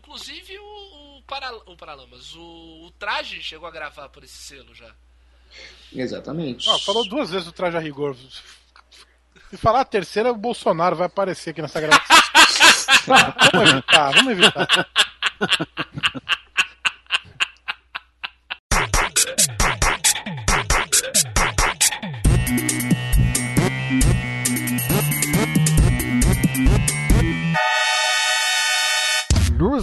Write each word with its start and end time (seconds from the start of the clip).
inclusive 0.00 0.58
o, 0.58 1.18
o, 1.18 1.22
para, 1.26 1.54
o 1.70 1.76
Paralamas, 1.76 2.34
o, 2.34 2.86
o 2.86 2.90
Traje 2.98 3.42
chegou 3.42 3.68
a 3.68 3.70
gravar 3.70 4.08
por 4.08 4.24
esse 4.24 4.38
selo 4.38 4.74
já. 4.74 4.90
Exatamente. 5.94 6.68
Ó, 6.68 6.78
falou 6.78 7.06
duas 7.06 7.30
vezes 7.30 7.46
o 7.46 7.52
traje 7.52 7.76
a 7.76 7.80
rigor. 7.80 8.16
Se 9.50 9.56
falar 9.56 9.80
a 9.80 9.84
terceira, 9.84 10.30
o 10.30 10.36
Bolsonaro 10.36 10.96
vai 10.96 11.06
aparecer 11.06 11.50
aqui 11.50 11.60
nessa 11.60 11.80
gravação. 11.80 12.16
vamos 13.52 13.70
evitar, 13.70 14.12
vamos 14.14 14.32
evitar. 14.32 14.90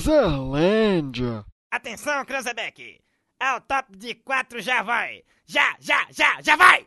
Luzerlândia. 0.08 1.46
Atenção, 1.70 2.24
Cranzebeck! 2.24 2.98
Ao 3.38 3.60
top 3.60 3.98
de 3.98 4.16
quatro 4.16 4.62
já 4.62 4.82
vai! 4.82 5.22
Já, 5.46 5.76
já, 5.82 6.08
já, 6.12 6.42
já 6.42 6.56
vai! 6.56 6.86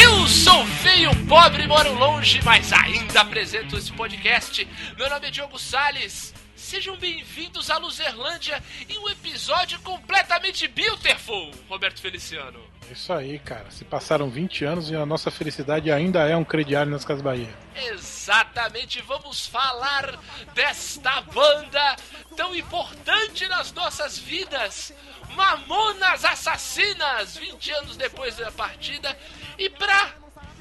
Eu 0.00 0.28
sou 0.28 0.64
feio, 0.64 1.10
pobre, 1.26 1.66
moro 1.66 1.92
longe, 1.94 2.40
mas 2.44 2.72
ainda 2.72 3.22
apresento 3.22 3.76
esse 3.76 3.92
podcast. 3.92 4.64
Meu 4.96 5.10
nome 5.10 5.26
é 5.26 5.30
Diogo 5.32 5.58
Salles. 5.58 6.32
Sejam 6.64 6.96
bem-vindos 6.96 7.68
à 7.68 7.76
Luzerlândia 7.76 8.60
em 8.88 8.98
um 8.98 9.06
episódio 9.10 9.78
completamente 9.80 10.66
beautiful, 10.66 11.50
Roberto 11.68 12.00
Feliciano. 12.00 12.58
É 12.88 12.94
Isso 12.94 13.12
aí, 13.12 13.38
cara. 13.38 13.70
Se 13.70 13.84
passaram 13.84 14.30
20 14.30 14.64
anos 14.64 14.90
e 14.90 14.96
a 14.96 15.04
nossa 15.04 15.30
felicidade 15.30 15.92
ainda 15.92 16.26
é 16.26 16.34
um 16.34 16.42
crediário 16.42 16.90
nas 16.90 17.04
Casas 17.04 17.22
Bahia. 17.22 17.54
Exatamente, 17.76 19.02
vamos 19.02 19.46
falar 19.46 20.18
desta 20.54 21.20
banda 21.20 21.96
tão 22.34 22.54
importante 22.56 23.46
nas 23.46 23.70
nossas 23.70 24.16
vidas. 24.16 24.94
Mamonas 25.36 26.24
Assassinas, 26.24 27.36
20 27.36 27.72
anos 27.72 27.96
depois 27.98 28.36
da 28.36 28.50
partida. 28.50 29.14
E 29.58 29.68
pra 29.68 30.14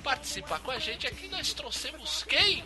participar 0.03 0.59
com 0.59 0.69
a 0.69 0.79
gente 0.79 1.07
aqui 1.07 1.29
nós 1.29 1.53
trouxemos 1.53 2.23
quem? 2.27 2.61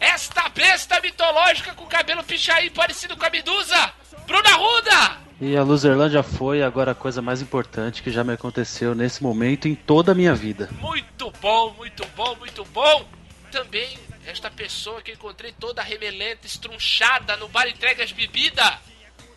Esta 0.00 0.48
besta 0.48 1.00
mitológica 1.00 1.74
com 1.74 1.86
cabelo 1.86 2.22
pichain 2.24 2.70
parecido 2.70 3.16
com 3.16 3.24
a 3.24 3.30
Medusa, 3.30 3.92
Bruna 4.26 4.56
Ruda! 4.56 5.22
E 5.40 5.56
a 5.56 5.62
Luzerlândia 5.62 6.22
foi 6.22 6.62
agora 6.62 6.92
a 6.92 6.94
coisa 6.94 7.20
mais 7.20 7.42
importante 7.42 8.02
que 8.02 8.10
já 8.10 8.22
me 8.22 8.32
aconteceu 8.32 8.94
nesse 8.94 9.22
momento 9.22 9.66
em 9.66 9.74
toda 9.74 10.12
a 10.12 10.14
minha 10.14 10.34
vida. 10.34 10.68
Muito 10.80 11.32
bom, 11.40 11.74
muito 11.76 12.06
bom, 12.16 12.36
muito 12.36 12.64
bom! 12.66 13.04
Também 13.50 13.98
esta 14.26 14.50
pessoa 14.50 15.02
que 15.02 15.12
encontrei 15.12 15.52
toda 15.52 15.82
remelenta, 15.82 16.46
estrunchada 16.46 17.36
no 17.36 17.48
bar 17.48 17.66
entregas 17.66 18.12
bebida, 18.12 18.78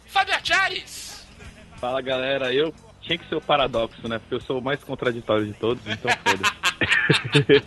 Fábio 0.06 0.36
Achares! 0.36 1.26
Fala 1.80 2.02
galera, 2.02 2.54
eu 2.54 2.74
tinha 3.06 3.18
que 3.18 3.28
ser 3.30 3.36
o 3.36 3.42
paradoxo, 3.42 4.08
né? 4.08 4.18
Porque 4.20 4.36
eu 4.36 4.42
sou 4.42 4.60
o 4.60 4.62
mais 4.62 4.84
contraditório 4.84 5.46
de 5.46 5.54
todos, 5.54 5.82
então 5.88 6.12
foda-se. 6.26 7.64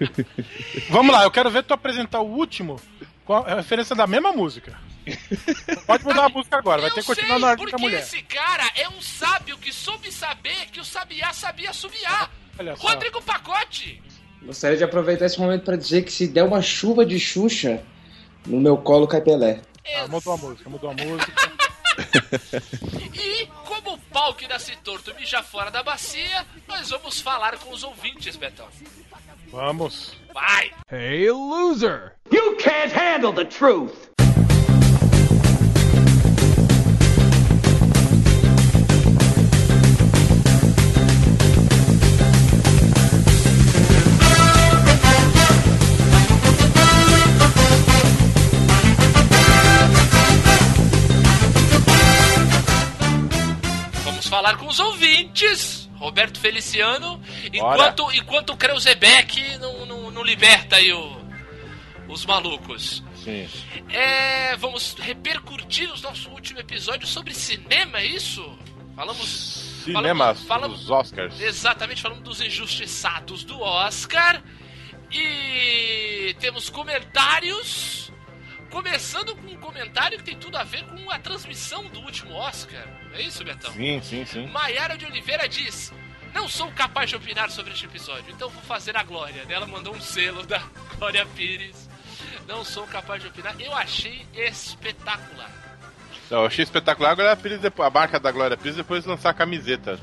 Vamos 0.90 1.12
lá, 1.14 1.24
eu 1.24 1.30
quero 1.30 1.50
ver 1.50 1.62
tu 1.62 1.74
apresentar 1.74 2.20
o 2.20 2.26
último 2.26 2.80
com 3.24 3.34
a 3.34 3.56
referência 3.56 3.94
da 3.96 4.06
mesma 4.06 4.32
música. 4.32 4.78
Pode 5.86 6.04
mudar 6.04 6.26
a 6.26 6.28
música 6.28 6.58
agora, 6.58 6.82
vai 6.82 6.90
Eu 6.90 6.94
ter 6.94 7.00
que 7.00 7.06
continuar 7.06 7.34
sei, 7.36 7.40
na 7.40 7.46
ordem 7.48 7.64
porque 7.64 7.76
da 7.76 7.82
mulher. 7.82 8.00
esse 8.00 8.22
cara 8.22 8.70
é 8.76 8.88
um 8.88 9.00
sábio 9.00 9.56
que 9.58 9.72
soube 9.72 10.12
saber 10.12 10.66
que 10.72 10.80
o 10.80 10.84
sabiá 10.84 11.32
sabia 11.32 11.72
subiar. 11.72 12.30
Olha 12.58 12.76
só. 12.76 12.88
Rodrigo 12.88 13.22
Pacote! 13.22 14.02
Gostaria 14.42 14.76
de 14.76 14.84
aproveitar 14.84 15.26
esse 15.26 15.38
momento 15.40 15.64
para 15.64 15.76
dizer 15.76 16.02
que 16.02 16.12
se 16.12 16.26
der 16.28 16.44
uma 16.44 16.62
chuva 16.62 17.04
de 17.04 17.18
Xuxa, 17.18 17.82
no 18.46 18.60
meu 18.60 18.76
colo 18.76 19.06
cai 19.06 19.20
Pelé. 19.20 19.60
Ah, 19.96 20.06
mudou 20.08 20.34
a 20.34 20.36
música, 20.36 20.70
mudou 20.70 20.90
a 20.90 20.94
música. 20.94 21.32
E 23.12 23.48
como 23.80 23.96
o 23.96 23.98
pau 24.12 24.34
que 24.34 24.46
nasce 24.46 24.76
torto 24.76 25.14
mija 25.14 25.42
fora 25.42 25.70
da 25.70 25.82
bacia, 25.82 26.46
nós 26.68 26.90
vamos 26.90 27.20
falar 27.20 27.58
com 27.58 27.70
os 27.72 27.82
ouvintes, 27.82 28.36
Betão. 28.36 28.68
Vamos. 29.50 30.14
Vai! 30.32 30.70
Hey, 30.90 31.30
loser! 31.30 32.14
You 32.30 32.56
can't 32.56 32.92
handle 32.92 33.32
the 33.32 33.44
truth. 33.44 34.10
Falar 54.40 54.56
com 54.56 54.66
os 54.68 54.80
ouvintes, 54.80 55.86
Roberto 55.96 56.40
Feliciano, 56.40 57.20
enquanto, 57.52 58.10
enquanto 58.12 58.50
o 58.54 58.56
Kreuzebeck 58.56 59.58
não, 59.58 59.84
não, 59.84 60.10
não 60.10 60.22
liberta 60.24 60.76
aí 60.76 60.90
o- 60.94 61.20
os 62.08 62.24
malucos. 62.24 63.02
Sim. 63.22 63.46
É, 63.90 64.56
vamos 64.56 64.94
repercutir 64.98 65.90
o 65.92 66.00
nosso 66.00 66.30
último 66.30 66.58
episódio 66.58 67.06
sobre 67.06 67.34
cinema, 67.34 67.98
é 67.98 68.06
isso? 68.06 68.58
Falamos. 68.96 69.28
Cinema 69.84 70.34
falamos, 70.34 70.42
falamos 70.46 70.80
dos 70.80 70.90
Oscars. 70.90 71.38
Exatamente, 71.38 72.00
falamos 72.00 72.24
dos 72.24 72.40
injustiçados 72.40 73.44
do 73.44 73.60
Oscar. 73.60 74.42
E 75.12 76.34
temos 76.40 76.70
comentários. 76.70 78.10
Começando 78.70 79.34
com 79.36 79.48
um 79.48 79.56
comentário 79.56 80.16
que 80.18 80.24
tem 80.24 80.36
tudo 80.36 80.56
a 80.56 80.62
ver 80.64 80.84
com 80.84 81.10
a 81.10 81.18
transmissão 81.18 81.84
do 81.88 82.00
último 82.00 82.32
Oscar. 82.34 82.86
É 83.14 83.22
isso, 83.22 83.44
Betão? 83.44 83.72
Sim, 83.72 84.00
sim, 84.02 84.24
sim. 84.24 84.46
Maiara 84.48 84.96
de 84.96 85.04
Oliveira 85.04 85.48
diz: 85.48 85.92
Não 86.34 86.48
sou 86.48 86.70
capaz 86.72 87.10
de 87.10 87.16
opinar 87.16 87.50
sobre 87.50 87.72
este 87.72 87.86
episódio, 87.86 88.24
então 88.32 88.48
vou 88.48 88.62
fazer 88.62 88.96
a 88.96 89.02
Glória. 89.02 89.44
Ela 89.48 89.66
mandou 89.66 89.94
um 89.94 90.00
selo 90.00 90.44
da 90.46 90.58
Glória 90.98 91.26
Pires. 91.34 91.88
Não 92.46 92.64
sou 92.64 92.86
capaz 92.86 93.22
de 93.22 93.28
opinar. 93.28 93.54
Eu 93.60 93.74
achei 93.74 94.26
espetacular. 94.34 95.50
Eu 96.30 96.46
achei 96.46 96.62
espetacular. 96.62 97.10
Agora 97.10 97.32
a, 97.32 97.36
Pires, 97.36 97.60
depois- 97.60 97.86
a 97.86 97.90
marca 97.90 98.18
da 98.20 98.30
Glória 98.30 98.56
Pires 98.56 98.76
depois 98.76 99.04
lançar 99.04 99.30
a 99.30 99.34
camiseta. 99.34 99.98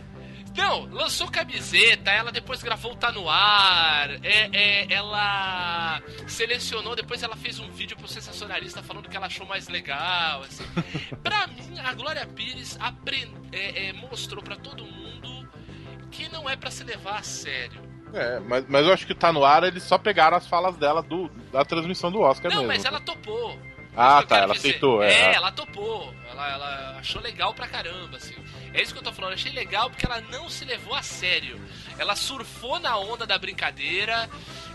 Não, 0.57 0.85
lançou 0.91 1.29
camiseta, 1.29 2.09
ela 2.09 2.31
depois 2.31 2.63
gravou 2.63 2.93
o 2.93 2.95
Tá 2.95 3.11
No 3.11 3.29
Ar, 3.29 4.09
é, 4.23 4.49
é, 4.51 4.91
ela 4.91 6.01
selecionou, 6.27 6.95
depois 6.95 7.21
ela 7.21 7.35
fez 7.35 7.59
um 7.59 7.69
vídeo 7.71 7.95
pro 7.95 8.07
sensacionalista 8.07 8.81
falando 8.81 9.07
que 9.07 9.15
ela 9.15 9.27
achou 9.27 9.45
mais 9.45 9.67
legal, 9.67 10.41
assim. 10.41 10.65
pra 11.21 11.45
mim, 11.47 11.79
a 11.79 11.93
Glória 11.93 12.25
Pires 12.25 12.75
apren- 12.79 13.31
é, 13.51 13.89
é, 13.89 13.93
mostrou 13.93 14.43
pra 14.43 14.55
todo 14.55 14.83
mundo 14.83 15.47
que 16.09 16.27
não 16.29 16.49
é 16.49 16.55
pra 16.55 16.71
se 16.71 16.83
levar 16.83 17.19
a 17.19 17.23
sério. 17.23 17.79
É, 18.13 18.39
mas, 18.39 18.65
mas 18.67 18.85
eu 18.85 18.93
acho 18.93 19.05
que 19.05 19.13
tá 19.13 19.31
no 19.31 19.45
ar, 19.45 19.63
eles 19.63 19.83
só 19.83 19.97
pegaram 19.97 20.37
as 20.37 20.47
falas 20.47 20.75
dela 20.77 21.03
do, 21.03 21.29
da 21.51 21.63
transmissão 21.63 22.11
do 22.11 22.21
Oscar 22.21 22.49
não, 22.49 22.63
mesmo. 22.63 22.73
mas 22.73 22.85
ela 22.85 22.99
topou. 22.99 23.59
Ah, 23.95 24.23
tá, 24.23 24.37
ela 24.37 24.53
dizer. 24.53 24.69
aceitou, 24.69 25.03
é. 25.03 25.11
É, 25.11 25.33
ela 25.35 25.51
topou. 25.51 26.13
Ela, 26.29 26.51
ela 26.51 26.97
achou 26.99 27.19
legal 27.21 27.53
pra 27.53 27.67
caramba, 27.67 28.17
assim. 28.17 28.35
É 28.73 28.81
isso 28.81 28.93
que 28.93 28.99
eu 28.99 29.03
tô 29.03 29.11
falando. 29.11 29.33
Achei 29.33 29.51
legal 29.51 29.89
porque 29.89 30.05
ela 30.05 30.21
não 30.21 30.49
se 30.49 30.65
levou 30.65 30.93
a 30.95 31.01
sério. 31.01 31.59
Ela 31.97 32.15
surfou 32.15 32.79
na 32.79 32.97
onda 32.97 33.25
da 33.25 33.37
brincadeira. 33.37 34.29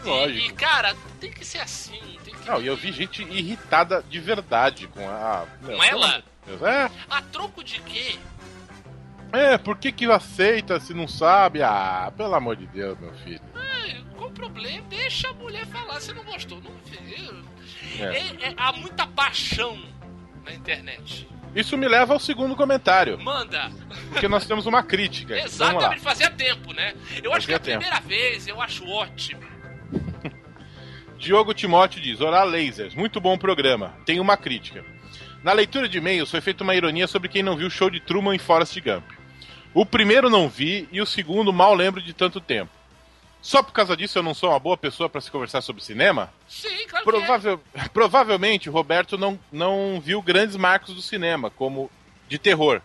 E, 0.05 0.09
Lógico. 0.09 0.47
e, 0.47 0.53
cara, 0.53 0.95
tem 1.21 1.31
que 1.31 1.45
ser 1.45 1.59
assim. 1.59 2.01
Tem 2.25 2.35
que... 2.35 2.47
Não, 2.49 2.61
e 2.61 2.67
eu 2.67 2.77
vi 2.77 2.91
gente 2.93 3.23
irritada 3.23 4.03
de 4.09 4.19
verdade 4.19 4.87
com 4.89 5.09
a. 5.09 5.47
meu, 5.63 5.77
Com 5.77 5.85
ela? 5.85 6.23
Deus. 6.47 6.63
É, 6.63 6.91
A 7.09 7.23
troco 7.23 7.63
de 7.63 7.81
quê? 7.83 8.19
é, 9.33 9.57
por 9.57 9.79
que 9.79 9.93
que 9.93 10.05
aceita 10.11 10.79
se 10.81 10.93
não 10.93 11.07
sabe? 11.09 11.63
Ah, 11.63 12.13
pelo 12.17 12.35
amor 12.35 12.57
de 12.57 12.67
Deus, 12.67 12.99
meu 12.99 13.13
filho. 13.19 13.41
Qual 14.17 14.29
o 14.29 14.33
problema? 14.33 14.83
Deixa 14.89 15.29
a 15.29 15.33
mulher 15.35 15.67
falar. 15.67 16.01
Se 16.01 16.13
não 16.13 16.25
gostou, 16.25 16.61
não 16.61 16.73
fez. 16.85 17.31
É. 17.99 18.05
É, 18.05 18.49
é, 18.51 18.55
há 18.57 18.73
muita 18.73 19.07
paixão 19.07 19.81
na 20.45 20.53
internet. 20.53 21.29
Isso 21.55 21.77
me 21.77 21.87
leva 21.87 22.15
ao 22.15 22.19
segundo 22.21 22.57
comentário, 22.57 23.19
Manda. 23.21 23.71
porque 24.11 24.27
nós 24.27 24.47
temos 24.47 24.65
uma 24.67 24.83
crítica. 24.83 25.35
Vamos 25.53 25.59
lá. 25.59 25.69
Exatamente, 25.71 26.01
fazia 26.01 26.31
tempo, 26.31 26.73
né? 26.73 26.95
Eu 27.23 27.33
acho 27.35 27.47
que 27.47 27.53
é 27.53 27.57
a 27.57 27.59
Fazia 27.59 27.79
tempo. 27.79 27.85
primeira 27.85 28.01
vez, 28.01 28.47
eu 28.49 28.61
acho 28.61 28.87
ótimo. 28.89 29.43
Diogo 31.19 31.53
Timóteo 31.55 32.01
diz: 32.01 32.21
Olá, 32.21 32.43
lasers, 32.45 32.95
muito 32.95 33.21
bom 33.21 33.37
programa. 33.37 33.95
Tem 34.05 34.19
uma 34.19 34.37
crítica. 34.37 34.85
Na 35.43 35.53
leitura 35.53 35.89
de 35.89 35.99
e-mails 35.99 36.31
foi 36.31 36.41
feita 36.41 36.63
uma 36.65 36.75
ironia 36.75 37.07
sobre 37.07 37.29
quem 37.29 37.43
não 37.43 37.57
viu 37.57 37.67
o 37.67 37.71
show 37.71 37.91
de 37.91 38.01
Truman 38.01 38.35
e 38.35 38.39
Forrest 38.39 38.79
Gump. 38.81 39.05
O 39.75 39.85
primeiro 39.85 40.31
não 40.31 40.49
vi 40.49 40.89
e 40.93 41.01
o 41.01 41.07
segundo 41.07 41.53
mal 41.53 41.75
lembro 41.75 42.01
de 42.03 42.13
tanto 42.13 42.41
tempo. 42.41 42.71
Só 43.43 43.61
por 43.63 43.73
causa 43.73 43.97
disso 43.97 44.17
eu 44.19 44.23
não 44.23 44.35
sou 44.35 44.51
uma 44.51 44.59
boa 44.61 44.77
pessoa 44.77 45.09
para 45.11 45.21
se 45.21 45.31
conversar 45.31 45.61
sobre 45.63 45.83
cinema? 45.83 46.33
Sim, 46.49 46.87
claro 46.89 47.05
Provável- 47.05 47.61
Provavelmente 47.93 48.71
o 48.71 48.73
Roberto 48.73 49.19
não, 49.19 49.39
não 49.51 50.01
viu 50.01 50.23
grandes 50.23 50.55
marcos 50.57 50.95
do 50.95 51.03
cinema, 51.03 51.51
como 51.51 51.91
de 52.29 52.39
terror. 52.39 52.81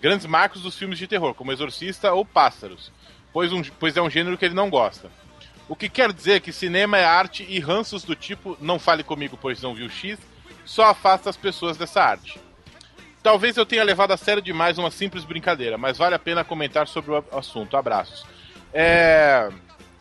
grandes 0.00 0.26
marcos 0.26 0.60
dos 0.62 0.76
filmes 0.76 0.98
de 0.98 1.06
terror, 1.06 1.34
como 1.34 1.50
Exorcista 1.50 2.12
ou 2.12 2.24
Pássaros, 2.26 2.92
pois, 3.32 3.50
um, 3.52 3.62
pois 3.80 3.96
é 3.96 4.02
um 4.02 4.10
gênero 4.10 4.36
que 4.36 4.44
ele 4.44 4.54
não 4.54 4.68
gosta. 4.68 5.10
O 5.68 5.74
que 5.74 5.88
quer 5.88 6.12
dizer 6.12 6.40
que 6.42 6.52
cinema 6.52 6.98
é 6.98 7.04
arte 7.04 7.44
e 7.48 7.58
ranços 7.58 8.04
do 8.04 8.14
tipo 8.14 8.56
não 8.60 8.78
fale 8.78 9.02
comigo 9.02 9.36
pois 9.40 9.60
não 9.62 9.74
viu 9.74 9.88
X 9.88 10.18
só 10.64 10.84
afasta 10.90 11.30
as 11.30 11.36
pessoas 11.36 11.76
dessa 11.76 12.02
arte. 12.02 12.38
Talvez 13.22 13.56
eu 13.56 13.64
tenha 13.66 13.82
levado 13.82 14.12
a 14.12 14.16
sério 14.16 14.42
demais 14.42 14.78
uma 14.78 14.90
simples 14.90 15.24
brincadeira, 15.24 15.76
mas 15.78 15.96
vale 15.98 16.14
a 16.14 16.18
pena 16.18 16.44
comentar 16.44 16.86
sobre 16.86 17.10
o 17.12 17.24
assunto. 17.32 17.76
Abraços. 17.76 18.24
É... 18.72 19.48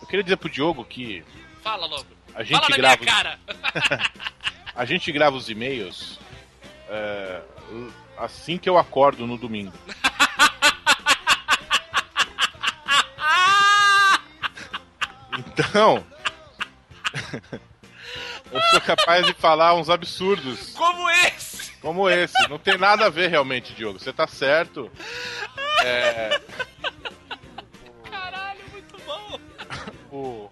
Eu 0.05 0.07
queria 0.07 0.23
dizer 0.23 0.37
pro 0.37 0.47
Diogo 0.47 0.85
que. 0.85 1.25
Fala 1.63 1.87
logo. 1.87 2.05
A 2.35 2.43
gente 2.43 2.61
Fala 2.61 2.77
grava. 2.77 3.03
cara. 3.03 3.39
a 4.75 4.85
gente 4.85 5.11
grava 5.11 5.35
os 5.35 5.49
e-mails 5.49 6.19
é, 6.87 7.41
assim 8.15 8.59
que 8.59 8.69
eu 8.69 8.77
acordo 8.77 9.25
no 9.25 9.35
domingo. 9.37 9.73
Então. 15.37 16.05
eu 18.51 18.61
sou 18.71 18.81
capaz 18.81 19.25
de 19.25 19.33
falar 19.33 19.73
uns 19.73 19.89
absurdos. 19.89 20.71
Como 20.73 21.09
esse! 21.09 21.71
Como 21.81 22.09
esse. 22.09 22.49
Não 22.49 22.57
tem 22.57 22.77
nada 22.77 23.05
a 23.05 23.09
ver 23.09 23.29
realmente, 23.29 23.73
Diogo. 23.73 23.99
Você 23.99 24.13
tá 24.13 24.27
certo. 24.27 24.89
É. 25.83 26.41
Caralho, 30.23 30.37
muito 30.37 30.51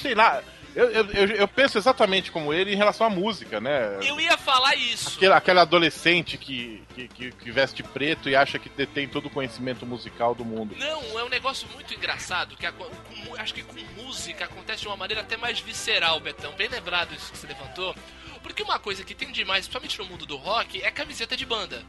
Sei 0.00 0.14
lá. 0.14 0.42
Eu, 0.74 0.88
eu, 0.88 1.26
eu, 1.26 1.48
penso 1.48 1.76
exatamente 1.78 2.30
como 2.30 2.54
ele 2.54 2.72
em 2.72 2.76
relação 2.76 3.04
à 3.04 3.10
música, 3.10 3.60
né? 3.60 3.98
Eu 4.02 4.20
ia 4.20 4.38
falar 4.38 4.76
isso. 4.76 5.16
Aquele, 5.16 5.32
aquele 5.32 5.58
adolescente 5.58 6.38
que, 6.38 6.80
que, 6.94 7.32
que, 7.32 7.50
veste 7.50 7.82
preto 7.82 8.28
e 8.28 8.36
acha 8.36 8.56
que 8.56 8.68
detém 8.68 9.08
todo 9.08 9.26
o 9.26 9.30
conhecimento 9.30 9.84
musical 9.84 10.32
do 10.32 10.44
mundo. 10.44 10.76
Não, 10.78 11.18
é 11.18 11.24
um 11.24 11.28
negócio 11.28 11.66
muito 11.74 11.92
engraçado, 11.92 12.56
que 12.56 12.70
com- 12.70 12.88
acho 13.36 13.52
que 13.52 13.64
com 13.64 13.74
música 14.00 14.44
acontece 14.44 14.82
de 14.82 14.86
uma 14.86 14.96
maneira 14.96 15.22
até 15.22 15.36
mais 15.36 15.58
visceral, 15.58 16.20
Betão. 16.20 16.52
Bem 16.52 16.68
lembrado 16.68 17.12
isso 17.16 17.32
que 17.32 17.38
você 17.38 17.48
levantou. 17.48 17.92
Porque 18.40 18.62
uma 18.62 18.78
coisa 18.78 19.02
que 19.02 19.14
tem 19.14 19.32
demais, 19.32 19.66
principalmente 19.66 19.98
no 19.98 20.04
mundo 20.06 20.24
do 20.24 20.36
rock, 20.36 20.80
é 20.80 20.90
camiseta 20.92 21.36
de 21.36 21.44
banda. 21.44 21.82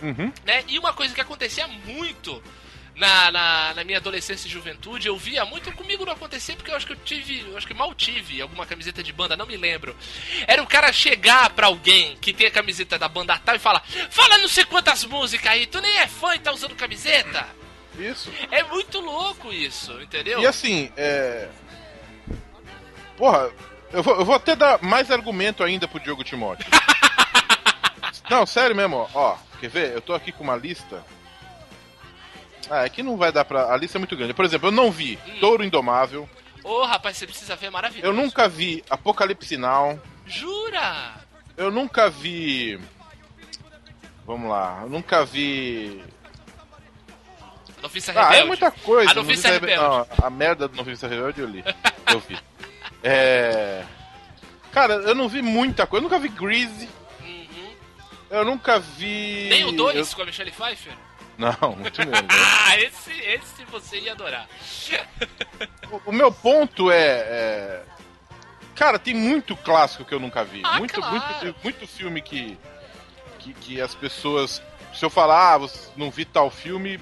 Uhum. 0.00 0.32
né? 0.44 0.64
E 0.68 0.78
uma 0.78 0.92
coisa 0.92 1.14
que 1.14 1.20
acontecia 1.20 1.68
muito 1.68 2.42
na, 3.02 3.32
na, 3.32 3.74
na 3.74 3.84
minha 3.84 3.98
adolescência 3.98 4.46
e 4.46 4.50
juventude, 4.50 5.08
eu 5.08 5.16
via 5.16 5.44
muito, 5.44 5.72
comigo 5.72 6.04
não 6.04 6.12
acontecia 6.12 6.54
porque 6.54 6.70
eu 6.70 6.76
acho 6.76 6.86
que 6.86 6.92
eu 6.92 6.96
tive, 6.96 7.40
eu 7.40 7.56
acho 7.56 7.66
que 7.66 7.74
mal 7.74 7.92
tive 7.92 8.40
alguma 8.40 8.64
camiseta 8.64 9.02
de 9.02 9.12
banda, 9.12 9.36
não 9.36 9.44
me 9.44 9.56
lembro. 9.56 9.96
Era 10.46 10.62
o 10.62 10.66
cara 10.68 10.92
chegar 10.92 11.50
pra 11.50 11.66
alguém 11.66 12.16
que 12.20 12.32
tem 12.32 12.46
a 12.46 12.50
camiseta 12.50 12.96
da 12.96 13.08
banda 13.08 13.36
tal 13.44 13.56
e 13.56 13.58
falar: 13.58 13.82
Fala 14.08 14.38
não 14.38 14.46
sei 14.46 14.64
quantas 14.64 15.04
músicas 15.04 15.50
aí, 15.50 15.66
tu 15.66 15.80
nem 15.80 15.98
é 15.98 16.06
fã 16.06 16.36
e 16.36 16.38
tá 16.38 16.52
usando 16.52 16.76
camiseta. 16.76 17.44
Isso. 17.98 18.32
É 18.52 18.62
muito 18.62 19.00
louco 19.00 19.52
isso, 19.52 20.00
entendeu? 20.00 20.40
E 20.40 20.46
assim, 20.46 20.92
é. 20.96 21.48
Porra, 23.16 23.50
eu 23.92 24.02
vou, 24.02 24.14
eu 24.14 24.24
vou 24.24 24.36
até 24.36 24.54
dar 24.54 24.80
mais 24.80 25.10
argumento 25.10 25.64
ainda 25.64 25.88
pro 25.88 25.98
Diogo 25.98 26.22
Timóteo. 26.22 26.66
não, 28.30 28.46
sério 28.46 28.76
mesmo, 28.76 29.10
ó. 29.12 29.36
Quer 29.60 29.68
ver? 29.68 29.92
Eu 29.92 30.00
tô 30.00 30.14
aqui 30.14 30.30
com 30.30 30.44
uma 30.44 30.56
lista. 30.56 31.04
Ah, 32.70 32.84
é 32.84 32.88
que 32.88 33.02
não 33.02 33.16
vai 33.16 33.30
dar 33.32 33.44
pra. 33.44 33.72
A 33.72 33.76
lista 33.76 33.98
é 33.98 34.00
muito 34.00 34.16
grande. 34.16 34.32
Por 34.34 34.44
exemplo, 34.44 34.68
eu 34.68 34.72
não 34.72 34.90
vi 34.90 35.18
Touro 35.40 35.64
Indomável. 35.64 36.28
Ô, 36.64 36.84
rapaz, 36.84 37.16
você 37.16 37.26
precisa 37.26 37.56
ver, 37.56 37.66
é 37.66 37.70
maravilhoso. 37.70 38.06
Eu 38.06 38.12
nunca 38.12 38.48
vi 38.48 38.84
Apocalipse 38.88 39.56
Now. 39.56 40.00
Jura? 40.26 41.14
Eu 41.56 41.70
nunca 41.70 42.08
vi. 42.08 42.78
Vamos 44.24 44.48
lá, 44.48 44.80
eu 44.82 44.88
nunca 44.88 45.24
vi. 45.24 46.02
Noviça 47.82 48.12
Ah, 48.12 48.22
Rebelde. 48.26 48.36
é 48.42 48.44
muita 48.44 48.70
coisa. 48.70 49.10
A 49.10 49.14
Noviça 49.14 49.48
Rebe- 49.48 49.66
Rebelde. 49.66 49.88
Não, 49.88 50.26
a 50.26 50.30
merda 50.30 50.68
do 50.68 50.76
Noviça 50.76 51.08
Rebelde 51.08 51.40
eu 51.40 51.46
li. 51.48 51.64
Eu 52.12 52.20
vi. 52.20 52.38
É. 53.04 53.84
Cara, 54.70 54.94
eu 54.94 55.12
não 55.16 55.28
vi 55.28 55.42
muita 55.42 55.84
coisa. 55.88 56.06
Eu 56.06 56.08
nunca 56.08 56.20
vi 56.20 56.28
Greasy. 56.28 56.88
Uhum. 57.20 57.74
Eu 58.30 58.44
nunca 58.44 58.78
vi. 58.78 59.48
Nem 59.50 59.64
o 59.64 59.72
2 59.72 59.96
eu- 60.10 60.14
com 60.16 60.22
a 60.22 60.26
Michelle 60.26 60.52
Pfeiffer? 60.52 60.92
Não, 61.38 61.76
muito 61.76 61.98
menos. 62.00 62.20
Ah, 62.66 62.78
esse, 62.80 63.10
esse 63.12 63.64
você 63.64 63.98
ia 63.98 64.12
adorar. 64.12 64.46
o, 65.90 66.10
o 66.10 66.12
meu 66.12 66.30
ponto 66.32 66.90
é, 66.90 66.96
é- 66.98 67.82
Cara, 68.74 68.98
tem 68.98 69.14
muito 69.14 69.54
clássico 69.56 70.04
que 70.04 70.14
eu 70.14 70.20
nunca 70.20 70.44
vi. 70.44 70.62
Ah, 70.64 70.78
muito, 70.78 70.94
claro. 70.94 71.12
muito, 71.42 71.56
muito 71.62 71.86
filme 71.86 72.22
que, 72.22 72.58
que. 73.38 73.52
que 73.54 73.80
as 73.80 73.94
pessoas. 73.94 74.62
Se 74.94 75.04
eu 75.04 75.10
falar, 75.10 75.54
ah, 75.54 75.58
você 75.58 75.90
não 75.96 76.10
vi 76.10 76.24
tal 76.24 76.50
filme. 76.50 76.98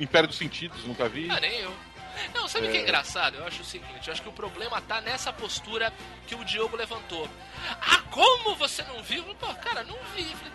Império 0.00 0.28
dos 0.28 0.38
Sentidos, 0.38 0.84
nunca 0.84 1.08
vi. 1.08 1.28
Ah, 1.30 1.38
nem 1.40 1.60
eu. 1.60 1.72
Não, 2.34 2.46
sabe 2.48 2.66
o 2.66 2.70
que 2.70 2.76
é 2.76 2.80
É. 2.80 2.82
engraçado? 2.82 3.36
Eu 3.36 3.46
acho 3.46 3.62
o 3.62 3.64
seguinte, 3.64 4.06
eu 4.06 4.12
acho 4.12 4.22
que 4.22 4.28
o 4.28 4.32
problema 4.32 4.80
tá 4.82 5.00
nessa 5.00 5.32
postura 5.32 5.92
que 6.26 6.34
o 6.34 6.44
Diogo 6.44 6.76
levantou. 6.76 7.28
Ah, 7.80 8.00
como 8.10 8.54
você 8.56 8.82
não 8.84 9.02
viu? 9.02 9.24
Pô, 9.36 9.52
cara, 9.54 9.82
não 9.84 9.96
vi. 10.14 10.24
Falei, 10.24 10.52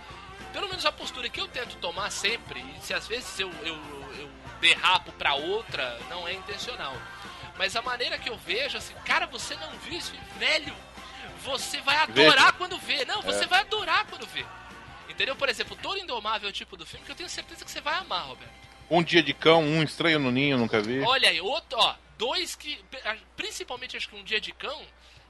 Pelo 0.57 0.69
menos 0.69 0.88
a 0.88 0.92
postura 0.92 1.30
que 1.30 1.39
eu 1.39 1.48
tento 1.48 1.75
tomar 1.75 2.09
sempre, 2.09 2.59
e 2.75 2.81
se 2.81 2.92
às 2.92 3.07
vezes 3.07 3.39
eu, 3.39 3.51
eu, 3.62 3.75
eu 4.18 4.27
derrapo 4.59 5.12
pra 5.12 5.36
outra, 5.36 6.00
não 6.09 6.27
é 6.27 6.33
intencional. 6.33 6.95
Mas 7.59 7.75
a 7.75 7.81
maneira 7.83 8.18
que 8.18 8.27
eu 8.27 8.36
vejo, 8.39 8.75
assim, 8.75 8.95
cara, 9.06 9.27
você 9.27 9.56
não 9.57 9.69
viu 9.77 10.00
isso, 10.00 10.12
velho? 10.39 10.75
Você 11.44 11.80
vai 11.81 11.98
adorar 11.98 12.54
quando 12.54 12.75
vê. 12.80 13.06
Não, 13.06 13.21
você 13.21 13.44
É. 13.44 13.48
vai 13.48 13.59
adorar 13.59 14.07
quando 14.07 14.25
vê. 14.25 14.44
Entendeu? 15.07 15.36
Por 15.36 15.48
exemplo, 15.48 15.77
Todo 15.80 16.00
Indomável 16.00 16.48
é 16.48 16.50
o 16.50 16.54
tipo 16.54 16.75
do 16.75 16.88
filme 16.88 17.06
que 17.06 17.12
eu 17.12 17.15
tenho 17.15 17.30
certeza 17.30 17.63
que 17.63 17.69
você 17.69 17.80
vai 17.80 17.94
amar, 17.94 18.25
Roberto. 18.25 18.51
Um 18.89 19.04
Dia 19.04 19.21
de 19.21 19.36
Cão, 19.36 19.62
Um 19.62 19.83
Estranho 19.83 20.18
no 20.18 20.31
Ninho, 20.31 20.57
nunca 20.57 20.81
vi. 20.81 21.01
Olha 21.01 21.30
aí, 21.30 21.39
outro, 21.39 21.77
ó, 21.77 21.94
dois 22.18 22.56
que, 22.56 22.83
principalmente 23.36 23.95
acho 23.95 24.09
que 24.09 24.15
um 24.15 24.24
dia 24.24 24.42
de 24.42 24.51
cão, 24.54 24.81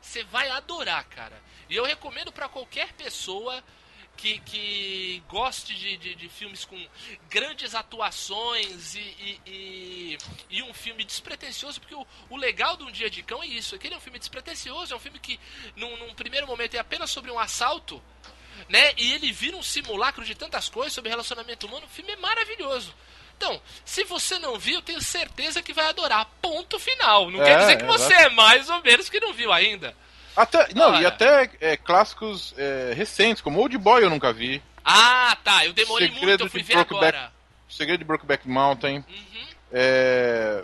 você 0.02 0.24
vai 0.24 0.48
adorar, 0.52 1.04
cara. 1.04 1.36
E 1.70 1.76
eu 1.76 1.84
recomendo 1.84 2.32
pra 2.32 2.48
qualquer 2.48 2.94
pessoa 2.94 3.62
que, 4.18 4.40
que 4.40 5.24
goste 5.30 5.74
de, 5.76 5.96
de, 5.98 6.16
de 6.16 6.28
filmes 6.28 6.66
com 6.66 6.78
grandes 7.30 7.74
atuações 7.76 8.96
e, 8.96 9.00
e, 9.00 9.42
e, 9.46 10.18
e 10.50 10.64
um 10.64 10.74
filme 10.74 11.04
despretensioso, 11.04 11.80
porque 11.80 11.96
o, 11.96 12.06
o 12.30 12.36
legal 12.36 12.76
de 12.76 12.84
um 12.84 12.92
dia 12.92 13.10
de 13.10 13.22
cão 13.24 13.42
é 13.44 13.48
isso, 13.48 13.76
é 13.76 13.78
que 13.78 13.88
ele 13.88 13.94
é 13.94 13.98
um 13.98 14.02
filme 14.02 14.20
despretensioso, 14.20 14.94
é 14.94 14.98
um 14.98 15.00
filme 15.00 15.20
que 15.20 15.40
num, 15.76 15.96
num 15.98 16.14
primeiro 16.16 16.48
momento 16.48 16.76
é 16.76 16.80
apenas 16.80 17.10
sobre 17.12 17.32
um 17.32 17.40
assalto, 17.40 18.02
né? 18.68 18.94
E 18.98 19.14
ele 19.14 19.32
vira 19.32 19.56
um 19.56 19.64
simulacro 19.64 20.26
de 20.26 20.34
tantas 20.36 20.68
coisas 20.68 20.94
sobre 20.94 21.10
relacionamento 21.10 21.68
humano, 21.68 21.86
o 21.86 21.90
filme 21.90 22.12
é 22.12 22.16
maravilhoso. 22.18 22.94
Então, 23.38 23.62
se 23.86 24.04
você 24.04 24.40
não 24.40 24.58
viu, 24.58 24.76
eu 24.76 24.82
tenho 24.82 25.00
certeza 25.00 25.62
que 25.62 25.72
vai 25.72 25.86
adorar. 25.86 26.26
Ponto 26.42 26.80
final. 26.80 27.30
Não 27.30 27.40
É, 27.44 27.46
quer 27.46 27.60
dizer 27.60 27.78
que 27.78 27.86
você 27.86 28.12
exato. 28.12 28.26
é 28.26 28.30
mais 28.32 28.68
ou 28.68 28.82
menos 28.82 29.10
que 29.10 29.20
não 29.20 29.32
viu 29.32 29.54
ainda. 29.54 29.96
Até, 30.38 30.68
não, 30.76 30.94
e 30.94 30.98
Olha. 30.98 31.08
até 31.08 31.50
é, 31.60 31.76
clássicos 31.76 32.54
é, 32.58 32.94
recentes, 32.96 33.42
como 33.42 33.60
Old 33.60 33.76
Boy 33.78 34.04
eu 34.04 34.10
nunca 34.10 34.32
vi. 34.32 34.62
Ah, 34.86 35.36
tá. 35.44 35.66
Eu 35.66 35.74
demorei 35.74 36.08
Segredo 36.08 36.28
muito, 36.28 36.44
eu 36.46 36.50
fui 36.50 36.62
ver 36.64 36.74
Brokeback- 36.76 37.16
agora. 37.18 37.34
O 37.68 37.74
Segredo 37.74 37.98
de 38.00 38.06
Brokeback 38.06 38.48
Mountain. 38.48 38.98
Uhum. 39.00 39.48
É, 39.74 40.64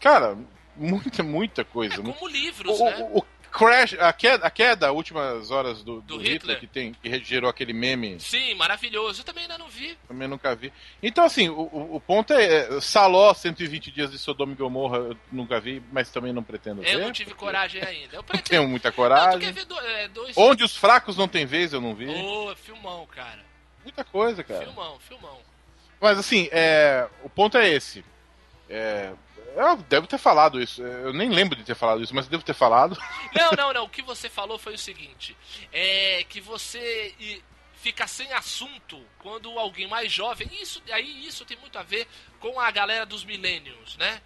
cara, 0.00 0.38
muita, 0.76 1.22
muita 1.22 1.64
coisa. 1.64 1.94
É 1.94 1.98
como 1.98 2.28
livros, 2.28 2.78
o, 2.80 2.84
né? 2.84 2.96
o- 3.12 3.18
o 3.18 3.26
Crash, 3.50 3.94
a 3.98 4.12
queda, 4.12 4.46
a 4.46 4.50
queda, 4.50 4.92
últimas 4.92 5.50
horas 5.50 5.82
do, 5.82 6.00
do 6.00 6.16
Do 6.16 6.16
Hitler, 6.18 6.32
Hitler. 6.56 6.60
que, 6.60 6.66
tem, 6.66 6.92
que 6.92 7.24
gerou 7.24 7.48
aquele 7.50 7.72
meme, 7.72 8.20
Sim, 8.20 8.54
maravilhoso. 8.54 9.20
Eu 9.20 9.24
também 9.24 9.42
ainda 9.42 9.58
não 9.58 9.68
vi. 9.68 9.96
também 10.06 10.28
nunca 10.28 10.54
vi. 10.54 10.72
Então, 11.02 11.24
assim, 11.24 11.48
o, 11.48 11.60
o- 11.62 12.00
ponto 12.00 12.32
é, 12.32 12.76
é, 12.76 12.80
Saló, 12.80 13.32
120 13.34 13.90
dias 13.90 14.10
de 14.10 14.18
Sodoma 14.18 14.52
e 14.52 14.56
Gomorra, 14.56 14.98
eu 14.98 15.16
nunca 15.32 15.58
vi, 15.60 15.82
mas 15.92 16.10
também 16.10 16.32
não 16.32 16.42
pretendo 16.42 16.82
ver. 16.82 16.92
Eu 16.94 17.00
não 17.00 17.12
tive 17.12 17.34
coragem 17.34 17.82
ainda. 17.82 18.16
Eu 18.16 18.18
Não 18.22 18.24
pretendo. 18.24 18.48
tenho 18.50 18.68
muita 18.68 18.88
Não, 18.88 18.94
coragem. 18.96 19.52
ver 19.52 19.64
do- 19.64 19.80
é, 19.80 20.08
dois. 20.08 20.36
Onde 20.36 20.62
os 20.64 20.76
fracos 20.76 21.16
não 21.16 21.26
têm 21.26 21.46
vez, 21.46 21.72
eu 21.72 21.80
não 21.80 21.94
vi. 21.94 22.06
Ô, 22.08 22.54
filmão, 22.56 23.06
cara. 23.06 23.40
Muita 23.82 24.04
coisa, 24.04 24.44
cara. 24.44 24.64
Filmão, 24.64 24.98
filmão. 25.00 25.38
Mas 26.00 26.18
assim, 26.18 26.48
é, 26.52 27.08
o 27.24 27.28
ponto 27.28 27.56
é 27.58 27.68
esse. 27.68 28.04
É, 28.68 29.12
eu 29.56 29.76
devo 29.76 30.06
ter 30.06 30.18
falado 30.18 30.60
isso. 30.60 30.82
Eu 30.82 31.12
nem 31.12 31.28
lembro 31.30 31.56
de 31.56 31.64
ter 31.64 31.74
falado 31.74 32.02
isso, 32.02 32.14
mas 32.14 32.28
devo 32.28 32.42
ter 32.42 32.54
falado. 32.54 32.96
Não, 33.34 33.50
não, 33.52 33.72
não. 33.72 33.84
O 33.84 33.88
que 33.88 34.02
você 34.02 34.28
falou 34.28 34.58
foi 34.58 34.74
o 34.74 34.78
seguinte: 34.78 35.36
é 35.72 36.24
que 36.28 36.40
você 36.40 37.14
fica 37.74 38.06
sem 38.06 38.32
assunto 38.32 39.00
quando 39.18 39.58
alguém 39.58 39.86
mais 39.86 40.12
jovem. 40.12 40.48
Isso 40.60 40.82
aí 40.90 41.26
isso 41.26 41.44
tem 41.44 41.56
muito 41.58 41.78
a 41.78 41.82
ver 41.82 42.06
com 42.40 42.58
a 42.60 42.70
galera 42.70 43.06
dos 43.06 43.24
millennials, 43.24 43.96
né? 43.96 44.20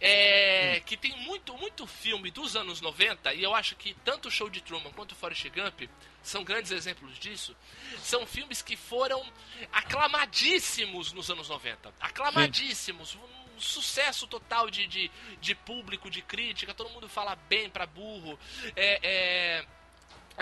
É, 0.00 0.80
que 0.86 0.96
tem 0.96 1.16
muito, 1.22 1.56
muito 1.58 1.84
filme 1.86 2.30
dos 2.30 2.54
anos 2.54 2.80
90, 2.80 3.34
e 3.34 3.42
eu 3.42 3.52
acho 3.52 3.74
que 3.74 3.94
tanto 4.04 4.28
o 4.28 4.30
Show 4.30 4.48
de 4.48 4.60
Truman 4.60 4.92
quanto 4.92 5.10
o 5.10 5.14
Forrest 5.16 5.44
Gump 5.48 5.90
são 6.22 6.44
grandes 6.44 6.70
exemplos 6.70 7.18
disso. 7.18 7.56
São 8.02 8.24
filmes 8.26 8.62
que 8.62 8.76
foram 8.76 9.24
aclamadíssimos 9.72 11.12
nos 11.12 11.30
anos 11.30 11.48
90. 11.48 11.92
Aclamadíssimos. 12.00 13.18
Um 13.58 13.60
sucesso 13.60 14.24
total 14.28 14.70
de, 14.70 14.86
de, 14.86 15.10
de 15.40 15.52
público, 15.52 16.08
de 16.08 16.22
crítica, 16.22 16.72
todo 16.72 16.90
mundo 16.90 17.08
fala 17.08 17.36
bem 17.48 17.68
pra 17.68 17.86
burro. 17.86 18.38
É, 18.76 19.00
é, 19.02 19.64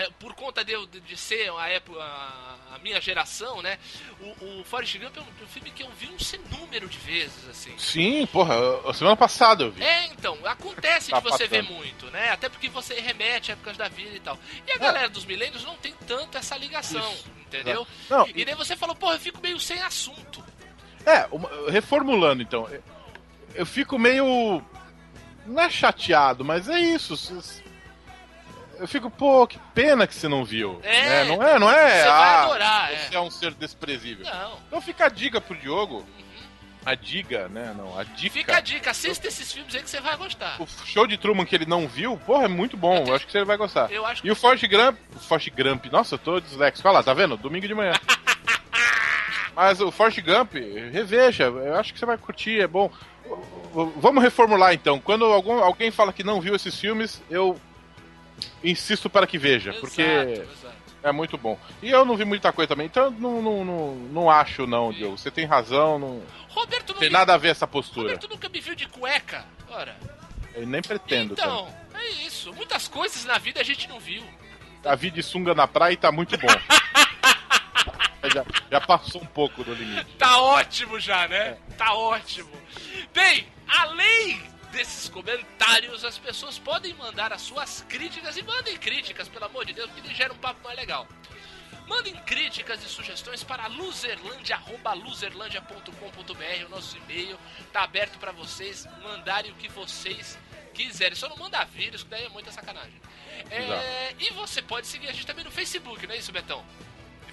é, 0.03 0.09
por 0.19 0.35
conta 0.35 0.63
de, 0.63 0.73
de, 0.85 0.99
de 0.99 1.17
ser 1.17 1.51
a 1.57 1.67
época 1.67 1.99
a, 1.99 2.75
a 2.75 2.77
minha 2.77 3.01
geração, 3.01 3.63
né? 3.63 3.79
O, 4.21 4.59
o 4.59 4.63
Forrest 4.63 4.95
Gump 4.99 5.17
é 5.17 5.21
um, 5.21 5.43
um 5.43 5.47
filme 5.47 5.71
que 5.71 5.81
eu 5.81 5.89
vi 5.93 6.05
um 6.09 6.19
sem 6.19 6.39
número 6.59 6.87
de 6.87 6.99
vezes, 6.99 7.49
assim. 7.49 7.75
Sim, 7.79 8.27
porra, 8.27 8.53
a 8.87 8.93
semana 8.93 9.17
passada 9.17 9.63
eu 9.63 9.71
vi. 9.71 9.81
É, 9.81 10.05
então, 10.05 10.37
acontece 10.45 11.09
Tá 11.09 11.17
de 11.19 11.23
você 11.23 11.47
ver 11.47 11.63
passando. 11.63 11.75
muito, 11.75 12.05
né? 12.11 12.29
Até 12.29 12.47
porque 12.49 12.69
você 12.69 12.99
remete 13.01 13.49
a 13.49 13.53
épocas 13.53 13.75
da 13.77 13.87
vida 13.87 14.15
e 14.15 14.19
tal. 14.19 14.37
E 14.67 14.71
a 14.73 14.77
galera 14.77 15.09
dos 15.09 15.25
milênios 15.25 15.63
não 15.63 15.75
tem 15.77 15.95
tanto 16.05 16.37
essa 16.37 16.55
ligação, 16.55 17.11
Isso. 17.13 17.25
entendeu? 17.47 17.87
Não, 18.07 18.27
E 18.27 18.45
daí 18.45 18.53
você 18.53 18.75
falou, 18.77 18.95
porra, 18.95 19.15
eu 19.15 19.19
fico 19.19 19.41
meio 19.41 19.59
sem 19.59 19.81
assunto. 19.81 20.45
É, 21.03 21.25
uma- 21.31 21.49
reformulando 21.71 22.43
então. 22.43 22.67
Eu- 23.57 23.61
Eu 23.61 23.65
fico 23.65 23.97
meio. 23.97 24.61
Não 25.45 25.61
é 25.63 25.69
chateado, 25.69 26.43
mas 26.45 26.67
é 26.69 26.79
isso. 26.79 27.15
Eu 28.79 28.87
fico, 28.87 29.09
pô, 29.09 29.47
que 29.47 29.57
pena 29.73 30.05
que 30.05 30.13
você 30.13 30.27
não 30.27 30.45
viu. 30.45 30.79
É, 30.83 31.23
né? 31.23 31.23
Não 31.23 31.41
é, 31.43 31.59
não 31.59 31.69
é? 31.69 31.89
você 31.89 32.07
vai 32.09 32.29
ah, 32.29 32.43
adorar, 32.43 32.93
é. 32.93 32.97
Você 32.97 33.15
é 33.15 33.19
um 33.19 33.31
ser 33.31 33.53
desprezível. 33.53 34.25
Não. 34.25 34.59
Então 34.67 34.81
fica 34.81 35.05
a 35.05 35.09
dica 35.09 35.41
pro 35.41 35.55
Diogo. 35.55 36.05
A 36.85 36.95
dica, 36.95 37.49
né? 37.49 37.73
Não, 37.75 37.97
a 37.99 38.03
dica. 38.03 38.33
Fica 38.33 38.57
a 38.57 38.61
dica, 38.61 38.91
assista 38.91 39.27
esses 39.27 39.51
filmes 39.51 39.75
aí 39.75 39.81
que 39.81 39.89
você 39.89 39.99
vai 39.99 40.15
gostar. 40.15 40.61
O 40.61 40.67
show 40.85 41.05
de 41.07 41.17
Truman 41.17 41.45
que 41.45 41.55
ele 41.55 41.65
não 41.65 41.87
viu, 41.87 42.17
porra, 42.17 42.45
é 42.45 42.47
muito 42.47 42.77
bom. 42.77 43.03
Eu 43.07 43.15
acho 43.15 43.25
que 43.25 43.31
você 43.31 43.43
vai 43.43 43.57
gostar. 43.57 43.91
Eu 43.91 44.05
acho 44.05 44.21
que 44.21 44.27
E 44.27 44.31
o 44.31 44.35
Forte 44.35 44.67
Gramp. 44.67 44.97
O 45.15 45.19
Forte 45.19 45.49
Gramp. 45.49 45.85
Nossa, 45.87 46.15
eu 46.15 46.19
tô 46.19 46.39
disléxico. 46.39 46.87
Olha 46.87 46.99
lá, 46.99 47.03
tá 47.03 47.13
vendo? 47.13 47.35
Domingo 47.35 47.67
de 47.67 47.73
manhã. 47.73 47.93
Mas 49.53 49.81
o 49.81 49.91
Forte 49.91 50.21
Gump, 50.21 50.53
reveja. 50.91 51.45
Eu 51.45 51.75
acho 51.75 51.91
que 51.91 51.99
você 51.99 52.05
vai 52.05 52.17
curtir, 52.17 52.61
é 52.61 52.67
bom. 52.67 52.91
Vamos 53.97 54.23
reformular 54.23 54.73
então. 54.73 54.99
Quando 54.99 55.25
algum, 55.25 55.59
alguém 55.59 55.91
fala 55.91 56.11
que 56.11 56.23
não 56.23 56.41
viu 56.41 56.55
esses 56.55 56.79
filmes, 56.79 57.21
eu 57.29 57.59
insisto 58.63 59.09
para 59.09 59.27
que 59.27 59.37
veja, 59.37 59.73
porque 59.73 60.01
Exato, 60.01 60.51
exato. 60.51 60.75
é 61.03 61.11
muito 61.11 61.37
bom. 61.37 61.59
E 61.81 61.89
eu 61.89 62.03
não 62.03 62.17
vi 62.17 62.25
muita 62.25 62.51
coisa 62.51 62.69
também, 62.69 62.87
então 62.87 63.11
não, 63.11 63.41
não, 63.41 63.65
não, 63.65 63.95
não 63.95 64.29
acho 64.29 64.65
não, 64.65 64.91
Diogo. 64.91 65.17
Você 65.17 65.29
tem 65.29 65.45
razão, 65.45 65.99
não 65.99 66.23
Roberto 66.49 66.93
não 66.93 66.99
tem 66.99 67.09
nada 67.09 67.35
a 67.35 67.37
ver 67.37 67.49
essa 67.49 67.67
postura. 67.67 68.07
Roberto 68.07 68.29
nunca 68.29 68.49
me 68.49 68.59
viu 68.59 68.73
de 68.73 68.87
cueca. 68.87 69.45
Ora. 69.69 69.95
Eu 70.55 70.65
nem 70.65 70.81
pretendo. 70.81 71.33
Então, 71.33 71.67
é 71.93 72.09
isso. 72.25 72.51
Muitas 72.53 72.87
coisas 72.87 73.25
na 73.25 73.37
vida 73.37 73.61
a 73.61 73.63
gente 73.63 73.87
não 73.87 73.99
viu. 73.99 74.21
também. 74.21 74.47
A 74.83 74.95
vida 74.95 75.15
de 75.17 75.23
sunga 75.23 75.53
na 75.53 75.67
praia 75.67 75.95
tá 75.95 76.11
muito 76.11 76.35
bom. 76.37 76.47
já, 78.29 78.45
já 78.71 78.81
passou 78.81 79.21
um 79.21 79.25
pouco 79.25 79.63
do 79.63 79.73
limite. 79.73 80.05
Tá 80.17 80.41
ótimo 80.41 80.99
já, 80.99 81.23
É. 81.23 81.27
né? 81.27 81.57
Tá 81.77 81.93
ótimo. 81.93 82.49
Bem, 83.13 83.47
além 83.67 84.41
desses 84.71 85.09
comentários, 85.09 86.03
as 86.05 86.17
pessoas 86.17 86.57
podem 86.59 86.93
mandar 86.95 87.31
as 87.33 87.41
suas 87.41 87.83
críticas 87.87 88.37
e 88.37 88.43
mandem 88.43 88.77
críticas, 88.77 89.27
pelo 89.27 89.45
amor 89.45 89.65
de 89.65 89.73
Deus, 89.73 89.89
porque 89.91 90.13
gera 90.13 90.33
um 90.33 90.37
papo 90.37 90.63
mais 90.63 90.77
legal. 90.77 91.07
Mandem 91.87 92.13
críticas 92.25 92.83
e 92.83 92.89
sugestões 92.89 93.43
para 93.45 93.65
loserlandia.loserlandia.com.br, 93.67 96.65
o 96.65 96.69
nosso 96.69 96.97
e-mail 96.97 97.39
tá 97.71 97.83
aberto 97.83 98.17
para 98.19 98.31
vocês 98.31 98.85
mandarem 99.01 99.51
o 99.51 99.55
que 99.55 99.69
vocês 99.69 100.37
quiserem. 100.73 101.15
Só 101.15 101.29
não 101.29 101.37
manda 101.37 101.63
vírus, 101.65 102.03
que 102.03 102.09
daí 102.09 102.25
é 102.25 102.29
muita 102.29 102.51
sacanagem. 102.51 103.01
É, 103.49 104.13
e 104.19 104.31
você 104.33 104.61
pode 104.61 104.87
seguir 104.87 105.07
a 105.07 105.13
gente 105.13 105.25
também 105.25 105.45
no 105.45 105.51
Facebook, 105.51 106.05
não 106.05 106.13
é 106.13 106.17
isso, 106.17 106.31
Betão? 106.31 106.63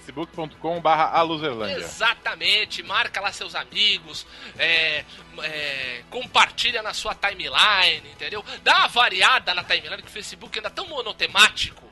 facebook.com 0.05 0.79
barra 0.79 1.05
aluzerlândia. 1.17 1.77
Exatamente, 1.77 2.83
marca 2.83 3.19
lá 3.19 3.31
seus 3.31 3.55
amigos, 3.55 4.25
é, 4.57 5.03
é, 5.41 6.03
compartilha 6.09 6.81
na 6.83 6.93
sua 6.93 7.15
timeline, 7.15 8.07
entendeu? 8.11 8.43
Dá 8.63 8.79
uma 8.79 8.87
variada 8.87 9.53
na 9.53 9.63
timeline, 9.63 10.01
que 10.01 10.07
o 10.07 10.11
Facebook 10.11 10.59
anda 10.59 10.69
tão 10.69 10.87
monotemático. 10.87 11.83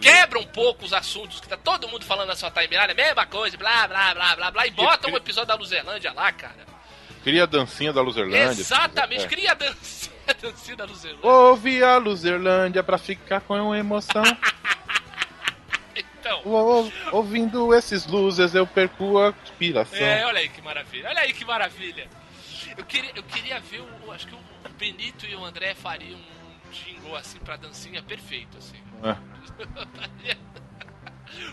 Quebra 0.00 0.38
um 0.38 0.46
pouco 0.46 0.84
os 0.84 0.92
assuntos 0.92 1.40
que 1.40 1.48
tá 1.48 1.56
todo 1.56 1.88
mundo 1.88 2.04
falando 2.04 2.28
na 2.28 2.36
sua 2.36 2.50
timeline, 2.50 2.92
a 2.92 2.94
mesma 2.94 3.26
coisa, 3.26 3.56
blá 3.56 3.88
blá 3.88 4.14
blá 4.14 4.36
blá 4.36 4.50
blá, 4.52 4.66
e 4.66 4.70
bota 4.70 5.10
um 5.10 5.16
episódio 5.16 5.48
da 5.48 5.54
Luzerlândia 5.56 6.12
lá, 6.12 6.30
cara. 6.30 6.68
Cria 7.24 7.42
a 7.42 7.46
dancinha 7.46 7.92
da 7.92 8.00
Luzerlândia. 8.00 8.60
Exatamente, 8.62 9.24
É. 9.24 9.28
cria 9.28 9.50
a 9.50 9.54
dancinha, 9.54 10.14
a 10.28 10.32
dancinha 10.34 10.76
da 10.76 10.84
Luzerlândia. 10.84 11.28
Ouve 11.28 11.82
a 11.82 11.96
Luzerlândia 11.96 12.82
pra 12.84 12.96
ficar 12.96 13.40
com 13.40 13.74
emoção. 13.74 14.22
Então, 16.28 16.42
Ou- 16.44 16.92
ouvindo 17.12 17.74
esses 17.74 18.06
luzes 18.06 18.54
eu 18.54 18.66
perco 18.66 19.18
a 19.18 19.34
inspiração. 19.42 19.98
É, 19.98 20.26
olha 20.26 20.40
aí 20.40 20.48
que 20.48 20.60
maravilha. 20.60 21.08
Olha 21.08 21.20
aí 21.20 21.32
que 21.32 21.44
maravilha. 21.44 22.08
Eu 22.76 22.84
queria, 22.84 23.12
eu 23.14 23.22
queria 23.22 23.60
ver 23.60 23.80
o. 23.80 24.12
Acho 24.12 24.26
que 24.28 24.34
o 24.34 24.38
Benito 24.78 25.26
e 25.26 25.34
o 25.34 25.44
André 25.44 25.74
fariam 25.74 26.18
um 26.18 26.70
jingle 26.70 27.16
assim 27.16 27.38
pra 27.38 27.56
dancinha 27.56 28.02
perfeito, 28.02 28.56
assim. 28.58 28.78
É. 29.02 29.16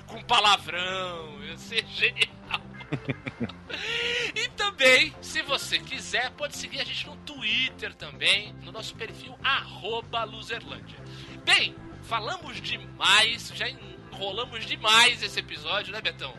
Com 0.08 0.22
palavrão, 0.24 1.44
ia 1.44 1.58
ser 1.58 1.86
genial. 1.88 2.62
e 4.36 4.48
também, 4.50 5.14
se 5.22 5.42
você 5.42 5.80
quiser, 5.80 6.32
pode 6.32 6.56
seguir 6.56 6.80
a 6.80 6.84
gente 6.84 7.06
no 7.08 7.16
Twitter 7.18 7.94
também, 7.94 8.54
no 8.64 8.72
nosso 8.72 8.96
perfil 8.96 9.38
arroba 9.44 10.24
Luzerlândia. 10.24 10.98
Bem, 11.44 11.76
falamos 12.04 12.62
demais, 12.62 13.52
já 13.54 13.68
enrolamos 14.16 14.66
demais 14.66 15.22
esse 15.22 15.40
episódio, 15.40 15.92
né, 15.92 16.02
Betão? 16.02 16.34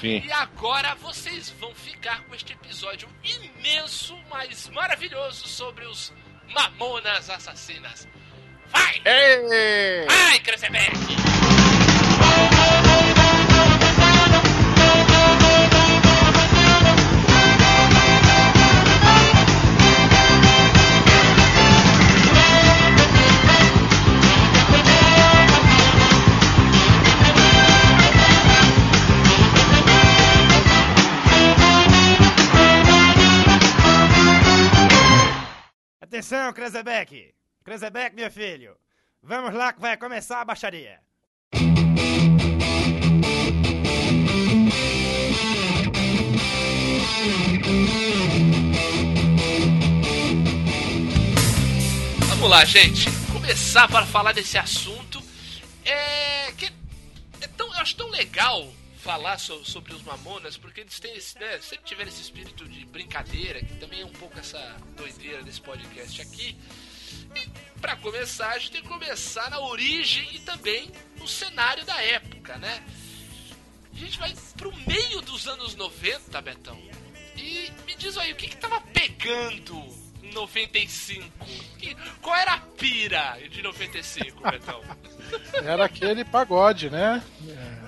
Sim. 0.00 0.22
E 0.24 0.32
agora 0.32 0.94
vocês 0.96 1.50
vão 1.58 1.74
ficar 1.74 2.22
com 2.24 2.34
este 2.34 2.52
episódio 2.52 3.08
imenso, 3.24 4.16
mas 4.28 4.68
maravilhoso 4.68 5.48
sobre 5.48 5.86
os 5.86 6.12
Mamonas 6.48 7.30
Assassinas. 7.30 8.06
Vai! 8.68 9.00
Ei! 9.04 10.06
Vai, 10.06 10.38
Crescebeck! 10.40 10.96
Atenção, 36.16 36.50
Krezebeck! 36.50 37.34
Krezebeck, 37.62 38.16
meu 38.16 38.30
filho! 38.30 38.74
Vamos 39.22 39.52
lá 39.52 39.70
que 39.70 39.82
vai 39.82 39.98
começar 39.98 40.40
a 40.40 40.46
baixaria! 40.46 40.98
Vamos 52.30 52.48
lá, 52.48 52.64
gente. 52.64 53.10
Começar 53.30 53.86
para 53.86 54.06
falar 54.06 54.32
desse 54.32 54.56
assunto. 54.56 55.22
É. 55.84 56.50
Que 56.52 56.72
é 57.42 57.46
tão, 57.58 57.66
eu 57.74 57.80
acho 57.80 57.94
tão 57.94 58.08
legal 58.08 58.66
falar 59.06 59.38
so- 59.38 59.64
sobre 59.64 59.94
os 59.94 60.02
Mamonas, 60.02 60.56
porque 60.56 60.80
eles 60.80 60.98
têm 60.98 61.14
esse, 61.16 61.38
né, 61.38 61.58
sempre 61.60 61.84
tiveram 61.86 62.08
esse 62.10 62.22
espírito 62.22 62.68
de 62.68 62.84
brincadeira, 62.86 63.60
que 63.60 63.76
também 63.76 64.00
é 64.00 64.04
um 64.04 64.10
pouco 64.12 64.36
essa 64.38 64.58
doideira 64.96 65.42
desse 65.44 65.60
podcast 65.60 66.20
aqui. 66.20 66.56
E 67.34 67.48
para 67.80 67.94
começar, 67.96 68.50
a 68.50 68.58
gente 68.58 68.72
tem 68.72 68.82
que 68.82 68.88
começar 68.88 69.48
na 69.48 69.60
origem 69.60 70.28
e 70.34 70.40
também 70.40 70.90
no 71.18 71.28
cenário 71.28 71.84
da 71.84 72.02
época, 72.02 72.58
né? 72.58 72.84
A 73.94 73.96
gente 73.98 74.18
vai 74.18 74.34
pro 74.56 74.74
meio 74.86 75.20
dos 75.22 75.46
anos 75.46 75.74
90, 75.76 76.40
Betão. 76.42 76.76
E 77.36 77.70
me 77.86 77.94
diz 77.94 78.18
aí, 78.18 78.32
o 78.32 78.36
que 78.36 78.48
que 78.48 78.56
tava 78.56 78.80
pegando 78.80 79.86
em 80.22 80.32
95? 80.32 81.30
Que- 81.78 81.94
qual 82.20 82.34
era 82.34 82.54
a 82.54 82.58
pira 82.60 83.38
de 83.50 83.62
95, 83.62 84.42
Betão? 84.50 84.82
Era 85.64 85.84
aquele 85.84 86.24
pagode, 86.24 86.90
né? 86.90 87.22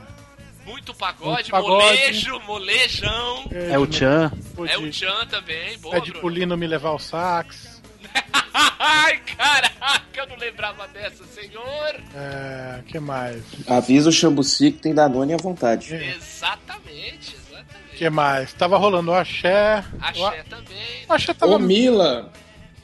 Muito 0.69 0.93
pagode, 0.95 1.31
Muito 1.31 1.51
pagode. 1.51 1.73
molejo, 1.73 2.41
molejão. 2.41 3.45
É 3.51 3.79
o 3.79 3.91
Chan. 3.91 4.31
É 4.69 4.77
o 4.77 4.93
Chan 4.93 5.27
também, 5.31 5.79
boa, 5.79 5.97
É 5.97 6.01
de 6.01 6.11
Bruno. 6.11 6.21
Pulino 6.21 6.57
me 6.59 6.67
levar 6.67 6.93
o 6.93 6.99
sax. 6.99 7.81
Ai, 8.79 9.19
caraca, 9.37 10.03
eu 10.17 10.27
não 10.27 10.37
lembrava 10.37 10.87
dessa, 10.89 11.25
senhor. 11.25 12.01
É, 12.15 12.83
que 12.87 13.01
mais? 13.01 13.43
Avisa 13.67 14.11
o 14.11 14.13
Xambuci 14.13 14.73
que 14.73 14.79
tem 14.79 14.95
Danone 14.95 15.35
à 15.35 15.37
vontade. 15.39 15.95
Exatamente, 15.95 17.35
exatamente. 17.35 17.97
que 17.97 18.11
mais? 18.11 18.53
Tava 18.53 18.77
rolando 18.77 19.11
o 19.11 19.15
axé. 19.15 19.83
Axé 20.01 20.45
também. 20.49 21.07
O 21.09 21.13
axé 21.13 21.33
tava. 21.35 21.55
Ô 21.55 21.59
Mila, 21.59 22.31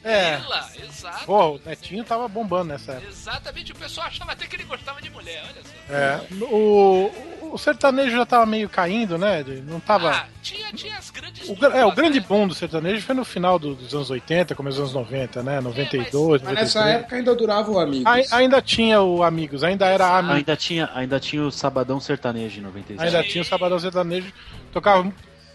É. 0.05 0.39
Exato. 0.87 1.25
Pô, 1.25 1.53
o 1.57 1.61
Netinho 1.65 2.05
tava 2.05 2.29
bombando 2.29 2.65
nessa 2.67 2.93
época. 2.93 3.09
Exatamente, 3.09 3.73
o 3.73 3.75
pessoal 3.75 4.07
achava 4.07 4.33
até 4.33 4.47
que 4.47 4.57
ele 4.57 4.65
gostava 4.65 5.01
de 5.01 5.09
mulher, 5.11 5.43
olha 5.45 5.63
só. 5.63 5.95
É. 5.95 6.21
O, 6.45 7.11
o 7.53 7.59
sertanejo 7.59 8.17
já 8.17 8.27
tava 8.27 8.45
meio 8.47 8.69
caindo, 8.69 9.17
né? 9.19 9.45
Não 9.67 9.81
tava. 9.81 10.11
Ah, 10.11 10.27
tinha, 10.43 10.73
tinha 10.73 10.97
as 10.99 11.11
grandes. 11.11 11.49
O, 11.49 11.53
é, 11.67 11.85
o 11.87 11.93
grande 11.93 12.21
né? 12.21 12.27
boom 12.29 12.47
do 12.49 12.55
sertanejo 12.55 13.03
foi 13.05 13.15
no 13.15 13.25
final 13.25 13.59
do- 13.59 13.75
dos 13.75 13.95
anos 13.95 14.11
80, 14.11 14.55
começo 14.55 14.79
dos 14.81 14.95
anos 14.95 15.07
90, 15.11 15.43
né? 15.43 15.61
92, 15.61 16.43
Mas 16.43 16.53
nessa 16.55 16.79
93. 16.81 17.01
época 17.01 17.17
ainda 17.17 17.35
durava 17.35 17.71
o 17.71 17.79
Amigos. 17.79 18.07
Ai- 18.07 18.25
ainda 18.31 18.61
tinha 18.63 19.01
o 19.01 19.23
Amigos, 19.23 19.65
ainda 19.65 19.87
era 19.87 20.19
amigo. 20.19 20.35
Ainda 20.35 20.57
tinha, 20.57 20.91
ainda 20.95 21.19
tinha 21.21 21.43
o 21.43 21.51
Sabadão 21.51 21.99
Sertanejo 22.01 22.61
em 22.61 22.63
96. 22.63 23.01
Ainda 23.15 23.27
tinha 23.29 23.43
o 23.43 23.45
Sabadão 23.45 23.79
Sertanejo. 23.79 24.33
Tocava. 24.73 25.11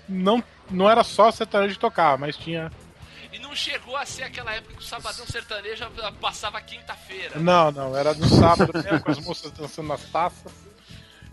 Não, 0.07 0.43
não 0.71 0.89
era 0.89 1.03
só 1.03 1.29
sertanejo 1.31 1.75
que 1.75 1.79
tocava, 1.79 2.17
mas 2.17 2.35
tinha. 2.35 2.71
Não 3.49 3.55
chegou 3.55 3.97
a 3.97 4.05
ser 4.05 4.21
aquela 4.23 4.53
época 4.53 4.75
que 4.75 4.79
o 4.79 4.85
Sabadão 4.85 5.25
Sertanejo 5.25 5.83
passava 6.21 6.61
quinta-feira. 6.61 7.39
Não, 7.39 7.71
não, 7.71 7.97
era 7.97 8.13
no 8.13 8.27
sábado 8.29 8.71
mesmo, 8.75 9.01
com 9.01 9.09
as 9.11 9.19
moças 9.19 9.51
dançando 9.51 9.87
nas 9.87 10.03
taças. 10.03 10.51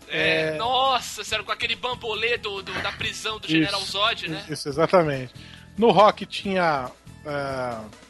É, 0.09 0.55
É. 0.55 0.57
Nossa, 0.57 1.23
sério, 1.23 1.45
com 1.45 1.53
aquele 1.53 1.77
bambolê 1.77 2.39
do, 2.39 2.63
do- 2.63 2.73
da 2.83 2.91
prisão 2.93 3.39
do 3.39 3.47
General 3.47 3.83
Isso, 3.83 3.93
Zod, 3.93 4.29
né? 4.29 4.47
Isso, 4.49 4.67
exatamente. 4.67 5.35
No 5.77 5.91
rock 5.91 6.25
tinha. 6.25 6.91
O 7.25 8.06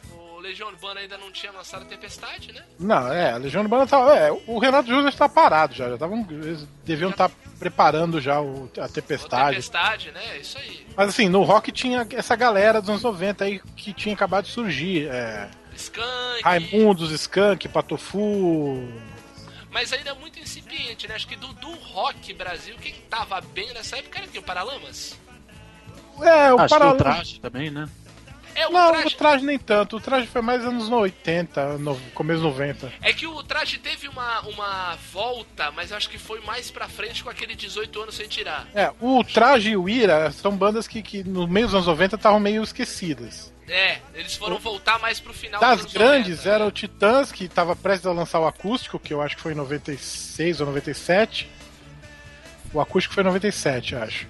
Legião 0.47 0.69
Urbana 0.69 1.01
ainda 1.01 1.17
não 1.17 1.31
tinha 1.31 1.51
lançado 1.51 1.83
a 1.83 1.85
Tempestade, 1.85 2.53
né? 2.53 2.63
Não, 2.79 3.11
é, 3.11 3.31
a 3.31 3.37
Legião 3.37 3.61
Urbana 3.61 3.85
tava. 3.85 4.15
É, 4.15 4.31
o 4.31 4.59
Renato 4.59 4.87
Júnior 4.87 5.09
está 5.09 5.27
parado 5.27 5.75
já. 5.75 5.89
já 5.89 5.97
tavam, 5.97 6.25
eles 6.29 6.67
deviam 6.85 7.09
estar 7.09 7.29
preparando 7.59 8.21
já 8.21 8.39
o, 8.41 8.69
a 8.79 8.87
tempestade. 8.87 9.51
Tempestade, 9.51 10.11
né? 10.11 10.37
Isso 10.39 10.57
aí. 10.57 10.87
Mas 10.95 11.09
assim, 11.09 11.27
no 11.27 11.43
rock 11.43 11.71
tinha 11.71 12.07
essa 12.11 12.35
galera 12.35 12.79
dos 12.79 12.89
anos 12.89 13.03
90 13.03 13.43
aí 13.43 13.59
que 13.75 13.93
tinha 13.93 14.15
acabado 14.15 14.45
de 14.45 14.51
surgir. 14.51 15.07
É, 15.07 15.49
Skank. 15.75 16.43
Raimundos, 16.43 17.11
Skank, 17.11 17.67
Patofu. 17.69 18.87
Mas 19.69 19.93
ainda 19.93 20.11
é 20.11 20.13
muito 20.13 20.39
incipiente, 20.39 21.07
né? 21.07 21.15
Acho 21.15 21.27
que 21.27 21.35
do, 21.35 21.47
do 21.53 21.71
rock 21.71 22.33
Brasil, 22.33 22.75
quem 22.81 22.93
tava 23.09 23.39
bem 23.41 23.73
nessa 23.73 23.97
época 23.97 24.19
era? 24.19 24.39
O 24.39 24.43
Paralamas? 24.43 25.17
É, 26.21 26.51
o 26.53 26.59
Acho 26.59 26.65
o 26.65 26.79
Paralamas. 26.79 26.97
traje 26.97 27.39
também, 27.39 27.69
né? 27.69 27.87
É, 28.57 28.67
o 28.67 28.71
Não, 28.71 28.89
traje. 28.91 29.07
o 29.07 29.11
traje 29.17 29.45
nem 29.45 29.59
tanto. 29.59 29.97
O 29.97 30.01
traje 30.01 30.25
foi 30.25 30.41
mais 30.41 30.65
anos 30.65 30.89
80, 30.89 31.77
no, 31.77 31.95
começo 32.15 32.41
90. 32.41 32.91
É 33.03 33.13
que 33.13 33.27
o 33.27 33.43
traje 33.43 33.77
teve 33.77 34.07
uma, 34.07 34.41
uma 34.41 34.97
volta, 35.13 35.69
mas 35.71 35.91
acho 35.91 36.09
que 36.09 36.17
foi 36.17 36.41
mais 36.41 36.71
pra 36.71 36.87
frente 36.87 37.23
com 37.23 37.29
aquele 37.29 37.53
18 37.55 38.01
anos 38.01 38.15
sem 38.15 38.27
tirar. 38.27 38.67
É, 38.73 38.91
o 38.99 39.23
traje 39.23 39.69
e 39.69 39.77
o 39.77 39.87
Ira 39.87 40.31
são 40.31 40.57
bandas 40.57 40.87
que, 40.87 41.03
que 41.03 41.23
no 41.23 41.47
meio 41.47 41.67
dos 41.67 41.75
anos 41.75 41.85
90 41.85 42.15
estavam 42.15 42.39
meio 42.39 42.63
esquecidas. 42.63 43.53
É, 43.69 43.99
eles 44.15 44.33
foram 44.35 44.57
voltar 44.57 44.97
mais 44.97 45.19
pro 45.19 45.33
final 45.33 45.59
Das 45.61 45.85
grandes 45.85 46.37
90. 46.37 46.49
era 46.49 46.65
o 46.65 46.71
Titãs, 46.71 47.31
que 47.31 47.43
estava 47.43 47.75
prestes 47.75 48.07
a 48.07 48.11
lançar 48.11 48.39
o 48.39 48.47
acústico, 48.47 48.97
que 48.97 49.13
eu 49.13 49.21
acho 49.21 49.35
que 49.35 49.41
foi 49.41 49.51
em 49.51 49.55
96 49.55 50.61
ou 50.61 50.67
97. 50.67 51.47
O 52.73 52.81
acústico 52.81 53.13
foi 53.13 53.21
em 53.23 53.27
97, 53.27 53.93
eu 53.93 54.01
acho. 54.01 54.27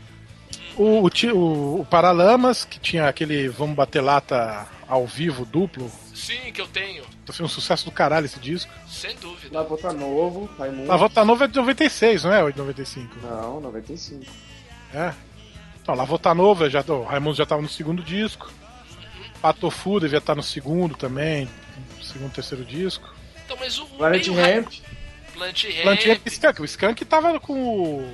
O, 0.78 1.06
o, 1.06 1.10
o, 1.34 1.82
o 1.82 1.86
Paralamas, 1.86 2.64
que 2.64 2.80
tinha 2.80 3.08
aquele 3.08 3.48
Vamos 3.50 3.76
Bater 3.76 4.02
Lata 4.04 4.68
ao 4.88 5.06
vivo 5.06 5.46
duplo. 5.46 5.92
Sim, 6.14 6.52
que 6.52 6.62
eu 6.62 6.68
tenho, 6.68 7.04
Foi 7.32 7.46
um 7.46 7.50
sucesso 7.50 7.86
do 7.86 7.92
caralho 7.92 8.26
esse 8.26 8.40
disco. 8.40 8.72
sem 8.88 9.16
dúvida. 9.18 9.58
Lá 9.58 9.64
Volta 9.64 9.92
Novo, 9.94 10.50
Raimundo. 10.58 10.92
A 10.92 10.98
Volta 10.98 11.24
Nova 11.26 11.46
é 11.46 11.48
de 11.48 11.56
96, 11.56 12.24
não 12.24 12.34
é? 12.34 12.44
Ou 12.44 12.52
de 12.52 12.58
95? 12.58 13.16
Não, 13.22 13.60
95. 13.62 14.26
É. 14.94 15.14
Então, 15.82 15.96
La 15.96 16.06
Volta 16.06 16.34
Nova, 16.34 16.70
já, 16.70 16.82
o 16.88 17.04
Raimundo 17.04 17.36
já 17.36 17.44
estava 17.44 17.62
no 17.62 17.70
segundo 17.70 18.02
disco. 18.02 18.52
Patofu 19.42 20.00
devia 20.00 20.18
estar 20.18 20.36
no 20.36 20.44
segundo 20.44 20.96
também. 20.96 21.48
Segundo, 22.02 22.32
terceiro 22.34 22.66
disco. 22.66 23.14
Então, 23.46 23.58
mas 23.60 23.78
o. 23.78 23.86
Planet 23.86 24.28
Ramp. 24.28 24.68
Plant 25.34 25.64
Ramp. 25.64 25.82
Plant 25.84 26.06
Ramp 26.06 26.22
e 26.26 26.30
Skank. 26.30 26.62
O 26.62 26.66
Skank 26.66 27.06
tava 27.06 27.40
com 27.40 27.54
o. 27.54 28.14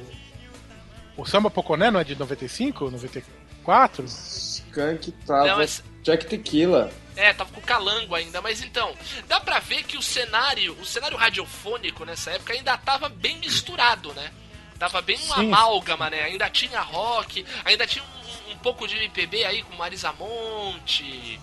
O 1.15 1.25
Samba 1.25 1.49
Poconé 1.49 1.91
não 1.91 1.99
é 1.99 2.03
de 2.03 2.15
95? 2.15 2.89
94? 2.89 4.05
Skunk 4.05 5.11
tava. 5.25 5.47
Não, 5.47 5.57
mas- 5.57 5.83
Jack 6.01 6.25
Tequila. 6.25 6.91
É, 7.15 7.31
tava 7.31 7.51
com 7.53 7.61
calango 7.61 8.15
ainda, 8.15 8.41
mas 8.41 8.61
então, 8.63 8.93
dá 9.27 9.39
pra 9.39 9.59
ver 9.59 9.83
que 9.83 9.95
o 9.97 10.01
cenário, 10.01 10.73
o 10.79 10.85
cenário 10.85 11.15
radiofônico 11.15 12.03
nessa 12.03 12.31
época 12.31 12.53
ainda 12.53 12.75
tava 12.77 13.07
bem 13.07 13.37
misturado, 13.37 14.11
né? 14.13 14.31
Tava 14.79 15.01
bem 15.01 15.15
uma 15.25 15.35
Sim. 15.35 15.47
amálgama, 15.47 16.09
né? 16.09 16.23
Ainda 16.23 16.49
tinha 16.49 16.81
rock, 16.81 17.45
ainda 17.63 17.85
tinha 17.85 18.03
um, 18.03 18.51
um 18.53 18.57
pouco 18.57 18.87
de 18.87 18.97
MPB 18.97 19.45
aí 19.45 19.61
com 19.61 19.75
Marisa 19.75 20.11
Monte, 20.13 21.39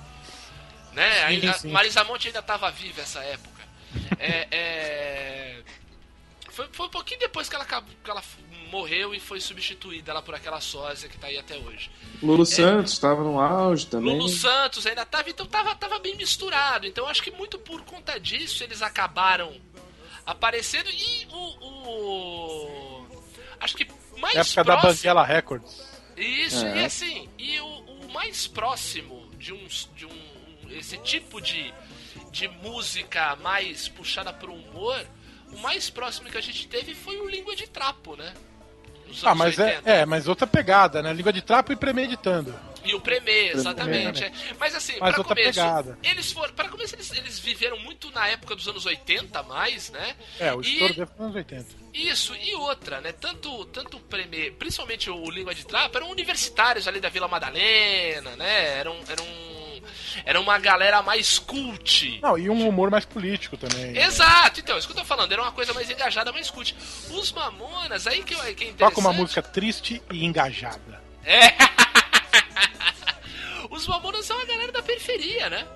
né? 0.92 1.22
Ainda, 1.24 1.52
sim. 1.54 1.70
Marisa 1.70 2.02
Monte 2.04 2.26
ainda 2.26 2.42
tava 2.42 2.68
viva 2.70 3.00
essa 3.00 3.20
época. 3.20 3.62
É, 4.18 4.48
é... 4.50 5.62
Foi, 6.50 6.68
foi 6.72 6.86
um 6.86 6.90
pouquinho 6.90 7.20
depois 7.20 7.48
que 7.48 7.54
ela, 7.54 7.64
acabou- 7.64 7.94
que 8.04 8.10
ela 8.10 8.22
morreu 8.70 9.14
e 9.14 9.20
foi 9.20 9.40
substituída 9.40 10.12
lá 10.14 10.22
por 10.22 10.34
aquela 10.34 10.60
sósia 10.60 11.08
que 11.08 11.18
tá 11.18 11.26
aí 11.26 11.36
até 11.38 11.56
hoje. 11.58 11.90
Lulu 12.22 12.46
Santos 12.46 12.98
tava 12.98 13.22
no 13.22 13.40
auge 13.40 13.86
também. 13.86 14.16
Lulu 14.16 14.28
Santos 14.28 14.86
ainda 14.86 15.04
tava, 15.04 15.28
então 15.30 15.44
tava, 15.46 15.74
tava 15.74 15.98
bem 15.98 16.14
misturado. 16.16 16.86
Então 16.86 17.06
acho 17.06 17.22
que 17.22 17.30
muito 17.30 17.58
por 17.58 17.82
conta 17.82 18.18
disso 18.18 18.62
eles 18.64 18.80
acabaram 18.82 19.54
aparecendo 20.24 20.88
e 20.90 21.26
o. 21.30 21.36
o- 22.00 23.06
acho 23.60 23.76
que 23.76 23.86
mais 24.18 24.36
época 24.36 24.64
da 24.64 24.76
próximo. 24.78 24.94
Banguela 24.96 25.24
Records. 25.24 25.90
Isso, 26.16 26.64
É. 26.66 26.82
e 26.82 26.84
assim, 26.84 27.28
e 27.38 27.58
o, 27.60 27.66
o 27.66 28.12
mais 28.12 28.46
próximo 28.46 29.28
de 29.38 29.52
um. 29.52 29.66
De 29.94 30.06
um 30.06 30.30
esse 30.70 30.96
tipo 30.98 31.40
de, 31.40 31.74
de 32.30 32.46
música 32.46 33.34
mais 33.36 33.88
puxada 33.88 34.32
pro 34.32 34.52
humor, 34.54 35.04
o 35.52 35.58
mais 35.58 35.90
próximo 35.90 36.30
que 36.30 36.38
a 36.38 36.40
gente 36.40 36.68
teve 36.68 36.94
foi 36.94 37.18
o 37.18 37.28
Língua 37.28 37.56
de 37.56 37.66
Trapo, 37.68 38.14
né? 38.14 38.32
Nos 39.10 39.24
Ah, 39.24 39.28
anos 39.32 39.38
mas 39.38 39.58
é, 39.58 39.64
80. 39.76 39.90
é, 39.90 40.06
mas 40.06 40.26
outra 40.28 40.46
pegada, 40.46 41.02
né? 41.02 41.12
Língua 41.12 41.32
de 41.32 41.42
trapo 41.42 41.72
e 41.72 41.76
premeditando. 41.76 42.54
E 42.82 42.94
o 42.94 43.00
Premier, 43.00 43.54
exatamente. 43.54 44.24
é. 44.24 44.32
Mas 44.58 44.74
assim, 44.74 44.94
outra 44.94 45.22
começo, 45.22 45.52
pegada. 45.60 45.98
eles 46.02 46.32
foram. 46.32 46.54
Para 46.54 46.66
começo, 46.70 46.94
eles, 46.94 47.10
eles 47.12 47.38
viveram 47.38 47.78
muito 47.80 48.10
na 48.10 48.26
época 48.28 48.56
dos 48.56 48.66
anos 48.66 48.86
80 48.86 49.42
mais, 49.42 49.90
né? 49.90 50.14
É, 50.38 50.54
o 50.54 50.62
estouro 50.62 50.94
deve 50.94 51.10
ser 51.14 51.22
nos 51.22 51.34
80. 51.34 51.66
Isso, 51.92 52.34
e 52.36 52.54
outra, 52.54 53.00
né? 53.02 53.12
Tanto, 53.12 53.66
tanto 53.66 53.98
o 53.98 54.00
Premier, 54.00 54.52
principalmente 54.52 55.10
o 55.10 55.30
Língua 55.30 55.54
de 55.54 55.66
Trapo, 55.66 55.94
eram 55.98 56.10
universitários 56.10 56.88
ali 56.88 57.00
da 57.00 57.10
Vila 57.10 57.28
Madalena, 57.28 58.34
né? 58.36 58.78
Eram. 58.78 58.96
eram 59.08 59.26
era 60.24 60.40
uma 60.40 60.58
galera 60.58 61.02
mais 61.02 61.38
cult. 61.38 62.20
Não, 62.22 62.36
e 62.38 62.48
um 62.50 62.68
humor 62.68 62.90
mais 62.90 63.04
político 63.04 63.56
também. 63.56 63.92
né? 63.92 64.04
Exato, 64.04 64.60
então, 64.60 64.76
isso 64.78 64.86
que 64.88 64.92
eu 64.92 64.98
tô 64.98 65.04
falando, 65.04 65.32
era 65.32 65.42
uma 65.42 65.52
coisa 65.52 65.72
mais 65.72 65.88
engajada, 65.90 66.32
mais 66.32 66.50
cult. 66.50 66.74
Os 67.10 67.32
Mamonas, 67.32 68.06
aí 68.06 68.22
que, 68.22 68.34
que 68.34 68.40
é 68.40 68.50
interessante. 68.50 68.76
Toca 68.78 69.00
uma 69.00 69.12
música 69.12 69.42
triste 69.42 70.02
e 70.10 70.24
engajada. 70.24 71.02
É. 71.24 71.54
Os 73.70 73.86
Mamonas 73.86 74.26
são 74.26 74.40
a 74.40 74.44
galera 74.44 74.72
da 74.72 74.82
periferia, 74.82 75.48
né? 75.48 75.66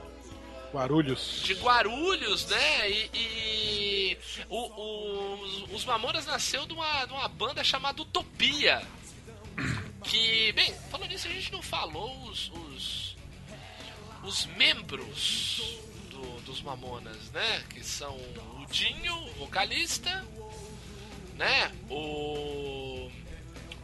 Guarulhos. 0.72 1.42
de 1.44 1.54
Guarulhos, 1.54 2.46
né? 2.48 2.90
E, 2.90 3.10
e 3.14 4.18
o- 4.48 4.56
o- 4.56 5.40
os, 5.42 5.72
os 5.74 5.84
Mamonas 5.84 6.26
nasceu 6.26 6.66
de 6.66 6.72
uma, 6.72 7.04
de 7.06 7.12
uma 7.12 7.28
banda 7.28 7.62
chamada 7.62 8.02
Utopia. 8.02 8.82
Que, 10.02 10.52
bem, 10.52 10.74
falando 10.90 11.08
nisso, 11.10 11.28
a 11.28 11.30
gente 11.30 11.52
não 11.52 11.62
falou 11.62 12.20
os, 12.24 12.50
os, 12.50 13.03
os 14.24 14.46
membros 14.56 15.62
do- 16.10 16.40
dos 16.42 16.60
Mamonas, 16.62 17.30
né? 17.32 17.62
Que 17.70 17.84
são 17.84 18.14
o 18.14 18.66
Dinho, 18.70 19.14
vocalista, 19.38 20.24
né? 21.36 21.70
O, 21.90 23.10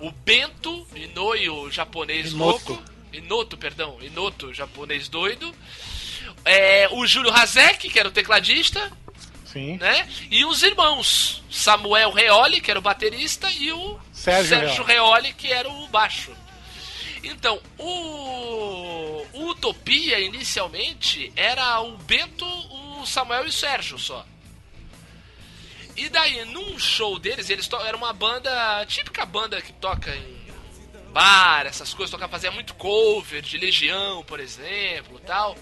o 0.00 0.10
Bento, 0.24 0.86
Inoi, 0.94 1.48
o 1.48 1.70
japonês 1.70 2.32
Inoto. 2.32 2.72
louco. 2.72 2.90
Inoto, 3.12 3.56
perdão, 3.58 3.98
Inoto, 4.00 4.54
japonês 4.54 5.08
doido. 5.08 5.54
É, 6.44 6.88
o 6.92 7.06
Júlio 7.06 7.32
Hazek, 7.32 7.90
que 7.90 7.98
era 7.98 8.08
o 8.08 8.12
tecladista, 8.12 8.90
Sim. 9.44 9.76
né? 9.78 10.08
E 10.30 10.44
os 10.44 10.62
irmãos, 10.62 11.42
Samuel 11.50 12.12
Reoli, 12.12 12.60
que 12.60 12.70
era 12.70 12.78
o 12.78 12.82
baterista, 12.82 13.50
e 13.52 13.72
o 13.72 13.98
Sérgio 14.12 14.84
Reoli, 14.84 15.32
que 15.34 15.52
era 15.52 15.68
o 15.68 15.88
baixo. 15.88 16.32
Então, 17.22 17.60
o, 17.78 19.26
Utopia, 19.34 20.18
inicialmente, 20.20 21.32
era 21.36 21.80
o 21.80 21.96
Bento, 21.98 22.44
o 22.46 23.06
Samuel 23.06 23.44
e 23.44 23.48
o 23.48 23.52
Sérgio 23.52 23.98
só. 23.98 24.24
E 25.96 26.08
daí, 26.08 26.44
num 26.46 26.78
show 26.78 27.18
deles, 27.18 27.50
eles 27.50 27.68
to- 27.68 27.76
era 27.80 27.96
uma 27.96 28.12
banda, 28.12 28.84
típica 28.86 29.26
banda 29.26 29.60
que 29.60 29.72
toca 29.74 30.14
em 30.14 30.40
bar, 31.12 31.66
essas 31.66 31.92
coisas, 31.92 32.10
toca, 32.10 32.28
fazia 32.28 32.50
muito 32.50 32.74
cover 32.74 33.42
de 33.42 33.58
Legião, 33.58 34.22
por 34.24 34.40
exemplo, 34.40 35.18
tal. 35.26 35.56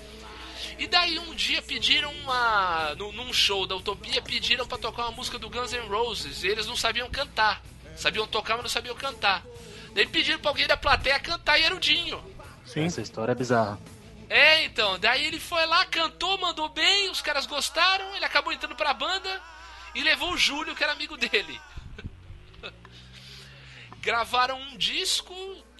E 0.78 0.86
daí 0.86 1.18
um 1.18 1.34
dia 1.34 1.60
pediram 1.62 2.12
uma. 2.22 2.94
Num 2.96 3.32
show 3.32 3.66
da 3.66 3.74
Utopia, 3.74 4.22
pediram 4.22 4.66
pra 4.66 4.78
tocar 4.78 5.02
uma 5.04 5.12
música 5.12 5.38
do 5.38 5.50
Guns 5.50 5.72
N' 5.72 5.88
Roses. 5.88 6.44
E 6.44 6.48
eles 6.48 6.66
não 6.66 6.76
sabiam 6.76 7.10
cantar. 7.10 7.62
Sabiam 7.96 8.26
tocar, 8.28 8.54
mas 8.54 8.62
não 8.64 8.70
sabiam 8.70 8.94
cantar. 8.94 9.44
Daí 9.94 10.06
pediram 10.06 10.38
pra 10.38 10.50
alguém 10.50 10.66
da 10.66 10.76
plateia 10.76 11.18
cantar 11.20 11.58
e 11.58 11.62
era 11.64 11.74
o 11.74 11.80
Dinho. 11.80 12.22
Sim. 12.64 12.84
Essa 12.84 13.00
história 13.00 13.32
é 13.32 13.34
bizarra. 13.34 13.78
É, 14.28 14.64
então, 14.64 14.98
daí 14.98 15.24
ele 15.26 15.40
foi 15.40 15.64
lá, 15.64 15.86
cantou, 15.86 16.36
mandou 16.38 16.68
bem, 16.68 17.10
os 17.10 17.22
caras 17.22 17.46
gostaram, 17.46 18.14
ele 18.14 18.24
acabou 18.24 18.52
entrando 18.52 18.76
pra 18.76 18.92
banda 18.92 19.40
e 19.94 20.02
levou 20.02 20.32
o 20.32 20.36
Júlio, 20.36 20.74
que 20.74 20.82
era 20.84 20.92
amigo 20.92 21.16
dele. 21.16 21.58
Gravaram 24.02 24.60
um 24.60 24.76
disco 24.76 25.34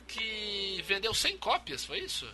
que 0.06 0.82
vendeu 0.86 1.12
100 1.12 1.36
cópias, 1.36 1.84
foi 1.84 1.98
isso? 2.00 2.26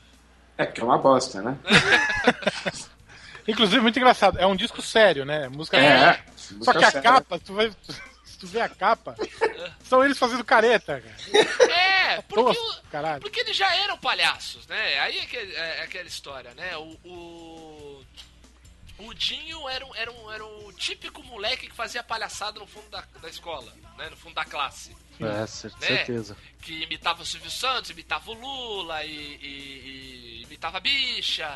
É, 0.56 0.64
que 0.64 0.80
é 0.80 0.84
uma 0.84 0.98
bosta, 0.98 1.42
né? 1.42 1.58
Inclusive, 3.46 3.80
muito 3.80 3.98
engraçado. 3.98 4.38
É 4.38 4.46
um 4.46 4.56
disco 4.56 4.80
sério, 4.80 5.24
né? 5.24 5.48
Música 5.48 5.76
É. 5.76 6.24
Só 6.36 6.54
música 6.54 6.78
que 6.78 6.84
a 6.84 6.90
séria. 6.90 7.10
capa, 7.10 7.38
tu 7.38 7.52
vai. 7.54 7.70
Tu 8.44 8.50
vê 8.52 8.60
a 8.60 8.68
capa, 8.68 9.16
são 9.84 10.04
eles 10.04 10.18
fazendo 10.18 10.44
careta, 10.44 11.00
cara. 11.00 11.72
É, 11.72 12.20
porque, 12.28 12.58
o- 12.58 13.20
porque 13.20 13.40
eles 13.40 13.56
já 13.56 13.74
eram 13.76 13.96
palhaços, 13.98 14.66
né? 14.66 14.98
Aí 15.00 15.18
é, 15.18 15.26
que- 15.26 15.36
é 15.36 15.82
aquela 15.82 16.06
história, 16.08 16.52
né? 16.54 16.76
O, 16.76 16.96
o, 17.04 18.04
o 18.98 19.14
Dinho 19.14 19.68
era, 19.68 19.84
um, 19.86 19.94
era, 19.94 20.12
um, 20.12 20.30
era 20.32 20.44
o 20.44 20.72
típico 20.74 21.22
moleque 21.22 21.66
que 21.68 21.74
fazia 21.74 22.02
palhaçada 22.02 22.60
no 22.60 22.66
fundo 22.66 22.88
da, 22.90 23.02
da 23.22 23.28
escola, 23.28 23.72
né? 23.96 24.08
No 24.10 24.16
fundo 24.16 24.34
da 24.34 24.44
classe. 24.44 24.94
É, 25.20 25.24
Né? 25.24 25.46
certeza. 25.46 26.36
Que 26.60 26.82
imitava 26.82 27.22
o 27.22 27.26
Silvio 27.26 27.50
Santos, 27.50 27.90
imitava 27.90 28.30
o 28.30 28.34
Lula 28.34 29.04
e, 29.04 29.10
e- 29.10 30.40
e 30.40 30.42
imitava 30.42 30.78
a 30.78 30.80
bicha. 30.80 31.48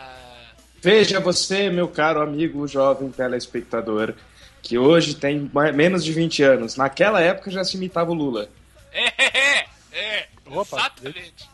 Veja 0.81 1.19
você, 1.21 1.69
meu 1.69 1.89
caro 1.89 2.21
amigo 2.23 2.67
jovem 2.69 3.11
telespectador, 3.11 4.15
que 4.63 4.79
hoje 4.79 5.15
tem 5.15 5.51
mais- 5.53 5.75
menos 5.75 6.05
de 6.05 6.13
20 6.13 6.43
anos. 6.43 6.77
Naquela 6.77 7.21
época 7.21 7.51
já 7.51 7.65
se 7.65 7.77
imitava 7.77 8.11
o 8.11 8.15
Lula. 8.15 8.51
É, 8.93 9.59
é, 9.61 9.69
é, 9.93 10.29
Opa, 10.47 10.77
exatamente. 10.79 11.49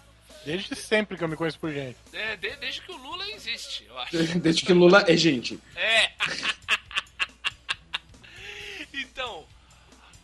Desde 0.45 0.77
sempre 0.77 1.17
que 1.17 1.25
eu 1.25 1.29
me 1.29 1.37
conheço 1.37 1.59
por 1.59 1.73
gente. 1.73 1.97
É, 2.12 2.37
de- 2.37 2.57
desde 2.57 2.83
que 2.83 2.93
o 2.93 2.97
Lula 2.97 3.27
existe, 3.31 3.85
eu 3.88 3.99
acho. 3.99 4.17
Desde 4.40 4.64
que 4.64 4.73
o 4.73 4.77
Lula 4.77 5.05
é 5.07 5.17
gente. 5.17 5.59
É. 5.75 6.12
então, 8.93 9.47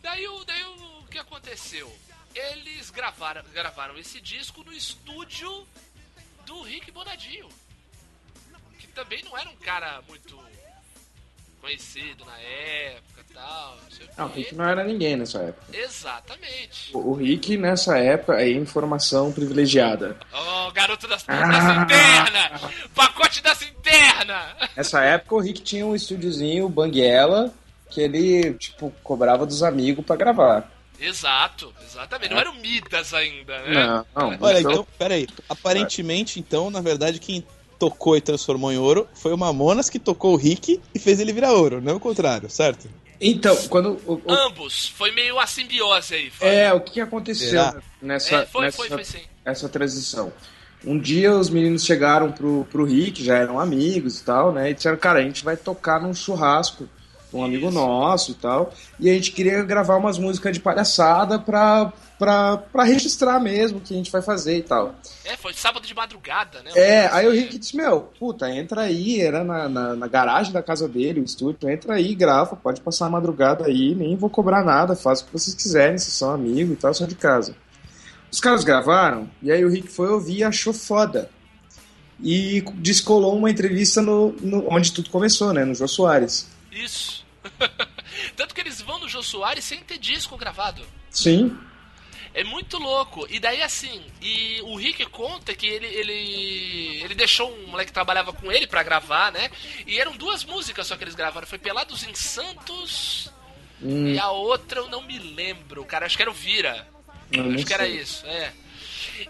daí, 0.01 0.27
o, 0.27 0.43
daí 0.45 0.63
o 0.63 1.03
que 1.09 1.17
aconteceu? 1.17 1.91
Eles 2.33 2.89
gravaram, 2.91 3.43
gravaram 3.53 3.97
esse 3.97 4.21
disco 4.21 4.63
no 4.63 4.71
estúdio 4.71 5.67
do 6.45 6.61
Rick 6.61 6.91
Bonadinho. 6.91 7.49
Que 8.79 8.87
também 8.87 9.21
não 9.23 9.37
era 9.37 9.49
um 9.49 9.55
cara 9.57 10.01
muito 10.07 10.39
conhecido 11.61 12.25
na 12.25 12.37
época 12.39 13.21
e 13.29 13.33
tal, 13.33 13.77
não 13.83 13.91
sei 13.91 14.05
o 14.05 14.09
Não, 14.17 14.25
o 14.25 14.29
quê. 14.31 14.39
Rick 14.39 14.55
não 14.55 14.65
era 14.65 14.83
ninguém 14.83 15.15
nessa 15.15 15.39
época. 15.39 15.77
Exatamente. 15.77 16.89
O 16.93 17.11
o 17.11 17.13
Rick, 17.13 17.57
nessa 17.57 17.97
época, 17.97 18.41
é 18.41 18.49
informação 18.51 19.31
privilegiada. 19.31 20.17
Oh, 20.33 20.71
garoto 20.71 21.07
das, 21.07 21.23
Ah. 21.27 21.45
da 21.45 21.83
interna! 21.83 22.61
Pacote 22.95 23.41
das 23.41 23.61
interna! 23.61 24.55
Nessa 24.75 25.01
época, 25.03 25.35
o 25.35 25.39
Rick 25.39 25.61
tinha 25.61 25.85
um 25.85 25.95
estúdiozinho, 25.95 26.65
o 26.65 26.69
Banguela, 26.69 27.53
que 27.89 28.01
ele, 28.01 28.53
tipo, 28.55 28.91
cobrava 29.03 29.45
dos 29.45 29.63
amigos 29.63 30.05
pra 30.05 30.15
gravar. 30.15 30.69
Exato, 30.99 31.73
exatamente. 31.83 32.29
Não 32.31 32.39
era 32.39 32.51
o 32.51 32.55
Midas 32.55 33.11
ainda, 33.13 33.59
né? 33.63 33.73
Não, 33.73 34.05
não. 34.31 34.37
Olha, 34.39 34.59
então- 34.59 34.71
então, 34.71 34.87
peraí. 34.99 35.27
Aparentemente, 35.49 36.39
então, 36.39 36.69
na 36.69 36.79
verdade, 36.79 37.19
quem 37.19 37.43
tocou 37.81 38.15
e 38.15 38.21
transformou 38.21 38.71
em 38.71 38.77
ouro 38.77 39.07
foi 39.11 39.33
o 39.33 39.37
Mamonas 39.37 39.89
que 39.89 39.97
tocou 39.97 40.33
o 40.33 40.37
Rick 40.37 40.79
e 40.93 40.99
fez 40.99 41.19
ele 41.19 41.33
virar 41.33 41.51
ouro, 41.53 41.81
não 41.81 41.95
o 41.95 41.99
contrário, 41.99 42.47
certo? 42.47 42.87
Então, 43.19 43.55
quando. 43.69 43.99
o- 44.05 44.21
o- 44.23 44.31
Ambos. 44.31 44.89
Foi 44.89 45.11
meio 45.11 45.39
a 45.39 45.47
simbiose 45.47 46.13
aí. 46.13 46.29
Foi. 46.29 46.47
é, 46.47 46.71
o 46.73 46.79
que 46.79 47.01
aconteceu 47.01 47.49
Será? 47.49 47.75
nessa, 47.99 48.35
É, 48.35 48.45
foi, 48.45 48.65
nessa, 48.65 48.77
foi, 48.77 48.89
foi 48.89 49.03
sim. 49.03 49.21
essa 49.43 49.67
transição? 49.67 50.31
Um 50.85 50.99
dia 50.99 51.35
os 51.35 51.49
meninos 51.49 51.83
chegaram 51.85 52.31
pro, 52.31 52.67
pro 52.71 52.85
Rick, 52.85 53.23
já 53.23 53.35
eram 53.37 53.59
amigos 53.59 54.19
e 54.19 54.23
tal, 54.23 54.51
né? 54.51 54.69
E 54.69 54.73
disseram, 54.75 54.97
cara, 54.97 55.19
a 55.19 55.23
gente 55.23 55.43
vai 55.43 55.57
tocar 55.57 55.99
num 56.01 56.13
churrasco 56.13 56.87
um 57.33 57.43
amigo 57.43 57.67
Isso. 57.67 57.75
nosso 57.75 58.31
e 58.31 58.35
tal. 58.35 58.73
E 58.99 59.09
a 59.09 59.13
gente 59.13 59.31
queria 59.31 59.63
gravar 59.63 59.97
umas 59.97 60.17
músicas 60.17 60.53
de 60.53 60.59
palhaçada 60.59 61.39
pra, 61.39 61.91
pra, 62.19 62.57
pra 62.57 62.83
registrar 62.83 63.39
mesmo 63.39 63.77
o 63.77 63.81
que 63.81 63.93
a 63.93 63.97
gente 63.97 64.11
vai 64.11 64.21
fazer 64.21 64.57
e 64.57 64.63
tal. 64.63 64.95
É, 65.23 65.37
foi 65.37 65.53
sábado 65.53 65.85
de 65.87 65.93
madrugada, 65.95 66.61
né? 66.63 66.71
É, 66.75 67.07
aí 67.11 67.27
o 67.27 67.31
Rick 67.31 67.57
disse, 67.57 67.75
meu, 67.77 68.01
puta, 68.19 68.49
entra 68.49 68.81
aí, 68.81 69.21
era 69.21 69.43
na, 69.43 69.69
na, 69.69 69.95
na 69.95 70.07
garagem 70.07 70.51
da 70.51 70.61
casa 70.61 70.87
dele, 70.87 71.21
o 71.21 71.23
estúdio, 71.23 71.69
entra 71.69 71.95
aí, 71.95 72.13
grava, 72.15 72.55
pode 72.55 72.81
passar 72.81 73.05
a 73.05 73.09
madrugada 73.09 73.65
aí, 73.65 73.95
nem 73.95 74.15
vou 74.15 74.29
cobrar 74.29 74.63
nada, 74.63 74.95
faz 74.95 75.21
o 75.21 75.25
que 75.25 75.33
vocês 75.33 75.55
quiserem, 75.55 75.97
vocês 75.97 76.13
são 76.13 76.31
amigos 76.31 76.73
e 76.73 76.75
tal, 76.77 76.93
só 76.93 77.05
de 77.05 77.15
casa. 77.15 77.55
Os 78.31 78.39
caras 78.39 78.63
gravaram, 78.63 79.29
e 79.41 79.51
aí 79.51 79.63
o 79.65 79.69
Rick 79.69 79.87
foi 79.89 80.09
ouvir 80.09 80.37
e 80.37 80.43
achou 80.43 80.73
foda. 80.73 81.29
E 82.23 82.61
descolou 82.75 83.35
uma 83.35 83.49
entrevista 83.49 83.99
no, 84.01 84.31
no- 84.41 84.67
onde 84.71 84.91
tudo 84.91 85.09
começou, 85.09 85.51
né, 85.53 85.65
no 85.65 85.73
Jô 85.73 85.87
Soares. 85.87 86.47
Isso. 86.71 87.20
Tanto 88.35 88.53
que 88.53 88.61
eles 88.61 88.81
vão 88.81 88.99
no 88.99 89.09
Jô 89.09 89.21
Soares 89.23 89.63
sem 89.63 89.79
ter 89.79 89.97
disco 89.97 90.37
gravado. 90.37 90.85
Sim, 91.09 91.57
É 92.33 92.43
muito 92.43 92.77
louco. 92.77 93.27
E 93.29 93.39
daí 93.39 93.61
assim, 93.61 94.01
e 94.21 94.61
o 94.63 94.75
Rick 94.75 95.05
conta 95.07 95.53
que 95.53 95.67
ele 95.67 95.87
ele 95.87 97.01
ele 97.03 97.15
deixou 97.15 97.53
um 97.53 97.67
moleque 97.67 97.89
que 97.89 97.93
trabalhava 97.93 98.31
com 98.31 98.51
ele 98.51 98.67
pra 98.67 98.83
gravar, 98.83 99.31
né? 99.31 99.49
E 99.85 99.99
eram 99.99 100.15
duas 100.15 100.43
músicas 100.43 100.87
só 100.87 100.95
que 100.95 101.03
eles 101.03 101.15
gravaram, 101.15 101.45
foi 101.47 101.57
Pelados 101.59 102.03
em 102.03 102.13
Santos 102.13 103.29
Hum, 103.83 104.13
e 104.13 104.19
a 104.19 104.29
outra 104.29 104.79
eu 104.79 104.87
não 104.89 105.01
me 105.01 105.17
lembro, 105.17 105.83
cara, 105.85 106.05
acho 106.05 106.15
que 106.15 106.21
era 106.21 106.29
o 106.29 106.35
Vira. 106.35 106.87
eu 107.31 107.51
acho 107.51 107.65
que 107.65 107.73
era 107.73 107.87
isso, 107.87 108.25
é. 108.27 108.53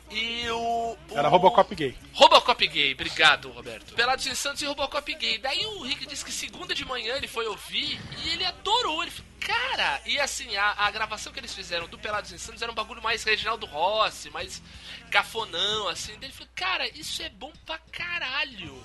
E 0.09 0.49
o, 0.49 0.97
o 1.09 1.17
Era 1.17 1.27
Robocop 1.27 1.73
gay. 1.75 1.95
Robocop 2.13 2.67
gay, 2.67 2.93
obrigado, 2.93 3.49
Roberto. 3.51 3.93
Pelados 3.93 4.25
em 4.27 4.35
Santos 4.35 4.61
e 4.61 4.65
Robocop 4.65 5.13
gay. 5.15 5.37
Daí 5.37 5.65
o 5.65 5.83
Rick 5.83 6.05
disse 6.05 6.25
que 6.25 6.31
segunda 6.31 6.73
de 6.73 6.85
manhã 6.85 7.15
ele 7.15 7.27
foi 7.27 7.47
ouvir 7.47 7.99
e 8.23 8.29
ele 8.29 8.45
adorou. 8.45 9.01
Ele 9.01 9.11
falou, 9.11 9.31
cara, 9.39 10.01
e 10.05 10.19
assim, 10.19 10.55
a, 10.55 10.71
a 10.85 10.91
gravação 10.91 11.31
que 11.31 11.39
eles 11.39 11.53
fizeram 11.53 11.87
do 11.87 11.97
Pelados 11.97 12.31
em 12.31 12.37
Santos 12.37 12.61
era 12.61 12.71
um 12.71 12.75
bagulho 12.75 13.01
mais 13.01 13.23
Reginaldo 13.23 13.65
Rossi, 13.65 14.29
mais 14.29 14.61
cafonão, 15.09 15.87
assim. 15.87 16.13
Daí 16.13 16.25
ele 16.25 16.33
falou, 16.33 16.49
cara, 16.55 16.87
isso 16.89 17.21
é 17.21 17.29
bom 17.29 17.51
pra 17.65 17.77
caralho. 17.91 18.83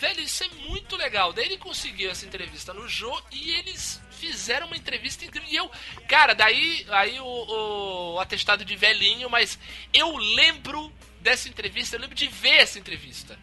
Velho, 0.00 0.20
isso 0.20 0.42
é 0.42 0.48
muito 0.66 0.96
legal. 0.96 1.30
Daí 1.32 1.44
ele 1.44 1.58
conseguiu 1.58 2.10
essa 2.10 2.24
entrevista 2.24 2.72
no 2.72 2.88
Jô 2.88 3.20
e 3.30 3.50
eles 3.50 4.00
fizeram 4.20 4.66
uma 4.66 4.76
entrevista 4.76 5.24
incrível. 5.24 5.48
E 5.50 5.56
eu, 5.56 5.70
cara, 6.06 6.34
daí 6.34 6.86
aí 6.90 7.18
o, 7.20 7.24
o 8.14 8.20
atestado 8.20 8.64
de 8.64 8.76
velhinho, 8.76 9.28
mas 9.30 9.58
eu 9.92 10.16
lembro 10.16 10.92
dessa 11.20 11.48
entrevista, 11.48 11.96
eu 11.96 12.00
lembro 12.00 12.14
de 12.14 12.28
ver 12.28 12.56
essa 12.58 12.78
entrevista. 12.78 13.38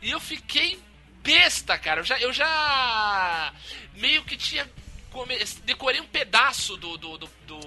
E 0.00 0.10
eu 0.10 0.18
fiquei 0.20 0.78
besta, 1.22 1.78
cara. 1.78 2.00
Eu 2.00 2.04
já, 2.04 2.18
eu 2.18 2.32
já 2.32 3.52
meio 3.94 4.24
que 4.24 4.36
tinha. 4.36 4.68
come- 5.10 5.38
Decorei 5.64 6.00
um 6.00 6.06
pedaço 6.06 6.76
do, 6.76 6.96
do, 6.98 7.18
do, 7.18 7.30
do, 7.46 7.58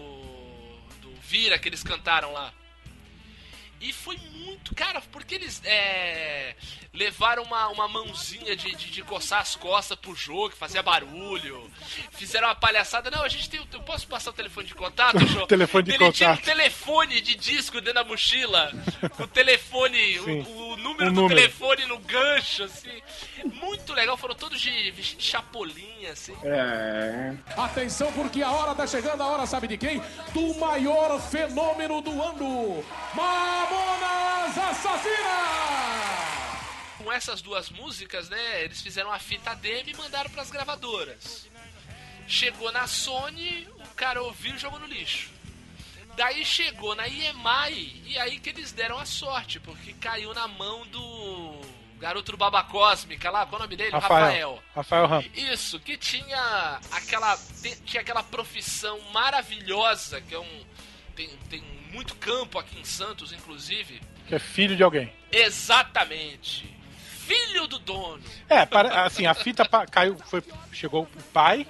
do 1.02 1.16
Vira 1.22 1.58
que 1.58 1.70
eles 1.70 1.82
cantaram 1.84 2.34
lá. 2.34 2.54
E 3.88 3.94
foi 3.94 4.18
muito, 4.34 4.74
cara, 4.74 5.00
porque 5.12 5.36
eles 5.36 5.62
é, 5.64 6.56
levaram 6.94 7.44
uma, 7.44 7.68
uma 7.68 7.88
mãozinha 7.88 8.56
de, 8.56 8.76
de, 8.76 8.90
de 8.90 9.04
coçar 9.04 9.42
as 9.42 9.56
costas 9.56 9.96
pro 9.98 10.16
jogo, 10.16 10.50
que 10.52 10.58
fazia 10.58 10.82
barulho. 10.82 11.70
Fizeram 12.12 12.48
uma 12.48 12.56
palhaçada. 12.56 13.12
Não, 13.12 13.24
a 13.24 13.28
gente 13.30 13.48
tem. 13.50 13.60
o- 13.60 13.68
Eu 13.72 13.82
posso 13.84 14.08
passar 14.08 14.32
o 14.32 14.34
telefone 14.34 14.68
de 14.68 14.74
contato, 14.74 15.20
Jô? 15.28 15.46
Telefone 15.46 15.84
de 15.84 15.92
Ele 15.92 16.12
tinha 16.12 16.30
um 16.30 16.36
contato. 16.36 16.46
telefone 16.46 17.22
de 17.22 17.36
disco 17.36 17.76
dentro 17.80 17.94
da 17.96 18.04
mochila. 18.04 18.72
O 19.20 19.28
telefone, 19.28 20.20
o, 20.20 20.72
o 20.74 20.78
número 20.78 21.12
O 21.12 21.14
do 21.14 21.22
número. 21.22 21.36
telefone 21.36 21.86
no 21.86 22.00
gancho, 22.00 22.64
assim. 22.64 23.02
Muito 23.46 23.94
legal, 23.94 24.18
foram 24.18 24.34
todos 24.36 24.60
de 24.60 24.92
de 24.92 25.16
chapolim, 25.20 26.06
assim. 26.08 26.36
É. 26.44 27.34
Atenção, 27.58 28.12
porque 28.14 28.42
a 28.42 28.52
hora 28.52 28.74
tá 28.76 28.86
chegando, 28.88 29.22
a 29.22 29.28
hora 29.28 29.46
sabe 29.46 29.68
de 29.68 29.78
quem? 29.78 30.02
Do 30.34 30.56
maior 30.56 31.20
fenômeno 31.22 32.02
do 32.02 32.22
ano, 32.22 32.84
Mamonas 33.76 34.58
Assassinas! 34.58 35.66
com 37.06 37.12
essas 37.12 37.42
duas 37.42 37.70
músicas, 37.70 38.30
né, 38.30 38.64
eles 38.64 38.82
fizeram 38.82 39.12
a 39.12 39.20
fita 39.20 39.54
demo 39.54 39.90
e 39.90 39.96
mandaram 39.96 40.30
pras 40.32 40.50
gravadoras. 40.50 41.48
Chegou 42.28 42.72
na 42.72 42.88
Sony, 42.88 43.68
o 43.78 43.96
cara 43.96 44.24
ouviu 44.24 44.56
e 44.56 44.58
jogou 44.58 44.80
no 44.80 44.88
lixo. 44.88 45.30
Daí 46.16 46.44
chegou 46.44 46.96
na 46.96 47.08
EMI 47.08 48.02
e 48.06 48.18
aí 48.18 48.40
que 48.40 48.50
eles 48.50 48.72
deram 48.72 48.98
a 48.98 49.06
sorte, 49.06 49.60
porque 49.60 49.94
caiu 49.94 50.34
na 50.34 50.48
mão 50.48 50.88
do 50.88 51.62
garoto 52.00 52.32
do 52.32 52.38
Baba 52.38 52.64
Cósmica 52.64 53.30
lá, 53.30 53.46
qual 53.46 53.60
é 53.60 53.64
o 53.64 53.66
nome 53.66 53.76
dele? 53.76 53.92
Rafael. 53.92 54.64
Rafael 54.74 55.06
Ramos. 55.06 55.30
Isso, 55.36 55.80
que 55.80 55.98
tinha 55.98 56.80
aquela 56.92 57.38
tinha 57.86 58.02
aquela 58.02 58.24
profissão 58.24 59.00
maravilhosa 59.12 60.22
que 60.22 60.34
é 60.34 60.40
um 60.40 60.66
tem, 61.16 61.30
tem 61.50 61.64
muito 61.92 62.16
campo 62.16 62.60
aqui 62.60 62.80
em 62.80 62.84
Santos, 62.84 63.32
inclusive. 63.32 64.02
Que 64.28 64.36
é 64.36 64.40
filho 64.40 64.76
de 64.76 64.84
alguém. 64.84 65.12
Exatamente. 65.32 66.74
Filho 66.98 67.68
do 67.68 67.80
dono. 67.80 68.22
É, 68.50 68.66
para- 68.66 69.06
assim, 69.06 69.26
a 69.26 69.34
fita 69.34 69.68
caiu, 69.90 70.18
foi, 70.26 70.44
chegou 70.72 71.04
o 71.04 71.24
pai, 71.34 71.66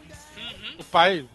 o 0.77 0.83
pai 0.83 1.25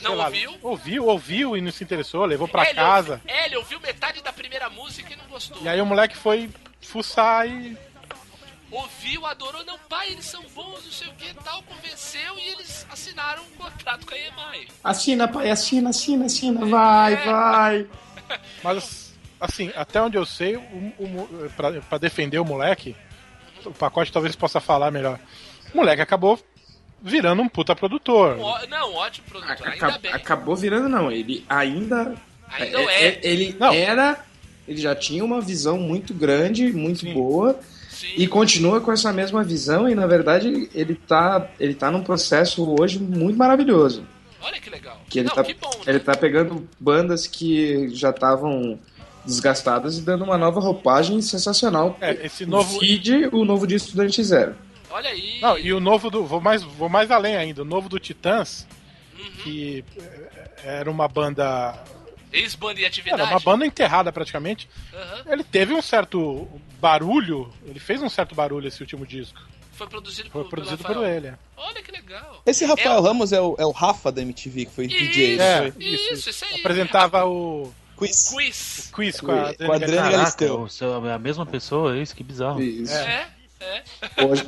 Não 0.00 0.14
lá, 0.14 0.26
ouviu? 0.26 0.58
ouviu, 0.62 1.06
ouviu 1.06 1.56
e 1.56 1.60
não 1.60 1.70
se 1.70 1.84
interessou, 1.84 2.24
levou 2.24 2.48
pra 2.48 2.64
Ele 2.64 2.74
casa. 2.74 3.12
ouviu- 3.14 3.30
é, 3.34 3.46
ele 3.46 3.56
ouviu 3.56 3.80
metade 3.80 4.20
da 4.22 4.32
primeira 4.32 4.68
música 4.68 5.12
e 5.12 5.16
não 5.16 5.26
gostou. 5.26 5.62
E 5.62 5.68
aí 5.68 5.80
o 5.80 5.86
moleque 5.86 6.16
foi 6.16 6.50
fuçar 6.80 7.46
e 7.48 7.76
ouviu, 8.70 9.24
adorou, 9.26 9.64
não, 9.64 9.78
pai, 9.88 10.10
eles 10.10 10.24
são 10.26 10.42
bons, 10.54 10.84
não 10.84 10.92
sei 10.92 11.08
o 11.08 11.12
que 11.14 11.32
tal, 11.42 11.62
convenceu 11.62 12.38
e 12.38 12.48
eles 12.52 12.86
assinaram 12.90 13.42
um 13.42 13.56
contrato 13.62 14.06
com 14.06 14.14
a 14.14 14.18
EMI. 14.18 14.68
Assina, 14.84 15.26
pai, 15.28 15.50
assina, 15.50 15.90
assina, 15.90 16.26
assina, 16.26 16.66
vai, 16.66 17.14
É. 17.14 17.24
vai. 17.24 17.86
Mas, 18.62 19.14
assim, 19.40 19.72
até 19.74 20.00
onde 20.02 20.16
eu 20.16 20.26
sei, 20.26 20.56
o, 20.56 20.60
o, 20.98 21.50
pra, 21.56 21.80
pra 21.80 21.98
defender 21.98 22.38
o 22.38 22.44
moleque, 22.44 22.94
o 23.64 23.70
pacote 23.72 24.12
talvez 24.12 24.36
possa 24.36 24.60
falar 24.60 24.90
melhor. 24.90 25.18
O 25.72 25.76
moleque 25.78 26.02
acabou 26.02 26.38
virando 27.00 27.42
um 27.42 27.48
puta 27.48 27.74
produtor. 27.76 28.36
Não, 28.68 28.94
ótimo 28.94 29.26
produtor, 29.28 29.68
ainda 29.68 29.86
Aca- 29.86 29.98
bem. 29.98 30.12
acabou 30.12 30.56
virando, 30.56 30.88
não. 30.88 31.10
Ele 31.10 31.44
ainda. 31.48 32.14
Ainda 32.50 32.78
é. 32.92 33.20
Ele 33.22 33.56
Não. 33.58 33.72
era. 33.72 34.24
Ele 34.66 34.80
já 34.80 34.94
tinha 34.94 35.24
uma 35.24 35.40
visão 35.40 35.78
muito 35.78 36.12
grande, 36.12 36.70
muito 36.72 37.06
boa. 37.12 37.58
Sim. 37.98 38.12
E 38.16 38.28
continua 38.28 38.80
com 38.80 38.92
essa 38.92 39.12
mesma 39.12 39.42
visão, 39.42 39.88
e 39.88 39.94
na 39.94 40.06
verdade 40.06 40.70
ele 40.72 40.94
tá, 40.94 41.50
ele 41.58 41.74
tá 41.74 41.90
num 41.90 42.04
processo 42.04 42.64
hoje 42.80 43.00
muito 43.00 43.36
maravilhoso. 43.36 44.06
Olha 44.40 44.60
que 44.60 44.70
legal. 44.70 45.00
Que 45.08 45.18
ele, 45.18 45.28
não, 45.28 45.34
tá, 45.34 45.42
que 45.42 45.54
bom, 45.54 45.68
né? 45.68 45.82
ele 45.88 45.98
tá 45.98 46.16
pegando 46.16 46.68
bandas 46.78 47.26
que 47.26 47.88
já 47.88 48.10
estavam 48.10 48.78
desgastadas 49.24 49.98
e 49.98 50.02
dando 50.02 50.22
uma 50.22 50.38
nova 50.38 50.60
roupagem 50.60 51.20
sensacional. 51.20 51.96
É, 52.00 52.24
esse 52.24 52.46
novo. 52.46 52.78
Feed, 52.78 53.30
o 53.32 53.44
novo 53.44 53.66
de 53.66 53.74
Estudante 53.74 54.22
Zero. 54.22 54.54
Olha 54.90 55.10
aí. 55.10 55.40
Não, 55.40 55.58
e 55.58 55.72
o 55.72 55.80
novo 55.80 56.08
do. 56.08 56.24
Vou 56.24 56.40
mais, 56.40 56.62
vou 56.62 56.88
mais 56.88 57.10
além 57.10 57.36
ainda. 57.36 57.62
O 57.62 57.64
novo 57.64 57.88
do 57.88 57.98
Titãs, 57.98 58.64
Uhum. 59.18 59.30
que 59.42 59.84
eh, 59.98 60.46
era 60.62 60.88
uma 60.88 61.08
banda. 61.08 61.74
Ex-banda 62.32 62.80
em 62.80 62.84
atividade. 62.84 63.22
Era 63.22 63.30
uma 63.30 63.40
banda 63.40 63.64
enterrada 63.66 64.12
praticamente. 64.12 64.68
Aham. 64.92 65.24
Ele 65.32 65.44
teve 65.44 65.72
um 65.74 65.80
certo 65.82 66.48
barulho. 66.80 67.52
Ele 67.66 67.78
fez 67.80 68.02
um 68.02 68.08
certo 68.08 68.34
barulho 68.34 68.68
esse 68.68 68.80
último 68.82 69.06
disco. 69.06 69.40
Foi 69.72 69.86
produzido, 69.86 70.28
Foi 70.30 70.42
por, 70.42 70.50
produzido 70.50 70.82
por 70.82 71.06
ele. 71.06 71.32
Olha 71.56 71.80
que 71.82 71.92
legal. 71.92 72.42
Esse 72.44 72.64
Rafael 72.64 72.92
É 72.96 72.98
o- 72.98 73.02
Ramos 73.02 73.32
é 73.32 73.40
o, 73.40 73.56
é 73.60 73.64
o 73.64 73.70
Rafa 73.70 74.10
da 74.10 74.20
MTV, 74.20 74.64
que 74.66 74.72
foi 74.72 74.86
DJ. 74.88 75.34
Isso, 75.34 75.38
não 75.38 75.44
É, 75.44 75.72
foi? 75.72 75.84
isso, 75.84 76.30
isso, 76.30 76.44
aí. 76.44 76.60
Apresentava 76.60 77.24
o 77.26 77.72
Quiz. 77.96 78.28
Quiz. 78.32 78.90
quiz 78.94 79.20
com 79.20 79.30
a 79.32 79.54
Com 79.54 79.72
a 79.72 79.76
Adriana 79.76 80.10
Galisteu. 80.10 80.68
o 80.68 81.06
é 81.08 81.12
a 81.12 81.18
mesma 81.18 81.46
pessoa, 81.46 81.96
é 81.96 82.02
isso? 82.02 82.14
Que 82.14 82.22
bizarro. 82.24 82.60
Isso. 82.60 82.92
É, 82.92 83.28
é. 83.60 83.84
Hoje, 84.24 84.44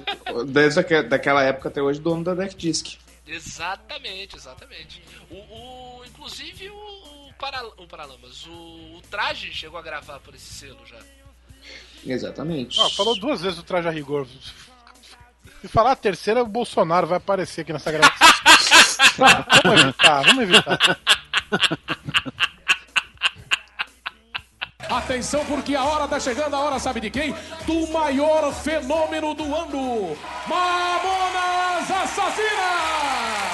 desde 0.49 0.81
aque- 0.81 1.03
daquela 1.03 1.43
época 1.45 1.69
até 1.69 1.81
hoje, 1.81 2.01
dono 2.01 2.23
da 2.25 2.35
Deck 2.35 2.57
Disc. 2.57 2.97
Exatamente, 3.27 4.37
exatamente. 4.37 5.03
O, 5.31 5.35
o- 5.37 6.05
inclusive 6.05 6.69
o, 6.71 6.75
o, 6.75 7.00
para, 7.41 7.67
o 7.79 7.87
Paralamas, 7.89 8.47
o, 8.47 8.99
o 8.99 9.03
Traje 9.11 9.53
chegou 9.53 9.79
a 9.79 9.83
gravar 9.83 10.21
por 10.21 10.35
esse 10.35 10.53
selo 10.53 10.79
já. 10.87 10.99
Exatamente. 12.07 12.79
Ó, 12.79 12.91
falou 12.91 13.19
duas 13.19 13.41
vezes 13.41 13.59
o 13.59 13.63
traje 13.63 13.89
a 13.89 13.91
rigor. 13.91 14.27
Se 15.61 15.69
falar 15.69 15.93
a 15.93 15.97
terceira, 15.97 16.43
o 16.43 16.47
Bolsonaro 16.47 17.07
vai 17.07 17.17
aparecer 17.19 17.63
aqui 17.63 17.73
nessa 17.73 17.91
gravação. 17.91 18.29
vamos 19.65 19.83
evitar, 19.83 20.23
vamos 20.23 20.43
evitar. 20.43 20.99
Atenção, 24.91 25.45
porque 25.45 25.75
a 25.75 25.85
hora 25.85 26.09
tá 26.09 26.19
chegando, 26.19 26.55
a 26.55 26.61
hora 26.61 26.79
sabe 26.79 27.01
de 27.01 27.11
quem? 27.11 27.35
Do 27.67 27.87
maior 27.93 28.53
fenômeno 28.53 29.35
do 29.35 29.55
ano, 29.55 30.17
Mamonas 30.47 31.91
Assassina! 31.91 33.50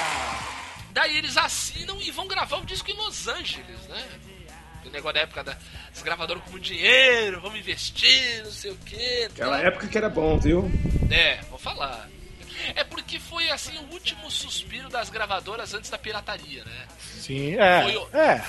Daí 0.97 1.19
eles 1.19 1.37
assinam 1.37 2.01
e 2.01 2.11
vão 2.11 2.27
gravar 2.27 2.57
o 2.57 2.65
disco 2.65 2.91
em 2.91 2.95
Los 2.95 3.29
Angeles, 3.29 3.81
né? 3.87 4.03
O 4.83 4.89
negócio 4.89 5.13
da 5.13 5.21
época 5.21 5.45
das 5.45 5.59
gravadoras 6.03 6.43
com 6.45 6.59
dinheiro, 6.59 7.39
vamos 7.39 7.59
investir, 7.59 8.43
não 8.43 8.51
sei 8.51 8.71
o 8.71 8.77
quê. 8.77 9.29
Aquela 9.31 9.61
época 9.61 9.89
que 9.89 9.99
era 9.99 10.09
bom, 10.09 10.39
viu? 10.39 10.71
É, 11.11 11.43
vou 11.51 11.59
falar. 11.59 12.09
É 12.75 12.83
porque 12.83 13.21
foi 13.21 13.51
assim 13.51 13.77
o 13.77 13.93
último 13.93 14.31
suspiro 14.31 14.89
das 14.89 15.11
gravadoras 15.11 15.75
antes 15.75 15.91
da 15.91 15.99
pirataria, 15.99 16.65
né? 16.65 16.89
Sim, 16.99 17.57
é. 17.57 17.83
Foi 17.83 18.19
É. 18.19 18.43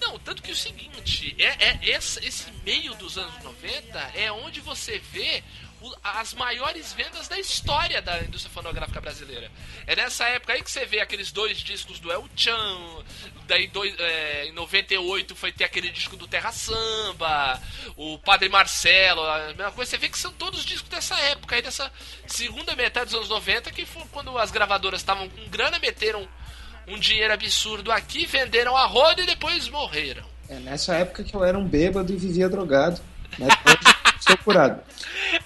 Não, 0.00 0.18
tanto 0.18 0.42
que 0.42 0.50
o 0.50 0.56
seguinte, 0.56 1.36
é, 1.38 1.68
é 1.68 1.78
esse, 1.82 2.18
esse 2.26 2.50
meio 2.64 2.94
dos 2.96 3.16
anos 3.16 3.40
90 3.44 4.10
é 4.16 4.32
onde 4.32 4.60
você 4.60 4.98
vê 5.12 5.44
as 6.02 6.34
maiores 6.34 6.92
vendas 6.92 7.28
da 7.28 7.38
história 7.38 8.00
da 8.00 8.20
indústria 8.22 8.52
fonográfica 8.52 9.00
brasileira. 9.00 9.50
É 9.86 9.96
nessa 9.96 10.24
época 10.28 10.52
aí 10.52 10.62
que 10.62 10.70
você 10.70 10.84
vê 10.86 11.00
aqueles 11.00 11.32
dois 11.32 11.58
discos 11.58 11.98
do 11.98 12.12
El 12.12 12.28
Chan, 12.36 13.04
daí 13.46 13.66
dois, 13.66 13.94
é, 13.98 14.46
em 14.46 14.52
98 14.52 15.34
foi 15.34 15.52
ter 15.52 15.64
aquele 15.64 15.90
disco 15.90 16.16
do 16.16 16.26
Terra 16.26 16.52
Samba, 16.52 17.60
o 17.96 18.18
Padre 18.18 18.48
Marcelo, 18.48 19.22
a 19.22 19.48
mesma 19.48 19.72
coisa. 19.72 19.90
Você 19.90 19.98
vê 19.98 20.08
que 20.08 20.18
são 20.18 20.32
todos 20.32 20.64
discos 20.64 20.88
dessa 20.88 21.18
época 21.20 21.56
aí, 21.56 21.62
dessa 21.62 21.90
segunda 22.26 22.74
metade 22.76 23.06
dos 23.06 23.14
anos 23.14 23.28
90, 23.28 23.70
que 23.70 23.84
foi 23.84 24.02
quando 24.12 24.36
as 24.38 24.50
gravadoras 24.50 25.00
estavam 25.00 25.28
com 25.28 25.48
grana, 25.48 25.78
meteram 25.78 26.28
um 26.86 26.98
dinheiro 26.98 27.32
absurdo 27.32 27.92
aqui, 27.92 28.26
venderam 28.26 28.76
a 28.76 28.86
roda 28.86 29.22
e 29.22 29.26
depois 29.26 29.68
morreram. 29.68 30.24
É 30.48 30.58
nessa 30.58 30.94
época 30.94 31.24
que 31.24 31.34
eu 31.34 31.44
era 31.44 31.58
um 31.58 31.66
bêbado 31.66 32.12
e 32.12 32.16
vivia 32.16 32.48
drogado. 32.48 33.00
Mas 33.38 33.48
hoje 33.48 33.91
estou 34.22 34.38
curado. 34.38 34.80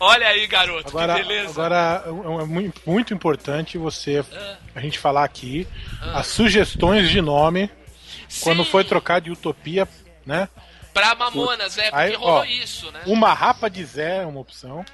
Olha 0.00 0.26
aí, 0.28 0.46
garoto, 0.46 0.88
Agora, 0.88 1.14
que 1.14 1.22
beleza. 1.22 1.50
agora 1.50 2.04
é 2.06 2.44
muito, 2.44 2.80
muito 2.86 3.14
importante 3.14 3.76
você 3.78 4.24
Ah. 4.32 4.56
a 4.74 4.80
gente 4.80 4.98
falar 4.98 5.24
aqui 5.24 5.66
as 6.14 6.26
sugestões 6.28 7.08
de 7.08 7.20
nome 7.20 7.70
quando 8.42 8.64
Sim, 8.64 8.70
foi 8.70 8.84
trocar 8.84 9.20
de 9.20 9.30
Utopia, 9.30 9.88
né? 10.24 10.48
Pra 10.92 11.14
Mamonas, 11.14 11.76
é, 11.78 11.90
porque 11.90 11.96
Aí, 11.96 12.14
rolou 12.14 12.38
ó, 12.40 12.44
isso, 12.44 12.90
né? 12.90 13.02
Uma 13.06 13.32
rapa 13.34 13.68
de 13.68 13.84
Zé 13.84 14.22
é 14.22 14.26
uma 14.26 14.40
opção. 14.40 14.84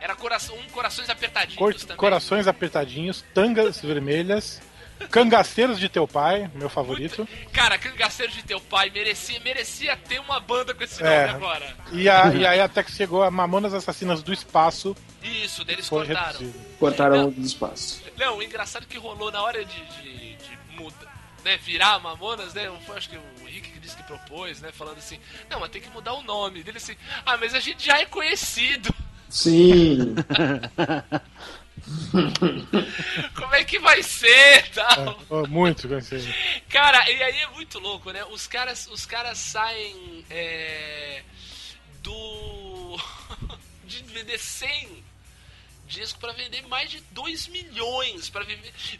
Era 0.00 0.14
coração, 0.14 0.56
um 0.56 0.70
corações 0.70 1.10
apertadinhos 1.10 1.58
Cor- 1.58 1.74
também. 1.74 1.96
corações 1.96 2.46
apertadinhos, 2.46 3.22
tangas 3.34 3.80
vermelhas, 3.82 4.60
cangaceiros 5.08 5.78
de 5.78 5.88
teu 5.88 6.06
pai, 6.06 6.50
meu 6.54 6.68
favorito. 6.68 7.26
Cara, 7.52 7.78
Cangaceiro 7.78 8.32
de 8.32 8.42
teu 8.42 8.60
pai 8.60 8.90
merecia, 8.90 9.40
merecia 9.40 9.96
ter 9.96 10.18
uma 10.20 10.38
banda 10.40 10.74
com 10.74 10.82
esse 10.84 11.02
É. 11.02 11.26
nome 11.26 11.36
agora. 11.44 11.76
E, 11.92 12.08
a- 12.08 12.32
e 12.34 12.46
aí 12.46 12.60
até 12.60 12.82
que 12.82 12.92
chegou 12.92 13.22
a 13.22 13.30
Mamonas 13.30 13.72
Assassinas 13.74 14.22
do 14.22 14.32
Espaço, 14.32 14.94
Isso, 15.22 15.64
deles 15.64 15.88
foi 15.88 16.06
cortaram. 16.06 16.26
reduzido. 16.38 16.58
Cortaram 16.78 17.28
o 17.28 17.40
espaço. 17.40 18.02
Não, 18.18 18.38
o 18.38 18.42
engraçado 18.42 18.86
que 18.86 18.98
rolou 18.98 19.30
na 19.32 19.42
hora 19.42 19.64
de, 19.64 19.80
de, 20.02 20.36
de 20.36 20.58
muda, 20.76 21.06
né, 21.44 21.56
virar 21.58 21.94
a 21.94 21.98
Mamonas, 21.98 22.52
né? 22.54 22.70
Foi 22.86 22.96
acho 22.96 23.08
que 23.08 23.16
o 23.16 23.46
Rick 23.46 23.70
que 23.70 23.78
disse 23.78 23.96
que 23.96 24.02
propôs, 24.02 24.60
né? 24.60 24.70
Falando 24.72 24.98
assim, 24.98 25.18
não, 25.48 25.60
mas 25.60 25.70
tem 25.70 25.80
que 25.80 25.88
mudar 25.90 26.12
o 26.14 26.22
nome. 26.22 26.62
Dele 26.62 26.76
assim, 26.78 26.94
ah, 27.24 27.36
mas 27.36 27.54
a 27.54 27.60
gente 27.60 27.84
já 27.86 27.98
é 27.98 28.04
conhecido. 28.06 28.94
Sim. 29.28 30.14
Como 33.34 33.54
é 33.54 33.64
que 33.64 33.78
vai 33.78 34.02
ser? 34.02 34.70
Tal. 34.70 35.20
Oh, 35.28 35.46
muito 35.46 35.88
conhecido. 35.88 36.26
Cara, 36.68 37.10
e 37.10 37.22
aí 37.22 37.40
é 37.40 37.50
muito 37.50 37.78
louco, 37.78 38.10
né? 38.10 38.24
Os 38.26 38.46
caras, 38.46 38.88
os 38.92 39.06
caras 39.06 39.38
saem 39.38 40.24
é, 40.30 41.22
do. 42.02 42.98
de 43.86 44.02
vender 44.04 44.38
100 44.38 44.88
discos 45.88 46.12
pra 46.12 46.32
vender 46.32 46.64
mais 46.68 46.88
de 46.90 47.02
2 47.10 47.48
milhões. 47.48 48.30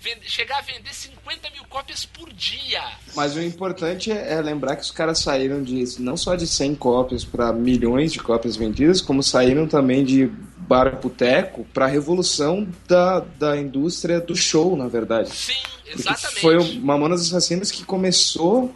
Vender- 0.01 0.29
chegar 0.29 0.59
a 0.59 0.63
vender 0.63 0.93
50 0.93 1.49
mil 1.51 1.65
cópias 1.67 2.05
por 2.05 2.33
dia. 2.33 2.83
Mas 3.15 3.37
o 3.37 3.41
importante 3.41 4.11
é 4.11 4.33
é 4.33 4.41
lembrar 4.43 4.75
que 4.77 4.83
os 4.83 4.91
caras 4.91 5.21
saíram 5.21 5.63
de 5.63 5.85
não 6.01 6.17
só 6.17 6.35
de 6.35 6.47
100 6.47 6.75
cópias 6.75 7.25
para 7.25 7.53
milhões 7.53 8.13
de 8.13 8.19
cópias 8.19 8.57
vendidas, 8.57 9.01
como 9.01 9.23
saíram 9.23 9.69
também 9.69 10.05
de 10.05 10.31
bar 10.71 11.01
boteco 11.03 11.67
para 11.75 11.87
a 11.87 11.89
revolução 11.89 12.65
da, 12.87 13.19
da 13.39 13.57
indústria 13.57 14.21
do 14.21 14.37
show, 14.37 14.77
na 14.77 14.87
verdade. 14.87 15.29
Sim, 15.35 15.53
Porque 15.85 15.99
exatamente. 16.01 16.41
foi 16.41 16.57
o 16.59 16.81
Mamonas 16.81 17.23
Assassinas 17.23 17.73
que 17.73 17.85
começou 17.85 18.73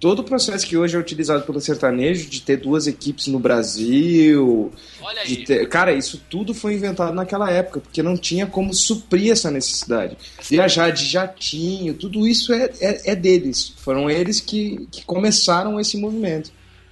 todo 0.00 0.20
o 0.20 0.24
processo 0.24 0.66
que 0.66 0.76
hoje 0.76 0.96
é 0.96 0.98
utilizado 0.98 1.44
pelo 1.44 1.60
sertanejo 1.60 2.28
de 2.28 2.40
ter 2.40 2.56
duas 2.56 2.86
equipes 2.88 3.28
no 3.28 3.38
Brasil. 3.38 4.72
Olha 5.00 5.20
aí. 5.22 5.44
ter- 5.44 5.68
Cara, 5.68 5.92
isso 5.92 6.20
tudo 6.28 6.52
foi 6.52 6.74
inventado 6.74 7.14
naquela 7.14 7.48
época, 7.50 7.80
porque 7.80 8.02
não 8.02 8.16
tinha 8.16 8.46
como 8.46 8.74
suprir 8.74 9.30
essa 9.30 9.50
necessidade. 9.52 10.16
Viajar 10.48 10.90
de 10.90 11.04
jatinho, 11.04 11.94
tudo 11.94 12.26
isso 12.26 12.52
é, 12.52 12.70
é, 12.80 13.12
é 13.12 13.14
deles. 13.14 13.72
Foram 13.76 14.10
eles 14.10 14.40
que, 14.40 14.88
que 14.90 15.04
começaram 15.04 15.78
esse 15.78 15.96
movimento. 15.96 16.50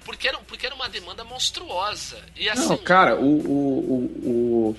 Porque 0.08 0.26
era, 0.26 0.38
porque 0.38 0.64
era 0.64 0.74
uma 0.74 0.88
demanda 0.88 1.22
monstruosa. 1.22 2.16
E 2.34 2.48
assim. 2.48 2.66
Não, 2.66 2.78
cara, 2.78 3.14
o, 3.20 3.26
o, 3.26 3.78
o, 4.24 4.70
o- 4.70 4.76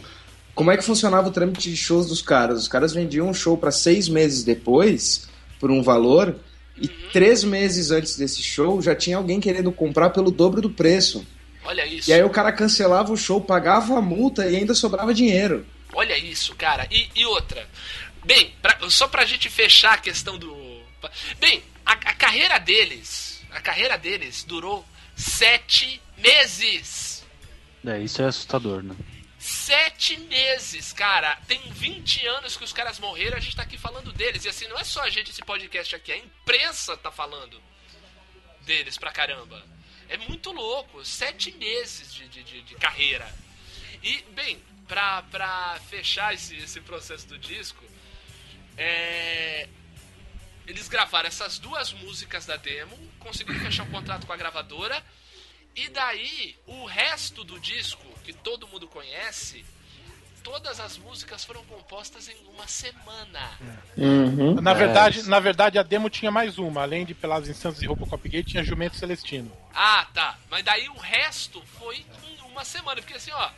Como 0.55 0.71
é 0.71 0.75
que 0.77 0.83
funcionava 0.83 1.27
o 1.27 1.31
trâmite 1.31 1.69
de 1.69 1.77
shows 1.77 2.07
dos 2.07 2.19
caras? 2.19 2.59
Os 2.63 2.67
caras 2.67 2.93
vendiam 2.93 3.29
um 3.29 3.33
show 3.33 3.55
para 3.55 3.69
seis 3.69 4.09
meses 4.09 4.43
depois, 4.43 5.29
por 5.59 5.69
um 5.69 5.83
valor, 5.83 6.35
e 6.75 6.87
Uhum. 6.87 7.09
três 7.13 7.43
meses 7.43 7.91
antes 7.91 8.17
desse 8.17 8.41
show 8.41 8.81
já 8.81 8.95
tinha 8.95 9.17
alguém 9.17 9.39
querendo 9.39 9.71
comprar 9.71 10.09
pelo 10.09 10.31
dobro 10.31 10.61
do 10.61 10.69
preço. 10.71 11.23
Olha 11.63 11.85
isso. 11.85 12.09
E 12.09 12.13
aí 12.13 12.23
o 12.23 12.29
cara 12.31 12.51
cancelava 12.51 13.13
o 13.13 13.17
show, 13.17 13.39
pagava 13.39 13.99
a 13.99 14.01
multa 14.01 14.47
e 14.47 14.55
ainda 14.55 14.73
sobrava 14.73 15.13
dinheiro. 15.13 15.63
Olha 15.93 16.17
isso, 16.17 16.55
cara. 16.55 16.87
E, 16.89 17.07
e 17.15 17.23
outra. 17.27 17.67
Bem, 18.25 18.51
pra- 18.63 18.79
só 18.89 19.07
pra 19.07 19.25
gente 19.25 19.47
fechar 19.47 19.93
a 19.93 19.97
questão 19.99 20.39
do. 20.39 20.51
Bem, 21.39 21.61
a, 21.85 21.91
a 21.93 22.13
carreira 22.15 22.57
deles. 22.57 23.41
A 23.51 23.61
carreira 23.61 23.95
deles 23.95 24.43
durou 24.47 24.83
sete 25.19 26.01
meses. 26.17 27.25
É, 27.85 27.99
isso 27.99 28.21
é 28.21 28.25
assustador, 28.25 28.81
né? 28.81 28.95
Sete 29.37 30.17
meses, 30.17 30.93
cara. 30.93 31.35
Tem 31.47 31.61
20 31.71 32.25
anos 32.27 32.57
que 32.57 32.63
os 32.63 32.73
caras 32.73 32.99
morreram, 32.99 33.37
a 33.37 33.39
gente 33.39 33.55
tá 33.55 33.63
aqui 33.63 33.77
falando 33.77 34.11
deles. 34.11 34.45
E 34.45 34.49
assim, 34.49 34.67
não 34.67 34.77
é 34.77 34.83
só 34.83 35.01
a 35.01 35.09
gente 35.09 35.31
esse 35.31 35.41
podcast 35.41 35.95
aqui, 35.95 36.11
a 36.11 36.17
imprensa 36.17 36.97
tá 36.97 37.11
falando 37.11 37.61
deles 38.61 38.97
pra 38.97 39.11
caramba. 39.11 39.63
É 40.07 40.17
muito 40.17 40.51
louco. 40.51 41.03
Sete 41.05 41.51
meses 41.51 42.13
de, 42.13 42.27
de, 42.27 42.43
de, 42.43 42.61
de 42.63 42.75
carreira. 42.75 43.33
E, 44.01 44.21
bem, 44.33 44.61
pra, 44.87 45.21
pra 45.23 45.79
fechar 45.89 46.33
esse, 46.33 46.55
esse 46.55 46.81
processo 46.81 47.27
do 47.27 47.37
disco, 47.37 47.83
é, 48.77 49.67
eles 50.69 50.87
gravaram 50.87 51.27
essas 51.27 51.57
duas 51.57 51.91
músicas 51.91 52.45
da 52.45 52.55
demo, 52.55 52.95
conseguiram 53.19 53.59
fechar 53.59 53.83
um 53.83 53.89
contrato 53.89 54.27
com 54.27 54.31
a 54.31 54.37
gravadora, 54.37 55.03
e 55.75 55.89
daí 55.89 56.55
o 56.67 56.85
resto 56.85 57.43
do 57.43 57.59
disco, 57.59 58.05
que 58.23 58.31
todo 58.31 58.67
mundo 58.67 58.87
conhece, 58.87 59.65
todas 60.43 60.79
as 60.79 60.95
músicas 60.97 61.43
foram 61.43 61.65
compostas 61.65 62.29
em 62.29 62.35
uma 62.53 62.67
semana. 62.67 63.51
Uhum. 63.97 64.61
Na 64.61 64.73
verdade, 64.75 65.23
na 65.23 65.39
verdade, 65.39 65.79
a 65.79 65.83
demo 65.83 66.07
tinha 66.07 66.31
mais 66.31 66.59
uma. 66.59 66.83
Além 66.83 67.03
de 67.03 67.15
Pelas 67.15 67.49
Instâncias 67.49 67.81
e 67.81 67.87
Robocop 67.87 68.29
Gate, 68.29 68.49
tinha 68.49 68.63
Jumento 68.63 68.95
Celestino. 68.95 69.51
Ah, 69.73 70.07
tá. 70.13 70.37
Mas 70.49 70.63
daí 70.63 70.87
o 70.89 70.97
resto 70.97 71.61
foi 71.79 71.97
em 71.97 72.41
uma 72.45 72.63
semana. 72.63 73.01
Porque 73.01 73.15
assim, 73.15 73.31
ó, 73.31 73.51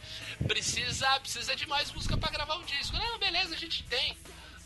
precisa, 0.48 1.08
precisa 1.20 1.56
de 1.56 1.68
mais 1.68 1.92
música 1.92 2.18
pra 2.18 2.32
gravar 2.32 2.56
o 2.56 2.64
disco. 2.64 2.98
Não, 2.98 3.20
beleza, 3.20 3.54
a 3.54 3.58
gente 3.58 3.84
tem. 3.84 4.18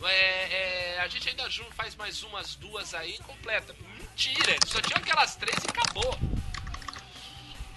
É, 0.04 0.96
é, 0.96 1.00
a 1.02 1.08
gente 1.08 1.30
ainda 1.30 1.50
junto 1.50 1.74
faz 1.74 1.96
mais 1.96 2.22
umas 2.24 2.56
duas 2.56 2.94
aí 2.94 3.18
completa. 3.20 3.76
Mentira, 3.98 4.56
só 4.68 4.82
tinham 4.82 4.98
aquelas 5.00 5.36
três 5.36 5.58
e 5.64 5.68
acabou. 5.68 6.18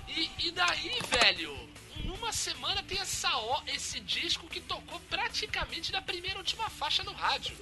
E, 0.08 0.30
e 0.38 0.50
daí, 0.50 0.98
velho, 1.08 1.56
em 2.02 2.10
uma 2.10 2.32
semana 2.32 2.82
tem 2.82 2.98
essa, 2.98 3.30
ó- 3.36 3.62
esse 3.68 4.00
disco 4.00 4.48
que 4.48 4.60
tocou 4.60 4.98
praticamente 5.08 5.92
da 5.92 6.02
primeira 6.02 6.38
última 6.38 6.68
faixa 6.70 7.02
no 7.04 7.12
rádio. 7.12 7.56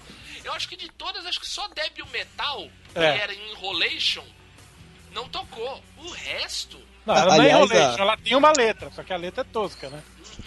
Eu 0.44 0.52
acho 0.52 0.68
que 0.68 0.76
de 0.76 0.88
todas, 0.90 1.26
acho 1.26 1.40
que 1.40 1.48
só 1.48 1.68
Debil 1.68 2.06
Metal, 2.06 2.68
que 2.92 2.98
É. 2.98 3.18
era 3.18 3.34
em 3.34 3.50
Enrolation, 3.52 4.24
não 5.12 5.28
tocou. 5.28 5.82
O 5.98 6.08
resto. 6.10 6.80
Não, 7.04 7.14
ela 7.14 7.36
não 7.36 7.44
é 7.44 7.52
Aliás, 7.52 7.70
enrolation, 7.70 7.98
a- 7.98 8.02
ela 8.02 8.16
tem 8.16 8.34
uma 8.36 8.52
letra, 8.52 8.90
só 8.92 9.02
que 9.02 9.12
a 9.12 9.16
letra 9.16 9.42
é 9.42 9.44
tosca, 9.52 9.90
né? 9.90 10.02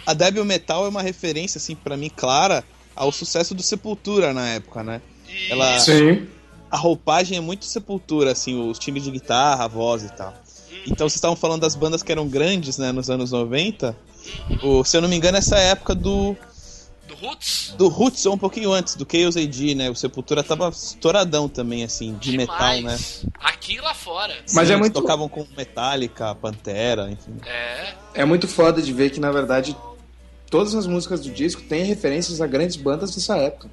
A 0.06 0.14
Debil 0.14 0.44
Metal 0.46 0.86
é 0.86 0.90
uma 0.90 1.02
referência, 1.02 1.58
assim, 1.58 1.76
pra 1.76 1.96
mim, 1.98 2.10
clara 2.10 2.64
ao 3.00 3.12
sucesso 3.12 3.56
do 3.56 3.64
Sepultura 3.64 4.34
na 4.34 4.48
época, 4.50 4.84
né? 4.84 5.02
Ela, 5.50 5.80
Sim. 5.80 6.28
a 6.70 6.78
roupagem 6.78 7.38
é 7.38 7.42
muito 7.42 7.66
Sepultura, 7.66 8.32
assim, 8.34 8.70
os 8.70 8.78
timbres 8.78 9.06
de 9.06 9.12
guitarra, 9.12 9.64
a 9.64 9.68
voz 9.68 10.04
e 10.04 10.10
tal. 10.10 10.34
Então 10.86 11.08
vocês 11.10 11.16
estavam 11.16 11.36
falando 11.36 11.62
das 11.62 11.76
bandas 11.76 12.04
que 12.04 12.12
eram 12.12 12.28
grandes, 12.28 12.78
né, 12.78 12.92
nos 12.92 13.10
anos 13.10 13.32
90. 13.32 13.96
O, 14.62 14.84
se 14.84 14.98
eu 14.98 15.02
não 15.02 15.08
me 15.10 15.16
engano, 15.16 15.38
essa 15.38 15.58
é 15.58 15.70
época 15.70 15.96
do. 15.96 16.36
Do 17.08 17.16
Roots? 17.16 17.74
Do 17.78 17.88
Roots, 17.88 18.26
ou 18.28 18.36
um 18.36 18.38
pouquinho 18.38 18.72
antes, 18.72 18.96
do 18.96 19.06
Chaos 19.10 19.36
AD, 19.36 19.74
né? 19.76 19.90
O 19.90 19.96
Sepultura 19.96 20.44
tava 20.44 20.70
estouradão 20.70 21.50
também, 21.50 21.84
assim, 21.84 22.16
de 22.20 22.38
metal, 22.38 22.82
né? 22.82 22.98
Aqui 23.40 23.76
e 23.76 23.82
lá 23.82 23.96
fora. 23.96 24.34
Mas 24.42 24.52
Sim, 24.52 24.60
é 24.60 24.62
eles 24.76 24.80
muito- 24.80 24.94
tocavam 24.94 25.28
com 25.28 25.46
Metallica, 25.58 26.36
Pantera, 26.36 27.10
enfim. 27.10 27.36
É. 27.46 27.94
É 28.14 28.26
muito 28.26 28.48
foda 28.48 28.80
de 28.82 28.94
ver 28.94 29.10
que, 29.10 29.20
na 29.20 29.32
verdade, 29.32 29.76
todas 30.50 30.76
as 30.76 30.88
músicas 30.88 31.22
do 31.22 31.32
disco 31.32 31.62
têm 31.62 31.84
referências 31.84 32.42
a 32.42 32.48
grandes 32.48 32.76
bandas 32.76 33.14
dessa 33.14 33.38
época. 33.38 33.70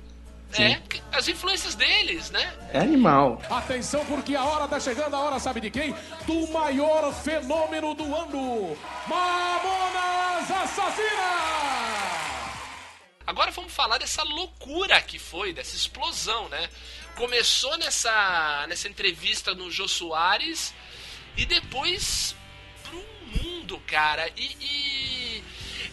É, 0.58 0.80
as 1.12 1.28
influências 1.28 1.74
deles, 1.74 2.30
né? 2.30 2.54
É 2.72 2.78
animal. 2.78 3.42
Atenção, 3.50 4.04
porque 4.06 4.34
a 4.34 4.44
hora 4.44 4.68
tá 4.68 4.78
chegando, 4.80 5.14
a 5.14 5.20
hora 5.20 5.38
sabe 5.38 5.60
de 5.60 5.70
quem? 5.70 5.94
Do 6.26 6.46
maior 6.48 7.12
fenômeno 7.12 7.94
do 7.94 8.04
ano, 8.14 8.76
Mamonas 9.06 10.50
Assassinas! 10.50 11.96
Agora 13.26 13.50
vamos 13.50 13.72
falar 13.72 13.98
dessa 13.98 14.22
loucura 14.22 15.00
que 15.02 15.18
foi, 15.18 15.52
dessa 15.52 15.74
explosão, 15.74 16.48
né? 16.48 16.68
Começou 17.16 17.76
nessa, 17.76 18.64
nessa 18.68 18.88
entrevista 18.88 19.52
no 19.54 19.70
Jô 19.70 19.88
Soares 19.88 20.72
e 21.36 21.44
depois 21.44 22.36
pro 22.84 23.42
mundo, 23.42 23.82
cara. 23.86 24.30
E. 24.36 24.56
e 24.60 25.44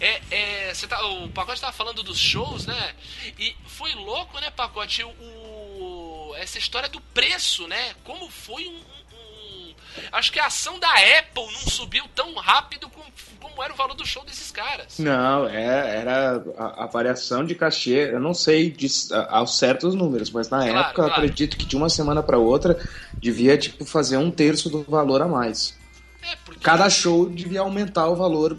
é, 0.05 0.21
é, 0.69 0.73
você 0.73 0.87
tá, 0.87 1.03
o 1.05 1.29
Pacote 1.29 1.61
tava 1.61 1.73
falando 1.73 2.03
dos 2.03 2.17
shows, 2.19 2.65
né? 2.65 2.93
E 3.39 3.55
foi 3.67 3.93
louco, 3.93 4.39
né, 4.39 4.49
Pacote? 4.51 5.03
O, 5.03 5.09
o- 5.09 6.35
essa 6.37 6.57
história 6.57 6.89
do 6.89 6.99
preço, 6.99 7.67
né? 7.67 7.93
Como 8.03 8.29
foi 8.29 8.67
um, 8.67 8.73
um- 8.75 9.73
Acho 10.11 10.31
que 10.31 10.39
a 10.39 10.47
ação 10.47 10.79
da 10.79 10.89
Apple 10.91 11.45
não 11.45 11.69
subiu 11.69 12.03
tão 12.15 12.33
rápido 12.35 12.89
como, 12.89 13.05
como 13.39 13.63
era 13.63 13.71
o 13.71 13.75
valor 13.75 13.93
do 13.93 14.05
show 14.05 14.25
desses 14.25 14.49
caras. 14.51 14.97
Não, 14.97 15.47
é, 15.47 15.97
era 15.99 16.43
a, 16.57 16.83
a 16.83 16.87
variação 16.87 17.45
de 17.45 17.53
cachê. 17.55 18.09
Eu 18.11 18.19
não 18.19 18.33
sei 18.33 18.71
de, 18.71 18.87
a- 19.13 19.37
aos 19.37 19.57
certos 19.57 19.93
números, 19.95 20.31
mas 20.31 20.49
na 20.49 20.57
Claro, 20.63 20.71
época 20.79 21.01
eu 21.01 21.05
claro. 21.05 21.13
acredito 21.13 21.55
que 21.57 21.65
de 21.65 21.75
uma 21.75 21.89
semana 21.89 22.23
para 22.23 22.37
outra 22.39 22.77
devia 23.13 23.55
tipo 23.57 23.85
fazer 23.85 24.17
um 24.17 24.31
terço 24.31 24.69
do 24.69 24.83
valor 24.83 25.21
a 25.21 25.27
mais. 25.27 25.77
É, 26.23 26.35
porque 26.43 26.59
Cada 26.61 26.89
show 26.89 27.29
devia 27.29 27.59
aumentar 27.61 28.07
o 28.07 28.15
valor 28.15 28.57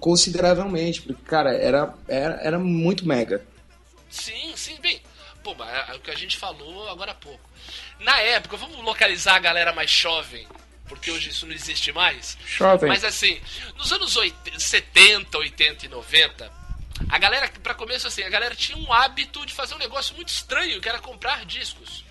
consideravelmente, 0.00 1.02
porque 1.02 1.22
cara 1.22 1.54
era, 1.54 1.94
era, 2.06 2.34
era 2.42 2.58
muito 2.58 3.06
mega. 3.06 3.44
Sim, 4.10 4.52
sim, 4.56 4.76
bem. 4.80 5.00
Pô, 5.42 5.54
mas 5.54 5.88
é 5.88 5.94
o 5.94 6.00
que 6.00 6.10
a 6.10 6.16
gente 6.16 6.36
falou 6.36 6.88
agora 6.88 7.12
há 7.12 7.14
pouco. 7.14 7.48
Na 8.00 8.18
época, 8.20 8.56
vamos 8.56 8.78
localizar 8.82 9.36
a 9.36 9.40
galera 9.40 9.72
mais 9.72 9.90
jovem, 9.90 10.46
porque 10.86 11.10
hoje 11.10 11.30
isso 11.30 11.46
não 11.46 11.54
existe 11.54 11.92
mais. 11.92 12.38
Jovem. 12.46 12.88
Mas 12.88 13.04
assim, 13.04 13.40
nos 13.76 13.92
anos 13.92 14.16
80, 14.16 14.58
70, 14.58 15.38
80 15.38 15.86
e 15.86 15.88
90, 15.88 16.52
a 17.08 17.18
galera, 17.18 17.48
pra 17.62 17.74
começo 17.74 18.06
assim, 18.06 18.22
a 18.22 18.30
galera 18.30 18.54
tinha 18.54 18.76
um 18.76 18.92
hábito 18.92 19.44
de 19.46 19.52
fazer 19.52 19.74
um 19.74 19.78
negócio 19.78 20.14
muito 20.16 20.28
estranho, 20.28 20.80
que 20.80 20.88
era 20.88 20.98
comprar 20.98 21.44
discos. 21.44 22.04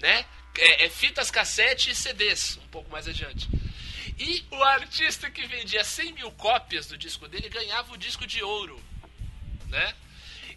Né? 0.00 0.24
É, 0.58 0.86
é 0.86 0.88
fitas 0.88 1.30
cassete 1.30 1.90
e 1.90 1.94
CDs, 1.94 2.58
um 2.62 2.68
pouco 2.68 2.90
mais 2.90 3.08
adiante. 3.08 3.48
E 4.18 4.44
o 4.50 4.62
artista 4.62 5.28
que 5.30 5.46
vendia 5.46 5.82
100 5.82 6.12
mil 6.12 6.30
cópias 6.32 6.86
do 6.86 6.96
disco 6.96 7.26
dele 7.26 7.48
ganhava 7.48 7.92
o 7.92 7.96
disco 7.96 8.26
de 8.26 8.42
ouro, 8.42 8.80
né? 9.68 9.92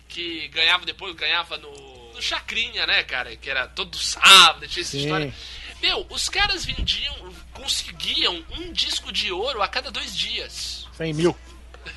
Que 0.07 0.47
ganhava 0.49 0.85
depois, 0.85 1.15
ganhava 1.15 1.57
no, 1.57 2.13
no 2.13 2.21
Chacrinha, 2.21 2.85
né, 2.85 3.03
cara? 3.03 3.35
Que 3.35 3.49
era 3.49 3.67
todo 3.67 3.97
sábado, 3.97 4.67
tinha 4.67 4.81
essa 4.83 4.91
Sim. 4.91 5.03
história. 5.03 5.33
Meu, 5.81 6.05
os 6.09 6.29
caras 6.29 6.65
vendiam, 6.65 7.33
conseguiam 7.53 8.43
um 8.51 8.71
disco 8.71 9.11
de 9.11 9.31
ouro 9.31 9.61
a 9.61 9.67
cada 9.67 9.91
dois 9.91 10.15
dias. 10.15 10.87
100 10.93 11.13
mil. 11.13 11.37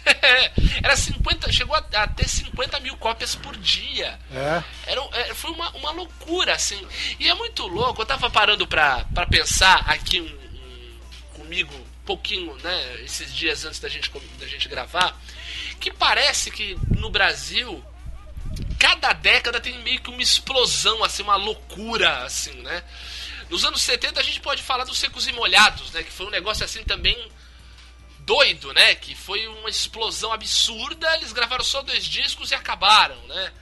Era 0.83 0.95
50, 0.97 1.51
chegou 1.53 1.75
a, 1.75 1.79
a 1.79 2.07
ter 2.07 2.29
50 2.29 2.79
mil 2.81 2.97
cópias 2.97 3.35
por 3.35 3.57
dia. 3.57 4.19
É. 4.33 4.63
Era, 4.91 5.01
é, 5.13 5.35
foi 5.35 5.51
uma, 5.51 5.71
uma 5.71 5.91
loucura, 5.91 6.55
assim. 6.55 6.81
E 7.19 7.29
é 7.29 7.35
muito 7.35 7.67
louco, 7.67 8.01
eu 8.03 8.07
tava 8.07 8.31
parando 8.31 8.67
pra, 8.67 9.05
pra 9.15 9.27
pensar 9.27 9.79
aqui 9.91 10.21
um- 10.21 10.40
comigo 11.51 11.75
pouquinho, 12.07 12.55
né, 12.59 13.01
esses 13.03 13.35
dias 13.35 13.65
antes 13.65 13.81
da 13.81 13.89
gente, 13.89 14.09
da 14.39 14.47
gente 14.47 14.69
gravar, 14.69 15.21
que 15.81 15.93
parece 15.93 16.49
que 16.49 16.79
no 16.97 17.11
Brasil, 17.11 17.85
cada 18.79 19.13
década 19.13 19.61
tem 19.61 19.77
meio 19.81 20.01
que 20.01 20.11
uma 20.11 20.23
explosão, 20.23 21.03
assim, 21.03 21.25
uma 21.25 21.35
loucura, 21.35 22.23
assim, 22.23 22.55
né? 22.63 22.85
Nos 23.49 23.65
anos 23.65 23.83
70 23.83 24.21
a 24.21 24.23
gente 24.23 24.41
pode 24.41 24.63
falar 24.63 24.85
dos 24.85 24.97
secos 24.97 25.27
e 25.27 25.33
molhados, 25.33 25.91
né? 25.91 26.05
Que 26.05 26.13
foi 26.13 26.27
um 26.27 26.31
negócio 26.31 26.65
assim 26.65 26.85
também 26.85 27.19
doido, 28.21 28.73
né? 28.73 28.95
Que 28.95 29.17
foi 29.17 29.49
uma 29.49 29.69
explosão 29.69 30.33
absurda. 30.33 31.17
Eles 31.17 31.33
gravaram 31.33 31.65
só 31.65 31.83
dois 31.83 32.05
discos 32.05 32.53
e 32.53 32.55
acabaram, 32.55 33.21
né? 33.27 33.53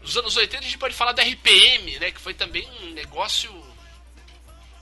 Nos 0.00 0.16
anos 0.16 0.34
80 0.34 0.64
a 0.64 0.66
gente 0.66 0.78
pode 0.78 0.94
falar 0.94 1.12
da 1.12 1.22
RPM, 1.22 1.98
né? 1.98 2.10
Que 2.10 2.20
foi 2.20 2.32
também 2.32 2.66
um 2.80 2.94
negócio 2.94 3.52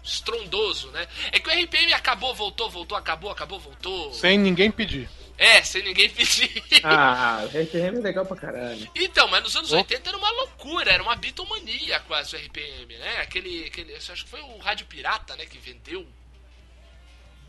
estrondoso, 0.06 0.90
né? 0.90 1.06
É 1.32 1.38
que 1.40 1.48
o 1.48 1.52
RPM 1.52 1.92
acabou, 1.92 2.34
voltou, 2.34 2.70
voltou, 2.70 2.96
acabou, 2.96 3.30
acabou, 3.30 3.58
voltou. 3.58 4.12
Sem 4.12 4.38
ninguém 4.38 4.70
pedir. 4.70 5.08
É, 5.38 5.62
sem 5.62 5.82
ninguém 5.82 6.08
pedir. 6.08 6.62
Ah, 6.82 7.40
o 7.44 7.46
RPM 7.48 7.98
é 7.98 8.00
legal 8.00 8.24
pra 8.24 8.36
caralho. 8.36 8.90
Então, 8.94 9.28
mas 9.28 9.42
nos 9.42 9.54
anos 9.56 9.72
Oh. 9.72 9.76
80 9.76 10.08
era 10.08 10.16
uma 10.16 10.30
loucura, 10.30 10.90
era 10.92 11.02
uma 11.02 11.14
bitomania 11.16 12.00
quase 12.00 12.34
o 12.34 12.38
RPM, 12.38 12.96
né? 12.96 13.18
Aquele, 13.20 13.64
aquele. 13.66 13.94
Acho 13.94 14.24
que 14.24 14.30
foi 14.30 14.40
o 14.40 14.56
Rádio 14.58 14.86
Pirata, 14.86 15.36
né? 15.36 15.44
Que 15.44 15.58
vendeu 15.58 16.06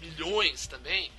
milhões 0.02 0.68
também. 0.68 1.12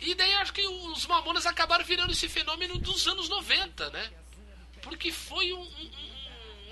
E 0.00 0.14
daí 0.14 0.32
acho 0.34 0.52
que 0.52 0.66
os 0.66 1.06
Mamonas 1.06 1.46
acabaram 1.46 1.84
virando 1.84 2.12
esse 2.12 2.28
fenômeno 2.28 2.78
dos 2.78 3.06
anos 3.06 3.28
90, 3.28 3.88
né? 3.90 4.10
Porque 4.82 5.10
foi 5.12 5.52
um- 5.52 5.60
um- 5.60 5.90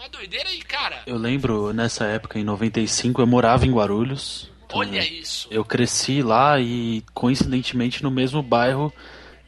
uma 0.05 0.09
doideira 0.09 0.53
e, 0.53 0.61
cara, 0.61 1.03
Eu 1.07 1.17
lembro, 1.17 1.73
nessa 1.73 2.05
época, 2.05 2.39
em 2.39 2.45
95, 2.45 3.23
eu 3.23 3.27
morava 3.27 3.67
em 3.67 3.73
Guarulhos. 3.73 4.51
Então, 4.67 4.79
olha 4.79 5.03
isso. 5.03 5.49
Eu 5.51 5.65
cresci 5.65 6.23
lá 6.23 6.61
e, 6.61 7.03
coincidentemente, 7.15 8.03
no 8.03 8.11
mesmo 8.11 8.43
bairro 8.43 8.93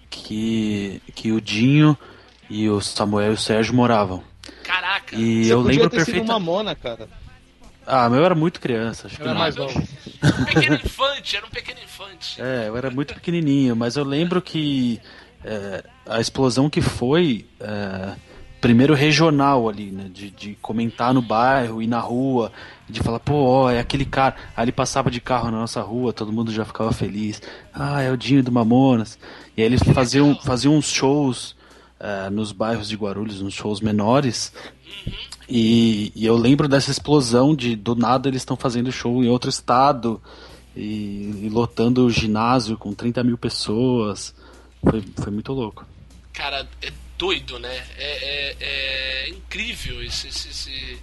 que, 0.08 1.02
que 1.14 1.30
o 1.30 1.40
Dinho 1.40 1.96
e 2.48 2.68
o 2.68 2.80
Samuel 2.80 3.32
e 3.32 3.34
o 3.34 3.38
Sérgio 3.38 3.74
moravam. 3.74 4.24
Caraca. 4.62 5.14
E 5.14 5.44
Você 5.44 5.52
eu 5.52 5.62
podia 5.62 5.76
lembro 5.76 5.90
ter 5.90 5.96
sido 6.04 6.06
perfeitamente. 6.06 6.46
Mamona, 6.46 6.74
cara. 6.74 7.08
Ah, 7.86 8.08
mas 8.08 8.18
eu 8.18 8.24
era 8.24 8.34
muito 8.34 8.60
criança, 8.60 9.06
acho 9.06 9.16
que 9.16 9.22
Era 9.22 9.32
não. 9.32 9.38
mais 9.38 9.54
novo. 9.54 9.78
Um 9.78 10.44
pequeno 10.46 10.74
infante, 10.76 11.36
era 11.36 11.46
um 11.46 11.50
pequeno 11.50 11.80
infante. 11.84 12.40
É, 12.42 12.68
eu 12.68 12.76
era 12.76 12.90
muito 12.90 13.14
pequenininho, 13.14 13.76
mas 13.76 13.96
eu 13.96 14.02
lembro 14.04 14.42
que 14.42 15.00
é, 15.44 15.84
a 16.04 16.20
explosão 16.20 16.68
que 16.68 16.80
foi 16.80 17.46
é, 17.60 18.16
primeiro 18.66 18.94
regional 18.94 19.68
ali, 19.68 19.92
né? 19.92 20.10
De, 20.12 20.28
de 20.28 20.58
comentar 20.60 21.14
no 21.14 21.22
bairro 21.22 21.80
e 21.80 21.86
na 21.86 22.00
rua, 22.00 22.50
de 22.88 23.00
falar, 23.00 23.20
pô, 23.20 23.34
ó, 23.34 23.70
é 23.70 23.78
aquele 23.78 24.04
cara. 24.04 24.34
Aí 24.56 24.64
ele 24.64 24.72
passava 24.72 25.08
de 25.08 25.20
carro 25.20 25.52
na 25.52 25.58
nossa 25.58 25.80
rua, 25.82 26.12
todo 26.12 26.32
mundo 26.32 26.50
já 26.50 26.64
ficava 26.64 26.90
feliz. 26.90 27.40
Ah, 27.72 28.02
é 28.02 28.10
o 28.10 28.16
Dinho 28.16 28.42
do 28.42 28.50
Mamonas. 28.50 29.20
E 29.56 29.62
aí 29.62 29.66
eles 29.68 29.80
faziam, 29.94 30.34
faziam 30.34 30.74
uns 30.74 30.90
shows 30.90 31.54
é, 32.00 32.28
nos 32.28 32.50
bairros 32.50 32.88
de 32.88 32.96
Guarulhos, 32.96 33.40
uns 33.40 33.54
shows 33.54 33.80
menores. 33.80 34.52
E, 35.48 36.10
e 36.16 36.26
eu 36.26 36.36
lembro 36.36 36.66
dessa 36.66 36.90
explosão 36.90 37.54
de 37.54 37.76
do 37.76 37.94
nada 37.94 38.28
eles 38.28 38.42
estão 38.42 38.56
fazendo 38.56 38.90
show 38.90 39.22
em 39.22 39.28
outro 39.28 39.48
estado 39.48 40.20
e, 40.74 41.44
e 41.44 41.48
lotando 41.52 42.04
o 42.04 42.10
ginásio 42.10 42.76
com 42.76 42.92
30 42.92 43.22
mil 43.22 43.38
pessoas. 43.38 44.34
Foi, 44.82 45.04
foi 45.16 45.32
muito 45.32 45.52
louco. 45.52 45.86
Cara, 46.32 46.66
doido, 47.16 47.58
né? 47.58 47.86
É, 47.96 48.52
é- 48.52 48.56
é 48.60 49.28
incrível 49.30 50.02
esse, 50.02 50.28
esse- 50.28 50.48
esse- 50.48 51.02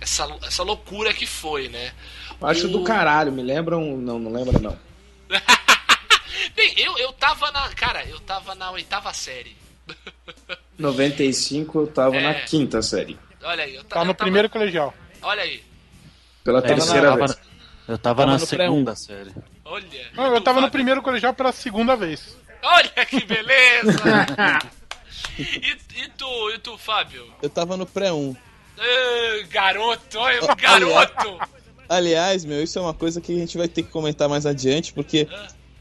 essa, 0.00 0.28
essa 0.46 0.62
loucura 0.62 1.12
que 1.12 1.26
foi, 1.26 1.68
né? 1.68 1.92
Acho 2.42 2.66
O- 2.66 2.70
do 2.70 2.84
caralho, 2.84 3.30
me 3.32 3.42
lembram. 3.42 3.96
Não, 3.96 4.18
não 4.18 4.32
lembra 4.32 4.58
não. 4.58 4.78
Bem, 6.56 6.74
eu, 6.78 6.96
eu 6.98 7.12
tava 7.12 7.50
na. 7.52 7.68
Cara, 7.70 8.04
eu 8.04 8.18
tava 8.20 8.54
na 8.54 8.70
oitava 8.70 9.12
série. 9.12 9.56
95 10.78 11.80
eu 11.80 11.86
tava 11.86 12.16
É. 12.16 12.22
na 12.22 12.34
quinta 12.34 12.80
série. 12.82 13.18
Olha 13.42 13.64
aí, 13.64 13.74
eu, 13.74 13.84
Tá 13.84 13.96
eu 14.00 14.04
no 14.04 14.14
tava- 14.14 14.24
primeiro 14.24 14.48
colegial. 14.48 14.94
Olha 15.22 15.42
aí. 15.42 15.62
Pela 16.44 16.58
eu 16.60 16.62
terceira 16.62 17.08
tava, 17.10 17.26
vez. 17.26 17.30
eu 17.88 17.98
tava 17.98 18.22
Tava 18.22 18.26
na 18.32 18.38
segunda 18.38 18.94
série. 18.96 19.32
Olha. 19.64 20.10
Não, 20.14 20.34
eu 20.34 20.40
tava 20.40 20.60
no 20.60 20.70
primeiro 20.70 21.02
colegial 21.02 21.34
pela 21.34 21.52
segunda 21.52 21.94
vez. 21.96 22.36
Olha 22.62 23.06
que 23.06 23.24
beleza! 23.24 24.00
e, 25.38 25.42
e 26.02 26.08
tu, 26.16 26.50
e 26.54 26.58
tu, 26.58 26.76
Fábio? 26.78 27.26
Eu 27.42 27.50
tava 27.50 27.76
no 27.76 27.86
pré-1. 27.86 28.36
Ah, 28.78 29.46
garoto, 29.50 30.18
olha, 30.18 30.38
Olha. 30.42 30.54
garoto! 30.54 31.38
Aliás, 31.88 32.44
meu, 32.44 32.62
isso 32.62 32.78
é 32.78 32.82
uma 32.82 32.94
coisa 32.94 33.20
que 33.20 33.32
a 33.34 33.38
gente 33.38 33.58
vai 33.58 33.68
ter 33.68 33.82
que 33.82 33.90
comentar 33.90 34.28
mais 34.28 34.46
adiante, 34.46 34.92
porque 34.92 35.28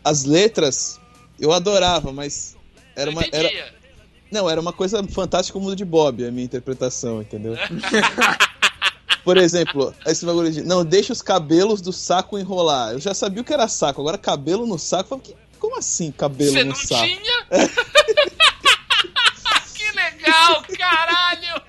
as 0.03 0.23
letras 0.25 0.99
eu 1.39 1.51
adorava, 1.53 2.11
mas 2.11 2.57
era 2.95 3.11
uma. 3.11 3.23
Era, 3.31 3.73
não, 4.31 4.49
era 4.49 4.59
uma 4.59 4.73
coisa 4.73 5.03
fantástica 5.07 5.57
como 5.57 5.69
o 5.69 5.75
de 5.75 5.85
Bob, 5.85 6.25
a 6.25 6.31
minha 6.31 6.43
interpretação, 6.45 7.21
entendeu? 7.21 7.55
Por 9.23 9.37
exemplo, 9.37 9.93
esse 10.05 10.25
bagulho 10.25 10.51
de. 10.51 10.61
Não, 10.63 10.83
deixa 10.83 11.13
os 11.13 11.21
cabelos 11.21 11.81
do 11.81 11.93
saco 11.93 12.37
enrolar. 12.39 12.93
Eu 12.93 12.99
já 12.99 13.13
sabia 13.13 13.41
o 13.41 13.45
que 13.45 13.53
era 13.53 13.67
saco, 13.67 14.01
agora 14.01 14.17
cabelo 14.17 14.65
no 14.65 14.79
saco. 14.79 15.13
eu 15.13 15.19
falei, 15.19 15.23
"Que- 15.35 15.59
Como 15.59 15.77
assim 15.77 16.11
cabelo 16.11 16.51
Você 16.51 16.63
no 16.63 16.69
não 16.71 16.75
saco? 16.75 17.05
tinha? 17.05 17.45
legal, 20.49 20.63
caralho! 20.77 21.61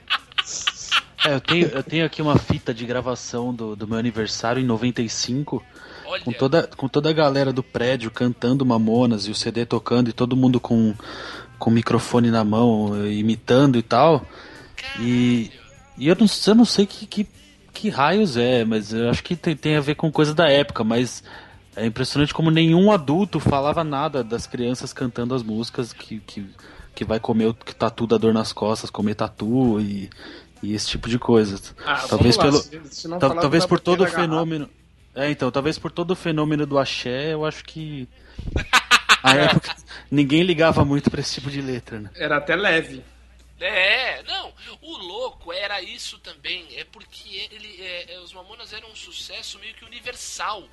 É, 1.25 1.35
eu 1.35 1.41
tenho, 1.41 1.67
eu 1.69 1.83
tenho 1.83 2.07
aqui 2.07 2.23
uma 2.23 2.39
fita 2.39 2.73
de 2.73 2.87
gravação 2.87 3.53
do, 3.53 3.77
do 3.77 3.87
meu 3.87 3.99
aniversário 3.99 4.61
em 4.61 4.65
95, 4.65 5.63
Olha, 6.07 6.25
com 6.25 6.33
toda, 6.33 6.67
com 6.77 6.89
toda 6.89 7.11
a 7.11 7.13
galera 7.13 7.53
do 7.53 7.63
prédio 7.63 8.11
cantando 8.11 8.65
Mamonas 8.65 9.27
e 9.27 9.31
o 9.31 9.35
CD 9.35 9.67
tocando 9.67 10.09
e 10.09 10.15
todo 10.15 10.37
mundo 10.37 10.59
com, 10.59 10.95
com 11.59 11.71
o 11.71 11.73
microfone 11.73 12.31
na 12.31 12.43
mão, 12.43 13.07
imitando 13.07 13.79
e 13.79 13.83
tal. 13.83 14.25
E, 14.99 15.51
e 15.99 16.09
eu, 16.09 16.17
não, 16.19 16.27
eu 16.47 16.55
não 16.55 16.65
sei 16.65 16.87
que, 16.87 17.07
que, 17.07 17.29
que 17.75 17.91
raios 17.91 18.39
é, 18.39 18.65
mas 18.65 18.93
eu 18.93 19.11
acho 19.11 19.23
que 19.23 19.37
tem, 19.37 19.55
tem 19.55 19.77
a 19.77 19.81
ver 19.81 19.97
com 19.97 20.11
coisa 20.11 20.35
da 20.35 20.49
época, 20.49 20.83
mas 20.83 21.23
é 21.77 21.85
impressionante 21.85 22.33
como 22.33 22.51
nenhum 22.51 22.91
adulto 22.91 23.39
falava 23.39 23.85
nada 23.85 24.25
das 24.25 24.47
crianças 24.47 24.93
cantando 24.93 25.35
as 25.35 25.43
músicas 25.43 25.93
que, 25.93 26.19
que, 26.21 26.47
que 27.01 27.05
vai 27.07 27.19
comer 27.19 27.47
o 27.47 27.55
que 27.55 27.75
tatu 27.75 28.07
da 28.07 28.19
dor 28.19 28.35
nas 28.35 28.53
costas, 28.53 28.91
comer 28.91 29.15
tatu 29.15 29.81
e, 29.81 30.11
e 30.63 30.75
esse 30.75 30.87
tipo 30.87 31.09
de 31.09 31.19
coisa. 31.19 31.59
Ah, 31.83 32.05
talvez 32.07 32.37
lá, 32.37 32.45
pelo, 32.45 32.59
se- 32.59 32.81
se 32.91 33.09
talvez 33.19 33.65
por 33.65 33.81
todo 33.81 34.05
o 34.05 34.07
fenômeno. 34.07 34.69
É, 35.15 35.31
então, 35.31 35.51
talvez 35.51 35.79
por 35.79 35.91
todo 35.91 36.11
o 36.11 36.17
fenômeno 36.17 36.67
do 36.67 36.79
axé, 36.79 37.33
eu 37.33 37.47
acho 37.47 37.65
que. 37.65 38.07
A 39.23 39.35
época, 39.35 39.75
ninguém 40.11 40.43
ligava 40.43 40.83
muito 40.85 41.11
pra 41.11 41.21
esse 41.21 41.35
tipo 41.35 41.51
de 41.51 41.61
letra, 41.61 42.01
né? 42.01 42.11
Era 42.15 42.37
até 42.39 42.55
leve. 42.57 43.03
É, 43.61 44.23
não, 44.23 44.53
o 44.81 44.97
louco 44.97 45.53
era 45.53 45.83
isso 45.83 46.19
também, 46.19 46.67
é 46.77 46.85
porque 46.85 47.49
ele, 47.53 47.77
é, 47.83 48.15
é, 48.15 48.21
os 48.21 48.33
Mamonas 48.33 48.73
eram 48.73 48.91
um 48.91 48.97
sucesso 48.97 49.59
meio 49.59 49.75
que 49.75 49.85
universal. 49.85 50.65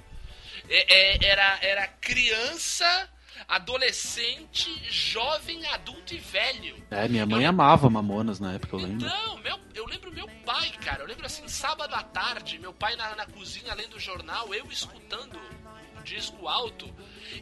É, 0.69 0.93
é, 0.93 1.25
era, 1.25 1.57
era 1.61 1.87
criança, 1.87 3.09
adolescente, 3.47 4.69
jovem, 4.89 5.65
adulto 5.67 6.13
e 6.13 6.17
velho. 6.17 6.75
É, 6.89 7.07
minha 7.07 7.25
mãe 7.25 7.45
amava 7.45 7.89
Mamonas 7.89 8.39
na 8.39 8.53
época, 8.53 8.75
eu 8.75 8.79
lembro. 8.79 9.05
Não, 9.05 9.37
meu, 9.37 9.59
eu 9.75 9.85
lembro 9.85 10.11
meu 10.11 10.27
pai, 10.45 10.71
cara. 10.83 11.03
Eu 11.03 11.07
lembro 11.07 11.25
assim, 11.25 11.47
sábado 11.47 11.93
à 11.93 12.03
tarde, 12.03 12.59
meu 12.59 12.73
pai 12.73 12.95
na, 12.95 13.15
na 13.15 13.25
cozinha 13.25 13.73
lendo 13.73 13.95
o 13.95 13.99
jornal, 13.99 14.53
eu 14.53 14.65
escutando 14.67 15.39
um 15.97 16.03
disco 16.03 16.47
alto. 16.47 16.93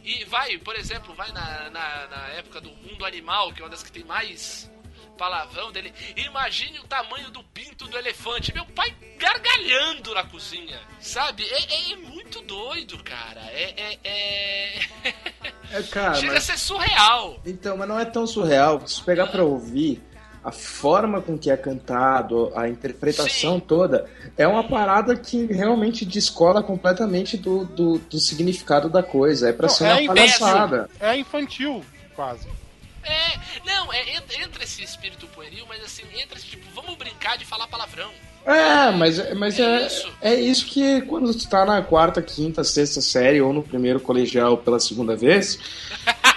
E 0.04 0.24
vai, 0.24 0.58
por 0.58 0.76
exemplo, 0.76 1.14
vai 1.14 1.30
na, 1.32 1.70
na, 1.70 2.06
na 2.08 2.28
época 2.28 2.60
do 2.60 2.70
Mundo 2.70 3.04
Animal, 3.04 3.52
que 3.52 3.60
é 3.60 3.64
uma 3.64 3.70
das 3.70 3.82
que 3.82 3.92
tem 3.92 4.04
mais 4.04 4.70
palavrão 5.16 5.72
dele. 5.72 5.92
Imagine 6.16 6.78
o 6.80 6.84
tamanho 6.84 7.30
do 7.30 7.42
pinto 7.42 7.86
do 7.88 7.96
elefante. 7.96 8.52
Meu 8.54 8.64
pai 8.66 8.94
gargalhando 9.18 10.14
na 10.14 10.24
cozinha, 10.24 10.78
sabe? 11.00 11.44
É, 11.44 11.58
é- 11.58 11.92
é 11.92 11.96
muito 11.96 12.40
doido, 12.42 13.02
cara. 13.02 13.40
É. 13.52 13.74
é, 13.76 13.98
é... 14.04 14.86
É, 15.72 15.82
cara, 15.90 16.14
Chega 16.14 16.34
mas- 16.34 16.48
a 16.50 16.52
ser 16.52 16.58
surreal. 16.58 17.40
Então, 17.44 17.76
mas 17.76 17.88
não 17.88 17.98
é 17.98 18.04
tão 18.04 18.26
surreal. 18.26 18.86
Se 18.86 19.02
pegar 19.02 19.26
pra 19.28 19.42
ouvir, 19.44 20.00
a 20.44 20.52
forma 20.52 21.20
com 21.20 21.36
que 21.36 21.50
é 21.50 21.56
cantado, 21.56 22.52
a 22.54 22.68
interpretação 22.68 23.58
toda, 23.58 24.08
é 24.36 24.46
uma 24.46 24.62
parada 24.62 25.16
que 25.16 25.46
realmente 25.46 26.04
descola 26.04 26.62
completamente 26.62 27.36
do, 27.36 27.64
do, 27.64 27.98
do 27.98 28.18
significado 28.20 28.88
da 28.88 29.02
coisa. 29.02 29.48
É 29.48 29.52
pra 29.52 29.66
Não, 29.66 29.74
ser 29.74 29.86
é 29.86 29.94
uma 30.02 30.14
palhaçada. 30.14 30.90
É 31.00 31.16
infantil, 31.16 31.84
quase. 32.14 32.46
É, 33.06 33.38
não, 33.64 33.92
é, 33.92 34.16
entra, 34.16 34.62
esse 34.62 34.82
espírito 34.82 35.26
pueril, 35.28 35.64
mas 35.68 35.82
assim, 35.82 36.02
entra 36.14 36.36
esse 36.36 36.46
tipo, 36.46 36.66
vamos 36.74 36.96
brincar 36.96 37.36
de 37.38 37.44
falar 37.44 37.66
palavrão. 37.68 38.10
É, 38.44 38.90
mas, 38.92 39.34
mas 39.34 39.58
É 39.58 39.82
é, 39.82 39.86
isso. 39.86 40.12
é 40.20 40.34
isso 40.34 40.66
que 40.66 41.00
quando 41.02 41.34
tu 41.34 41.48
tá 41.48 41.64
na 41.64 41.82
quarta, 41.82 42.22
quinta, 42.22 42.62
sexta 42.62 43.00
série 43.00 43.40
ou 43.40 43.52
no 43.52 43.62
primeiro 43.62 43.98
colegial 43.98 44.58
pela 44.58 44.78
segunda 44.78 45.16
vez, 45.16 45.58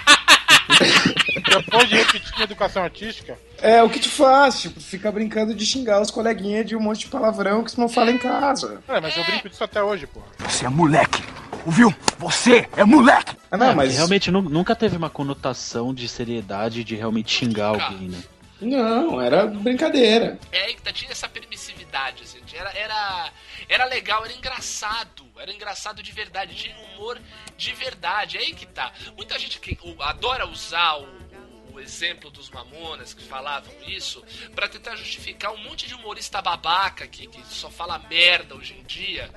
Depois 1.48 1.88
de 1.88 1.96
repetir 1.96 2.32
a 2.38 2.42
educação 2.44 2.82
artística, 2.82 3.38
é 3.58 3.82
o 3.82 3.90
que 3.90 3.98
tu 3.98 4.08
faz, 4.08 4.60
tipo, 4.60 4.80
fica 4.80 5.10
brincando 5.10 5.54
de 5.54 5.66
xingar 5.66 6.00
os 6.00 6.10
coleguinhas 6.10 6.66
de 6.66 6.76
um 6.76 6.80
monte 6.80 7.00
de 7.00 7.08
palavrão 7.08 7.64
que 7.64 7.72
tu 7.72 7.80
não 7.80 7.88
fala 7.88 8.10
em 8.10 8.18
casa. 8.18 8.80
é, 8.88 9.00
mas 9.00 9.16
eu 9.16 9.24
brinco 9.24 9.48
disso 9.48 9.64
até 9.64 9.82
hoje, 9.82 10.06
pô. 10.06 10.20
Você 10.38 10.66
é 10.66 10.68
moleque. 10.68 11.22
Ouviu? 11.66 11.94
Você 12.18 12.68
é 12.76 12.84
moleque. 12.84 13.36
Ah, 13.50 13.56
não, 13.56 13.70
É, 13.70 13.74
mas 13.74 13.94
Realmente 13.96 14.30
nu- 14.30 14.42
nunca 14.42 14.74
teve 14.76 14.96
uma 14.96 15.10
conotação 15.10 15.92
de 15.94 16.08
seriedade 16.08 16.84
de 16.84 16.94
realmente 16.96 17.30
xingar 17.32 17.66
alguém, 17.68 18.08
né? 18.08 18.22
não, 18.62 19.18
era 19.20 19.46
brincadeira. 19.46 20.38
É 20.52 20.62
aí 20.66 20.74
que 20.74 20.82
tá, 20.82 20.92
tinha 20.92 21.10
essa 21.10 21.26
permissividade, 21.28 22.22
assim, 22.24 22.38
era, 22.52 22.70
era, 22.76 23.30
era 23.68 23.84
legal, 23.86 24.22
era 24.24 24.34
engraçado, 24.34 25.24
era 25.38 25.50
engraçado 25.50 26.02
de 26.02 26.12
verdade, 26.12 26.54
tinha 26.54 26.76
um 26.76 26.94
humor 26.96 27.18
de 27.56 27.72
verdade, 27.72 28.36
é 28.36 28.40
aí 28.40 28.52
que 28.52 28.66
tá. 28.66 28.92
Muita 29.16 29.38
gente 29.38 29.58
que 29.60 29.78
o- 29.82 30.02
adora 30.02 30.46
usar 30.46 30.96
o, 30.98 31.04
o- 31.04 31.74
o 31.76 31.80
exemplo 31.80 32.30
dos 32.30 32.50
mamonas 32.50 33.14
que 33.14 33.24
falavam 33.24 33.72
isso 33.86 34.22
pra 34.54 34.68
tentar 34.68 34.94
justificar 34.96 35.52
um 35.52 35.58
monte 35.64 35.86
de 35.86 35.94
humorista 35.94 36.42
babaca 36.42 37.06
que, 37.06 37.26
que 37.28 37.42
só 37.46 37.70
fala 37.70 37.98
merda 38.10 38.54
hoje 38.54 38.76
em 38.78 38.82
dia, 38.84 39.30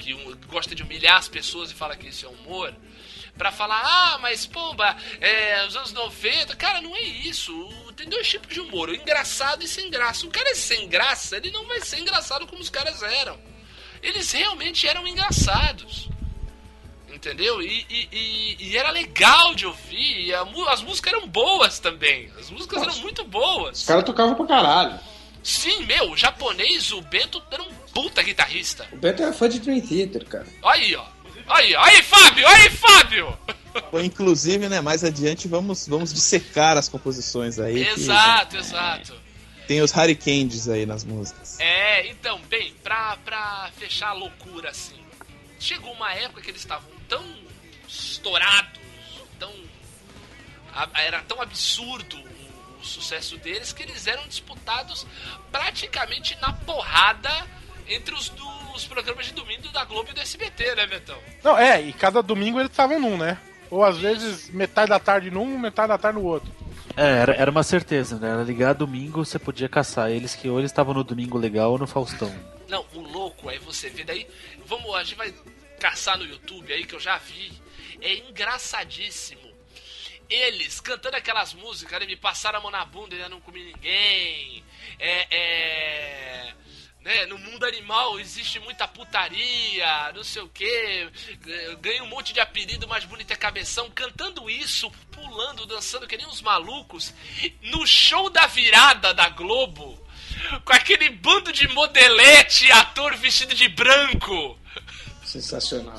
que 0.00 0.14
um- 0.14 0.36
gosta 0.48 0.74
de 0.74 0.82
humilhar 0.82 1.16
as 1.18 1.28
pessoas 1.28 1.70
e 1.70 1.74
fala 1.74 1.94
que 1.96 2.08
isso 2.08 2.26
é 2.26 2.28
humor. 2.28 2.74
Pra 3.38 3.52
falar, 3.52 3.80
ah, 3.84 4.18
mas 4.18 4.44
pomba, 4.46 4.96
é, 5.20 5.64
os 5.66 5.76
anos 5.76 5.92
90, 5.92 6.56
cara, 6.56 6.80
não 6.80 6.94
é 6.96 7.00
isso. 7.02 7.52
Tem 7.96 8.08
dois 8.08 8.28
tipos 8.28 8.52
de 8.52 8.60
humor, 8.60 8.88
o 8.88 8.94
engraçado 8.94 9.62
e 9.62 9.68
sem 9.68 9.88
graça. 9.90 10.26
O 10.26 10.30
cara 10.30 10.50
é 10.50 10.54
sem 10.54 10.88
graça, 10.88 11.36
ele 11.36 11.50
não 11.52 11.66
vai 11.66 11.80
ser 11.80 12.00
engraçado 12.00 12.46
como 12.46 12.60
os 12.60 12.68
caras 12.70 13.02
eram. 13.02 13.38
Eles 14.02 14.30
realmente 14.32 14.86
eram 14.88 15.06
engraçados. 15.06 16.08
Entendeu? 17.12 17.60
E, 17.60 17.86
e- 17.90 18.08
e- 18.12 18.56
e 18.70 18.76
era 18.76 18.90
legal 18.90 19.54
de 19.54 19.66
ouvir. 19.66 20.26
e 20.26 20.32
as 20.34 20.82
músicas 20.82 21.12
eram 21.12 21.26
boas 21.28 21.78
também. 21.78 22.30
As 22.38 22.48
músicas 22.50 22.82
eram 22.82 22.96
muito 22.98 23.24
boas. 23.24 23.80
Os 23.80 23.86
caras 23.86 24.04
tocavam 24.04 24.34
pra 24.34 24.46
caralho. 24.46 24.98
Sim, 25.42 25.84
meu, 25.86 26.10
o 26.10 26.16
japonês, 26.16 26.92
o 26.92 27.00
Bento 27.02 27.42
era 27.50 27.62
um 27.62 27.72
puta 27.94 28.22
guitarrista. 28.22 28.86
O 28.92 28.96
Beto 28.96 29.22
é 29.22 29.32
fã 29.32 29.48
de 29.48 29.58
Dream 29.60 29.80
Theater, 29.80 30.24
cara. 30.26 30.46
Aí, 30.62 30.94
ó. 30.94 31.04
Aí, 31.48 31.74
aí, 31.74 32.02
Fábio! 32.02 32.46
Aí, 32.46 32.70
Fábio! 32.70 33.38
Inclusive, 34.04 34.68
né, 34.68 34.80
mais 34.80 35.02
adiante 35.02 35.48
vamos, 35.48 35.86
vamos 35.88 36.12
dissecar 36.12 36.76
as 36.76 36.88
composições 36.88 37.58
aí. 37.58 37.84
que 37.84 37.90
Exato, 37.90 38.56
exato. 38.56 39.14
Tem 39.66 39.80
os 39.80 39.92
Hurricanes 39.92 40.68
aí 40.68 40.84
nas 40.84 41.04
músicas. 41.04 41.58
É, 41.60 42.06
então, 42.08 42.40
bem, 42.48 42.74
pra, 42.82 43.16
pra 43.24 43.70
fechar 43.78 44.08
a 44.08 44.12
loucura 44.12 44.70
assim, 44.70 44.98
chegou 45.58 45.92
uma 45.92 46.12
época 46.12 46.40
que 46.42 46.50
eles 46.50 46.60
estavam 46.60 46.90
tão 47.08 47.24
estourados, 47.88 48.80
tão 49.38 49.52
a- 50.72 50.88
era 51.02 51.22
tão 51.22 51.40
absurdo 51.40 52.16
o, 52.80 52.84
sucesso 52.84 53.36
deles 53.38 53.72
que 53.72 53.82
eles 53.82 54.06
eram 54.06 54.26
disputados 54.28 55.06
praticamente 55.52 56.36
na 56.40 56.52
porrada 56.52 57.30
entre 57.88 58.14
os, 58.14 58.28
do- 58.28 58.72
os 58.74 58.86
programas 58.86 59.26
de 59.26 59.32
domingo 59.32 59.68
da 59.70 59.84
Globo 59.84 60.10
e 60.10 60.14
do 60.14 60.20
SBT, 60.20 60.74
né, 60.76 60.86
Betão? 60.86 61.18
Não, 61.42 61.58
é, 61.58 61.80
e 61.82 61.92
cada 61.92 62.22
domingo 62.22 62.58
eles 62.60 62.70
estavam 62.70 63.00
num, 63.00 63.16
né? 63.16 63.36
Ou 63.70 63.84
às 63.84 63.98
vezes 63.98 64.48
metade 64.50 64.88
da 64.90 64.98
tarde 64.98 65.30
num, 65.30 65.58
metade 65.58 65.88
da 65.88 65.98
tarde 65.98 66.18
no 66.18 66.24
outro. 66.24 66.50
É, 66.96 67.02
era, 67.22 67.34
era 67.34 67.50
uma 67.50 67.62
certeza, 67.62 68.18
né? 68.18 68.30
Era 68.30 68.42
ligar 68.42 68.74
domingo, 68.74 69.24
você 69.24 69.38
podia 69.38 69.68
caçar 69.68 70.10
eles 70.10 70.34
que 70.34 70.48
ou 70.48 70.58
eles 70.58 70.70
estavam 70.70 70.92
no 70.92 71.04
Domingo 71.04 71.38
Legal 71.38 71.70
ou 71.72 71.78
no 71.78 71.86
Faustão. 71.86 72.32
Não, 72.68 72.84
o 72.94 73.00
louco 73.00 73.48
aí 73.48 73.58
você 73.58 73.88
vê 73.88 74.02
daí. 74.04 74.26
Vamos, 74.66 74.92
a 74.94 75.02
gente 75.04 75.16
vai 75.16 75.32
caçar 75.78 76.18
no 76.18 76.24
YouTube 76.24 76.72
aí 76.72 76.84
que 76.84 76.94
eu 76.94 77.00
já 77.00 77.16
vi. 77.18 77.52
É 78.00 78.14
engraçadíssimo. 78.28 79.40
Eles 80.30 80.80
cantando 80.80 81.16
aquelas 81.16 81.52
músicas, 81.52 82.00
né? 82.00 82.06
Me 82.06 82.16
passaram 82.16 82.60
a 82.60 82.62
mão 82.62 82.70
na 82.70 82.84
bunda 82.84 83.14
ainda 83.14 83.28
não 83.28 83.40
comi 83.40 83.64
ninguém. 83.64 84.64
É. 84.98 85.26
é 85.30 86.54
né, 87.02 87.24
no 87.26 87.38
mundo 87.38 87.64
animal 87.64 88.20
existe 88.20 88.60
muita 88.60 88.86
putaria, 88.86 90.12
não 90.14 90.22
sei 90.22 90.42
o 90.42 90.48
que, 90.48 91.10
ganha 91.80 92.02
um 92.02 92.08
monte 92.08 92.32
de 92.32 92.40
apelido, 92.40 92.86
mais 92.86 93.04
bonito 93.04 93.32
é 93.32 93.36
cabeção, 93.36 93.90
cantando 93.90 94.50
isso, 94.50 94.90
pulando, 95.10 95.64
dançando 95.64 96.06
que 96.06 96.16
nem 96.16 96.26
uns 96.26 96.42
malucos, 96.42 97.14
no 97.62 97.86
show 97.86 98.28
da 98.28 98.46
virada 98.46 99.14
da 99.14 99.30
Globo, 99.30 99.98
com 100.64 100.72
aquele 100.72 101.08
bando 101.08 101.52
de 101.52 101.66
modelete 101.68 102.70
ator 102.70 103.16
vestido 103.16 103.54
de 103.54 103.68
branco. 103.68 104.58
Sensacional. 105.30 105.96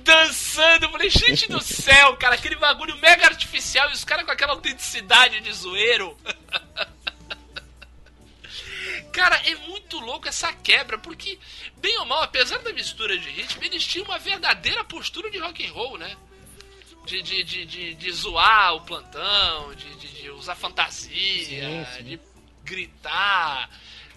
Dançando, 0.00 0.86
eu 0.86 0.90
falei, 0.90 1.08
gente 1.08 1.46
do 1.48 1.60
céu, 1.62 2.16
cara, 2.16 2.34
aquele 2.34 2.56
bagulho 2.56 2.96
mega 2.98 3.26
artificial 3.26 3.88
e 3.90 3.92
os 3.92 4.04
caras 4.04 4.24
com 4.24 4.32
aquela 4.32 4.52
autenticidade 4.52 5.40
de 5.40 5.52
zoeiro. 5.52 6.16
Cara, 9.12 9.36
é 9.44 9.54
muito 9.66 9.98
louco 9.98 10.28
essa 10.28 10.52
quebra, 10.52 10.96
porque, 10.96 11.36
bem 11.78 11.98
ou 11.98 12.06
mal, 12.06 12.22
apesar 12.22 12.58
da 12.58 12.72
mistura 12.72 13.18
de 13.18 13.28
ritmo, 13.28 13.64
eles 13.64 13.84
tinham 13.84 14.04
uma 14.04 14.20
verdadeira 14.20 14.84
postura 14.84 15.28
de 15.30 15.38
rock 15.38 15.66
and 15.66 15.72
roll, 15.72 15.98
né? 15.98 16.16
De, 17.06 17.20
de, 17.20 17.42
de, 17.42 17.64
de, 17.66 17.94
de 17.94 18.12
zoar 18.12 18.74
o 18.76 18.82
plantão, 18.82 19.74
de, 19.74 19.96
de, 19.96 20.22
de 20.22 20.30
usar 20.30 20.54
fantasia, 20.54 21.04
Sim, 21.44 21.86
sim. 21.96 22.04
de 22.04 22.20
gritar. 22.62 23.68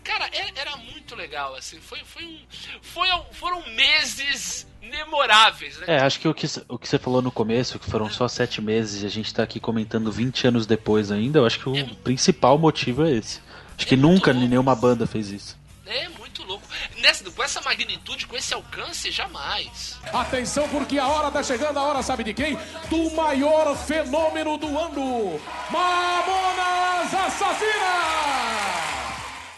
Cara, 0.03 0.29
era, 0.31 0.51
era 0.55 0.77
muito 0.77 1.15
legal, 1.15 1.55
assim. 1.55 1.79
Foi, 1.79 1.99
foi 2.03 2.23
um, 2.25 2.39
foi, 2.81 3.07
foram 3.31 3.65
meses 3.69 4.67
memoráveis, 4.81 5.77
né? 5.77 5.85
É, 5.87 6.01
acho 6.01 6.19
que 6.19 6.27
o 6.27 6.33
que, 6.33 6.45
o 6.67 6.77
que 6.77 6.87
você 6.87 6.99
falou 6.99 7.21
no 7.21 7.31
começo, 7.31 7.79
que 7.79 7.89
foram 7.89 8.09
só 8.09 8.27
sete 8.27 8.61
meses 8.61 9.03
e 9.03 9.05
a 9.05 9.09
gente 9.09 9.33
tá 9.33 9.43
aqui 9.43 9.59
comentando 9.59 10.11
20 10.11 10.47
anos 10.47 10.65
depois 10.65 11.11
ainda, 11.11 11.39
eu 11.39 11.45
acho 11.45 11.59
que 11.59 11.69
o 11.69 11.95
principal 11.97 12.57
motivo 12.57 13.05
é 13.05 13.11
esse. 13.11 13.39
Acho 13.77 13.87
que 13.87 13.95
nunca 13.95 14.33
nenhuma 14.33 14.75
banda 14.75 15.07
fez 15.07 15.29
isso. 15.29 15.57
É 15.85 16.07
muito 16.09 16.43
louco. 16.43 16.65
Nessa, 17.01 17.29
com 17.29 17.43
essa 17.43 17.61
magnitude, 17.61 18.25
com 18.27 18.35
esse 18.37 18.53
alcance, 18.53 19.11
jamais. 19.11 19.99
Atenção, 20.13 20.67
porque 20.69 20.97
a 20.97 21.07
hora 21.07 21.29
tá 21.31 21.43
chegando, 21.43 21.77
a 21.77 21.83
hora 21.83 22.01
sabe 22.01 22.23
de 22.23 22.33
quem? 22.33 22.57
Do 22.89 23.11
maior 23.11 23.75
fenômeno 23.75 24.57
do 24.57 24.67
ano, 24.77 25.39
Mamonas 25.69 27.13
Assassinas! 27.13 28.92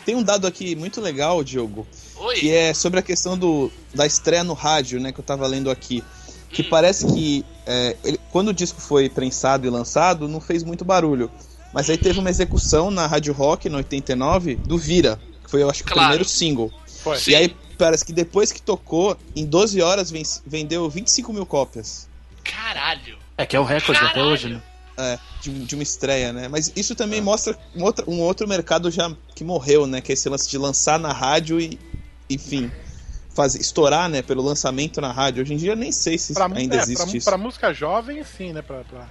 Tem 0.05 0.15
um 0.15 0.21
dado 0.23 0.45
aqui 0.45 0.75
muito 0.75 1.01
legal, 1.01 1.43
Diogo, 1.43 1.85
Oi. 2.17 2.35
que 2.35 2.51
é 2.51 2.73
sobre 2.73 2.99
a 2.99 3.03
questão 3.03 3.37
do, 3.37 3.71
da 3.93 4.05
estreia 4.05 4.43
no 4.43 4.53
rádio, 4.53 4.99
né, 4.99 5.11
que 5.11 5.19
eu 5.19 5.23
tava 5.23 5.47
lendo 5.47 5.69
aqui. 5.71 6.03
Que 6.49 6.61
Hum. 6.61 6.67
parece 6.69 7.07
que 7.07 7.43
é, 7.65 7.95
ele- 8.03 8.19
quando 8.31 8.49
o 8.49 8.53
disco 8.53 8.79
foi 8.79 9.09
prensado 9.09 9.65
e 9.65 9.69
lançado, 9.69 10.27
não 10.27 10.39
fez 10.39 10.63
muito 10.63 10.85
barulho. 10.85 11.31
Mas 11.73 11.89
aí 11.89 11.97
teve 11.97 12.19
uma 12.19 12.29
execução 12.29 12.91
na 12.91 13.07
Rádio 13.07 13.33
Rock, 13.33 13.67
no 13.67 13.77
89, 13.77 14.55
do 14.55 14.77
Vira, 14.77 15.19
que 15.43 15.49
foi, 15.49 15.63
eu 15.63 15.69
acho, 15.69 15.83
que 15.83 15.89
o 15.89 15.93
Claro. 15.93 16.09
primeiro 16.09 16.29
single. 16.29 16.71
Foi. 17.03 17.17
Sim. 17.17 17.31
E 17.31 17.35
aí 17.35 17.55
parece 17.77 18.05
que 18.05 18.13
depois 18.13 18.51
que 18.51 18.61
tocou, 18.61 19.17
em 19.35 19.43
12 19.45 19.81
horas 19.81 20.09
ven- 20.11 20.21
vendeu 20.45 20.87
25 20.89 21.33
mil 21.33 21.45
cópias. 21.45 22.07
Caralho. 22.43 23.17
É 23.37 23.45
que 23.45 23.55
é 23.55 23.59
o 23.59 23.63
recorde 23.63 23.99
até 23.99 24.13
Caralho. 24.13 24.31
hoje, 24.31 24.49
né? 24.49 24.61
É, 24.97 25.19
de, 25.41 25.51
de 25.65 25.75
uma 25.75 25.83
estreia, 25.83 26.31
né? 26.31 26.47
Mas 26.47 26.71
isso 26.75 26.95
também 26.95 27.19
mostra 27.19 27.57
um 27.75 27.83
outro, 27.83 28.09
um 28.09 28.19
outro 28.21 28.47
mercado 28.47 28.89
já 28.89 29.13
que 29.35 29.43
morreu, 29.43 29.85
né? 29.85 29.99
Que 29.99 30.11
é 30.11 30.13
esse 30.13 30.29
lance 30.29 30.49
de 30.49 30.57
lançar 30.57 30.97
na 30.97 31.11
rádio 31.11 31.59
e, 31.59 31.77
enfim, 32.29 32.71
fazer, 33.33 33.59
estourar, 33.59 34.07
né? 34.07 34.21
Pelo 34.21 34.41
lançamento 34.41 35.01
na 35.01 35.11
rádio. 35.11 35.41
Hoje 35.43 35.53
em 35.53 35.57
dia 35.57 35.73
eu 35.73 35.75
nem 35.75 35.91
sei 35.91 36.17
se 36.17 36.33
Pra, 36.33 36.45
ainda 36.45 36.77
é, 36.77 36.79
existe 36.79 37.03
pra, 37.05 37.17
isso. 37.17 37.29
pra 37.29 37.37
música 37.37 37.73
jovem, 37.73 38.23
sim, 38.23 38.53
né? 38.53 38.61
Pra, 38.61 38.85
pra 38.85 39.09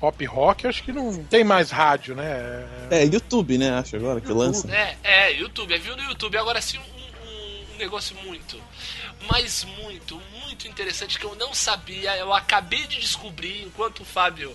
pop 0.00 0.24
rock, 0.26 0.66
acho 0.66 0.82
que 0.82 0.92
não 0.92 1.22
tem 1.24 1.42
mais 1.44 1.70
rádio, 1.70 2.14
né? 2.16 2.66
É, 2.90 3.04
YouTube, 3.04 3.56
né? 3.58 3.70
Acho 3.78 3.94
agora 3.96 4.20
que 4.20 4.32
lança. 4.32 4.68
É, 4.72 4.96
é, 5.04 5.32
YouTube, 5.32 5.72
é, 5.74 5.78
viu 5.78 5.96
no 5.96 6.02
YouTube. 6.02 6.36
Agora 6.38 6.60
sim, 6.60 6.78
um, 6.78 6.82
um- 6.82 7.74
um 7.74 7.78
negócio 7.78 8.16
muito, 8.24 8.60
mas 9.30 9.64
muito, 9.80 10.20
muito 10.44 10.66
interessante 10.68 11.18
que 11.18 11.24
eu 11.24 11.34
não 11.36 11.52
sabia. 11.54 12.16
Eu 12.16 12.32
acabei 12.32 12.84
de 12.86 12.98
descobrir, 13.00 13.62
enquanto 13.64 14.00
o 14.00 14.04
Fábio 14.04 14.52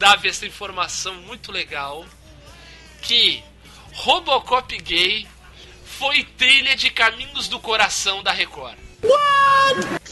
dava 0.00 0.26
essa 0.26 0.46
informação 0.46 1.14
muito 1.16 1.52
legal, 1.52 2.06
que 3.02 3.44
Robocop 3.92 4.74
gay 4.78 5.28
foi 5.84 6.24
trilha 6.24 6.74
de 6.74 6.88
Caminhos 6.90 7.48
do 7.48 7.60
Coração 7.60 8.22
da 8.22 8.32
Record. 8.32 8.78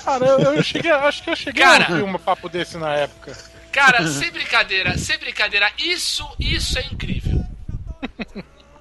Cara, 0.05 0.27
eu, 0.27 0.39
eu 0.41 0.63
cheguei, 0.63 0.91
acho 0.91 1.23
que 1.25 1.31
eu 1.31 1.37
cheguei 1.37 1.63
Cara. 1.63 1.87
a 1.87 1.91
ouvir 1.91 2.03
um 2.03 2.19
papo 2.19 2.49
desse 2.51 2.77
na 2.77 2.93
época. 2.95 3.33
Cara, 3.73 4.07
sem 4.07 4.31
brincadeira, 4.31 4.97
sem 4.99 5.19
brincadeira, 5.19 5.73
isso, 5.79 6.29
isso 6.39 6.79
é 6.79 6.83
incrível. 6.85 7.43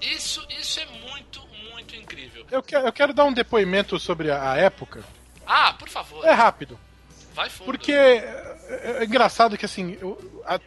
Isso, 0.01 0.45
isso 0.59 0.79
é 0.81 0.85
muito, 1.09 1.41
muito 1.71 1.95
incrível. 1.95 2.45
Eu, 2.51 2.61
que- 2.61 2.75
eu 2.75 2.91
quero 2.93 3.13
dar 3.13 3.23
um 3.25 3.33
depoimento 3.33 3.97
sobre 3.99 4.29
a, 4.29 4.51
a 4.51 4.57
época. 4.57 5.03
Ah, 5.45 5.73
por 5.73 5.87
favor, 5.89 6.25
É 6.25 6.33
rápido. 6.33 6.77
vai 7.33 7.49
fundo. 7.49 7.65
Porque 7.65 7.91
é, 7.93 8.97
é 8.99 9.03
engraçado 9.05 9.57
que 9.57 9.65
assim, 9.65 9.97
eu- 10.01 10.43
a, 10.45 10.59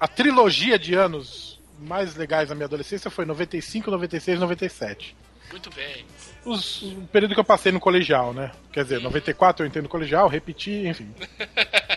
a 0.00 0.08
trilogia 0.08 0.78
de 0.78 0.94
anos 0.94 1.58
mais 1.80 2.14
legais 2.16 2.48
da 2.48 2.54
minha 2.54 2.66
adolescência 2.66 3.10
foi 3.10 3.24
95, 3.24 3.90
96 3.90 4.40
97. 4.40 5.16
Muito 5.50 5.70
bem. 5.70 6.04
Os, 6.44 6.82
o 6.82 7.08
período 7.12 7.34
que 7.34 7.40
eu 7.40 7.44
passei 7.44 7.72
no 7.72 7.80
colegial, 7.80 8.34
né? 8.34 8.50
Quer 8.72 8.82
dizer, 8.84 9.00
94 9.00 9.64
eu 9.64 9.68
entrei 9.68 9.82
no 9.82 9.88
colegial, 9.88 10.28
repeti, 10.28 10.86
enfim. 10.86 11.12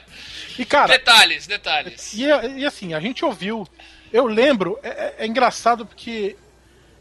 E 0.60 0.66
cara, 0.66 0.90
Detalhes, 0.90 1.48
detalhes. 1.48 2.14
e, 2.14 2.24
e 2.60 2.66
assim, 2.66 2.94
a 2.94 3.00
gente 3.00 3.24
ouviu. 3.24 3.66
Eu 4.12 4.26
lembro, 4.28 4.78
é, 4.84 4.90
é- 4.90 5.16
é 5.20 5.26
engraçado 5.26 5.86
porque 5.86 6.36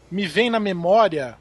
me 0.09 0.25
vem 0.25 0.49
na 0.49 0.59
memória 0.59 1.37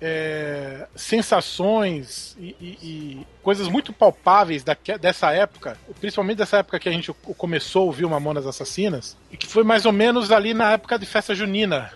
é, 0.00 0.86
sensações 0.96 2.36
e, 2.38 2.56
e- 2.60 2.78
e 2.82 3.26
coisas 3.42 3.68
muito 3.68 3.92
palpáveis 3.92 4.62
daque- 4.64 4.98
dessa 4.98 5.30
época, 5.32 5.78
principalmente 6.00 6.38
dessa 6.38 6.58
época 6.58 6.78
que 6.78 6.88
a 6.88 6.92
gente 6.92 7.12
começou 7.36 7.82
a 7.82 7.84
ouvir 7.86 8.04
o 8.04 8.10
Mamonas 8.10 8.46
Assassinas, 8.46 9.16
e 9.30 9.36
que 9.36 9.46
foi 9.46 9.62
mais 9.64 9.84
ou 9.86 9.92
menos 9.92 10.30
ali 10.32 10.54
na 10.54 10.72
época 10.72 10.98
de 10.98 11.06
festa 11.06 11.34
junina 11.34 11.92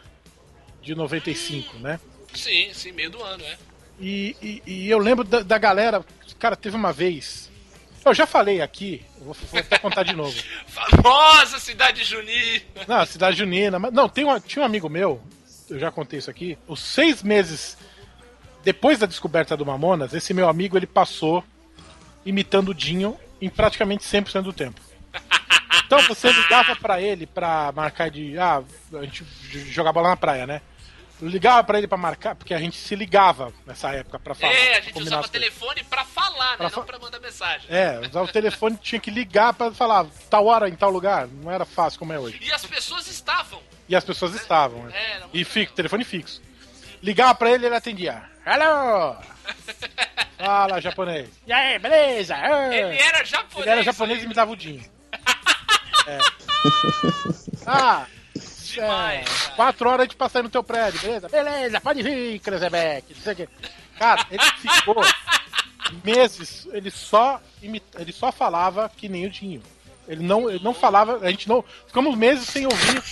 de 0.82 0.94
95, 0.94 1.78
né? 1.78 1.98
Sim, 2.34 2.70
sim, 2.72 2.92
meio 2.92 3.10
do 3.10 3.22
ano, 3.22 3.42
é. 3.44 3.56
E, 4.00 4.36
e- 4.42 4.62
e 4.66 4.90
eu 4.90 4.98
lembro 4.98 5.24
da, 5.24 5.40
da 5.40 5.56
galera. 5.56 6.04
Cara, 6.38 6.56
teve 6.56 6.76
uma 6.76 6.92
vez. 6.92 7.48
Eu 8.04 8.12
já 8.12 8.26
falei 8.26 8.60
aqui, 8.60 9.02
vou, 9.18 9.32
vou 9.50 9.60
até 9.60 9.78
contar 9.78 10.02
de 10.02 10.14
novo. 10.14 10.36
Famosa 10.66 11.58
cidade 11.58 12.04
junina. 12.04 12.60
Não, 12.86 13.06
cidade 13.06 13.38
junina. 13.38 13.78
Mas, 13.78 13.92
não, 13.92 14.08
tem 14.08 14.24
um, 14.26 14.38
tinha 14.40 14.62
um 14.62 14.66
amigo 14.66 14.90
meu, 14.90 15.22
eu 15.70 15.78
já 15.78 15.90
contei 15.90 16.18
isso 16.18 16.28
aqui. 16.30 16.58
Os 16.68 16.80
seis 16.80 17.22
meses 17.22 17.78
depois 18.64 18.98
da 18.98 19.06
descoberta 19.06 19.56
do 19.56 19.64
Mamonas, 19.66 20.12
esse 20.14 20.32
meu 20.34 20.48
amigo 20.48 20.76
ele 20.76 20.86
passou 20.86 21.44
imitando 22.24 22.70
o 22.70 22.74
Dinho 22.74 23.18
em 23.40 23.48
praticamente 23.50 24.04
100% 24.04 24.42
do 24.42 24.52
tempo. 24.52 24.80
Então 25.86 26.00
você 26.02 26.32
ligava 26.32 26.74
pra 26.76 27.00
ele 27.00 27.26
pra 27.26 27.70
marcar 27.72 28.10
de. 28.10 28.38
Ah, 28.38 28.62
a 28.94 29.02
gente 29.02 29.24
jogar 29.70 29.92
bola 29.92 30.08
na 30.10 30.16
praia, 30.16 30.46
né? 30.46 30.62
Ligava 31.22 31.62
pra 31.62 31.78
ele 31.78 31.86
pra 31.86 31.96
marcar, 31.96 32.34
porque 32.34 32.52
a 32.52 32.58
gente 32.58 32.76
se 32.76 32.94
ligava 32.96 33.52
nessa 33.64 33.90
época 33.92 34.18
pra 34.18 34.34
falar. 34.34 34.52
é, 34.52 34.78
a 34.78 34.80
gente 34.80 34.98
usava 34.98 35.22
coisas. 35.22 35.30
telefone 35.30 35.84
pra 35.84 36.04
falar, 36.04 36.56
Pra 36.56 36.64
né? 36.66 36.70
fa- 36.70 36.80
Não 36.80 36.86
pra 36.86 36.98
mandar 36.98 37.20
mensagem. 37.20 37.66
É, 37.70 38.00
usava 38.00 38.24
o 38.24 38.32
telefone, 38.32 38.76
tinha 38.82 39.00
que 39.00 39.10
ligar 39.10 39.52
pra 39.54 39.70
falar 39.70 40.06
tal 40.28 40.46
hora 40.46 40.68
em 40.68 40.74
tal 40.74 40.90
lugar. 40.90 41.28
Não 41.28 41.50
era 41.50 41.64
fácil 41.64 41.98
como 42.00 42.12
é 42.12 42.18
hoje. 42.18 42.38
E 42.42 42.52
as 42.52 42.64
pessoas 42.66 43.06
estavam. 43.06 43.60
E 43.88 43.94
as 43.94 44.02
pessoas 44.04 44.34
estavam. 44.34 44.82
né? 44.84 44.92
É, 44.94 45.10
era 45.12 45.20
muito 45.20 45.36
E 45.36 45.44
fi, 45.44 45.66
telefone 45.66 46.02
fixo. 46.04 46.42
Ligava 47.04 47.34
pra 47.34 47.50
ele 47.50 47.66
ele 47.66 47.74
atendia. 47.74 48.22
Hello! 48.46 49.14
Fala, 50.42 50.80
japonês. 50.80 51.28
E 51.46 51.52
aí, 51.52 51.78
beleza? 51.78 52.34
Ah. 52.34 52.74
Ele 52.74 52.98
era 52.98 53.22
japonês. 53.22 53.66
Ele 53.66 53.70
era 53.70 53.82
japonês 53.82 54.22
e 54.22 54.26
me 54.26 54.34
dava 54.34 54.50
o 54.50 54.56
dinho. 54.56 54.82
É. 56.06 56.18
Ah, 57.66 58.06
Demais, 58.74 59.26
é, 59.26 59.56
quatro 59.56 59.88
horas 59.88 60.06
de 60.06 60.14
passar 60.14 60.42
no 60.42 60.50
teu 60.50 60.62
prédio, 60.62 61.00
beleza? 61.00 61.30
Beleza, 61.30 61.80
pode 61.80 62.02
vir, 62.02 62.38
Krezebeck. 62.40 63.14
Não 63.14 63.22
sei 63.22 63.32
o 63.32 63.36
quê. 63.36 63.48
Cara, 63.98 64.26
ele 64.30 64.42
ficou 64.42 65.02
meses, 66.04 66.68
ele 66.72 66.90
só, 66.90 67.40
imita, 67.62 68.02
ele 68.02 68.12
só 68.12 68.30
falava 68.30 68.90
que 68.94 69.08
nem 69.08 69.24
o 69.24 69.30
Dinho. 69.30 69.62
Ele 70.06 70.22
não, 70.22 70.50
ele 70.50 70.62
não 70.62 70.74
falava, 70.74 71.20
a 71.26 71.30
gente 71.30 71.48
não. 71.48 71.64
Ficamos 71.86 72.14
meses 72.18 72.46
sem 72.46 72.66
ouvir 72.66 73.02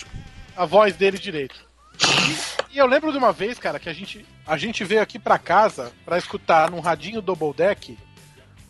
a 0.55 0.67
voz 0.67 0.95
dele 0.97 1.17
direito. 1.17 1.65
E, 2.01 2.75
e 2.75 2.79
eu 2.79 2.87
lembro 2.87 3.13
de 3.13 3.19
uma 3.19 3.33
vez, 3.33 3.59
cara, 3.59 3.79
que 3.79 3.89
a 3.89 3.93
gente, 3.93 4.25
a 4.47 4.57
gente 4.57 4.85
veio 4.85 5.03
aqui 5.03 5.19
pra 5.19 5.39
casa 5.39 5.93
pra 6.05 6.19
escutar 6.19 6.71
num 6.71 6.81
radinho 6.81 7.23
Double 7.23 7.53
Deck 7.53 7.97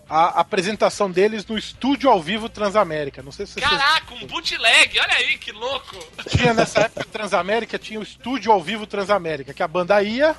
a 0.09 0.41
apresentação 0.41 1.11
deles 1.11 1.47
no 1.47 1.57
estúdio 1.57 2.11
ao 2.11 2.21
vivo 2.21 2.47
Transamérica. 2.47 3.23
Não 3.23 3.33
sei 3.33 3.47
se 3.47 3.55
vocês 3.55 3.67
Caraca, 3.67 4.15
um 4.15 4.27
bootleg, 4.27 5.01
olha 5.01 5.15
aí 5.15 5.39
que 5.39 5.53
louco. 5.53 5.97
tinha 6.29 6.53
nessa 6.53 6.81
época 6.81 7.07
Transamérica, 7.11 7.79
tinha 7.79 7.99
o 7.99 8.03
estúdio 8.03 8.53
ao 8.53 8.63
vivo 8.63 8.87
Transamérica, 8.87 9.55
que 9.55 9.63
a 9.63 9.69
banda 9.69 10.03
ia 10.03 10.37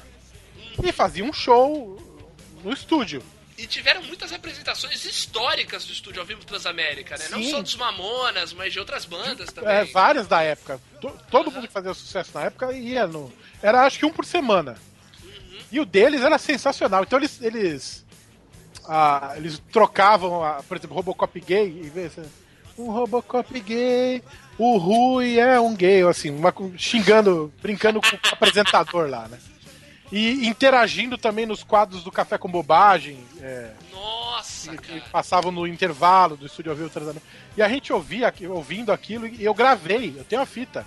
e 0.83 0.91
fazia 0.91 1.23
um 1.23 1.33
show 1.33 1.97
no 2.63 2.71
estúdio. 2.71 3.23
E 3.63 3.67
tiveram 3.67 4.03
muitas 4.03 4.29
representações 4.29 5.05
históricas 5.05 5.85
do 5.85 5.93
estúdio 5.93 6.19
ao 6.19 6.25
vivo 6.27 6.43
Transamérica, 6.43 7.15
né? 7.17 7.27
Não 7.31 7.41
Sim. 7.41 7.49
só 7.51 7.61
dos 7.61 7.75
Mamonas, 7.77 8.51
mas 8.51 8.73
de 8.73 8.79
outras 8.79 9.05
bandas 9.05 9.53
também. 9.53 9.71
É, 9.73 9.85
várias 9.85 10.27
da 10.27 10.41
época. 10.41 10.81
To- 10.99 11.17
Todo 11.31 11.49
mundo 11.49 11.65
que 11.67 11.73
fazia 11.73 11.93
sucesso 11.93 12.31
na 12.33 12.43
época 12.43 12.73
ia 12.73 13.07
no. 13.07 13.31
Era 13.61 13.85
acho 13.85 13.99
que 13.99 14.05
um 14.05 14.11
por 14.11 14.25
semana. 14.25 14.75
E 15.71 15.79
o 15.79 15.85
deles 15.85 16.21
era 16.23 16.37
sensacional. 16.37 17.03
Então 17.03 17.17
eles. 17.17 17.41
Eles, 17.41 18.05
ah, 18.85 19.33
eles 19.37 19.59
trocavam, 19.71 20.43
ah, 20.43 20.61
por 20.67 20.75
exemplo, 20.75 20.95
Robocop 20.97 21.39
gay. 21.39 21.67
E 21.85 21.89
vê, 21.89 22.05
assim, 22.07 22.29
um 22.77 22.91
Robocop 22.91 23.59
gay. 23.61 24.21
O 24.57 24.77
Rui 24.77 25.39
é 25.39 25.57
um 25.59 25.73
gay, 25.73 26.03
assim, 26.03 26.29
uma- 26.31 26.53
xingando, 26.77 27.51
brincando 27.61 28.01
com 28.01 28.07
o 28.15 28.19
apresentador 28.33 29.09
lá, 29.09 29.27
né? 29.29 29.39
E 30.15 30.45
interagindo 30.47 31.17
também 31.17 31.43
nos 31.47 31.63
quadros 31.63 32.03
do 32.03 32.11
Café 32.11 32.37
com 32.37 32.47
Bobagem. 32.47 33.17
é, 33.41 33.71
Nossa, 33.91 34.77
que 34.77 34.99
cara. 34.99 35.09
passavam 35.11 35.51
no 35.51 35.65
intervalo 35.65 36.37
do 36.37 36.45
estúdio 36.45 36.71
ao 36.71 36.75
vivo 36.77 36.89
Transamérica. 36.91 37.25
E 37.57 37.63
a 37.63 37.67
gente 37.67 37.91
ouvia, 37.91 38.31
ouvindo 38.49 38.91
aquilo, 38.91 39.25
e 39.25 39.43
eu 39.43 39.55
gravei, 39.55 40.13
eu 40.15 40.23
tenho 40.23 40.41
a 40.43 40.45
fita. 40.45 40.85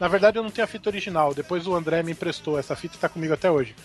Na 0.00 0.08
verdade, 0.08 0.38
eu 0.38 0.42
não 0.42 0.50
tenho 0.50 0.64
a 0.64 0.68
fita 0.68 0.88
original. 0.90 1.32
Depois 1.34 1.68
o 1.68 1.74
André 1.76 2.02
me 2.02 2.10
emprestou. 2.12 2.58
Essa 2.58 2.74
fita 2.74 2.98
tá 2.98 3.08
comigo 3.08 3.32
até 3.32 3.48
hoje. 3.48 3.76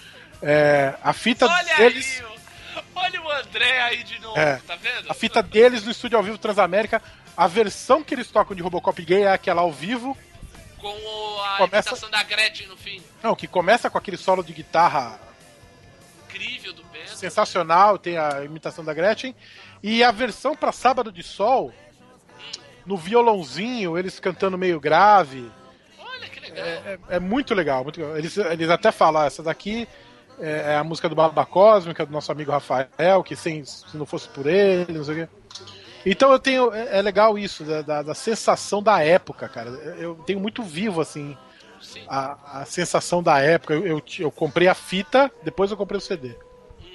É, 0.42 0.96
a 1.04 1.14
fita 1.14 1.46
Olha 1.46 1.76
deles. 1.78 2.24
aí, 2.26 2.84
olha 2.96 3.22
o 3.22 3.32
André 3.32 3.82
aí 3.82 4.04
de 4.04 4.20
novo, 4.20 4.40
É. 4.40 4.60
tá 4.66 4.76
vendo? 4.76 5.10
A 5.10 5.14
fita 5.14 5.44
deles 5.44 5.84
no 5.84 5.92
estúdio 5.92 6.18
ao 6.18 6.24
vivo 6.24 6.38
Transamérica. 6.40 7.00
A 7.38 7.46
versão 7.48 8.04
que 8.04 8.14
eles 8.16 8.28
tocam 8.28 8.56
de 8.56 8.62
Robocop 8.64 9.00
gay 9.06 9.24
é 9.24 9.32
aquela 9.32 9.62
ao 9.62 9.72
vivo. 9.72 10.18
Com 10.84 10.90
o- 10.90 11.42
a 11.42 11.58
Começa- 11.60 11.90
imitação 11.90 12.10
da 12.12 12.22
Gretchen 12.24 12.68
no 12.68 12.76
fim. 12.78 13.02
Não, 13.24 13.36
que 13.36 13.48
começa 13.48 13.90
com 13.90 13.98
aquele 13.98 14.18
solo 14.18 14.44
de 14.44 14.52
guitarra 14.54 15.18
Incrível 16.28 16.74
do 16.74 16.84
Pedro. 16.86 17.16
sensacional, 17.16 17.98
tem 17.98 18.18
a 18.18 18.44
imitação 18.44 18.84
da 18.84 18.94
Gretchen. 18.94 19.34
E 19.82 20.04
a 20.04 20.12
versão 20.12 20.56
pra 20.56 20.72
Sábado 20.72 21.12
de 21.12 21.24
Sol, 21.24 21.74
no 22.86 22.98
violãozinho, 22.98 23.98
eles 23.98 24.20
cantando 24.20 24.58
meio 24.58 24.80
grave. 24.80 25.50
Olha 25.98 26.28
que 26.30 26.40
legal. 26.40 26.66
É, 26.66 27.00
é 27.12 27.20
muito 27.20 27.54
legal, 27.54 27.84
muito 27.84 28.00
legal. 28.02 28.18
Eles, 28.18 28.36
eles 28.38 28.70
até 28.70 28.92
falam, 28.92 29.22
"Ah, 29.22 29.26
essa 29.26 29.42
daqui 29.42 29.88
é, 30.40 30.74
é 30.74 30.76
a 30.78 30.84
música 30.84 31.08
do 31.08 31.16
Baba 31.16 31.46
Cósmica, 31.46 32.06
do 32.06 32.12
nosso 32.12 32.32
amigo 32.32 32.52
Rafael, 32.52 33.24
que 33.24 33.36
sem, 33.36 33.64
se 33.64 33.96
não 33.96 34.06
fosse 34.06 34.28
por 34.30 34.48
ele, 34.48 34.92
não 34.92 35.04
sei 35.06 35.24
o 35.24 35.28
quê. 35.28 35.34
Então 36.06 36.32
eu 36.32 36.40
tenho. 36.40 36.74
É, 36.74 37.00
é 37.00 37.02
legal 37.02 37.38
isso, 37.38 37.64
da, 37.64 37.82
da- 37.82 38.02
da 38.04 38.14
sensação 38.16 38.82
da 38.84 39.02
época, 39.04 39.48
cara. 39.48 39.70
Eu 39.70 40.16
tenho 40.26 40.40
muito 40.40 40.62
vivo, 40.64 41.00
assim, 41.02 41.38
Sim. 41.82 42.04
a, 42.08 42.62
a 42.62 42.66
sensação 42.66 43.24
da 43.24 43.40
época. 43.40 43.74
Eu, 43.74 43.86
eu, 43.86 44.04
eu 44.20 44.32
comprei 44.32 44.68
a 44.68 44.76
fita, 44.76 45.32
depois 45.44 45.72
eu 45.72 45.78
comprei 45.78 45.98
o 45.98 46.02
CD. 46.02 46.36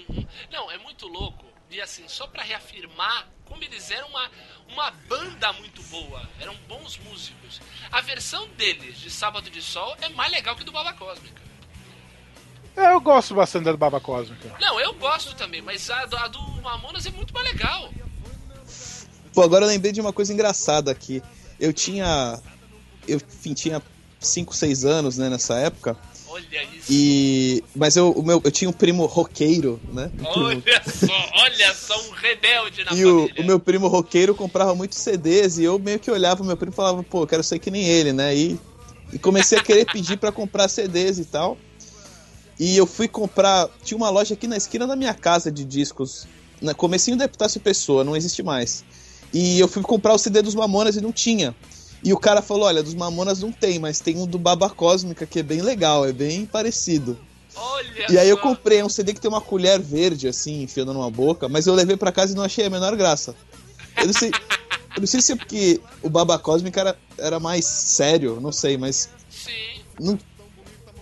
Uhum. 0.09 0.27
Não, 0.51 0.71
é 0.71 0.79
muito 0.79 1.07
louco. 1.07 1.45
E 1.71 1.81
assim, 1.81 2.05
só 2.09 2.27
pra 2.27 2.43
reafirmar 2.43 3.27
como 3.45 3.63
eles 3.63 3.91
eram 3.91 4.09
uma, 4.09 4.31
uma 4.73 4.91
banda 5.09 5.53
muito 5.55 5.83
boa. 5.85 6.23
Eram 6.41 6.55
bons 6.67 6.99
músicos. 6.99 7.61
A 7.93 8.01
versão 8.01 8.47
deles 8.57 8.99
de 8.99 9.11
Sábado 9.11 9.51
de 9.51 9.61
Sol 9.63 9.95
é 10.01 10.09
mais 10.11 10.31
legal 10.33 10.55
que 10.57 10.65
do 10.65 10.73
Baba 10.73 10.93
Cósmica. 10.95 11.43
É, 12.77 12.93
eu 12.93 13.01
gosto 13.01 13.35
bastante 13.35 13.65
da 13.65 13.77
Baba 13.77 14.01
Cósmica. 14.01 14.55
Não, 14.61 14.79
eu 14.81 14.93
gosto 14.95 15.35
também, 15.35 15.61
mas 15.61 15.91
a, 15.91 16.07
do- 16.07 16.17
a 16.17 16.29
do 16.29 16.41
Mamonas 16.63 17.05
é 17.07 17.11
muito 17.11 17.35
mais 17.35 17.47
legal. 17.53 17.91
Pô, 19.39 19.45
agora 19.45 19.65
eu 19.65 19.69
lembrei 19.69 19.93
de 19.93 20.01
uma 20.01 20.13
coisa 20.13 20.33
engraçada 20.33 20.91
aqui. 20.91 21.23
Eu 21.61 21.73
tinha. 21.73 22.41
Eu 23.07 23.19
enfim, 23.19 23.55
tinha 23.55 23.81
5, 24.19 24.53
6 24.53 24.85
anos, 24.85 25.17
né, 25.17 25.29
nessa 25.31 25.57
época. 25.61 25.97
Olha 26.27 26.65
isso. 26.77 26.87
E. 26.91 27.63
Mas 27.73 27.95
eu, 27.95 28.11
o 28.11 28.21
meu, 28.21 28.41
eu 28.43 28.51
tinha 28.51 28.69
um 28.69 28.73
primo 28.73 29.07
roqueiro, 29.07 29.81
né? 29.93 30.11
Um 30.19 30.25
primo- 30.33 30.47
Olha 30.67 30.83
só, 30.85 31.31
olha 31.35 31.73
só, 31.75 32.09
um 32.09 32.11
rebelde 32.11 32.83
na 32.83 32.93
E 32.93 33.07
o, 33.07 33.21
família. 33.29 33.43
o 33.45 33.47
meu 33.47 33.61
primo 33.61 33.87
roqueiro 33.87 34.35
comprava 34.35 34.75
muitos 34.75 34.99
CDs 34.99 35.57
e 35.59 35.63
eu 35.63 35.79
meio 35.79 36.01
que 36.01 36.11
olhava 36.11 36.43
o 36.43 36.45
meu 36.45 36.57
primo 36.57 36.73
e 36.73 36.75
falava, 36.75 37.01
pô, 37.05 37.25
quero 37.25 37.45
ser 37.45 37.61
que 37.61 37.71
nem 37.71 37.85
ele, 37.85 38.13
né? 38.13 38.35
E, 38.35 38.59
e 39.13 39.21
comecei 39.21 39.57
a 39.57 39.63
querer 39.63 39.85
pedir 39.93 40.17
pra 40.17 40.33
comprar 40.33 40.67
CDs 40.67 41.17
e 41.17 41.25
tal. 41.25 41.57
E 42.59 42.77
eu 42.77 42.87
fui 42.87 43.07
comprar. 43.07 43.69
Tinha 43.85 43.97
uma 43.97 44.11
loja 44.11 44.35
aqui 44.35 44.49
na 44.49 44.57
esquina 44.57 44.85
da 44.85 44.97
minha 44.97 45.15
casa 45.15 45.49
de 45.49 45.65
discos. 45.65 46.27
Na 46.61 46.75
comecinho 46.75 47.17
da 47.17 47.25
Epitácio 47.27 47.61
Pessoa, 47.61 48.03
não 48.03 48.17
existe 48.17 48.43
mais. 48.43 48.85
E 49.33 49.61
eu 49.61 49.69
fui 49.69 49.83
comprar 49.83 50.15
o 50.15 50.19
CD 50.19 50.43
dos 50.43 50.55
Mamonas 50.55 50.97
e 50.97 51.01
não 51.01 51.13
tinha. 51.13 51.55
E 52.03 52.13
o 52.13 52.19
cara 52.19 52.41
falou: 52.41 52.65
olha, 52.65 52.83
dos 52.83 52.95
Mamonas 52.95 53.41
não 53.41 53.53
tem, 53.53 53.79
mas 53.79 54.01
tem 54.01 54.17
um 54.17 54.27
do 54.27 54.39
Baba 54.39 54.71
Cósmica 54.71 55.27
que 55.27 55.41
é 55.41 55.43
bem 55.43 55.61
legal, 55.63 56.07
é 56.07 56.13
bem 56.13 56.47
parecido. 56.47 57.19
Olha 57.57 58.07
E 58.13 58.17
aí 58.19 58.29
eu 58.29 58.39
comprei 58.39 58.83
um 58.83 58.89
CD 58.89 59.13
que 59.13 59.21
tem 59.21 59.29
uma 59.29 59.41
colher 59.41 59.81
verde, 59.81 60.29
assim, 60.29 60.63
enfiando 60.63 60.95
numa 60.95 61.11
boca, 61.11 61.49
mas 61.49 61.67
eu 61.67 61.75
levei 61.75 61.97
pra 61.97 62.13
casa 62.13 62.33
e 62.33 62.37
não 62.37 62.45
achei 62.45 62.65
a 62.67 62.71
menor 62.71 62.95
graça. 62.97 63.35
Eu 64.01 64.07
não 64.07 64.13
sei. 64.15 64.31
Eu 64.95 65.01
não 65.01 65.07
sei 65.07 65.21
se 65.21 65.33
é 65.33 65.37
porque 65.37 65.81
o 66.03 66.09
Baba 66.09 66.39
Cósmica 66.39 66.81
era, 66.81 66.97
era 67.19 67.41
mais 67.41 67.65
sério, 67.65 68.41
não 68.41 68.53
sei, 68.53 68.77
mas. 68.77 69.09
Sim. 69.29 69.83
Não, 69.99 70.19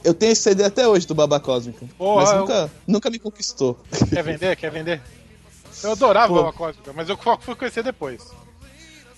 eu 0.02 0.14
tenho 0.14 0.32
esse 0.32 0.42
CD 0.42 0.64
até 0.64 0.88
hoje 0.88 1.06
do 1.06 1.14
Baba 1.14 1.38
Cósmica. 1.38 1.86
Pô, 1.98 2.16
mas 2.16 2.30
eu- 2.30 2.40
nunca, 2.40 2.70
nunca 2.86 3.10
me 3.10 3.18
conquistou. 3.18 3.78
Quer 4.10 4.22
vender? 4.22 4.56
Quer 4.56 4.70
vender? 4.70 5.02
Eu 5.82 5.92
adorava 5.92 6.28
Pô. 6.28 6.34
Baba 6.34 6.52
Cósmica, 6.52 6.92
mas 6.92 7.08
eu 7.08 7.18
fui 7.40 7.54
conhecer 7.54 7.82
depois. 7.82 8.32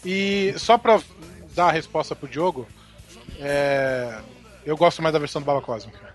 E 0.05 0.55
só 0.57 0.79
pra 0.79 1.01
dar 1.55 1.69
a 1.69 1.73
resposta 1.73 2.15
pro 2.15 2.29
Diogo, 2.29 2.67
é, 3.39 4.21
eu 4.65 4.77
gosto 4.77 5.03
mais 5.03 5.13
da 5.13 5.19
versão 5.19 5.41
do 5.43 5.45
Baba 5.45 5.63
Cósmica. 5.63 6.15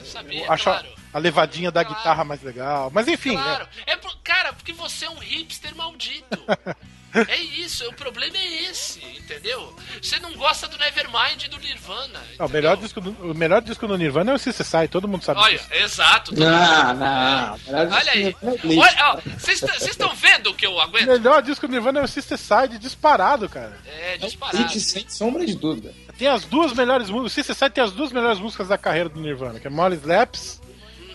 Eu 0.00 0.04
sabia, 0.06 0.50
acho 0.52 0.64
claro. 0.64 0.88
a, 1.12 1.16
a 1.16 1.20
levadinha 1.20 1.70
da 1.70 1.84
Claro. 1.84 1.98
guitarra 1.98 2.24
mais 2.24 2.42
legal. 2.42 2.90
Mas 2.92 3.08
enfim, 3.08 3.34
Claro. 3.36 3.68
É 3.86 3.96
por- 3.96 4.16
cara, 4.22 4.52
porque 4.52 4.72
você 4.72 5.04
é 5.06 5.10
um 5.10 5.18
hipster 5.18 5.74
maldito. 5.76 6.38
é 7.26 7.36
isso, 7.36 7.88
o 7.88 7.92
problema 7.94 8.36
é 8.36 8.64
esse, 8.64 9.02
entendeu? 9.02 9.74
Você 10.02 10.18
não 10.20 10.34
gosta 10.34 10.68
do 10.68 10.76
Nevermind 10.76 11.42
e 11.42 11.48
do 11.48 11.58
Nirvana. 11.58 12.20
é, 12.38 12.44
o, 12.44 12.48
melhor 12.50 12.76
disco 12.76 13.00
do, 13.00 13.10
o 13.30 13.34
melhor 13.34 13.62
disco 13.62 13.86
do 13.88 13.96
Nirvana 13.96 14.32
é 14.32 14.34
o 14.34 14.38
Sister 14.38 14.66
Sai, 14.66 14.88
todo 14.88 15.08
mundo 15.08 15.24
sabe 15.24 15.40
Olha, 15.40 15.56
disso. 15.56 15.68
exato. 15.72 16.34
Não, 16.34 16.46
mundo. 16.88 17.00
não. 17.00 17.96
Olha 17.96 18.12
aí. 18.12 18.36
ó, 19.02 19.20
vocês 19.38 19.62
estão 19.62 20.14
vendo 20.14 20.52
que 20.52 20.66
eu 20.66 20.72
O 20.74 20.80
aguento? 20.80 21.06
melhor 21.06 21.40
disco 21.42 21.66
do 21.66 21.72
Nirvana 21.72 22.00
é 22.00 22.02
o 22.02 22.08
Sister 22.08 22.36
Side, 22.36 22.78
disparado, 22.78 23.48
cara. 23.48 23.78
É, 23.86 24.18
disparado. 24.18 24.78
sem 24.78 25.08
sombra 25.08 25.46
de 25.46 25.54
dúvida. 25.54 25.94
Tem 26.18 26.26
as 26.28 26.44
duas 26.44 26.72
melhores 26.72 27.08
músicas. 27.08 27.32
O 27.32 27.34
Sister 27.34 27.54
Side 27.56 27.70
tem 27.70 27.84
as 27.84 27.92
duas 27.92 28.12
melhores 28.12 28.40
músicas 28.40 28.66
da 28.68 28.76
carreira 28.76 29.08
do 29.08 29.20
Nirvana, 29.20 29.60
que 29.60 29.66
é 29.68 29.70
Molly 29.70 29.96
Slaps 29.96 30.60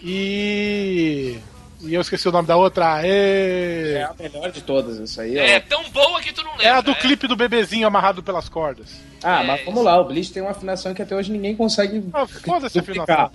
e. 0.01 1.37
E 1.81 1.93
eu 1.93 1.99
esqueci 1.99 2.29
o 2.29 2.31
nome 2.31 2.47
da 2.47 2.55
outra. 2.55 2.93
Aê! 2.93 3.95
É 3.95 4.03
a 4.03 4.15
melhor 4.17 4.49
de 4.49 4.61
todas, 4.61 4.97
isso 4.97 5.19
aí. 5.19 5.37
É 5.37 5.57
ó. 5.57 5.61
tão 5.67 5.89
boa 5.89 6.21
que 6.21 6.31
tu 6.31 6.41
não 6.41 6.51
lembra. 6.51 6.65
É 6.65 6.69
a 6.69 6.79
do 6.79 6.95
clipe 6.95 7.27
do 7.27 7.35
bebezinho 7.35 7.85
amarrado 7.85 8.23
pelas 8.23 8.47
cordas. 8.47 9.01
Ah, 9.21 9.41
É, 9.43 9.45
mas 9.45 9.65
vamos 9.65 9.83
lá, 9.83 9.99
o 9.99 10.05
Bleach 10.05 10.31
tem 10.31 10.41
uma 10.41 10.51
afinação 10.51 10.93
que 10.93 11.01
até 11.01 11.13
hoje 11.13 11.29
ninguém 11.31 11.53
consegue 11.55 12.01
Ah, 12.13 12.25
foda-se 12.25 12.79
afinação. 12.79 13.31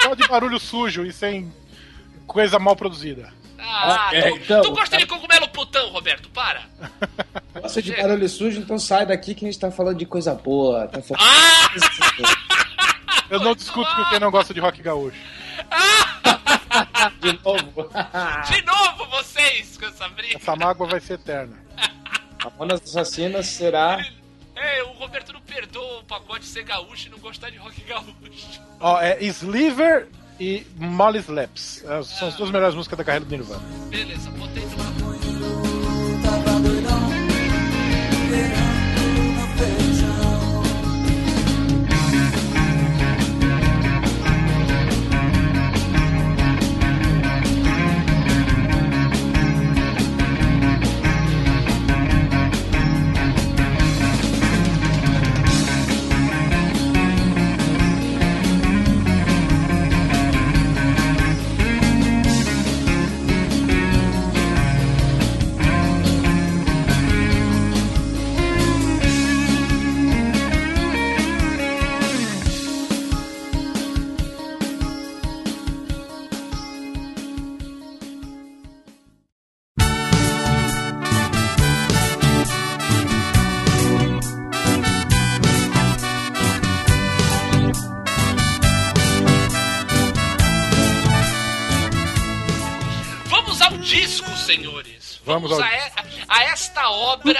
Só 0.00 0.14
de 0.14 0.26
barulho 0.28 0.60
sujo 0.60 1.04
e 1.04 1.12
sem 1.12 1.52
coisa 2.26 2.60
mal 2.60 2.76
produzida. 2.76 3.32
Ah, 3.64 4.10
É, 4.12 4.30
tu, 4.30 4.36
então, 4.36 4.62
tu 4.62 4.70
gosta 4.72 4.96
de 4.96 5.06
cogumelo 5.06 5.48
putão, 5.48 5.90
Roberto? 5.90 6.28
Para. 6.30 6.62
Gosta 7.54 7.80
de 7.80 7.94
barulho 7.94 8.28
sujo, 8.28 8.60
então 8.60 8.78
sai 8.78 9.06
daqui 9.06 9.34
que 9.34 9.44
a 9.44 9.48
gente 9.50 9.60
tá 9.60 9.70
falando 9.70 9.98
de 9.98 10.06
coisa 10.06 10.34
boa. 10.34 10.88
Tá 10.88 11.00
falando... 11.00 11.22
Ah! 11.22 11.70
Eu 13.30 13.40
não 13.40 13.54
discuto 13.54 13.94
com 13.94 14.04
quem 14.10 14.20
não 14.20 14.30
gosta 14.30 14.52
de 14.52 14.60
rock 14.60 14.82
gaúcho. 14.82 15.16
de 17.20 17.32
novo. 17.44 17.90
De 18.50 18.62
novo 18.62 19.06
vocês 19.10 19.76
com 19.76 19.86
essa 19.86 20.08
briga. 20.08 20.36
Essa 20.36 20.56
mágoa 20.56 20.86
vai 20.86 21.00
ser 21.00 21.14
eterna. 21.14 21.56
Mamonas 22.44 22.82
Assassinas 22.82 23.46
será. 23.46 24.04
É, 24.54 24.82
o 24.82 24.88
Roberto 24.92 25.32
não 25.32 25.40
perdoa 25.40 26.00
o 26.00 26.04
pacote 26.04 26.44
ser 26.44 26.64
gaúcho 26.64 27.08
e 27.08 27.10
não 27.10 27.18
gostar 27.18 27.50
de 27.50 27.56
rock 27.56 27.80
gaúcho. 27.82 28.60
Ó, 28.80 29.00
é 29.00 29.22
Sliver 29.24 30.08
e 30.42 30.66
Molly 30.76 31.20
Slaps. 31.20 31.84
É, 31.84 32.02
São 32.02 32.26
as 32.26 32.34
duas 32.34 32.50
melhores 32.50 32.74
músicas 32.74 32.98
da 32.98 33.04
carreira 33.04 33.24
do 33.24 33.30
Nirvana. 33.30 33.62
Beleza, 33.88 34.28
botei 34.30 34.64
senhores. 34.64 35.02
Vamos 95.34 95.50
Vamos, 95.50 95.64
ao- 95.64 95.70
a, 95.70 95.74
e- 95.74 96.24
a 96.28 96.42
esta 96.52 96.90
obra. 96.90 97.34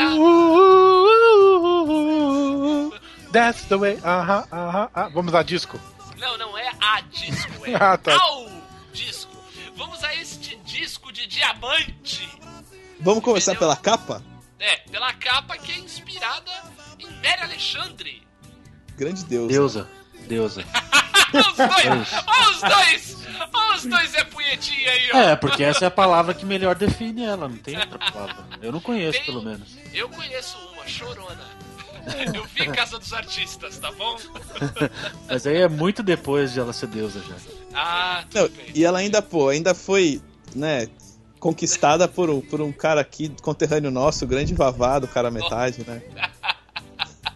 That's 3.33 3.63
the 3.65 3.77
way. 3.77 3.99
Aham, 4.05 4.47
aham, 4.53 4.91
ah. 4.95 5.09
Vamos 5.09 5.35
a 5.35 5.43
disco. 5.43 5.79
Não, 6.19 6.37
não 6.39 6.57
é 6.59 6.71
a 6.81 7.01
disco, 7.01 7.67
é 7.67 7.75
Ah, 7.81 7.97
tá. 7.97 8.15
ao 8.21 8.47
disco. 8.93 9.33
Vamos 9.77 10.03
a 10.05 10.15
este 10.15 10.57
disco 10.65 11.11
de 11.13 11.27
diamante. 11.27 12.29
Vamos 13.01 13.25
começar 13.25 13.53
Entendeu? 13.53 13.69
pela 13.71 13.77
capa? 13.77 14.23
É, 14.59 14.77
pela 14.91 15.13
capa 15.15 15.57
que 15.57 15.73
é 15.73 15.79
inspirada 15.79 16.51
em 16.99 17.07
Mary 17.07 17.43
Alexandre. 17.43 18.23
Grande 18.97 19.25
Deus. 19.25 19.49
Deusa. 19.49 19.89
Deusa. 20.33 20.65
Os 21.35 21.57
dois! 21.57 22.09
os 22.53 22.61
dois! 22.61 23.17
Olha 23.55 23.77
os 23.77 23.85
dois 23.87 24.15
é 24.15 24.25
punhetinha 24.25 24.91
aí, 24.91 25.11
ó. 25.15 25.17
É, 25.19 25.37
porque 25.37 25.63
essa 25.65 25.85
é 25.87 25.89
a 25.89 25.91
palavra 25.91 26.35
que 26.35 26.45
melhor 26.45 26.75
define 26.75 27.25
ela, 27.25 27.49
não 27.49 27.57
tem 27.57 27.77
outra 27.79 27.99
palavra. 27.99 28.37
Eu 28.61 28.71
não 28.71 28.81
conheço, 28.81 29.17
Tem- 29.19 29.27
pelo 29.27 29.43
menos. 29.43 29.69
Eu 29.95 30.09
conheço 30.11 30.59
uma, 30.75 30.87
chorona. 30.87 31.41
Eu 32.35 32.45
vi 32.45 32.67
Casa 32.67 32.99
dos 32.99 33.13
Artistas, 33.15 33.79
tá 33.79 33.91
bom? 33.93 34.17
Mas 35.29 35.47
aí 35.47 35.59
é 35.63 35.69
muito 35.69 36.03
depois 36.03 36.53
de 36.53 36.61
ela 36.61 36.73
ser 36.73 36.89
deusa 36.89 37.21
já. 37.27 37.35
Ah, 37.75 38.25
Não, 38.35 38.43
tudo 38.49 38.57
bem. 38.57 38.67
e 38.75 38.85
ela 38.85 38.99
ainda, 38.99 39.23
pô, 39.23 39.49
ainda 39.49 39.75
foi, 39.75 40.21
né, 40.55 40.87
conquistada 41.41 42.07
por, 42.09 42.29
um- 42.29 42.41
por 42.43 42.61
um 42.61 42.73
cara 42.73 43.01
aqui, 43.01 43.31
conterrâneo 43.41 43.91
nosso, 43.91 44.25
o 44.25 44.29
grande 44.29 44.53
Vavá 44.55 44.99
do 44.99 45.09
cara 45.09 45.31
metade, 45.31 45.83
né? 45.87 46.03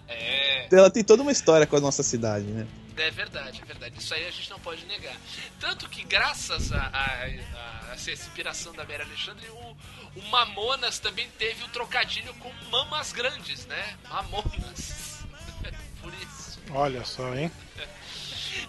É, 0.09 0.68
Ela 0.70 0.90
tem 0.90 1.03
toda 1.05 1.22
uma 1.22 1.32
história 1.32 1.66
com 1.66 1.76
a 1.76 1.80
nossa 1.80 2.03
cidade, 2.03 2.44
né? 2.47 2.66
É 2.97 3.11
verdade, 3.11 3.61
é 3.62 3.64
verdade. 3.64 3.99
Isso 3.99 4.12
aí 4.14 4.26
a 4.26 4.30
gente 4.30 4.51
não 4.51 4.59
pode 4.61 4.84
negar. 4.86 5.16
Tanto 5.61 5.88
que, 5.88 6.03
graças 6.05 6.72
a, 6.72 6.78
a- 6.86 7.90
a 7.90 7.92
essa 7.94 8.11
inspiração 8.11 8.72
da 8.74 8.84
Mary 8.84 9.03
Alexandre, 9.03 9.49
o, 9.49 9.76
o 10.16 10.22
Mamonas 10.30 10.99
também 10.99 11.28
teve 11.38 11.64
o 11.64 11.68
trocadilho 11.68 12.32
com 12.34 12.53
Mamas 12.70 13.12
Grandes, 13.12 13.66
né? 13.66 13.97
Mamonas. 14.09 15.24
Por 16.01 16.12
isso. 16.14 16.61
Olha 16.70 17.05
só, 17.05 17.34
hein? 17.34 17.51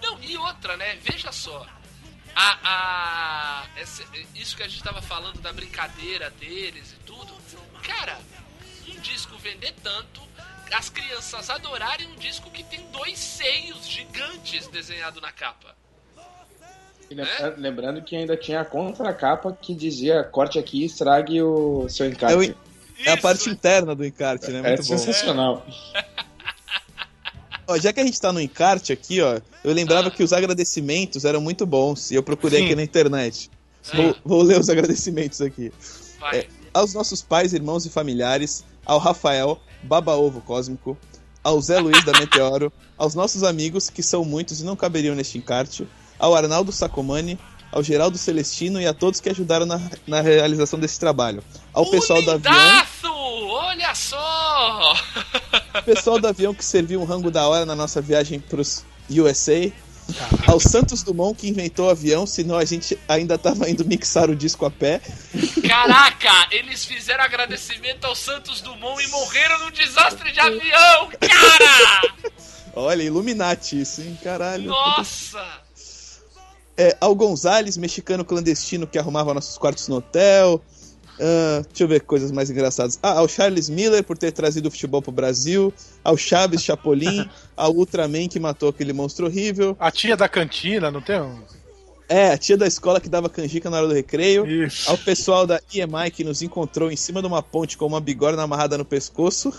Não, 0.02 0.22
e 0.24 0.38
outra, 0.38 0.76
né? 0.78 0.96
Veja 0.98 1.32
só. 1.32 1.66
A, 2.36 2.60
a, 3.74 3.82
esse- 3.82 4.06
isso 4.36 4.56
que 4.56 4.64
a 4.64 4.68
gente 4.68 4.84
tava 4.84 5.02
falando 5.02 5.40
da 5.42 5.52
brincadeira 5.52 6.30
deles 6.32 6.92
e 6.94 6.96
tudo. 7.06 7.36
Cara, 7.82 8.20
um 8.88 9.00
disco 9.00 9.38
vender 9.38 9.74
tanto, 9.84 10.22
as 10.74 10.90
crianças 10.90 11.50
adorarem 11.50 12.08
um 12.08 12.16
disco 12.16 12.50
que 12.52 12.64
tem 12.64 12.86
dois 12.92 13.18
seios 13.18 13.88
gigantes 13.88 14.68
desenhado 14.68 15.20
na 15.22 15.32
capa. 15.32 15.76
E 17.10 17.16
lembra- 17.16 17.56
Lembrando 17.58 18.02
que 18.02 18.16
ainda 18.16 18.36
tinha 18.36 18.62
a 18.62 18.66
contracapa 18.66 19.58
que 19.62 19.74
dizia 19.74 20.24
corte 20.24 20.60
aqui 20.60 20.82
e 20.82 20.86
estrague 20.86 21.42
o 21.42 21.88
seu 21.90 22.06
encarte. 22.08 22.34
É, 22.34 22.38
o- 22.38 22.56
é 23.06 23.12
a 23.12 23.18
parte 23.18 23.50
interna 23.50 23.96
do 23.96 24.06
encarte, 24.06 24.50
né? 24.52 24.60
É 24.60 24.62
Muito 24.64 24.80
bom. 24.80 24.98
sensacional. 24.98 25.66
Ó, 27.70 27.78
já 27.78 27.92
que 27.92 28.00
a 28.00 28.06
gente 28.06 28.20
tá 28.20 28.32
no 28.32 28.40
encarte 28.40 28.94
aqui, 28.94 29.22
ó, 29.22 29.40
eu 29.64 29.74
lembrava 29.74 30.08
Ah. 30.08 30.12
que 30.12 30.24
os 30.24 30.32
agradecimentos 30.32 31.26
eram 31.26 31.42
muito 31.42 31.66
bons 31.66 32.12
e 32.12 32.16
eu 32.16 32.24
procurei 32.24 32.60
Sim. 32.60 32.66
aqui 32.66 32.76
na 32.76 32.84
internet. 32.84 33.50
Vou, 33.94 34.16
vou 34.24 34.42
ler 34.44 34.60
os 34.60 34.70
agradecimentos 34.70 35.42
aqui. 35.42 35.72
É, 36.34 36.48
aos 36.74 36.94
nossos 36.94 37.22
pais, 37.22 37.54
irmãos 37.54 37.86
e 37.86 37.90
familiares, 37.90 38.64
ao 38.88 38.98
Rafael, 38.98 39.60
Baba 39.84 40.16
Ovo 40.16 40.40
Cósmico, 40.40 40.98
ao 41.44 41.62
Zé 41.62 41.80
Luiz 41.80 42.04
da 42.06 42.14
Meteoro, 42.18 42.72
aos 42.98 43.14
nossos 43.14 43.44
amigos, 43.44 43.90
que 43.90 44.02
são 44.02 44.24
muitos 44.24 44.62
e 44.62 44.64
não 44.64 44.76
caberiam 44.76 45.14
neste 45.14 45.38
encarte, 45.38 45.86
ao 46.18 46.34
Arnaldo 46.34 46.72
Sacomani, 46.72 47.38
ao 47.72 47.84
Geraldo 47.84 48.18
Celestino 48.18 48.82
e 48.82 48.88
a 48.88 48.94
todos 48.94 49.20
que 49.20 49.30
ajudaram 49.30 49.66
na, 49.66 49.80
na 50.08 50.22
realização 50.22 50.80
desse 50.80 50.98
trabalho. 50.98 51.44
Ao 51.74 51.86
pessoal 51.92 52.22
do 52.22 52.32
avião! 52.32 52.54
Olha 53.50 53.94
só! 53.94 54.94
pessoal 55.86 56.20
do 56.20 56.28
avião 56.28 56.54
que 56.54 56.66
serviu 56.66 57.02
um 57.02 57.06
rango 57.06 57.30
da 57.30 57.48
hora 57.48 57.66
na 57.66 57.76
nossa 57.76 58.02
viagem 58.02 58.40
pros 58.40 58.84
USA, 59.10 59.72
ao 60.46 60.60
Santos 60.60 61.04
Dumont 61.04 61.38
que 61.38 61.48
inventou 61.48 61.88
o 61.88 61.90
avião, 61.90 62.26
senão 62.26 62.58
a 62.58 62.66
gente 62.66 62.98
ainda 63.08 63.38
tava 63.38 63.70
indo 63.70 63.86
mixar 63.86 64.30
o 64.30 64.36
disco 64.36 64.66
a 64.66 64.72
pé. 64.72 65.02
Caraca, 65.68 66.48
eles 66.52 66.86
fizeram 66.86 67.24
agradecimento 67.24 68.06
ao 68.06 68.16
Santos 68.16 68.62
Dumont 68.62 69.04
e 69.04 69.08
morreram 69.10 69.60
num 69.60 69.72
desastre 69.72 70.32
de 70.32 70.40
avião, 70.40 71.10
cara! 71.20 72.14
Olha, 72.74 73.02
Illuminati 73.02 73.82
isso, 73.82 74.02
hein? 74.02 74.18
Caralho. 74.24 74.66
Nossa! 74.66 75.44
É, 76.78 76.96
ao 77.02 77.16
Gonzales, 77.16 77.76
mexicano 77.76 78.24
clandestino 78.24 78.86
que 78.86 79.00
arrumava 79.00 79.34
nossos 79.34 79.58
quartos 79.58 79.88
no 79.88 79.96
hotel. 79.96 80.64
Ah, 81.20 81.62
deixa 81.68 81.84
eu 81.84 81.88
ver 81.88 82.02
coisas 82.02 82.32
mais 82.32 82.50
engraçadas. 82.50 83.00
Ah, 83.02 83.20
ao 83.20 83.28
Charles 83.28 83.70
Miller 83.70 84.04
por 84.04 84.18
ter 84.18 84.32
trazido 84.32 84.68
o 84.68 84.72
futebol 84.72 85.02
pro 85.02 85.12
Brasil. 85.12 85.74
Ao 86.04 86.18
Chaves 86.18 86.64
Chapolin. 86.64 87.28
ao 87.56 87.74
Ultraman 87.74 88.28
que 88.28 88.40
matou 88.40 88.70
aquele 88.70 88.94
monstro 88.94 89.26
horrível. 89.26 89.76
A 89.80 89.92
tia 89.92 90.16
da 90.16 90.30
cantina, 90.30 90.92
não 90.92 91.02
tem 91.02 91.20
um. 91.20 91.42
É, 92.10 92.32
a 92.32 92.38
tia 92.38 92.56
da 92.56 92.66
escola 92.66 93.02
que 93.02 93.10
dava 93.10 93.30
canjica 93.30 93.70
na 93.70 93.78
hora 93.78 93.88
do 93.88 93.94
recreio. 93.94 94.46
Isso. 94.46 94.90
Ao 94.90 94.98
pessoal 94.98 95.46
da 95.46 95.62
EMI 95.74 96.10
que 96.12 96.24
nos 96.24 96.42
encontrou 96.42 96.90
em 96.90 96.96
cima 96.96 97.22
de 97.22 97.28
uma 97.28 97.44
ponte 97.44 97.78
com 97.78 97.86
uma 97.86 98.00
bigorna 98.00 98.42
amarrada 98.42 98.78
no 98.78 98.86
pescoço. 98.86 99.52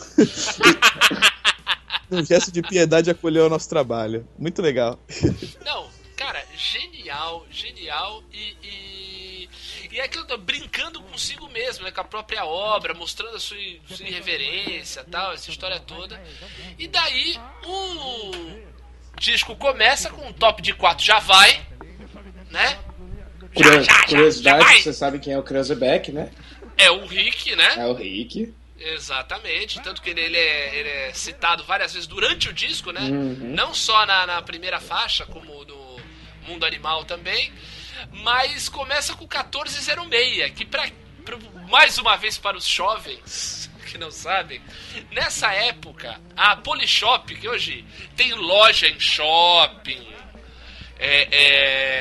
Num 2.11 2.25
gesto 2.25 2.51
de 2.51 2.63
piedade 2.63 3.11
acolheu 3.11 3.47
o 3.47 3.49
nosso 3.51 3.69
trabalho. 3.69 4.27
Muito 4.39 4.63
legal. 4.63 4.99
Não, 5.63 5.89
cara, 6.17 6.43
genial, 6.57 7.45
genial 7.51 8.23
e. 8.33 8.57
e... 9.99 10.01
É 10.01 10.05
aquilo, 10.05 10.39
brincando 10.39 11.03
consigo 11.03 11.49
mesmo, 11.49 11.85
né? 11.85 11.91
Com 11.91 12.01
a 12.01 12.05
própria 12.05 12.45
obra, 12.45 12.95
mostrando 12.95 13.37
a 13.37 13.41
sua, 13.41 13.59
sua 13.89 14.07
irreverência 14.07 15.05
tal, 15.11 15.33
essa 15.33 15.51
história 15.51 15.81
toda. 15.81 16.21
E 16.79 16.87
daí 16.89 17.39
o 17.65 18.33
disco 19.19 19.57
começa 19.57 20.11
com 20.11 20.27
um 20.29 20.33
top 20.33 20.63
de 20.63 20.73
4 20.73 21.05
já 21.05 21.19
vai, 21.19 21.67
né? 22.51 22.79
Já, 23.41 23.49
Curio- 23.55 23.73
já, 23.73 23.81
já, 23.83 24.01
já 24.01 24.07
Curiosidade, 24.07 24.65
vai. 24.65 24.81
você 24.81 24.93
sabe 24.93 25.19
quem 25.19 25.33
é 25.33 25.39
o 25.39 25.43
Kreuzebeck, 25.43 26.13
né? 26.13 26.31
É 26.77 26.91
o 26.91 27.05
Rick, 27.07 27.57
né? 27.57 27.75
É 27.77 27.87
o 27.87 27.93
Rick. 27.93 28.55
Exatamente, 28.79 29.81
tanto 29.83 30.01
que 30.01 30.11
ele, 30.11 30.21
ele 30.21 30.37
é, 30.37 30.79
ele 30.79 30.89
é 30.89 31.13
citado 31.13 31.65
várias 31.65 31.93
vezes 31.95 32.07
durante 32.07 32.49
o 32.49 32.53
disco, 32.53 32.93
né? 32.93 33.01
Uhum. 33.01 33.53
Não 33.53 33.75
só 33.75 34.07
na, 34.07 34.25
na 34.25 34.41
primeira 34.43 34.79
faixa, 34.79 35.27
como 35.27 35.65
no 35.65 35.97
Mundo 36.47 36.65
Animal 36.65 37.05
também, 37.05 37.53
mas 38.13 38.69
começa 38.69 39.15
com 39.15 39.25
1406, 39.27 40.51
que 40.53 40.65
pra, 40.65 40.87
pra- 41.25 41.39
mais 41.69 41.99
uma 41.99 42.17
vez 42.17 42.39
para 42.39 42.57
os 42.57 42.67
jovens 42.67 43.71
que 43.87 43.97
não 43.99 44.11
sabem, 44.11 44.61
nessa 45.11 45.53
época 45.53 46.21
a 46.37 46.57
Polishop, 46.57 47.35
que 47.37 47.49
hoje 47.49 47.85
tem 48.17 48.35
loja 48.35 48.87
em 48.87 49.01
shopping, 49.01 50.07
é, 50.99 51.29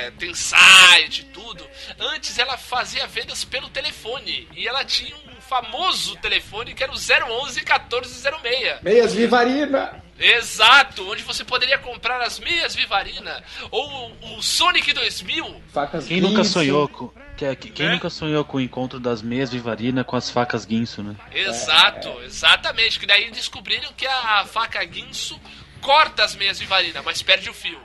é, 0.07 0.11
tem 0.11 0.33
site, 0.33 1.23
tudo. 1.33 1.65
Antes 1.99 2.37
ela 2.39 2.57
fazia 2.57 3.05
vendas 3.07 3.43
pelo 3.45 3.69
telefone 3.69 4.47
e 4.55 4.67
ela 4.67 4.83
tinha 4.83 5.15
um 5.15 5.39
famoso 5.41 6.15
telefone 6.17 6.73
que 6.73 6.83
era 6.83 6.91
o 6.91 6.95
011 6.95 7.59
1406. 7.63 8.81
Meias 8.81 9.13
Vivarina! 9.13 10.03
Exato, 10.19 11.09
onde 11.11 11.21
você 11.23 11.43
poderia 11.43 11.77
comprar 11.77 12.21
as 12.21 12.39
meias 12.39 12.75
Vivarina 12.75 13.43
ou 13.69 14.11
o 14.37 14.41
Sonic 14.41 14.91
2000. 14.93 15.61
Facas 15.71 16.07
Quem 16.07 16.21
nunca 16.21 16.37
Guinso. 16.37 16.53
sonhou 16.53 16.87
com. 16.87 17.11
que- 17.37 17.55
que- 17.55 17.69
Quem 17.69 17.85
Né? 17.85 17.91
nunca 17.93 18.09
sonhou 18.09 18.43
com 18.43 18.57
o 18.57 18.61
encontro 18.61 18.99
das 18.99 19.21
meias 19.21 19.51
Vivarina 19.51 20.03
com 20.03 20.15
as 20.15 20.29
facas 20.29 20.65
guinso, 20.65 21.03
né? 21.03 21.15
Exato, 21.31 22.09
exatamente. 22.23 22.99
Que 22.99 23.05
daí 23.05 23.29
descobriram 23.29 23.91
que 23.95 24.07
a 24.07 24.43
faca 24.45 24.83
guinso 24.85 25.39
corta 25.81 26.23
as 26.23 26.35
meias 26.35 26.57
Vivarina, 26.59 27.01
mas 27.03 27.21
perde 27.21 27.49
o 27.49 27.53
fio. 27.53 27.79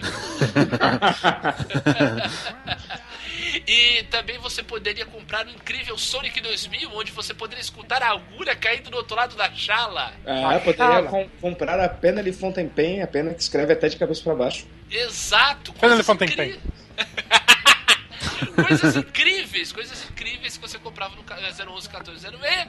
E 3.66 4.02
também 4.10 4.38
você 4.38 4.62
poderia 4.62 5.04
comprar 5.06 5.46
o 5.46 5.50
incrível 5.50 5.96
Sonic 5.98 6.40
2000, 6.40 6.90
onde 6.94 7.10
você 7.12 7.34
poderia 7.34 7.60
escutar 7.62 8.02
a 8.02 8.10
agulha 8.12 8.54
caindo 8.54 8.90
do 8.90 8.96
outro 8.96 9.16
lado 9.16 9.34
da 9.36 9.50
chala. 9.52 10.12
É, 10.24 10.58
poderia 10.60 11.02
com- 11.04 11.28
comprar 11.40 11.80
a 11.80 11.88
pena 11.88 12.22
de 12.22 12.32
Fontainebleau, 12.32 13.02
a 13.02 13.06
pena 13.06 13.34
que 13.34 13.40
escreve 13.42 13.72
até 13.72 13.88
de 13.88 13.96
cabeça 13.96 14.22
pra 14.22 14.34
baixo. 14.34 14.66
Exato. 14.90 15.72
Pena 15.74 15.96
de 15.96 16.02
incri- 16.24 16.60
coisas 18.66 18.96
incríveis, 18.96 19.72
coisas 19.72 20.04
incríveis 20.10 20.56
que 20.56 20.62
você 20.68 20.78
comprava 20.78 21.16
no 21.16 21.22
ca- 21.24 21.36
011 21.36 21.88
1406. 21.88 22.68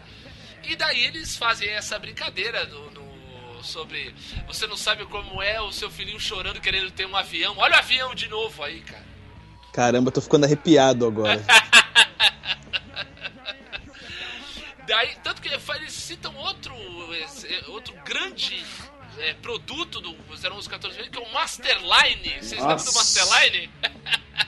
E 0.63 0.75
daí 0.75 1.03
eles 1.05 1.35
fazem 1.35 1.69
essa 1.69 1.97
brincadeira 1.99 2.65
do, 2.65 2.91
no- 2.91 3.63
sobre 3.63 4.13
você 4.47 4.65
não 4.67 4.75
sabe 4.77 5.05
como 5.05 5.41
é 5.41 5.61
o 5.61 5.71
seu 5.71 5.89
filhinho 5.91 6.19
chorando 6.19 6.59
querendo 6.59 6.89
ter 6.91 7.05
um 7.05 7.15
avião. 7.15 7.55
Olha 7.57 7.75
o 7.75 7.79
avião 7.79 8.15
de 8.15 8.27
novo 8.27 8.63
aí, 8.63 8.79
cara. 8.81 9.00
Caramba, 9.73 10.11
tô 10.11 10.21
ficando 10.21 10.45
arrepiado 10.45 11.05
agora. 11.05 11.41
Daí, 14.85 15.15
tanto 15.23 15.41
que 15.41 15.47
eles 15.47 15.93
citam 15.93 16.35
outro, 16.35 16.75
esse- 17.15 17.63
outro 17.67 17.93
grande 18.03 18.65
é, 19.19 19.33
produto 19.35 20.01
do 20.01 20.13
011 20.29 20.67
14 20.69 21.09
que 21.09 21.17
é 21.17 21.21
o 21.21 21.31
Masterline. 21.31 22.39
Vocês 22.41 22.59
lembram 22.61 22.75
do. 22.77 22.93
Masterline? 22.93 23.71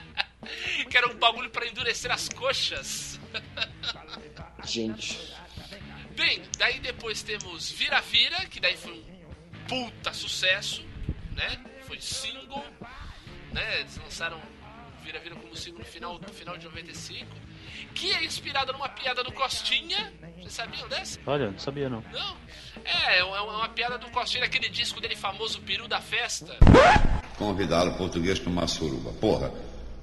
que 0.90 0.96
era 0.96 1.08
um 1.08 1.14
bagulho 1.16 1.48
pra 1.50 1.66
endurecer 1.66 2.10
as 2.10 2.28
coxas. 2.28 3.18
Gente. 4.64 5.18
Bem, 6.10 6.42
daí 6.58 6.78
depois 6.78 7.22
temos 7.22 7.70
Vira-Vira, 7.72 8.44
que 8.46 8.60
daí 8.60 8.76
foi 8.76 8.92
um 8.92 9.04
puta 9.66 10.12
sucesso, 10.12 10.84
né? 11.32 11.58
Foi 11.86 12.00
single, 12.00 12.64
né? 13.52 13.80
Eles 13.80 13.96
lançaram 13.98 14.40
Vira-Vira 15.04 15.36
como 15.36 15.54
single 15.54 15.80
no 15.80 15.84
final, 15.84 16.18
no 16.18 16.32
final 16.32 16.56
de 16.56 16.64
95, 16.64 17.26
que 17.94 18.10
é 18.10 18.24
inspirado 18.24 18.72
numa 18.72 18.88
piada 18.88 19.22
do 19.22 19.30
Costinha. 19.32 20.12
Vocês 20.38 20.54
sabiam 20.54 20.88
dessa? 20.88 21.20
Olha, 21.26 21.50
não 21.50 21.58
sabia 21.58 21.90
não. 21.90 22.02
Não? 22.10 22.36
É, 22.84 23.18
é 23.18 23.24
uma, 23.24 23.42
uma 23.42 23.68
piada 23.68 23.98
do 23.98 24.10
Costinha, 24.10 24.44
aquele 24.44 24.70
disco 24.70 25.00
dele 25.00 25.14
famoso, 25.14 25.60
Peru 25.60 25.86
da 25.86 26.00
Festa. 26.00 26.56
Convidar 27.36 27.86
o 27.86 27.96
português 27.98 28.38
para 28.38 28.50
uma 28.50 28.66
suruba. 28.66 29.12
Porra, 29.12 29.52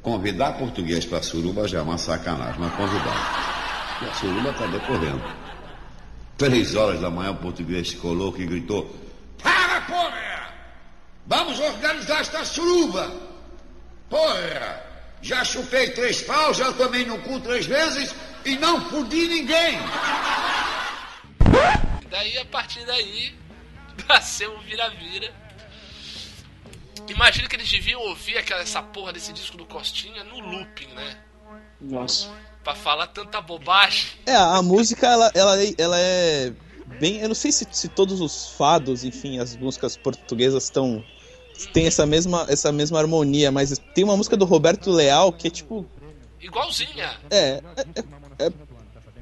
convidar 0.04 0.54
português 0.60 1.04
para 1.04 1.24
suruba 1.24 1.68
já 1.68 1.80
é 1.80 1.82
uma 1.82 1.98
sacanagem, 1.98 2.60
mas 2.60 2.74
convidar. 2.76 4.00
E 4.04 4.06
a 4.06 4.14
suruba 4.14 4.52
está 4.52 4.68
decorrendo. 4.68 5.22
Três 6.38 6.76
horas 6.76 7.00
da 7.02 7.10
manhã 7.10 7.32
o 7.32 7.36
português 7.38 7.90
se 7.90 7.98
colocou 7.98 8.40
e 8.40 8.46
gritou: 8.46 8.96
Para, 9.42 9.82
porra! 9.82 10.54
Vamos 11.26 11.60
organizar 11.60 12.22
esta 12.22 12.46
suruba! 12.46 13.12
Porra! 14.10 14.91
Já 15.22 15.44
chupei 15.44 15.92
três 15.92 16.22
paus, 16.22 16.58
já 16.58 16.72
tomei 16.74 17.06
no 17.06 17.20
cu 17.20 17.40
três 17.40 17.66
vezes 17.66 18.14
e 18.44 18.56
não 18.58 18.82
fudi 18.90 19.28
ninguém! 19.28 19.78
Daí, 22.10 22.38
a 22.38 22.46
partir 22.46 22.86
daí, 22.86 23.34
nasceu 24.10 24.56
o 24.56 24.62
Vira-Vira. 24.62 25.32
Imagino 27.08 27.48
que 27.48 27.56
eles 27.56 27.70
deviam 27.70 28.02
ouvir 28.02 28.38
aquela, 28.38 28.62
essa 28.62 28.82
porra 28.82 29.14
desse 29.14 29.34
disco 29.34 29.58
do 29.58 29.66
Costinha 29.66 30.24
no 30.24 30.40
looping, 30.40 30.88
né? 30.88 31.18
Nossa. 31.80 32.30
Pra 32.64 32.76
falar 32.76 33.08
tanta 33.08 33.42
bobagem. 33.42 34.08
É, 34.26 34.36
a 34.36 34.62
música, 34.62 35.08
ela, 35.08 35.32
ela, 35.34 35.62
é- 35.62 35.74
ela 35.78 35.98
é 36.00 36.54
bem. 37.00 37.20
Eu 37.20 37.28
não 37.30 37.36
sei 37.36 37.52
se, 37.52 37.68
se 37.72 37.88
todos 37.90 38.22
os 38.22 38.50
fados, 38.52 39.04
enfim, 39.04 39.40
as 39.40 39.56
músicas 39.56 39.98
portuguesas 39.98 40.66
estão. 40.66 41.04
Tem 41.68 41.88
essa 41.88 42.06
mesma, 42.06 42.46
essa 42.50 42.72
mesma 42.72 43.00
harmonia, 43.00 43.52
mas 43.52 43.78
tem 43.94 44.04
uma 44.04 44.16
música 44.18 44.36
do 44.38 44.46
Roberto 44.46 44.92
Leal 44.92 45.32
que 45.34 45.48
é 45.48 45.50
tipo. 45.50 45.86
Igualzinha. 46.40 47.18
É. 47.30 47.62
É, 48.40 48.46
é, 48.48 48.52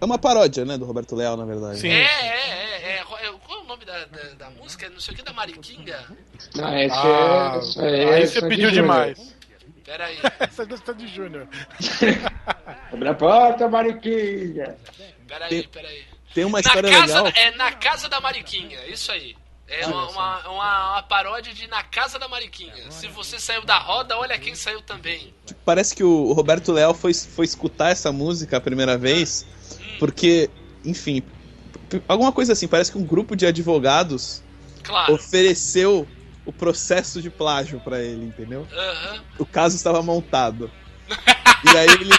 é 0.01 0.05
uma 0.05 0.17
paródia, 0.17 0.63
né, 0.65 0.77
do 0.77 0.85
Roberto 0.85 1.15
Leal, 1.15 1.35
na 1.35 1.45
verdade. 1.45 1.85
É, 1.87 1.91
é, 1.91 2.81
é, 2.83 2.99
é. 2.99 3.03
Qual 3.03 3.19
é 3.19 3.63
o 3.63 3.65
nome 3.65 3.83
da, 3.85 4.05
da, 4.05 4.23
da 4.37 4.49
música? 4.51 4.89
Não 4.89 4.99
sei 4.99 5.13
o 5.13 5.17
que, 5.17 5.23
da 5.23 5.33
Mariquinha? 5.33 5.97
Ah, 6.61 6.83
esse 6.83 6.95
Ah, 6.95 7.53
é. 7.55 7.59
esse 7.59 7.79
é 7.79 8.13
aí 8.15 8.27
você 8.27 8.37
é 8.37 8.41
de 8.41 8.47
pediu 8.47 8.69
Júnior. 8.69 8.71
demais. 8.83 9.35
Pera 9.83 10.05
aí. 10.05 10.17
Essa 10.39 10.63
é 10.63 10.93
de 10.93 11.07
Júnior. 11.07 11.47
Abre 12.93 13.09
a 13.09 13.13
porta, 13.15 13.67
Mariquinha. 13.67 14.75
Pera 15.27 15.45
aí, 15.45 15.49
Tem- 15.49 15.67
pera 15.67 15.87
aí. 15.87 16.03
Tem 16.33 16.45
uma 16.45 16.57
Na 16.57 16.59
história 16.61 16.89
casa, 16.91 17.21
legal. 17.23 17.33
é 17.43 17.51
na 17.55 17.71
casa 17.71 18.07
da 18.07 18.21
Mariquinha, 18.21 18.85
isso 18.85 19.11
aí. 19.11 19.35
É 19.69 19.85
uma, 19.87 20.09
uma, 20.09 20.39
uma- 20.49 20.91
uma 20.93 21.03
paródia 21.03 21.53
de 21.53 21.67
Na 21.67 21.83
Casa 21.83 22.17
da 22.17 22.27
Mariquinha. 22.27 22.89
Se 22.91 23.07
você 23.07 23.39
saiu 23.39 23.63
da 23.63 23.77
roda, 23.77 24.17
olha 24.17 24.37
quem 24.37 24.55
saiu 24.55 24.81
também. 24.81 25.33
Parece 25.63 25.95
que 25.95 26.03
o 26.03 26.31
Roberto 26.33 26.71
Leal 26.71 26.93
foi, 26.93 27.13
foi 27.13 27.45
escutar 27.45 27.89
essa 27.91 28.11
música 28.11 28.57
a 28.57 28.61
primeira 28.61 28.97
vez, 28.97 29.45
porque, 29.99 30.49
enfim, 30.83 31.21
alguma 32.07 32.31
coisa 32.31 32.53
assim, 32.53 32.67
parece 32.67 32.91
que 32.91 32.97
um 32.97 33.05
grupo 33.05 33.35
de 33.35 33.45
advogados 33.45 34.43
Claro. 34.83 35.13
ofereceu 35.13 36.07
o 36.45 36.51
processo 36.51 37.21
de 37.21 37.29
plágio 37.29 37.79
pra 37.79 37.99
ele, 38.01 38.25
entendeu? 38.25 38.67
Aham. 38.73 39.21
O 39.37 39.45
caso 39.45 39.75
estava 39.75 40.01
montado. 40.01 40.71
e 41.71 41.77
aí 41.77 41.87
ele, 41.89 42.09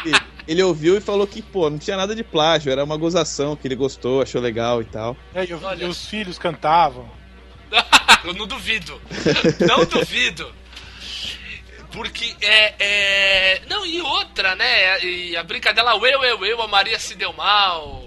ele 0.46 0.62
ouviu 0.62 0.96
e 0.96 1.00
falou 1.00 1.26
que, 1.26 1.42
pô, 1.42 1.68
não 1.68 1.78
tinha 1.78 1.96
nada 1.96 2.14
de 2.14 2.22
plágio, 2.22 2.70
era 2.70 2.84
uma 2.84 2.96
gozação 2.96 3.56
que 3.56 3.66
ele 3.66 3.74
gostou, 3.74 4.22
achou 4.22 4.40
legal 4.40 4.80
e 4.80 4.84
tal. 4.84 5.16
É, 5.34 5.44
e, 5.44 5.48
e 5.48 5.84
os 5.84 6.06
filhos 6.06 6.38
cantavam. 6.38 7.10
Não 8.36 8.46
duvido. 8.46 9.00
Não 9.66 9.84
duvido. 9.84 10.54
Porque 11.92 12.36
é, 12.40 12.74
é. 12.78 13.62
Não, 13.66 13.84
e 13.84 14.00
outra, 14.00 14.54
né? 14.54 15.02
E 15.04 15.36
a 15.36 15.42
brincadeira, 15.42 15.90
eu, 15.90 16.22
eu, 16.22 16.44
eu, 16.44 16.62
a 16.62 16.68
Maria 16.68 16.98
se 16.98 17.14
deu 17.14 17.32
mal. 17.32 18.04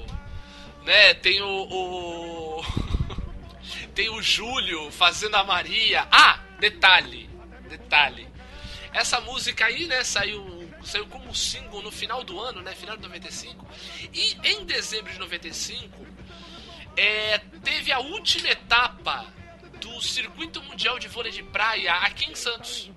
Né? 0.84 1.14
Tem 1.16 1.42
o. 1.42 1.48
o... 1.48 2.66
Tem 3.94 4.10
o 4.10 4.22
Júlio 4.22 4.90
fazendo 4.92 5.36
a 5.36 5.44
Maria. 5.44 6.08
Ah, 6.12 6.40
detalhe. 6.60 7.30
Detalhe. 7.70 8.28
Essa 8.92 9.20
música 9.22 9.66
aí, 9.66 9.86
né, 9.86 10.04
saiu, 10.04 10.70
saiu 10.84 11.06
como 11.08 11.36
single 11.36 11.82
no 11.82 11.92
final 11.92 12.24
do 12.24 12.40
ano, 12.40 12.62
né? 12.62 12.74
Final 12.74 12.96
de 12.96 13.04
95. 13.04 13.68
E 14.14 14.38
em 14.44 14.66
dezembro 14.66 15.12
de 15.12 15.20
95, 15.20 16.06
é, 16.96 17.40
teve 17.64 17.92
a 17.92 18.00
última 18.00 18.50
etapa 18.50 19.26
do 19.84 20.02
Circuito 20.02 20.64
Mundial 20.64 20.98
de 20.98 21.10
Vôlei 21.10 21.32
de 21.32 21.44
Praia 21.44 21.94
aqui 21.96 22.32
em 22.32 22.36
Santos. 22.36 22.90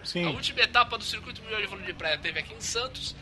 A 0.00 0.04
Sim. 0.04 0.24
última 0.26 0.60
etapa 0.60 0.96
do 0.96 1.04
Circuito 1.04 1.42
Mundial 1.42 1.60
de 1.60 1.66
Vôlei 1.66 1.84
de 1.84 1.92
Praia 1.92 2.16
teve 2.16 2.38
aqui 2.38 2.54
em 2.54 2.60
Santos. 2.60 3.16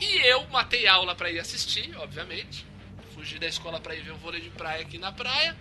E 0.00 0.26
eu 0.26 0.46
matei 0.48 0.86
aula 0.86 1.14
pra 1.14 1.30
ir 1.30 1.38
assistir, 1.38 1.94
obviamente. 1.98 2.66
Fugi 3.14 3.38
da 3.38 3.46
escola 3.46 3.78
pra 3.78 3.94
ir 3.94 4.02
ver 4.02 4.12
o 4.12 4.16
vôlei 4.16 4.40
de 4.40 4.50
praia 4.50 4.82
aqui 4.82 4.98
na 4.98 5.12
praia. 5.12 5.56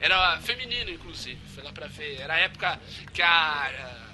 Era 0.00 0.40
feminino, 0.40 0.90
inclusive. 0.90 1.40
Fui 1.54 1.62
lá 1.62 1.72
pra 1.72 1.86
ver. 1.86 2.20
Era 2.20 2.34
a 2.34 2.38
época 2.38 2.80
que 3.12 3.22
a. 3.22 4.06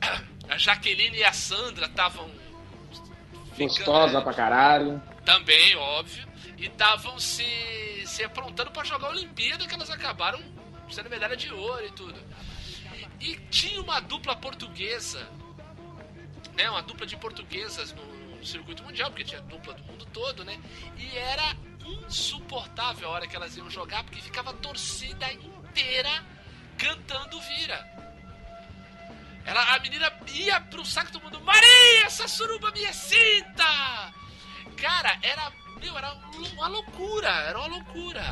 A 0.48 0.58
Jaqueline 0.58 1.18
e 1.18 1.22
a 1.22 1.32
Sandra 1.32 1.86
estavam. 1.86 2.28
Gostosa 3.56 4.20
pra 4.20 4.34
caralho. 4.34 5.00
Também, 5.24 5.76
óbvio. 5.76 6.26
E 6.58 6.66
estavam 6.66 7.20
se, 7.20 7.44
se 8.04 8.24
aprontando 8.24 8.72
pra 8.72 8.82
jogar 8.82 9.06
a 9.06 9.10
Olimpíada, 9.10 9.64
que 9.68 9.74
elas 9.74 9.88
acabaram 9.90 10.42
sendo 10.92 11.10
medalha 11.10 11.36
de 11.36 11.52
ouro 11.52 11.86
e 11.86 11.90
tudo. 11.92 12.20
E 13.20 13.36
tinha 13.50 13.80
uma 13.80 14.00
dupla 14.00 14.34
portuguesa, 14.36 15.28
né? 16.54 16.70
Uma 16.70 16.82
dupla 16.82 17.06
de 17.06 17.16
portuguesas 17.16 17.92
no 17.92 18.44
circuito 18.44 18.82
mundial, 18.82 19.10
porque 19.10 19.24
tinha 19.24 19.40
dupla 19.42 19.74
do 19.74 19.82
mundo 19.84 20.06
todo, 20.06 20.44
né? 20.44 20.58
E 20.96 21.16
era 21.16 21.56
insuportável 21.86 23.08
a 23.08 23.12
hora 23.12 23.26
que 23.26 23.36
elas 23.36 23.56
iam 23.56 23.68
jogar, 23.70 24.04
porque 24.04 24.20
ficava 24.20 24.50
a 24.50 24.54
torcida 24.54 25.30
inteira 25.32 26.24
cantando 26.78 27.40
vira. 27.42 28.00
Ela, 29.44 29.74
a 29.74 29.78
menina 29.80 30.12
ia 30.32 30.60
pro 30.60 30.84
saco 30.84 31.12
do 31.12 31.20
mundo, 31.20 31.40
Maria, 31.40 32.04
essa 32.04 32.28
suruba 32.28 32.70
me 32.72 32.84
excita! 32.84 34.14
Cara, 34.76 35.18
era. 35.22 35.59
Meu, 35.80 35.96
era 35.96 36.12
uma 36.54 36.68
loucura, 36.68 37.28
era 37.28 37.58
uma 37.58 37.66
loucura. 37.68 38.22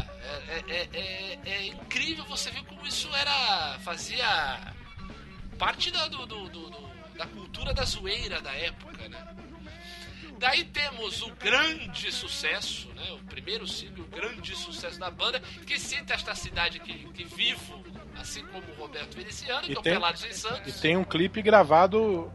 É, 0.48 0.64
é- 0.68 0.88
é- 0.92 1.38
é 1.50 1.66
incrível 1.66 2.24
você 2.24 2.50
ver 2.50 2.62
como 2.64 2.86
isso 2.86 3.08
era. 3.14 3.78
fazia 3.80 4.74
parte 5.58 5.90
da, 5.90 6.06
do, 6.08 6.26
do- 6.26 6.48
do- 6.48 6.88
da 7.16 7.26
cultura 7.26 7.72
da 7.74 7.84
zoeira 7.84 8.40
da 8.40 8.52
época, 8.52 9.08
né? 9.08 9.26
Daí 10.38 10.62
temos 10.64 11.20
o 11.22 11.34
grande 11.34 12.12
sucesso, 12.12 12.88
né? 12.94 13.10
O 13.12 13.18
primeiro 13.24 13.66
single, 13.66 14.04
o 14.04 14.08
grande 14.08 14.54
sucesso 14.54 14.96
da 14.98 15.10
banda, 15.10 15.40
que 15.66 15.78
cita 15.80 16.14
esta 16.14 16.32
cidade 16.36 16.78
que, 16.78 16.92
que 17.12 17.24
vivo, 17.24 17.82
assim 18.16 18.44
como 18.46 18.62
o 18.70 18.74
Roberto 18.76 19.16
Feliciano, 19.16 19.62
que 19.62 19.74
é 19.74 19.78
o 19.78 19.82
Pelados 19.82 20.22
em 20.24 20.28
e 20.28 20.34
Santos, 20.34 20.80
tem 20.80 20.96
um 20.96 21.02
clipe 21.02 21.42
gravado. 21.42 22.32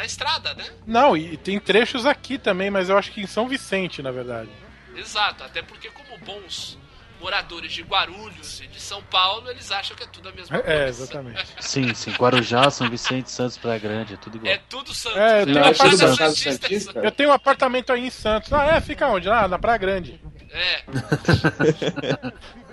Na 0.00 0.06
estrada, 0.06 0.54
né? 0.54 0.64
Não, 0.86 1.14
e 1.14 1.36
tem 1.36 1.60
trechos 1.60 2.06
aqui 2.06 2.38
também, 2.38 2.70
mas 2.70 2.88
eu 2.88 2.96
acho 2.96 3.12
que 3.12 3.20
em 3.20 3.26
São 3.26 3.46
Vicente, 3.46 4.02
na 4.02 4.10
verdade. 4.10 4.48
Exato, 4.96 5.44
até 5.44 5.60
porque 5.62 5.90
como 5.90 6.18
bons 6.24 6.78
moradores 7.20 7.70
de 7.70 7.82
Guarulhos 7.82 8.62
e 8.62 8.66
de 8.66 8.80
São 8.80 9.02
Paulo, 9.02 9.50
eles 9.50 9.70
acham 9.70 9.94
que 9.94 10.02
é 10.02 10.06
tudo 10.06 10.30
a 10.30 10.32
mesma 10.32 10.58
coisa. 10.58 10.72
É, 10.72 10.88
exatamente. 10.88 11.46
Sim, 11.60 11.92
sim. 11.92 12.12
Guarujá, 12.12 12.70
São 12.70 12.88
Vicente, 12.88 13.30
Santos, 13.30 13.58
Praia 13.58 13.78
Grande, 13.78 14.14
é 14.14 14.16
tudo 14.16 14.38
igual. 14.38 14.54
É 14.54 14.58
tudo 14.70 14.94
Santos. 14.94 15.18
É, 15.18 15.42
eu 15.42 15.46
tenho, 15.46 15.58
um 15.58 15.64
é 15.64 15.72
tudo 15.74 15.96
Santista, 15.98 16.52
Santista? 16.52 17.00
eu 17.00 17.12
tenho 17.12 17.28
um 17.28 17.32
apartamento 17.32 17.92
aí 17.92 18.06
em 18.06 18.10
Santos. 18.10 18.50
Ah, 18.54 18.64
é? 18.64 18.80
Fica 18.80 19.06
onde? 19.06 19.28
Lá 19.28 19.46
na 19.46 19.58
Praia 19.58 19.76
Grande. 19.76 20.18
É. 20.50 20.82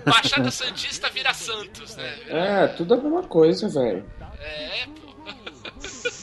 Baixada 0.10 0.50
Santista 0.50 1.10
vira 1.10 1.34
Santos, 1.34 1.94
né? 1.94 2.18
É, 2.28 2.66
tudo 2.68 2.94
a 2.94 2.96
mesma 2.96 3.22
coisa, 3.24 3.68
velho. 3.68 4.10
É, 4.40 4.86
pô. 4.86 5.08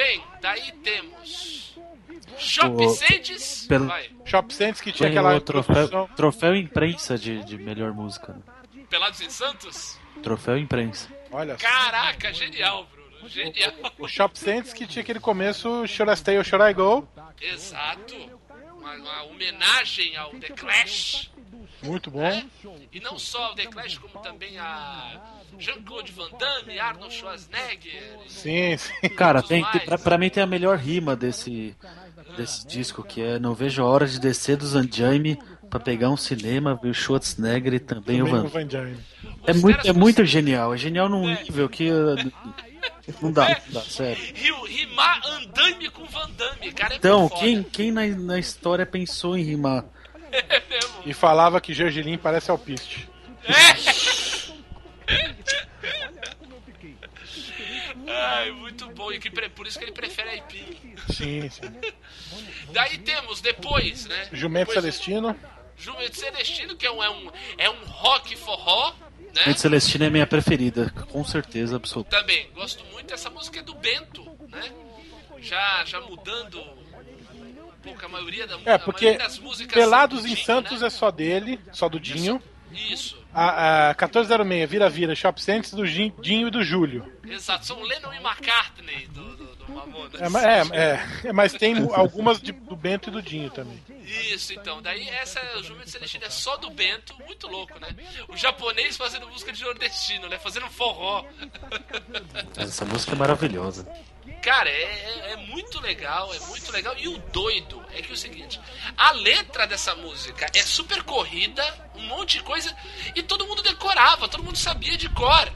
Bem, 0.00 0.22
daí 0.40 0.72
temos 0.82 1.74
Shop 2.38 2.74
O- 2.84 2.88
Sands. 2.90 3.66
pelo- 3.68 3.86
Vai. 3.86 4.10
Shop 4.24 4.54
Santos 4.54 4.80
que 4.80 4.92
tinha 4.92 5.10
Tem 5.10 5.18
aquela 5.18 5.36
o 5.36 5.40
troféu, 5.42 5.84
introdução. 5.84 6.16
troféu 6.16 6.56
imprensa 6.56 7.18
de, 7.18 7.44
de 7.44 7.58
melhor 7.58 7.92
música. 7.92 8.32
né? 8.32 8.40
Pelados 8.88 9.20
em 9.20 9.28
Santos? 9.28 9.98
Troféu 10.22 10.56
imprensa. 10.56 11.08
Olha 11.30 11.58
só. 11.58 11.66
Caraca, 11.66 12.32
genial, 12.32 12.86
Bruno. 12.90 13.28
Genial. 13.28 13.72
O 13.98 14.08
Shop 14.08 14.38
Santos 14.38 14.72
que 14.72 14.86
tinha 14.86 15.02
aquele 15.02 15.20
começo 15.20 15.86
Should 15.86 16.10
I 16.10 16.16
Stay 16.16 16.38
or 16.38 16.44
Should 16.44 16.64
I 16.64 16.72
Go? 16.72 17.06
Exato. 17.40 18.16
Uma, 18.78 18.94
uma 18.94 19.22
homenagem 19.24 20.16
ao 20.16 20.30
The 20.30 20.48
Clash. 20.48 21.30
Muito 21.82 22.10
bom. 22.10 22.20
né? 22.20 22.44
E 22.92 23.00
não 23.00 23.18
só 23.18 23.46
ao 23.46 23.54
The 23.54 23.66
Clash, 23.66 23.98
como 23.98 24.22
também 24.22 24.58
a 24.58 25.20
Jean-Claude 25.58 26.12
Van 26.12 26.28
Damme, 26.38 26.78
Arnold 26.78 27.14
Schwarzenegger. 27.14 28.18
Sim, 28.28 28.76
sim. 28.76 29.08
Cara, 29.16 29.42
tem, 29.42 29.62
mais. 29.62 29.72
tem- 29.72 29.84
pra, 29.86 29.98
pra 29.98 30.18
mim 30.18 30.28
tem 30.30 30.42
a 30.42 30.46
melhor 30.46 30.76
rima 30.78 31.16
desse, 31.16 31.74
desse 32.36 32.66
disco, 32.66 33.02
que 33.02 33.20
é 33.22 33.38
Não 33.38 33.54
Vejo 33.54 33.82
a 33.82 33.86
Hora 33.86 34.06
de 34.06 34.18
Descer 34.20 34.56
do 34.56 34.66
Zanjaime 34.66 35.38
pra 35.70 35.80
pegar 35.80 36.10
um 36.10 36.16
cinema, 36.16 36.74
ver 36.82 36.90
o 36.90 36.94
Schwarzenegger 36.94 37.74
e 37.74 37.78
também, 37.80 38.20
o 38.22 38.26
Também 38.26 38.40
Van. 38.42 38.46
o 38.46 38.48
Van 38.48 38.66
Dyne. 38.66 38.98
É 39.46 39.52
muito, 39.54 39.88
é 39.88 39.92
muito 39.92 40.24
genial, 40.24 40.74
é 40.74 40.76
genial 40.76 41.08
num 41.08 41.26
nível 41.28 41.68
que 41.68 41.90
uh, 41.90 42.14
não 43.22 43.32
dá, 43.32 43.48
não 43.66 43.72
dá, 43.74 43.80
sério. 43.82 44.22
Rio- 44.34 44.64
Rimar 44.64 45.20
andaime 45.26 45.88
com 45.90 46.04
Van 46.06 46.28
Damme, 46.36 46.72
cara, 46.72 46.94
é 46.94 46.96
Então, 46.96 47.28
quem, 47.28 47.62
quem 47.62 47.90
na, 47.92 48.06
na 48.06 48.38
história 48.38 48.84
pensou 48.84 49.36
em 49.36 49.42
rimar? 49.42 49.84
É 50.32 50.62
mesmo. 50.68 51.02
E 51.06 51.12
falava 51.12 51.60
que 51.60 51.72
Gergelim 51.74 52.16
parece 52.18 52.50
alpiste. 52.50 53.08
Ai, 58.06 58.50
muito 58.52 58.86
bom. 58.90 59.12
E 59.12 59.18
que 59.18 59.30
pre- 59.30 59.48
por 59.48 59.66
isso 59.66 59.78
que 59.78 59.84
ele 59.84 59.92
prefere 59.92 60.30
aipim. 60.30 60.94
Sim, 61.12 61.48
sim. 61.50 61.62
Daí 62.72 62.98
temos 62.98 63.40
depois, 63.40 64.06
né? 64.06 64.28
Jumento 64.32 64.68
depois, 64.68 64.74
Celestino. 64.94 65.36
Jumento 65.76 66.16
Celestino, 66.18 66.76
que 66.76 66.86
é 66.86 66.90
um, 66.90 67.02
é 67.02 67.10
um, 67.10 67.30
é 67.58 67.70
um 67.70 67.84
rock 67.86 68.36
forró, 68.36 68.92
né? 69.18 69.42
Gente 69.46 69.60
Celestina 69.60 70.06
é 70.06 70.10
minha 70.10 70.26
preferida, 70.26 70.90
com 71.10 71.24
certeza 71.24 71.76
absoluta. 71.76 72.10
Também, 72.18 72.50
gosto 72.52 72.84
muito. 72.86 73.12
Essa 73.14 73.30
música 73.30 73.60
é 73.60 73.62
do 73.62 73.74
Bento, 73.74 74.22
né? 74.48 74.70
Já, 75.38 75.84
já 75.86 76.00
mudando 76.02 76.62
pouco 77.82 78.04
a 78.06 78.08
maioria 78.08 78.46
da 78.46 78.56
É, 78.64 78.78
porque 78.78 79.06
maioria 79.06 79.26
das 79.26 79.38
músicas. 79.38 79.74
Pelados 79.74 80.24
em 80.24 80.34
Dinho, 80.34 80.44
Santos 80.44 80.80
né? 80.80 80.86
é 80.86 80.90
só 80.90 81.10
dele, 81.10 81.60
só 81.72 81.88
do 81.88 81.98
Dinho. 82.00 82.42
Isso, 82.72 83.18
A, 83.34 83.90
a 83.90 83.94
1406, 83.94 84.70
Vira 84.70 84.88
Vira, 84.88 85.14
Shop 85.14 85.42
Cents 85.42 85.72
do 85.72 85.84
Dinho 85.86 86.46
e 86.48 86.50
do 86.50 86.62
Júlio. 86.62 87.04
exato. 87.24 87.66
São 87.66 87.80
Lennon 87.82 88.12
e 88.12 88.18
McCartney 88.18 89.06
do, 89.08 89.36
do. 89.36 89.59
É, 90.18 90.76
é, 90.76 90.82
é, 91.24 91.28
é, 91.28 91.32
mas 91.32 91.52
tem 91.52 91.74
algumas 91.94 92.40
de- 92.40 92.52
do 92.52 92.76
Bento 92.76 93.08
e 93.08 93.12
do 93.12 93.22
Dinho 93.22 93.50
também. 93.50 93.80
Isso, 94.04 94.52
então. 94.52 94.82
Daí 94.82 95.08
essa 95.08 95.40
o 95.58 95.62
Jumento 95.62 95.88
Celestino 95.90 96.24
é 96.24 96.30
só 96.30 96.56
do 96.56 96.70
Bento, 96.70 97.14
muito 97.26 97.46
louco, 97.46 97.78
né? 97.78 97.88
O 98.28 98.36
japonês 98.36 98.96
fazendo 98.96 99.28
música 99.28 99.52
de 99.52 99.62
nordestino, 99.62 100.28
né? 100.28 100.38
Fazendo 100.38 100.66
forró. 100.68 101.24
Essa 102.56 102.84
música 102.84 103.12
é 103.12 103.16
maravilhosa. 103.16 103.86
Cara, 104.42 104.68
é, 104.70 104.72
é- 104.82 105.32
é 105.32 105.36
muito 105.36 105.80
legal, 105.80 106.32
é 106.34 106.38
muito 106.46 106.72
legal. 106.72 106.94
E 106.98 107.08
o 107.08 107.18
doido 107.18 107.82
é 107.92 108.00
que 108.02 108.10
é 108.10 108.14
o 108.14 108.16
seguinte: 108.16 108.60
a 108.96 109.12
letra 109.12 109.66
dessa 109.66 109.94
música 109.94 110.46
é 110.54 110.62
super 110.62 111.02
corrida, 111.02 111.62
um 111.96 112.02
monte 112.06 112.38
de 112.38 112.42
coisa, 112.44 112.74
e 113.14 113.22
todo 113.22 113.46
mundo 113.46 113.62
decorava, 113.62 114.28
todo 114.28 114.42
mundo 114.42 114.56
sabia 114.56 114.96
de 114.96 115.08
cor. 115.10 115.52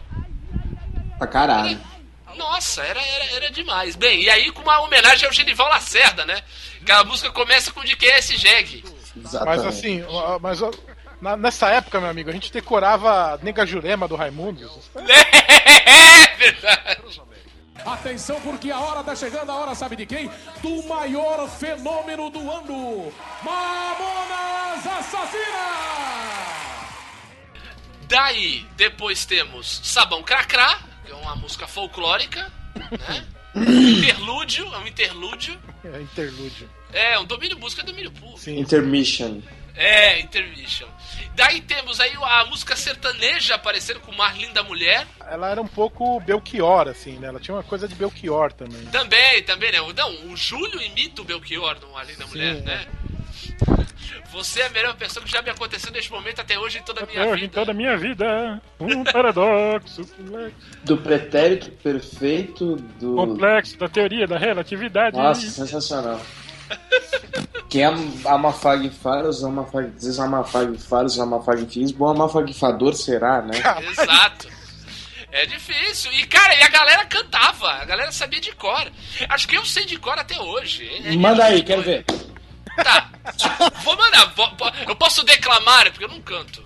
Pra 1.19 1.27
caralho. 1.27 1.81
Nossa, 2.37 2.83
era, 2.83 3.01
era, 3.01 3.25
era 3.37 3.51
demais. 3.51 3.97
Bem, 3.97 4.23
e 4.23 4.31
aí 4.31 4.51
com 4.51 4.63
uma 4.63 4.81
homenagem 4.81 5.27
ao 5.27 5.33
Genival 5.33 5.69
Lacerda, 5.69 6.25
né? 6.25 6.43
Que 6.85 6.93
a 6.93 7.05
música 7.05 7.31
começa 7.31 7.73
com 7.73 7.83
de 7.85 7.97
quem 7.97 8.11
é 8.11 8.19
esse 8.19 8.37
jegue. 8.37 8.85
Mas 9.17 9.65
assim, 9.65 10.03
mas, 10.41 10.61
nessa 11.39 11.71
época, 11.71 12.01
meu 12.01 12.11
amigo, 12.11 12.31
a 12.31 12.33
gente 12.33 12.53
decorava 12.53 13.39
Nega 13.43 13.65
Jurema 13.65 14.09
do 14.09 14.17
Raimundo. 14.17 14.71
É 15.87 16.37
verdade. 16.37 17.23
Atenção, 17.85 18.41
porque 18.41 18.71
a 18.71 18.81
hora 18.81 19.05
tá 19.05 19.15
chegando, 19.15 19.51
a 19.51 19.55
hora 19.55 19.75
sabe 19.75 19.95
de 19.97 20.07
quem? 20.07 20.31
Do 20.63 20.83
maior 20.89 21.49
fenômeno 21.49 22.31
do 22.31 22.51
ano, 22.51 23.13
Mamonas 23.43 24.87
Assassinas! 24.87 26.35
Daí, 28.09 28.67
depois 28.77 29.25
temos 29.27 29.81
Sabão 29.85 30.23
Cracrá, 30.23 30.79
uma 31.35 31.43
música 31.43 31.67
folclórica, 31.67 32.51
né? 32.75 33.27
interlúdio, 33.55 34.65
é 34.73 34.79
um 34.79 34.87
interlúdio. 34.87 35.59
É, 35.85 36.01
interlúdio. 36.01 36.71
É, 36.93 37.19
um 37.19 37.25
domínio 37.25 37.59
música 37.59 37.83
é 37.83 37.85
domínio 37.85 38.11
público. 38.11 38.51
Intermission. 38.51 39.41
É, 39.77 40.21
intermission. 40.21 40.87
Daí 41.35 41.61
temos 41.61 41.99
aí 41.99 42.13
a 42.23 42.45
música 42.45 42.77
sertaneja 42.77 43.57
aparecendo 43.57 43.99
com 44.01 44.13
Mar 44.13 44.37
Linda 44.39 44.63
Mulher. 44.63 45.05
Ela 45.29 45.51
era 45.51 45.61
um 45.61 45.67
pouco 45.67 46.21
Belchior, 46.21 46.87
assim, 46.89 47.19
né? 47.19 47.27
Ela 47.27 47.41
tinha 47.41 47.57
uma 47.57 47.65
coisa 47.65 47.89
de 47.89 47.95
Belchior 47.97 48.53
também. 48.53 48.85
Também, 48.87 49.43
também, 49.43 49.73
né? 49.73 49.79
Não, 49.97 50.33
o 50.33 50.37
Júlio 50.37 50.81
imita 50.81 51.23
o 51.23 51.25
Belchior 51.25 51.77
no 51.81 51.93
Mar 51.93 52.07
Linda 52.07 52.27
Mulher, 52.29 52.63
né? 52.63 52.87
Você 54.33 54.61
é 54.63 54.67
a 54.67 54.71
melhor 54.71 54.95
pessoa 54.97 55.25
que 55.25 55.31
já 55.31 55.41
me 55.43 55.51
aconteceu 55.51 55.93
neste 55.93 56.11
momento 56.11 56.41
até 56.41 56.59
hoje 56.59 56.79
em 56.79 56.83
toda 56.83 57.03
a 57.05 57.07
minha 57.07 57.23
Até 57.23 57.35
vida. 57.35 57.47
em 57.47 57.49
toda 57.49 57.71
a 57.71 57.75
minha 57.75 57.97
vida, 57.97 58.61
um 58.81 59.05
paradoxo 59.05 60.05
complexo, 60.07 60.57
Do 60.83 60.97
pretérito 60.97 61.71
perfeito 61.71 62.75
do. 62.99 63.15
complexo 63.15 63.79
da 63.79 63.89
teoria 63.89 64.27
da 64.27 64.37
relatividade. 64.37 65.17
Nossa, 65.17 65.49
sensacional. 65.49 66.21
Quem 67.69 67.85
ama, 67.85 68.05
ama 68.27 68.53
fagfaros, 68.53 69.43
ama 69.45 69.65
fag... 69.67 69.89
desama 69.91 70.43
fagfaros, 70.45 71.19
ama 71.19 71.43
fagfins, 71.43 71.93
bom 71.93 72.09
amafagfador 72.09 72.95
será, 72.95 73.41
né? 73.43 73.55
Exato. 73.91 74.49
É 75.31 75.47
difícil. 75.47 76.13
E, 76.13 76.27
cara, 76.27 76.55
e 76.55 76.63
a 76.63 76.69
galera 76.69 77.05
cantava. 77.07 77.69
A 77.69 77.85
galera 77.85 78.13
sabia 78.13 78.41
de 78.41 78.53
cor. 78.53 78.87
Acho 79.29 79.49
que 79.49 79.57
eu 79.57 79.65
sei 79.65 79.85
de 79.85 79.97
cor 79.99 80.17
até 80.17 80.41
hoje. 80.41 80.87
É- 81.05 81.13
é- 81.13 81.17
Manda 81.17 81.45
aí, 81.47 81.63
quero 81.65 81.83
ver. 81.83 82.05
Tá. 82.77 83.11
Vou 83.83 83.97
mandar. 83.97 84.35
Eu 84.87 84.97
posso 84.97 85.23
declamar, 85.25 85.91
porque 85.91 86.05
eu 86.05 86.09
não 86.09 86.21
canto. 86.21 86.65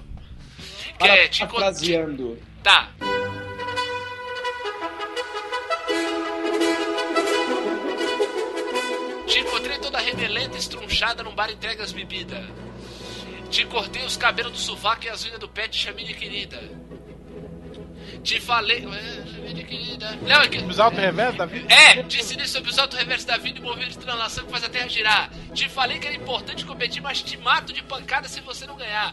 Que 0.99 1.07
é, 1.07 1.29
te 1.29 1.41
Parafraseando. 1.41 2.39
Tá. 2.63 2.89
Te 9.27 9.39
encontrei 9.39 9.79
toda 9.79 9.99
rebelenta, 9.99 10.57
estrunchada 10.57 11.23
num 11.23 11.35
bar 11.35 11.51
entregue 11.51 11.83
as 11.83 11.93
bebidas. 11.93 12.45
Te 13.51 13.65
cortei 13.67 14.05
os 14.05 14.17
cabelos 14.17 14.53
do 14.53 14.59
sovaco 14.59 15.05
e 15.05 15.09
as 15.09 15.25
unhas 15.25 15.39
do 15.39 15.49
pé, 15.49 15.69
de 15.69 16.15
querida. 16.15 16.88
Te 18.23 18.41
falei. 18.41 18.79
É. 18.79 19.39
Não, 20.23 20.43
é 20.43 20.49
que. 20.49 20.59
Os 20.59 20.79
alto 20.79 20.97
revés 21.01 21.35
da 21.37 21.47
vida? 21.47 21.73
É, 21.73 22.03
te 22.03 22.21
ensinei 22.21 22.47
sobre 22.47 22.71
os 22.71 22.79
altos 22.79 22.99
reversos 22.99 23.25
da 23.25 23.37
vida 23.37 23.59
e 23.59 23.63
movimento 23.63 23.91
de 23.91 23.99
translação 23.99 24.45
que 24.45 24.51
faz 24.51 24.65
a 24.65 24.69
terra 24.69 24.89
girar. 24.89 25.31
Te 25.55 25.69
falei 25.69 25.99
que 25.99 26.07
era 26.07 26.17
importante 26.17 26.65
competir, 26.65 27.03
mas 27.03 27.23
te 27.23 27.37
mato 27.37 27.73
de 27.73 27.83
pancada 27.83 28.29
se 28.29 28.41
você 28.41 28.67
não 28.67 28.77
ganhar. 28.77 29.13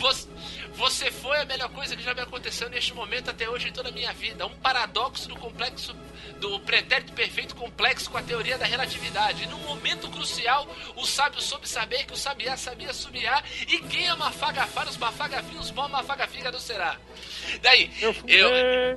Você, 0.00 0.28
você 0.76 1.10
foi 1.10 1.38
a 1.38 1.44
melhor 1.44 1.70
coisa 1.70 1.96
que 1.96 2.02
já 2.02 2.12
me 2.12 2.20
aconteceu 2.20 2.68
neste 2.68 2.92
momento 2.92 3.30
até 3.30 3.48
hoje 3.48 3.68
em 3.68 3.72
toda 3.72 3.88
a 3.88 3.92
minha 3.92 4.12
vida. 4.12 4.46
Um 4.46 4.54
paradoxo 4.56 5.28
do 5.28 5.36
complexo 5.36 5.96
do 6.38 6.60
pretérito 6.60 7.12
perfeito 7.12 7.54
complexo 7.54 8.10
com 8.10 8.18
a 8.18 8.22
teoria 8.22 8.58
da 8.58 8.66
relatividade. 8.66 9.44
E 9.44 9.46
num 9.46 9.58
momento 9.58 10.08
crucial, 10.10 10.68
o 10.94 11.06
sábio 11.06 11.40
soube 11.40 11.68
saber 11.68 12.04
que 12.04 12.12
o 12.12 12.16
sabiá 12.16 12.56
sabia 12.56 12.92
subiar 12.92 13.42
e 13.66 13.78
quem 13.78 14.06
ama 14.08 14.30
fagafar 14.30 14.88
os 14.88 14.96
mafagafinhos, 14.96 15.70
bom 15.70 15.88
mafagafígado 15.88 16.60
será. 16.60 16.98
Daí, 17.62 17.90
eu, 18.00 18.14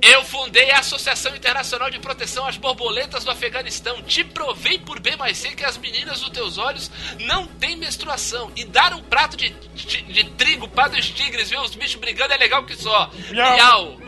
eu 0.02 0.24
fundei 0.24 0.70
a 0.70 0.80
Associação 0.80 1.34
Internacional 1.34 1.90
de 1.90 1.98
Proteção 1.98 2.46
às 2.46 2.56
Borboletas 2.56 3.24
do 3.24 3.30
Afeganistão. 3.30 4.02
Te 4.02 4.22
provei 4.22 4.78
por 4.78 5.00
B 5.00 5.16
mais 5.16 5.38
C 5.38 5.50
que 5.54 5.64
as 5.64 5.78
meninas 5.78 6.20
dos 6.20 6.30
teus 6.30 6.58
olhos 6.58 6.90
não 7.20 7.46
têm 7.46 7.76
menstruação. 7.76 8.52
E 8.54 8.64
dar 8.64 8.92
um 8.92 9.02
prato 9.02 9.36
de, 9.36 9.48
de, 9.48 10.02
de 10.02 10.24
trigo 10.32 10.68
para 10.68 10.98
os 10.98 11.08
tigres, 11.08 11.48
ver 11.48 11.58
os 11.70 11.76
bichos 11.76 12.00
brigando 12.00 12.32
é 12.34 12.36
legal 12.36 12.64
que 12.64 12.76
só. 12.76 13.10
Miau. 13.30 13.56
Miau. 13.56 13.98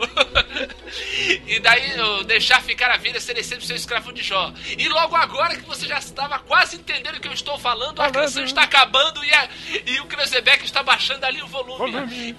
e 1.47 1.59
daí 1.59 1.97
eu 1.97 2.23
deixar 2.23 2.61
ficar 2.61 2.91
a 2.91 2.97
vida 2.97 3.19
seria 3.19 3.43
sempre 3.43 3.65
seu 3.65 3.75
escravo 3.75 4.11
de 4.13 4.21
Jó. 4.21 4.51
E 4.77 4.87
logo 4.89 5.15
agora 5.15 5.55
que 5.55 5.63
você 5.65 5.87
já 5.87 5.97
estava 5.97 6.39
quase 6.39 6.75
entendendo 6.75 7.15
o 7.15 7.19
que 7.19 7.27
eu 7.27 7.33
estou 7.33 7.57
falando, 7.57 8.01
a 8.01 8.11
canção 8.11 8.43
está 8.43 8.63
acabando 8.63 9.23
e, 9.23 9.33
a- 9.33 9.49
e 9.85 9.99
o 9.99 10.05
Kreuzebeck 10.05 10.63
está 10.65 10.83
baixando 10.83 11.25
ali 11.25 11.41
o 11.41 11.47
volume. 11.47 12.35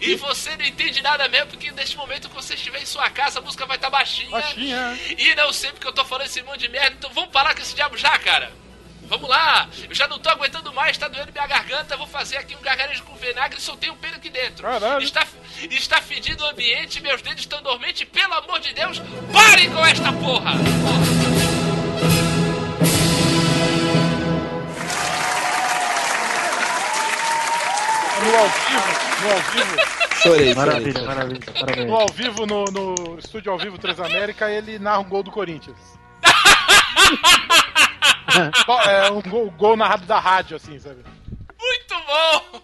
E 0.00 0.16
você 0.16 0.56
não 0.56 0.64
entende 0.64 1.00
nada 1.00 1.28
mesmo, 1.28 1.46
porque 1.48 1.70
neste 1.70 1.96
momento 1.96 2.28
que 2.28 2.34
você 2.34 2.54
estiver 2.54 2.82
em 2.82 2.86
sua 2.86 3.08
casa, 3.08 3.38
a 3.38 3.42
música 3.42 3.64
vai 3.66 3.76
estar 3.76 3.88
baixinha. 3.88 4.30
Baixinha. 4.30 4.98
E 5.16 5.34
não 5.36 5.52
sei 5.52 5.70
porque 5.70 5.86
eu 5.86 5.92
tô 5.92 6.04
falando 6.04 6.26
esse 6.26 6.42
monte 6.42 6.60
de 6.60 6.68
merda, 6.68 6.96
então 6.98 7.10
vamos 7.12 7.30
parar 7.30 7.54
com 7.54 7.62
esse 7.62 7.74
diabo 7.74 7.96
já, 7.96 8.18
cara. 8.18 8.50
Vamos 9.08 9.28
lá, 9.28 9.68
eu 9.88 9.94
já 9.94 10.08
não 10.08 10.18
tô 10.18 10.28
aguentando 10.28 10.72
mais, 10.72 10.98
tá 10.98 11.06
doendo 11.06 11.32
minha 11.32 11.46
garganta, 11.46 11.96
vou 11.96 12.06
fazer 12.06 12.38
aqui 12.38 12.56
um 12.56 12.60
gargarejo 12.60 13.04
com 13.04 13.14
vinagre 13.14 13.58
e 13.58 13.62
soltei 13.62 13.88
um 13.88 13.96
pelo 13.96 14.16
aqui 14.16 14.28
dentro. 14.28 14.62
Caralho. 14.62 15.02
Está, 15.02 15.24
está 15.70 16.02
fedido 16.02 16.42
o 16.44 16.48
ambiente, 16.48 17.00
meus 17.00 17.22
dedos 17.22 17.40
estão 17.40 17.62
dormentes, 17.62 18.06
pelo 18.08 18.34
amor 18.34 18.58
de 18.58 18.72
Deus, 18.72 19.00
parem 19.32 19.70
com 19.70 19.84
esta 19.86 20.12
porra! 20.12 20.54
No 28.24 28.36
ao 28.36 28.48
vivo, 28.48 29.22
no 29.22 29.30
ao 29.30 29.40
vivo. 29.52 29.96
Chorei, 30.22 30.54
Maravilha, 30.54 31.02
maravilha. 31.02 31.40
Parabéns. 31.60 31.86
No 31.86 31.94
ao 31.94 32.08
vivo, 32.08 32.46
no, 32.46 32.64
no 32.64 33.18
estúdio 33.18 33.52
ao 33.52 33.58
vivo 33.58 33.78
Transamérica, 33.78 34.50
ele 34.50 34.78
narra 34.78 34.98
um 34.98 35.04
gol 35.04 35.22
do 35.22 35.30
Corinthians. 35.30 35.95
É 38.86 39.10
um 39.10 39.22
gol, 39.22 39.50
gol 39.52 39.76
narrado 39.76 40.04
da 40.06 40.18
rádio, 40.18 40.56
assim, 40.56 40.78
sabe? 40.78 41.02
Muito 41.58 41.94
bom! 42.06 42.60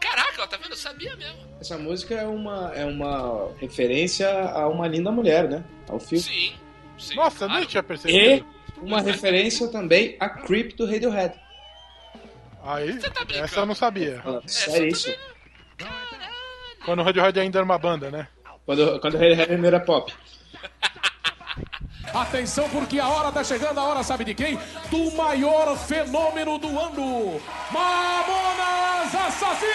Caraca, 0.00 0.46
tá 0.46 0.56
vendo? 0.56 0.70
Eu 0.70 0.76
sabia 0.76 1.16
mesmo. 1.16 1.38
Essa 1.60 1.76
música 1.76 2.14
é 2.14 2.26
uma, 2.26 2.72
é 2.74 2.84
uma 2.84 3.52
referência 3.58 4.28
a 4.30 4.68
uma 4.68 4.86
linda 4.86 5.10
mulher, 5.10 5.48
né? 5.48 5.64
Ao 5.88 5.98
filme. 5.98 6.22
Sim, 6.22 6.54
sim. 6.96 7.16
Nossa, 7.16 7.44
eu 7.44 7.48
claro. 7.48 7.60
nem 7.60 7.68
tinha 7.68 7.80
E, 7.80 7.84
percebido. 7.84 8.46
Uma 8.80 9.00
referência 9.00 9.66
também 9.68 10.16
a 10.20 10.28
Creep 10.28 10.76
do 10.76 10.86
Radiohead. 10.86 11.34
Aí, 12.62 12.96
tá 12.98 13.24
brincando? 13.24 13.44
essa 13.44 13.60
eu 13.60 13.66
não 13.66 13.74
sabia. 13.74 14.20
Falando 14.22 14.48
sério 14.48 14.88
isso? 14.88 15.12
Quando 16.84 17.00
o 17.00 17.02
Radiohead 17.02 17.40
ainda 17.40 17.58
era 17.58 17.64
uma 17.64 17.78
banda, 17.78 18.10
né? 18.10 18.28
Quando, 18.64 19.00
quando 19.00 19.14
o 19.14 19.18
Radiohead 19.18 19.52
ainda 19.52 19.66
era 19.66 19.80
pop. 19.80 20.14
Atenção, 22.14 22.68
porque 22.70 22.98
a 22.98 23.08
hora 23.08 23.30
tá 23.30 23.44
chegando, 23.44 23.78
a 23.78 23.84
hora 23.84 24.02
sabe 24.02 24.24
de 24.24 24.34
quem? 24.34 24.58
Do 24.90 25.10
maior 25.16 25.76
fenômeno 25.76 26.58
do 26.58 26.68
ano, 26.78 27.40
Mamonas 27.70 29.14
Assassinas! 29.14 29.68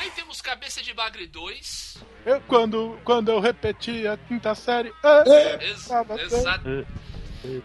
Aí 0.00 0.10
temos 0.14 0.40
Cabeça 0.40 0.82
de 0.82 0.92
Bagre 0.92 1.26
2. 1.26 1.96
Eu, 2.26 2.40
quando, 2.42 2.98
quando 3.04 3.30
eu 3.30 3.40
repeti 3.40 4.06
a 4.06 4.16
quinta 4.16 4.54
série. 4.54 4.92
é, 5.04 5.68
Ex 5.70 5.86
tava 5.86 6.20
exa 6.20 6.60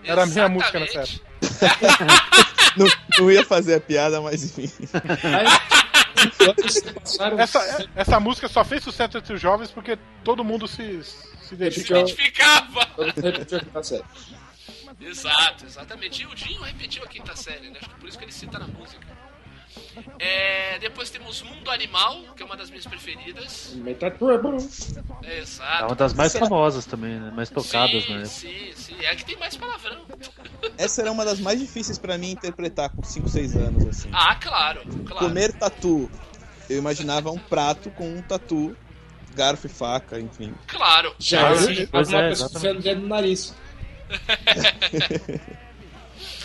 Era 0.04 0.24
a 0.24 0.26
minha 0.26 0.48
música 0.50 0.80
nessa 0.80 1.02
exatamente. 1.02 1.22
época. 1.62 2.54
Não, 2.76 2.88
não 3.20 3.32
ia 3.32 3.46
fazer 3.46 3.76
a 3.76 3.80
piada, 3.80 4.20
mas 4.20 4.58
enfim. 4.58 4.68
Essa, 7.38 7.90
essa 7.96 8.20
música 8.20 8.48
só 8.48 8.64
fez 8.64 8.84
sucesso 8.84 9.18
entre 9.18 9.34
os 9.34 9.42
jovens 9.42 9.72
porque 9.72 9.98
todo 10.24 10.44
mundo 10.44 10.68
se, 10.68 11.04
se 11.04 11.56
Se 11.98 12.02
identificava. 12.04 12.88
Exato, 15.02 15.66
exatamente. 15.66 16.22
E 16.22 16.26
o 16.26 16.36
Dinho 16.36 16.62
repetiu 16.62 17.04
a 17.04 17.08
quinta 17.08 17.36
série, 17.36 17.70
né? 17.70 17.78
Acho 17.80 17.90
que 17.90 18.00
por 18.00 18.08
isso 18.08 18.18
que 18.18 18.26
ele 18.26 18.32
cita 18.32 18.60
na 18.60 18.68
música. 18.68 19.06
É, 20.20 20.80
depois 20.80 21.10
temos 21.10 21.42
Mundo 21.42 21.70
Animal, 21.70 22.22
que 22.36 22.44
é 22.44 22.46
uma 22.46 22.56
das 22.56 22.70
minhas 22.70 22.86
preferidas. 22.86 23.74
Metade 23.76 24.18
Trouble. 24.18 24.58
É, 25.24 25.36
É 25.36 25.40
exato. 25.40 25.86
uma 25.86 25.96
das 25.96 26.14
mais 26.14 26.34
famosas 26.36 26.86
também, 26.86 27.20
né? 27.20 27.32
Mais 27.32 27.50
tocadas, 27.50 28.04
sim, 28.04 28.14
né? 28.14 28.26
Sim, 28.26 28.72
sim. 28.76 28.96
É 29.02 29.10
a 29.10 29.16
que 29.16 29.26
tem 29.26 29.38
mais 29.38 29.56
palavrão. 29.56 30.02
Essa 30.78 31.02
era 31.02 31.12
uma 31.12 31.26
das 31.26 31.40
mais 31.40 31.60
difíceis 31.60 31.98
pra 31.98 32.18
mim 32.18 32.32
interpretar 32.32 32.90
com 32.90 33.04
5, 33.04 33.30
6 33.30 33.56
anos, 33.56 33.88
assim. 33.88 34.10
Ah, 34.12 34.36
claro, 34.36 34.82
claro. 35.06 35.28
Comer 35.28 35.54
tatu. 35.54 36.10
Eu 36.70 36.78
imaginava 36.78 37.30
um 37.32 37.38
prato 37.38 37.90
com 37.92 38.08
um 38.08 38.22
tatu, 38.22 38.76
garfo 39.36 39.68
e 39.68 39.70
faca, 39.70 40.20
enfim. 40.20 40.54
Claro. 40.68 41.14
Já 41.20 41.52
eu 41.52 41.58
sim, 41.58 41.82
é, 41.82 41.86
pessoa 42.30 42.50
enfiando 42.56 42.80
o 42.80 42.82
dedo 42.82 43.02
no 43.02 43.08
nariz. 43.08 43.54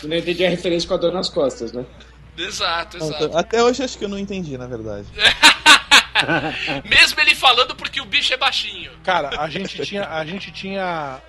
Eu 0.01 0.07
não 0.09 0.15
entendi 0.15 0.45
a 0.45 0.49
referência 0.49 0.87
com 0.87 0.93
a 0.95 0.97
dor 0.97 1.11
nas 1.11 1.29
costas, 1.29 1.73
né? 1.73 1.85
Exato, 2.39 2.97
exato. 2.97 3.37
Até 3.37 3.61
hoje 3.61 3.83
acho 3.83 3.97
que 3.97 4.05
eu 4.05 4.09
não 4.09 4.17
entendi, 4.17 4.57
na 4.57 4.65
verdade. 4.65 5.07
Mesmo 6.85 7.19
ele 7.19 7.35
falando 7.35 7.75
porque 7.75 8.01
o 8.01 8.05
bicho 8.05 8.33
é 8.33 8.37
baixinho. 8.37 8.91
Cara, 9.03 9.41
a 9.41 9.49
gente 9.49 9.81
tinha, 9.85 10.07
a 10.07 10.25
gente 10.25 10.51
tinha 10.51 11.19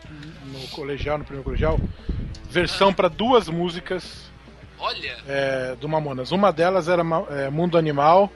no 0.44 0.68
colegial, 0.68 1.18
no 1.18 1.24
primeiro 1.24 1.44
colegial, 1.44 1.78
versão 2.48 2.92
pra 2.92 3.08
duas 3.08 3.48
músicas 3.48 4.30
Olha, 4.78 5.16
é, 5.28 5.76
do 5.76 5.88
Mamonas. 5.88 6.32
Uma 6.32 6.52
delas 6.52 6.88
era 6.88 7.02
é, 7.30 7.50
Mundo 7.50 7.76
Animal, 7.76 8.32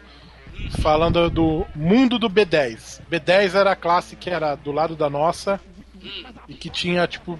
falando 0.80 1.28
do 1.30 1.66
mundo 1.74 2.18
do 2.18 2.28
B10. 2.28 3.00
B10 3.10 3.54
era 3.54 3.72
a 3.72 3.76
classe 3.76 4.16
que 4.16 4.30
era 4.30 4.54
do 4.54 4.72
lado 4.72 4.94
da 4.94 5.08
nossa 5.08 5.60
e 6.48 6.54
que 6.54 6.68
tinha, 6.68 7.06
tipo, 7.06 7.38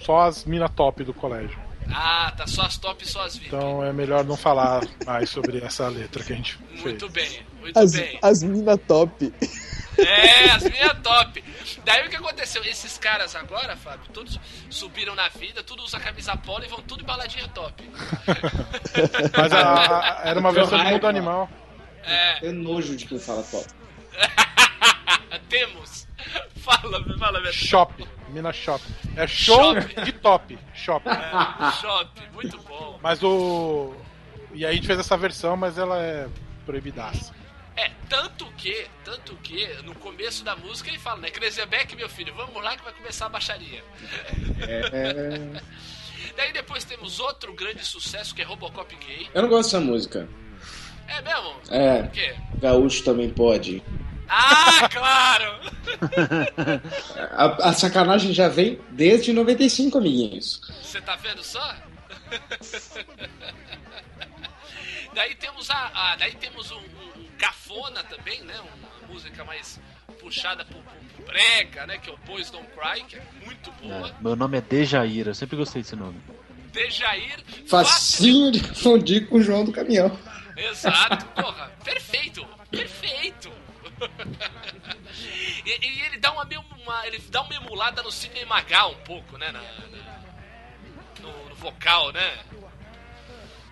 só 0.00 0.22
as 0.22 0.44
mina 0.44 0.68
top 0.68 1.04
do 1.04 1.14
colégio. 1.14 1.67
Ah, 1.92 2.32
tá 2.36 2.46
só 2.46 2.62
as 2.62 2.76
top 2.76 3.02
e 3.04 3.06
só 3.08 3.22
as 3.24 3.34
VIP. 3.36 3.46
Então 3.48 3.84
é 3.84 3.92
melhor 3.92 4.24
não 4.24 4.36
falar 4.36 4.82
mais 5.06 5.30
sobre 5.30 5.58
essa 5.64 5.88
letra 5.88 6.22
que 6.22 6.32
a 6.32 6.36
gente 6.36 6.54
fez. 6.54 6.82
Muito 6.82 7.08
bem, 7.10 7.42
muito 7.60 7.78
As, 7.78 7.92
bem. 7.92 8.18
as 8.22 8.42
mina 8.42 8.76
top. 8.78 9.32
É, 9.98 10.50
as 10.52 10.62
minhas 10.62 10.96
top. 11.02 11.42
Daí 11.84 12.06
o 12.06 12.10
que 12.10 12.14
aconteceu? 12.16 12.62
Esses 12.64 12.96
caras 12.98 13.34
agora, 13.34 13.76
Fábio, 13.76 14.08
todos 14.12 14.38
subiram 14.70 15.14
na 15.16 15.28
vida, 15.28 15.62
tudo 15.64 15.82
usa 15.82 15.98
camisa 15.98 16.36
polo 16.36 16.64
e 16.64 16.68
vão 16.68 16.80
tudo 16.82 17.02
em 17.02 17.06
baladinha 17.06 17.48
top. 17.48 17.82
Mas 19.36 19.52
a- 19.52 20.20
a- 20.22 20.28
era 20.28 20.38
uma 20.38 20.52
versão 20.52 20.76
do 20.78 20.82
Raiva. 20.84 20.92
mundo 20.94 21.06
animal. 21.08 21.50
É, 22.04 22.40
Tenho 22.40 22.52
nojo 22.54 22.96
de 22.96 23.06
quem 23.06 23.18
fala 23.18 23.42
top. 23.42 23.66
temos. 25.48 26.06
Fala, 26.56 27.02
fala, 27.18 27.40
Beto. 27.40 27.54
Shop. 27.54 28.06
Mina 28.28 28.52
Shop. 28.52 28.84
É 29.16 29.26
show 29.26 29.74
Shop. 29.74 30.04
de 30.04 30.12
top. 30.12 30.58
Shop. 30.74 31.08
É, 31.08 31.72
shop, 31.80 32.22
muito 32.34 32.58
bom. 32.62 32.98
Mas 33.02 33.22
o. 33.22 33.94
E 34.52 34.66
aí 34.66 34.72
a 34.72 34.74
gente 34.74 34.86
fez 34.86 34.98
essa 34.98 35.16
versão, 35.16 35.56
mas 35.56 35.78
ela 35.78 35.98
é 35.98 36.28
proibidaça. 36.66 37.32
É, 37.76 37.90
tanto 38.08 38.44
que, 38.56 38.86
tanto 39.04 39.34
que, 39.36 39.66
no 39.84 39.94
começo 39.94 40.44
da 40.44 40.56
música 40.56 40.90
ele 40.90 40.98
fala, 40.98 41.20
né? 41.20 41.30
Krezebeck, 41.30 41.94
meu 41.94 42.08
filho, 42.08 42.34
vamos 42.34 42.62
lá 42.62 42.76
que 42.76 42.82
vai 42.82 42.92
começar 42.92 43.26
a 43.26 43.28
baixaria. 43.28 43.84
É... 44.60 45.62
Daí 46.36 46.52
depois 46.52 46.84
temos 46.84 47.20
outro 47.20 47.52
grande 47.52 47.84
sucesso 47.84 48.34
que 48.34 48.42
é 48.42 48.44
Robocop 48.44 48.94
Gay. 48.96 49.28
Eu 49.32 49.42
não 49.42 49.48
gosto 49.48 49.70
dessa 49.70 49.80
música. 49.80 50.28
É 51.06 51.22
mesmo? 51.22 51.54
É. 51.70 52.02
Por 52.02 52.10
quê? 52.10 52.34
Gaúcho 52.60 53.04
também 53.04 53.30
pode. 53.30 53.82
Ah, 54.28 54.88
claro! 54.90 55.58
A, 57.32 57.68
a 57.68 57.72
sacanagem 57.72 58.32
já 58.32 58.48
vem 58.48 58.78
desde 58.90 59.32
95, 59.32 59.98
amiguinhos. 59.98 60.60
Você 60.82 61.00
tá 61.00 61.16
vendo 61.16 61.42
só? 61.42 61.74
daí 65.14 65.34
temos 65.34 65.70
a, 65.70 65.90
a- 65.94 66.16
daí 66.16 66.34
temos 66.34 66.70
um, 66.70 66.76
um- 66.76 67.20
um 67.20 67.26
cafona 67.38 68.02
também, 68.04 68.42
né? 68.42 68.54
Uma 68.60 69.08
música 69.14 69.44
mais 69.44 69.80
puxada 70.20 70.64
pro, 70.64 70.78
pro, 70.78 70.92
pro 71.16 71.24
brega, 71.26 71.86
né? 71.86 71.98
Que 71.98 72.10
é 72.10 72.12
o 72.12 72.16
Boys 72.18 72.50
Don't 72.50 72.66
Cry, 72.76 73.02
que 73.04 73.16
é 73.16 73.22
muito 73.44 73.70
boa. 73.72 74.08
É, 74.08 74.14
meu 74.22 74.36
nome 74.36 74.58
é 74.58 74.60
Dejair, 74.60 75.26
eu 75.28 75.34
sempre 75.34 75.56
gostei 75.56 75.82
desse 75.82 75.96
nome. 75.96 76.20
Dejair. 76.72 77.38
Facinho 77.66 78.52
de 78.52 78.60
confundir 78.60 79.26
com 79.28 79.36
o 79.38 79.42
João 79.42 79.64
do 79.64 79.72
caminhão. 79.72 80.16
Exato, 80.56 81.24
porra, 81.40 81.70
perfeito, 81.84 82.44
perfeito. 82.70 83.50
E, 85.66 85.70
e 85.86 86.02
ele 86.06 86.18
dá 86.18 86.32
uma, 86.32 86.44
uma- 86.84 87.06
ele 87.06 87.18
dá 87.30 87.42
uma 87.42 87.54
emulada 87.54 88.02
no 88.02 88.10
Sidney 88.10 88.44
Magal 88.44 88.92
um 88.92 89.04
pouco, 89.04 89.36
né, 89.38 89.50
na- 89.52 89.60
na- 89.60 90.18
no, 91.20 91.48
no 91.50 91.54
vocal, 91.56 92.12
né? 92.12 92.32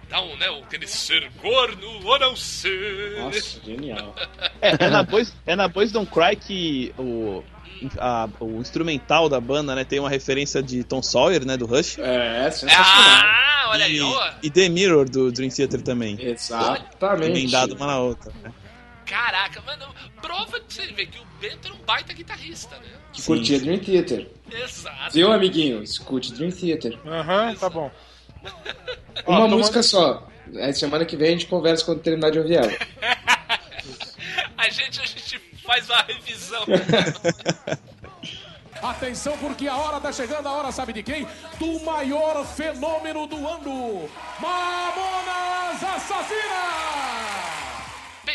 Dá 0.08 0.20
um, 0.22 0.36
né, 0.36 0.48
o 0.50 0.58
aquele 0.62 0.86
ser 0.86 1.30
corno 1.40 2.06
ou 2.06 2.18
não 2.18 2.36
ser. 2.36 3.18
Nossa, 3.18 3.60
genial. 3.64 4.14
É, 4.62 4.84
é 4.84 4.88
na 4.88 5.02
Boys, 5.02 5.34
é 5.44 5.54
na 5.56 5.68
Boys 5.68 5.92
Don't 5.92 6.10
Cry 6.10 6.34
que 6.36 6.94
o, 6.98 7.42
a- 7.98 8.28
o 8.40 8.60
instrumental 8.60 9.28
da 9.28 9.40
banda, 9.40 9.74
né, 9.74 9.84
tem 9.84 9.98
uma 10.00 10.08
referência 10.08 10.62
de 10.62 10.82
Tom 10.84 11.02
Sawyer, 11.02 11.44
né, 11.44 11.56
do 11.56 11.66
Rush. 11.66 11.98
É, 11.98 12.50
sensacional. 12.50 12.84
Ah, 12.86 13.66
olha 13.70 13.84
aí, 13.84 13.98
E, 14.42 14.46
e 14.46 14.50
The 14.50 14.68
Mirror 14.68 15.08
do 15.10 15.30
Dream 15.32 15.50
Theater 15.50 15.82
também. 15.82 16.16
Exatamente. 16.20 17.30
Emendado 17.30 17.74
uma 17.74 17.86
na 17.86 17.98
outra. 17.98 18.32
Né? 18.42 18.52
Caraca, 19.06 19.60
mano, 19.62 19.86
prova 20.20 20.60
de 20.60 20.74
você 20.74 20.86
ver 20.88 21.06
que 21.06 21.18
o 21.18 21.24
Bento 21.40 21.68
era 21.68 21.74
um 21.74 21.78
baita 21.78 22.12
guitarrista, 22.12 22.76
né? 22.76 22.88
Que 23.12 23.22
curtia 23.22 23.58
Dream 23.60 23.78
Theater. 23.78 24.28
Exato. 24.50 25.14
Viu, 25.14 25.32
amiguinho? 25.32 25.82
Escute 25.82 26.32
Dream 26.32 26.50
Theater. 26.50 26.98
Aham, 27.06 27.54
tá 27.54 27.70
bom. 27.70 27.90
Uma 29.26 29.44
Ó, 29.44 29.48
música 29.48 29.82
só. 29.82 30.26
Aí 30.56 30.72
semana 30.74 31.04
que 31.04 31.16
vem 31.16 31.28
a 31.28 31.32
gente 31.32 31.46
conversa 31.46 31.84
quando 31.84 32.00
terminar 32.00 32.30
de 32.30 32.38
ouvir 32.38 32.56
ela. 32.56 32.72
A 34.58 34.68
gente, 34.70 35.00
a 35.00 35.04
gente 35.06 35.38
faz 35.64 35.88
uma 35.88 36.02
revisão. 36.02 36.64
Atenção, 38.82 39.36
porque 39.38 39.68
a 39.68 39.76
hora 39.76 40.00
tá 40.00 40.12
chegando, 40.12 40.48
a 40.48 40.52
hora 40.52 40.72
sabe 40.72 40.92
de 40.92 41.02
quem? 41.02 41.26
Do 41.58 41.80
maior 41.84 42.44
fenômeno 42.44 43.26
do 43.26 43.36
ano, 43.36 44.08
Mamonas 44.40 45.82
Assassinas! 45.84 47.35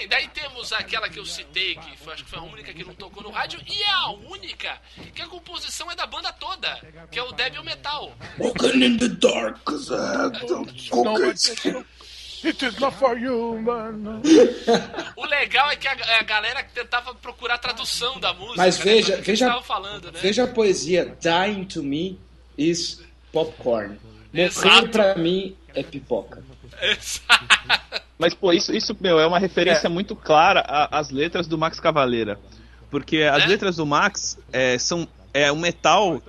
Bem, 0.02 0.08
daí 0.08 0.28
temos 0.30 0.74
aquela 0.74 1.08
que 1.08 1.20
eu 1.20 1.26
citei, 1.28 1.76
que 1.76 1.98
foi, 1.98 2.14
acho 2.14 2.24
que 2.24 2.30
foi 2.32 2.40
a 2.40 2.42
única 2.42 2.74
que 2.74 2.84
não 2.84 2.96
tocou 2.96 3.22
no 3.22 3.30
rádio, 3.30 3.62
e 3.68 3.84
é 3.84 3.92
a 3.92 4.10
única 4.10 4.82
que 5.14 5.22
a 5.22 5.28
composição 5.28 5.92
é 5.92 5.96
da 5.96 6.08
banda 6.08 6.34
toda, 6.34 6.82
que 7.12 7.20
é 7.20 7.24
o 7.24 7.32
Devil 7.32 7.64
Metal. 7.64 8.12
Walking 8.40 8.84
in 8.84 8.98
the 8.98 9.10
dark, 9.10 9.64
cause 9.64 9.94
I 9.94 10.32
don't 10.48 11.86
It 12.44 12.66
is 12.66 12.80
not 12.80 12.98
for 12.98 13.16
you, 13.16 13.62
man. 13.62 14.24
O 15.16 15.26
legal 15.28 15.70
é 15.70 15.76
que 15.76 15.88
a, 15.88 15.92
a 16.20 16.24
galera 16.24 16.64
tentava 16.64 17.14
procurar 17.14 17.54
a 17.54 17.60
tradução 17.60 18.20
da 18.20 18.34
música. 18.34 18.58
Mas 18.58 18.80
né, 18.80 18.84
veja, 18.84 19.18
que 19.18 19.22
veja, 19.22 19.62
falando, 19.62 20.12
né? 20.12 20.20
veja 20.20 20.46
a 20.46 20.48
poesia. 20.48 21.16
Dying 21.22 21.66
to 21.66 21.84
me 21.84 22.20
is 22.58 23.04
popcorn. 23.32 24.00
Exato. 24.34 24.90
pra 24.90 25.14
mim 25.14 25.56
é 25.76 25.84
pipoca. 25.84 26.44
Mas, 28.22 28.36
pô, 28.36 28.54
isso, 28.54 28.72
isso 28.72 28.96
meu, 29.02 29.20
é 29.20 29.26
uma 29.26 29.40
referência 29.40 29.90
muito 29.90 30.16
clara 30.16 30.64
às 30.92 31.10
letras 31.10 31.48
do 31.48 31.58
Max 31.58 31.80
Cavaleira. 31.80 32.40
Porque 32.92 33.24
as 33.24 33.48
letras 33.48 33.78
do 33.78 33.86
Max 33.86 34.38
é, 34.54 34.78
são. 34.78 35.08
É 35.34 35.52
um 35.52 35.58
metal. 35.58 36.22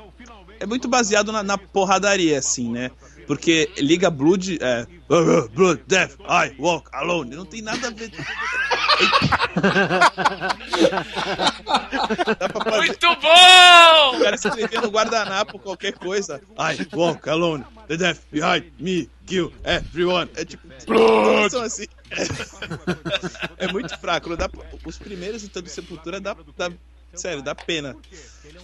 É 0.59 0.65
muito 0.65 0.89
baseado 0.89 1.31
na, 1.31 1.43
na 1.43 1.59
porradaria, 1.59 2.39
assim, 2.39 2.71
né? 2.71 2.91
Porque 3.27 3.71
liga 3.79 4.11
Blood, 4.11 4.59
é, 4.61 4.87
Blood, 5.55 5.83
Death, 5.87 6.17
I 6.21 6.55
Walk 6.59 6.89
Alone. 6.93 7.35
Não 7.35 7.45
tem 7.45 7.63
nada 7.63 7.89
a 7.89 7.91
ver. 7.91 8.11
Muito 12.77 13.07
bom! 13.21 14.17
O 14.17 14.23
cara 14.23 14.37
escrevendo 14.37 14.83
no 14.83 14.91
guardanapo 14.91 15.59
qualquer 15.59 15.93
coisa. 15.93 16.41
I 16.59 16.87
walk 16.95 17.29
alone. 17.29 17.65
The 17.89 17.97
death 17.97 18.21
behind 18.31 18.65
me. 18.79 19.09
Kill 19.27 19.53
everyone. 19.65 20.31
É 20.37 20.45
tipo. 20.45 20.69
Blood. 20.87 21.51
são 21.51 21.63
assim. 21.63 21.87
É, 23.59 23.71
muito 23.73 23.97
fraco. 23.99 24.31
os 24.85 24.99
primeiros 24.99 25.45
então 25.45 25.63
do 25.63 25.69
Sepultura 25.69 26.21
dá, 26.21 26.37
dá. 26.57 26.71
Sério, 27.15 27.43
dá 27.43 27.55
pena. 27.55 27.97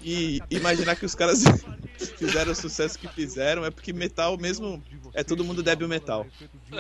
E 0.03 0.41
imaginar 0.51 0.97
que 0.97 1.05
os 1.05 1.15
caras 1.15 1.43
fizeram 2.19 2.53
o 2.53 2.55
sucesso 2.55 2.99
que 2.99 3.09
fizeram 3.09 3.65
é 3.65 3.71
porque 3.71 3.93
metal 3.93 4.37
mesmo. 4.39 4.83
É 5.15 5.23
todo 5.23 5.45
mundo 5.45 5.63
débil 5.63 5.89
metal. 5.89 6.27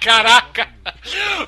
Caraca! 0.00 0.68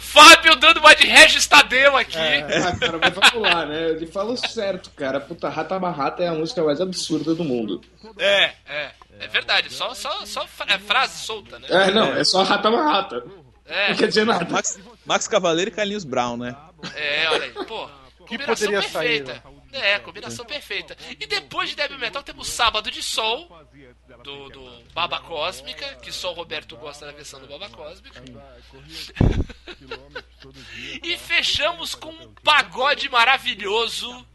Fábio 0.00 0.56
dando 0.56 0.80
uma 0.80 0.92
de 0.92 1.06
Regis 1.06 1.46
Tadeu 1.46 1.96
aqui. 1.96 2.18
Ah, 2.18 2.76
cara, 2.76 2.98
mas 2.98 3.14
vamos 3.14 3.48
lá, 3.48 3.64
né? 3.64 3.90
Ele 3.90 4.06
falou 4.06 4.36
certo, 4.36 4.90
cara. 4.90 5.20
Puta, 5.20 5.48
Rata 5.48 5.78
Barrata 5.78 6.24
é 6.24 6.28
a 6.28 6.34
música 6.34 6.62
mais 6.64 6.80
absurda 6.80 7.34
do 7.36 7.44
mundo. 7.44 7.80
É, 8.18 8.52
é. 8.66 8.92
É 9.20 9.28
verdade, 9.28 9.72
só, 9.72 9.94
só, 9.94 10.26
só 10.26 10.46
é 10.66 10.78
frase 10.78 11.18
solta, 11.24 11.59
né? 11.59 11.66
É, 11.70 11.90
não, 11.92 12.12
é 12.16 12.24
só 12.24 12.42
Rata 12.42 12.70
Barrata. 12.70 13.24
É. 13.64 13.90
Não 13.90 13.96
quer 13.96 14.09
dizer 14.09 14.24
nada. 14.24 14.44
Max, 14.50 14.78
Max 15.05 15.28
Cavaleiro 15.28 15.70
e 15.70 15.74
Carlinhos 15.74 16.05
Brown, 16.05 16.36
né? 16.36 16.56
É, 16.94 17.28
olha 17.30 17.44
aí, 17.44 17.52
pô. 17.66 17.88
Que 18.28 18.36
Combinação 18.36 18.66
poderia 18.66 18.88
sair, 18.88 19.24
perfeita. 19.24 19.42
É, 19.72 19.98
combinação 19.98 20.44
perfeita. 20.44 20.96
E 21.18 21.26
depois 21.26 21.70
de 21.70 21.76
Debbie 21.76 21.96
Metal 21.96 22.22
temos 22.22 22.48
Sábado 22.48 22.90
de 22.90 23.02
Sol, 23.02 23.48
do, 24.22 24.50
do 24.50 24.84
Baba 24.92 25.20
Cósmica, 25.20 25.94
que 25.96 26.12
só 26.12 26.32
o 26.32 26.34
Roberto 26.34 26.76
gosta 26.76 27.06
da 27.06 27.12
versão 27.12 27.40
do 27.40 27.46
Baba 27.46 27.70
Cósmica. 27.70 28.22
e 31.02 31.16
fechamos 31.16 31.94
com 31.94 32.10
um 32.10 32.34
pagode 32.44 33.09
maravilhoso 33.09 34.26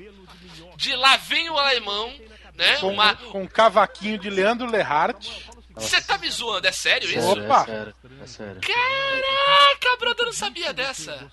de 0.75 0.95
Lá 0.95 1.15
Vem 1.17 1.51
o 1.51 1.57
Alemão, 1.57 2.11
né? 2.55 2.77
Com, 2.77 2.93
Uma... 2.93 3.15
com 3.15 3.43
um 3.43 3.47
cavaquinho 3.47 4.17
de 4.17 4.29
Leandro 4.29 4.69
Lehart. 4.69 5.29
Você 5.75 6.01
tá 6.01 6.17
me 6.17 6.29
zoando, 6.29 6.67
é 6.67 6.71
sério 6.71 7.09
isso? 7.09 7.19
Sério, 7.21 7.43
Opa! 7.45 7.61
É 7.61 7.65
sério, 7.65 7.93
é 8.21 8.27
sério. 8.27 8.61
Caraca, 8.61 9.97
brother, 9.99 10.19
eu 10.21 10.25
não 10.27 10.33
sabia 10.33 10.73
dessa. 10.73 11.31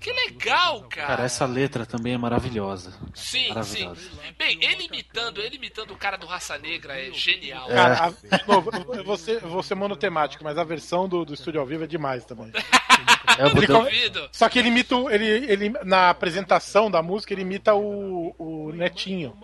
Que 0.00 0.12
legal, 0.12 0.82
cara. 0.88 1.06
Cara, 1.08 1.24
essa 1.24 1.44
letra 1.46 1.84
também 1.84 2.14
é 2.14 2.18
maravilhosa. 2.18 2.90
Sim, 3.14 3.44
sim. 3.62 3.84
Maravilhosa. 3.84 4.10
Bem, 4.38 4.58
ele 4.64 4.84
imitando, 4.86 5.40
ele 5.42 5.56
imitando 5.56 5.90
o 5.92 5.96
cara 5.96 6.16
do 6.16 6.26
Raça 6.26 6.56
Negra 6.58 6.98
é 6.98 7.12
genial. 7.12 7.68
Cara, 7.68 8.06
a- 8.06 8.10
de 8.38 8.46
novo, 8.48 8.70
eu 8.94 9.04
vou 9.04 9.16
ser, 9.16 9.42
eu 9.42 9.48
vou 9.48 9.62
ser 9.62 9.74
monotemático, 9.74 10.42
mas 10.42 10.56
a 10.58 10.64
versão 10.64 11.08
do, 11.08 11.24
do 11.24 11.34
estúdio 11.34 11.60
ao 11.60 11.66
vivo 11.66 11.84
é 11.84 11.86
demais 11.86 12.24
também. 12.24 12.50
É, 13.38 13.44
Ele. 13.92 14.28
Só 14.32 14.48
que 14.48 14.58
ele 14.58 14.68
imita 14.68 14.96
o, 14.96 15.10
ele, 15.10 15.26
ele 15.26 15.68
na 15.84 16.08
apresentação 16.08 16.90
da 16.90 17.02
música 17.02 17.34
ele 17.34 17.42
imita 17.42 17.74
o, 17.74 18.34
o 18.38 18.72
Netinho. 18.72 19.36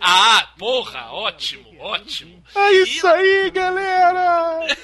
Ah, 0.00 0.48
porra, 0.58 1.12
ótimo, 1.12 1.68
ótimo. 1.80 2.42
É 2.54 2.72
isso 2.72 3.06
aí, 3.06 3.50
galera! 3.50 4.66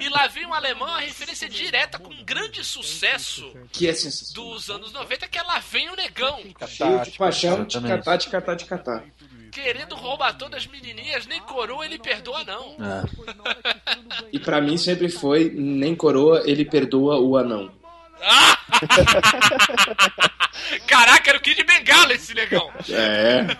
E 0.00 0.08
lá 0.08 0.26
vem 0.28 0.46
um 0.46 0.54
alemão, 0.54 0.86
a 0.88 1.00
referência 1.00 1.48
direta 1.48 1.98
com 1.98 2.12
um 2.12 2.24
grande 2.24 2.62
sucesso 2.64 3.52
Que 3.72 3.88
é 3.88 3.92
dos 4.34 4.70
anos 4.70 4.92
90, 4.92 5.26
que 5.26 5.38
é 5.38 5.42
Lá 5.42 5.58
Vem 5.58 5.88
o 5.90 5.96
Negão, 5.96 6.38
Cheio 6.68 7.02
de 7.02 7.10
paixão, 7.18 7.64
de 7.64 7.80
catar, 7.80 8.16
de 8.16 8.28
catar, 8.28 8.54
de 8.54 8.64
catar. 8.66 9.04
querendo 9.50 9.96
roubar 9.96 10.34
todas 10.34 10.62
as 10.62 10.66
menininhas, 10.66 11.26
nem 11.26 11.40
coroa 11.40 11.84
ele 11.84 11.98
perdoa 11.98 12.44
não. 12.44 12.76
É. 12.78 13.02
E 14.32 14.38
pra 14.38 14.60
mim 14.60 14.76
sempre 14.76 15.08
foi, 15.08 15.50
nem 15.50 15.94
coroa, 15.96 16.42
ele 16.44 16.64
perdoa 16.64 17.18
o 17.18 17.36
anão. 17.36 17.72
Caraca, 20.86 21.30
era 21.30 21.38
o 21.38 21.42
Kid 21.42 21.62
Bengala 21.64 22.12
esse 22.12 22.34
negão. 22.34 22.70
É. 22.88 23.56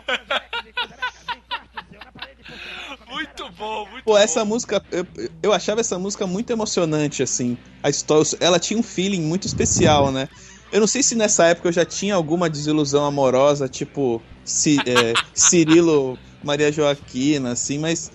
Muito 3.08 3.50
bom, 3.50 3.86
muito 3.90 4.04
Pô, 4.04 4.12
bom. 4.12 4.18
essa 4.18 4.44
música, 4.44 4.82
eu, 4.90 5.06
eu 5.42 5.52
achava 5.52 5.80
essa 5.80 5.98
música 5.98 6.26
muito 6.26 6.50
emocionante, 6.52 7.22
assim. 7.22 7.56
A 7.82 7.90
história, 7.90 8.24
ela 8.40 8.58
tinha 8.58 8.78
um 8.78 8.82
feeling 8.82 9.20
muito 9.22 9.46
especial, 9.46 10.10
né? 10.12 10.28
Eu 10.72 10.80
não 10.80 10.86
sei 10.86 11.02
se 11.02 11.14
nessa 11.16 11.46
época 11.46 11.68
eu 11.68 11.72
já 11.72 11.84
tinha 11.84 12.14
alguma 12.14 12.48
desilusão 12.48 13.04
amorosa, 13.04 13.68
tipo 13.68 14.22
Ci- 14.44 14.78
é, 14.86 15.14
Cirilo, 15.34 16.16
Maria 16.42 16.70
Joaquina, 16.70 17.52
assim, 17.52 17.78
mas 17.78 18.10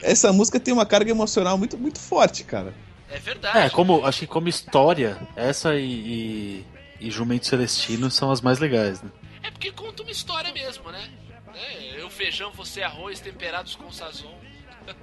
essa 0.00 0.32
música 0.32 0.60
tem 0.60 0.72
uma 0.72 0.86
carga 0.86 1.10
emocional 1.10 1.58
muito, 1.58 1.76
muito 1.76 1.98
forte, 1.98 2.44
cara. 2.44 2.72
É 3.10 3.18
verdade. 3.18 3.58
É, 3.58 3.70
como, 3.70 4.06
acho 4.06 4.20
que 4.20 4.26
como 4.28 4.48
história, 4.48 5.18
essa 5.34 5.74
e, 5.74 5.84
e, 5.84 6.64
e 7.00 7.10
Jumento 7.10 7.46
Celestino 7.46 8.10
são 8.10 8.30
as 8.30 8.40
mais 8.40 8.58
legais, 8.58 9.00
né? 9.02 9.10
É 9.42 9.50
porque 9.50 9.72
conta 9.72 10.02
uma 10.02 10.10
história 10.12 10.52
mesmo, 10.52 10.90
né? 10.90 11.08
É, 11.54 12.00
eu 12.00 12.08
feijão, 12.10 12.52
você 12.56 12.82
arroz, 12.82 13.20
temperados 13.20 13.74
com 13.74 13.90
sazon. 13.90 14.32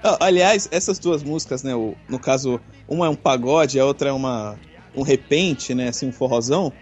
Ah, 0.03 0.17
Aliás, 0.25 0.67
essas 0.71 0.99
duas 0.99 1.23
músicas, 1.23 1.63
né? 1.63 1.75
o- 1.75 1.95
no 2.07 2.19
caso, 2.19 2.59
uma 2.87 3.05
é 3.05 3.09
um 3.09 3.15
pagode, 3.15 3.79
a 3.79 3.85
outra 3.85 4.09
é 4.09 4.13
uma 4.13 4.57
um 4.95 5.01
repente, 5.03 5.75
né? 5.75 5.89
Assim, 5.89 6.07
um 6.07 6.11
forrozão. 6.11 6.73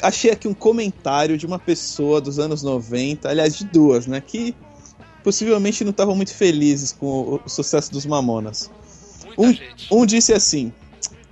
Achei 0.00 0.30
aqui 0.30 0.46
um 0.46 0.54
comentário 0.54 1.36
de 1.36 1.44
uma 1.44 1.58
pessoa 1.58 2.20
dos 2.20 2.38
anos 2.38 2.62
90, 2.62 3.28
aliás, 3.28 3.56
de 3.58 3.64
duas, 3.64 4.06
né? 4.06 4.20
Que 4.20 4.54
possivelmente 5.24 5.82
não 5.82 5.90
estavam 5.90 6.14
muito 6.14 6.32
felizes 6.32 6.92
com 6.92 7.06
o, 7.06 7.40
o 7.44 7.48
sucesso 7.48 7.90
dos 7.90 8.06
Mamonas. 8.06 8.70
Muita 9.24 9.42
Um, 9.42 9.52
gente. 9.52 9.88
um 9.90 10.06
disse 10.06 10.32
assim: 10.32 10.72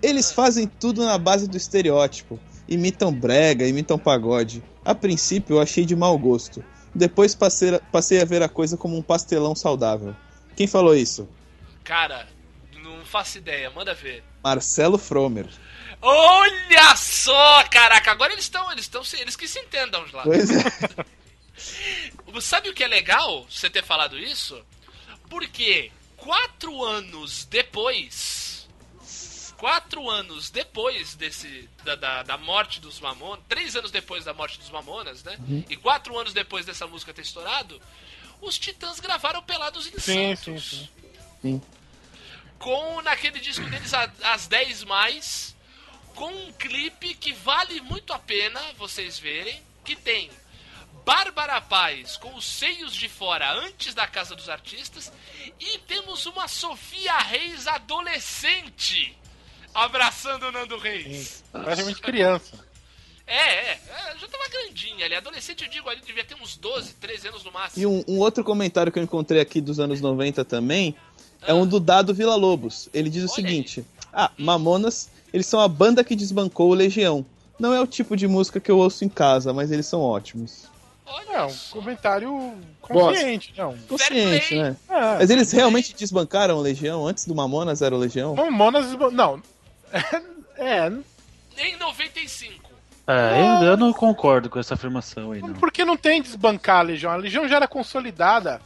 eles 0.08 0.30
fazem 0.32 0.66
tudo 0.66 1.04
na 1.04 1.18
base 1.18 1.48
do 1.48 1.56
estereótipo. 1.56 2.38
Imitam 2.68 3.12
brega, 3.12 3.66
imitam 3.66 3.98
pagode. 3.98 4.62
A 4.84 4.94
princípio 4.94 5.56
eu 5.56 5.60
achei 5.60 5.84
de 5.84 5.94
mau 5.96 6.18
gosto. 6.18 6.64
Depois 6.94 7.34
passei, 7.34 7.74
a- 7.74 7.78
passei 7.78 8.20
a 8.20 8.24
ver 8.24 8.42
a 8.42 8.48
coisa 8.48 8.76
como 8.76 8.96
um 8.96 9.02
pastelão 9.02 9.54
saudável. 9.54 10.14
Quem 10.56 10.66
falou 10.66 10.94
isso? 10.96 11.28
Cara, 11.84 12.26
não 12.82 13.04
faço 13.04 13.38
ideia, 13.38 13.70
manda 13.70 13.94
ver. 13.94 14.22
Marcelo 14.42 14.96
Fromer. 14.98 15.46
Olha 16.00 16.94
só, 16.96 17.64
caraca, 17.64 18.10
agora 18.12 18.32
eles 18.32 18.44
estão, 18.44 18.70
eles 18.72 18.84
estão, 18.84 19.02
eles 19.18 19.34
que 19.36 19.48
se 19.48 19.58
entendam 19.58 20.04
lá. 20.12 20.22
Pois 20.22 20.50
é. 20.50 20.64
Sabe 22.40 22.68
o 22.68 22.74
que 22.74 22.84
é 22.84 22.88
legal 22.88 23.46
você 23.48 23.70
ter 23.70 23.82
falado 23.82 24.18
isso? 24.18 24.60
Porque 25.30 25.90
quatro 26.16 26.84
anos 26.84 27.46
depois, 27.50 28.45
quatro 29.56 30.08
anos 30.10 30.50
depois 30.50 31.14
desse 31.14 31.68
da, 31.84 31.94
da, 31.94 32.22
da 32.22 32.36
morte 32.36 32.80
dos 32.80 33.00
Mamonas, 33.00 33.44
três 33.48 33.74
anos 33.76 33.90
depois 33.90 34.24
da 34.24 34.32
morte 34.34 34.58
dos 34.58 34.70
Mamonas, 34.70 35.22
né? 35.24 35.36
E 35.68 35.76
quatro 35.76 36.18
anos 36.18 36.32
depois 36.32 36.64
dessa 36.66 36.86
música 36.86 37.12
ter 37.14 37.22
estourado, 37.22 37.80
os 38.40 38.58
Titãs 38.58 39.00
gravaram 39.00 39.42
Pelados 39.42 39.86
em 39.86 39.98
Sim, 39.98 40.36
Santos. 40.36 40.64
sim, 40.64 40.78
sim. 40.78 40.88
Sim. 41.42 41.62
Com 42.58 43.00
naquele 43.02 43.38
disco 43.40 43.64
deles 43.66 43.92
a- 43.94 44.10
as 44.24 44.46
10 44.46 44.84
mais, 44.84 45.54
com 46.14 46.26
um 46.32 46.52
clipe 46.52 47.14
que 47.14 47.32
vale 47.32 47.80
muito 47.82 48.12
a 48.12 48.18
pena 48.18 48.60
vocês 48.78 49.18
verem, 49.18 49.62
que 49.84 49.94
tem 49.94 50.30
Bárbara 51.04 51.60
Paz 51.60 52.16
com 52.16 52.34
os 52.34 52.44
seios 52.44 52.92
de 52.94 53.08
fora 53.08 53.52
antes 53.52 53.94
da 53.94 54.06
Casa 54.08 54.34
dos 54.34 54.48
Artistas 54.48 55.12
e 55.60 55.78
temos 55.86 56.26
uma 56.26 56.48
Sofia 56.48 57.16
Reis 57.18 57.66
adolescente 57.66 59.16
abraçando 59.76 60.44
o 60.46 60.52
Nando 60.52 60.76
Reis. 60.78 61.44
Praticamente 61.52 62.00
criança. 62.00 62.64
É, 63.26 63.34
é, 63.34 63.70
é, 63.72 64.18
já 64.18 64.28
tava 64.28 64.48
grandinha 64.48 65.04
ali. 65.04 65.14
Adolescente, 65.14 65.64
eu 65.64 65.70
digo 65.70 65.88
ali, 65.88 66.00
devia 66.06 66.24
ter 66.24 66.36
uns 66.40 66.56
12, 66.56 66.94
13 66.94 67.28
anos 67.28 67.44
no 67.44 67.50
máximo. 67.52 67.82
E 67.82 67.86
um, 67.86 68.04
um 68.06 68.18
outro 68.18 68.44
comentário 68.44 68.92
que 68.92 68.98
eu 68.98 69.02
encontrei 69.02 69.40
aqui 69.40 69.60
dos 69.60 69.80
anos 69.80 70.00
90 70.00 70.44
também 70.44 70.94
é 71.42 71.52
um 71.52 71.66
do 71.66 71.80
Dado 71.80 72.14
Vila 72.14 72.36
Lobos. 72.36 72.88
Ele 72.94 73.10
diz 73.10 73.22
o 73.22 73.26
Olha 73.26 73.34
seguinte: 73.34 73.84
Ah, 74.12 74.30
Mamonas, 74.38 75.10
eles 75.32 75.46
são 75.46 75.60
a 75.60 75.66
banda 75.68 76.04
que 76.04 76.14
desbancou 76.14 76.70
o 76.70 76.74
Legião. 76.74 77.26
Não 77.58 77.74
é 77.74 77.80
o 77.80 77.86
tipo 77.86 78.16
de 78.16 78.28
música 78.28 78.60
que 78.60 78.70
eu 78.70 78.78
ouço 78.78 79.04
em 79.04 79.08
casa, 79.08 79.52
mas 79.52 79.72
eles 79.72 79.86
são 79.86 80.00
ótimos. 80.00 80.64
Olha 81.06 81.36
É 81.36 81.44
um 81.44 81.50
só. 81.50 81.76
comentário 81.76 82.52
consciente, 82.80 83.54
não. 83.56 83.76
Consciente, 83.88 84.54
né? 84.56 84.76
É, 84.88 85.00
Mas 85.18 85.30
eles 85.30 85.52
realmente 85.52 85.94
desbancaram 85.94 86.56
o 86.58 86.60
Legião? 86.60 87.06
Antes 87.06 87.26
do 87.26 87.34
Mamonas 87.34 87.80
era 87.80 87.94
o 87.94 87.98
Legião? 87.98 88.34
Mamonas. 88.34 88.86
Não. 89.12 89.40
É, 90.56 90.90
Em 91.58 91.76
95. 91.76 92.66
É, 93.06 93.40
eu, 93.62 93.68
eu 93.68 93.76
não 93.76 93.92
concordo 93.92 94.50
com 94.50 94.58
essa 94.58 94.74
afirmação 94.74 95.30
aí, 95.32 95.40
não. 95.40 95.54
porque 95.54 95.84
não 95.84 95.96
tem 95.96 96.20
desbancar 96.20 96.78
a 96.78 96.82
Legião. 96.82 97.12
A 97.12 97.16
Legião 97.16 97.46
já 97.46 97.56
era 97.56 97.68
consolidada 97.68 98.60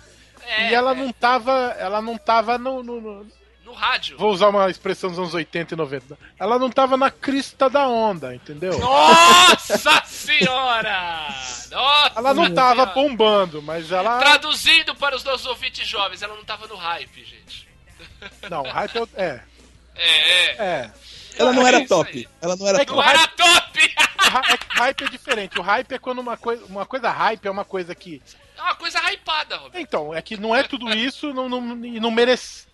É, 0.46 0.70
e 0.70 0.74
ela 0.74 0.92
é, 0.92 0.94
não 0.94 1.12
tava. 1.12 1.52
Ela 1.78 2.00
não 2.00 2.16
tava 2.16 2.56
no, 2.56 2.82
no- 2.82 3.00
no- 3.00 3.26
no 3.64 3.72
rádio. 3.74 4.16
Vou 4.16 4.32
usar 4.32 4.48
uma 4.48 4.68
expressão 4.70 5.10
dos 5.10 5.18
anos 5.18 5.34
80 5.34 5.74
e 5.74 5.76
90. 5.76 6.18
Ela 6.38 6.58
não 6.58 6.70
tava 6.70 6.96
na 6.96 7.10
crista 7.10 7.68
da 7.68 7.86
onda, 7.86 8.34
entendeu? 8.34 8.76
Nossa 8.78 10.02
senhora! 10.06 11.28
Nossa 11.70 12.12
Ela 12.16 12.34
não 12.34 12.52
tava 12.54 12.86
bombando, 12.86 13.60
mas 13.62 13.92
ela. 13.92 14.18
Traduzindo 14.18 14.94
para 14.94 15.14
os 15.14 15.22
nossos 15.22 15.46
ouvintes 15.46 15.86
jovens, 15.86 16.22
ela 16.22 16.34
não 16.34 16.44
tava 16.44 16.66
no 16.66 16.76
hype, 16.76 17.24
gente. 17.24 17.68
Não, 18.50 18.62
hype 18.62 19.06
é. 19.14 19.40
É. 19.94 20.02
É, 20.04 20.46
é. 20.46 20.62
é. 20.64 20.92
Ela 21.38 21.52
não 21.52 21.64
É 21.64 21.68
era 21.68 21.78
isso 21.78 21.88
top. 21.88 22.28
Ela 22.42 22.56
não 22.56 22.66
era 22.68 22.82
É 22.82 22.84
que 22.84 22.92
Não 22.92 22.98
top. 23.02 23.08
era 23.10 23.26
top! 23.28 23.94
É 24.52 24.56
que 24.56 24.66
hype 24.78 25.04
é 25.04 25.08
diferente. 25.08 25.58
O 25.58 25.62
hype 25.62 25.92
é 25.92 25.98
quando 25.98 26.18
uma 26.20 26.36
coisa. 26.36 26.64
Uma 26.66 26.86
coisa 26.86 27.10
hype 27.10 27.46
é 27.46 27.50
uma 27.50 27.64
coisa 27.64 27.94
que. 27.94 28.22
É 28.56 28.62
uma 28.62 28.74
coisa 28.74 28.98
hypada, 29.10 29.56
Roberto. 29.56 29.78
Então, 29.82 30.14
é 30.14 30.20
que 30.22 30.36
não 30.36 30.54
é 30.54 30.62
tudo 30.62 30.90
isso 30.94 31.32
não, 31.32 31.48
não, 31.48 31.84
e 31.84 31.98
não 31.98 32.10
merece. 32.10 32.66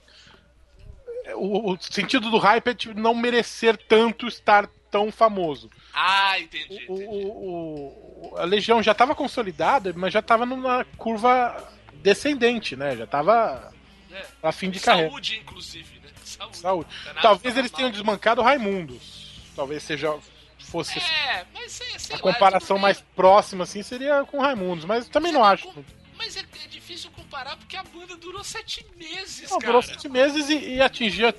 O, 1.35 1.73
o 1.73 1.79
sentido 1.81 2.31
do 2.31 2.39
hype 2.39 2.69
é 2.69 2.75
tipo, 2.75 2.99
não 2.99 3.15
merecer 3.15 3.77
tanto 3.77 4.27
estar 4.27 4.69
tão 4.91 5.11
famoso. 5.11 5.71
Ah, 5.95 6.39
entendi. 6.39 6.85
O, 6.89 6.95
entendi. 6.95 7.07
o- 7.27 8.33
o- 8.33 8.35
a 8.39 8.45
Legião 8.45 8.83
já 8.83 8.93
estava 8.93 9.15
consolidada, 9.15 9.93
mas 9.97 10.13
já 10.13 10.21
estava 10.21 10.45
numa 10.47 10.85
curva 10.97 11.73
descendente, 11.95 12.77
né? 12.77 12.97
Já 12.97 13.05
estava 13.05 13.73
É. 14.13 14.25
a 14.43 14.53
fim 14.53 14.71
de 14.71 14.79
carreira. 14.81 15.09
Saúde, 15.11 15.37
inclusive? 15.39 15.95
Saúde. 16.39 16.57
Saúde. 16.59 16.91
Talvez 17.23 17.57
eles 17.57 17.71
mal. 17.71 17.77
tenham 17.77 17.91
desmancado 17.91 18.41
o 18.41 18.45
Raimundos. 18.45 19.51
Talvez 19.55 19.83
seja 19.83 20.15
fosse 20.59 20.99
É, 20.99 21.45
mas 21.55 21.73
sei, 21.73 21.87
sei 21.99 22.15
a 22.15 22.17
lá, 22.19 22.23
comparação 22.23 22.77
mais 22.79 23.01
próxima 23.15 23.63
assim 23.65 23.83
seria 23.83 24.25
com 24.25 24.39
o 24.39 24.41
Raimundos, 24.41 24.85
mas 24.85 25.09
também 25.09 25.31
não 25.33 25.45
acho. 25.45 25.73
Mas 26.19 26.37
é, 26.37 26.41
é 26.41 26.69
difícil 26.69 27.11
comparar 27.13 27.57
porque 27.57 27.77
a 27.77 27.83
banda 27.85 28.17
durou 28.17 28.43
sete 28.43 28.85
meses, 28.97 29.43
Não, 29.51 29.59
cara. 29.59 29.67
durou 29.67 29.83
sete 29.83 30.09
meses 30.09 30.49
e, 30.49 30.75
e 30.75 30.81
atingia 30.83 31.35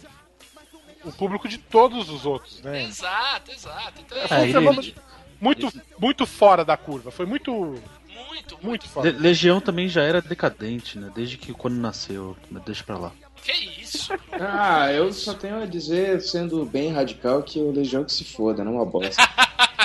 o 1.04 1.12
público 1.12 1.48
de 1.48 1.58
todos 1.58 2.10
os 2.10 2.26
outros, 2.26 2.62
né? 2.62 2.84
Exato, 2.84 3.52
exato. 3.52 4.02
Então 4.02 4.18
Foi 4.28 4.38
um 4.38 4.40
É, 4.40 4.44
ele- 4.44 4.54
fenômeno 4.54 4.94
muito, 5.42 5.82
muito 6.00 6.26
fora 6.26 6.64
da 6.66 6.76
curva. 6.78 7.12
Foi 7.12 7.26
muito, 7.26 7.52
muito, 7.54 7.82
muito. 8.08 8.58
muito 8.64 8.88
fora. 8.90 9.12
Le- 9.12 9.18
Legião 9.20 9.60
também 9.60 9.88
já 9.90 10.04
era 10.04 10.22
decadente, 10.22 10.98
né? 10.98 11.12
Desde 11.14 11.38
que 11.38 11.54
quando 11.54 11.76
nasceu. 11.76 12.36
Mas 12.50 12.64
deixa 12.64 12.84
pra 12.84 12.98
lá. 12.98 13.12
Que 13.44 13.52
isso? 13.82 14.14
Ah, 14.34 14.92
eu 14.92 15.12
só 15.14 15.34
tenho 15.34 15.62
a 15.62 15.66
dizer, 15.66 16.22
sendo 16.22 16.66
bem 16.66 16.92
radical, 16.92 17.42
que 17.44 17.60
o 17.60 17.72
Legião 17.72 18.04
que 18.04 18.12
se 18.12 18.24
foda, 18.26 18.64
não 18.64 18.74
uma 18.76 18.86
bosta. 18.86 19.22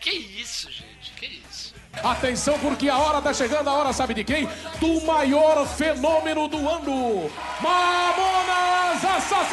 Que 0.00 0.10
isso, 0.10 0.68
gente? 0.70 1.12
Que 1.16 1.26
isso? 1.48 1.72
Atenção, 2.02 2.58
porque 2.58 2.88
a 2.88 2.98
hora 2.98 3.22
tá 3.22 3.32
chegando, 3.32 3.68
a 3.70 3.72
hora 3.72 3.92
sabe 3.92 4.14
de 4.14 4.24
quem? 4.24 4.48
Do 4.80 5.00
maior 5.06 5.64
fenômeno 5.66 6.48
do 6.48 6.68
ano, 6.68 7.30
Mamonas 7.60 9.04
Assassinas! 9.04 9.52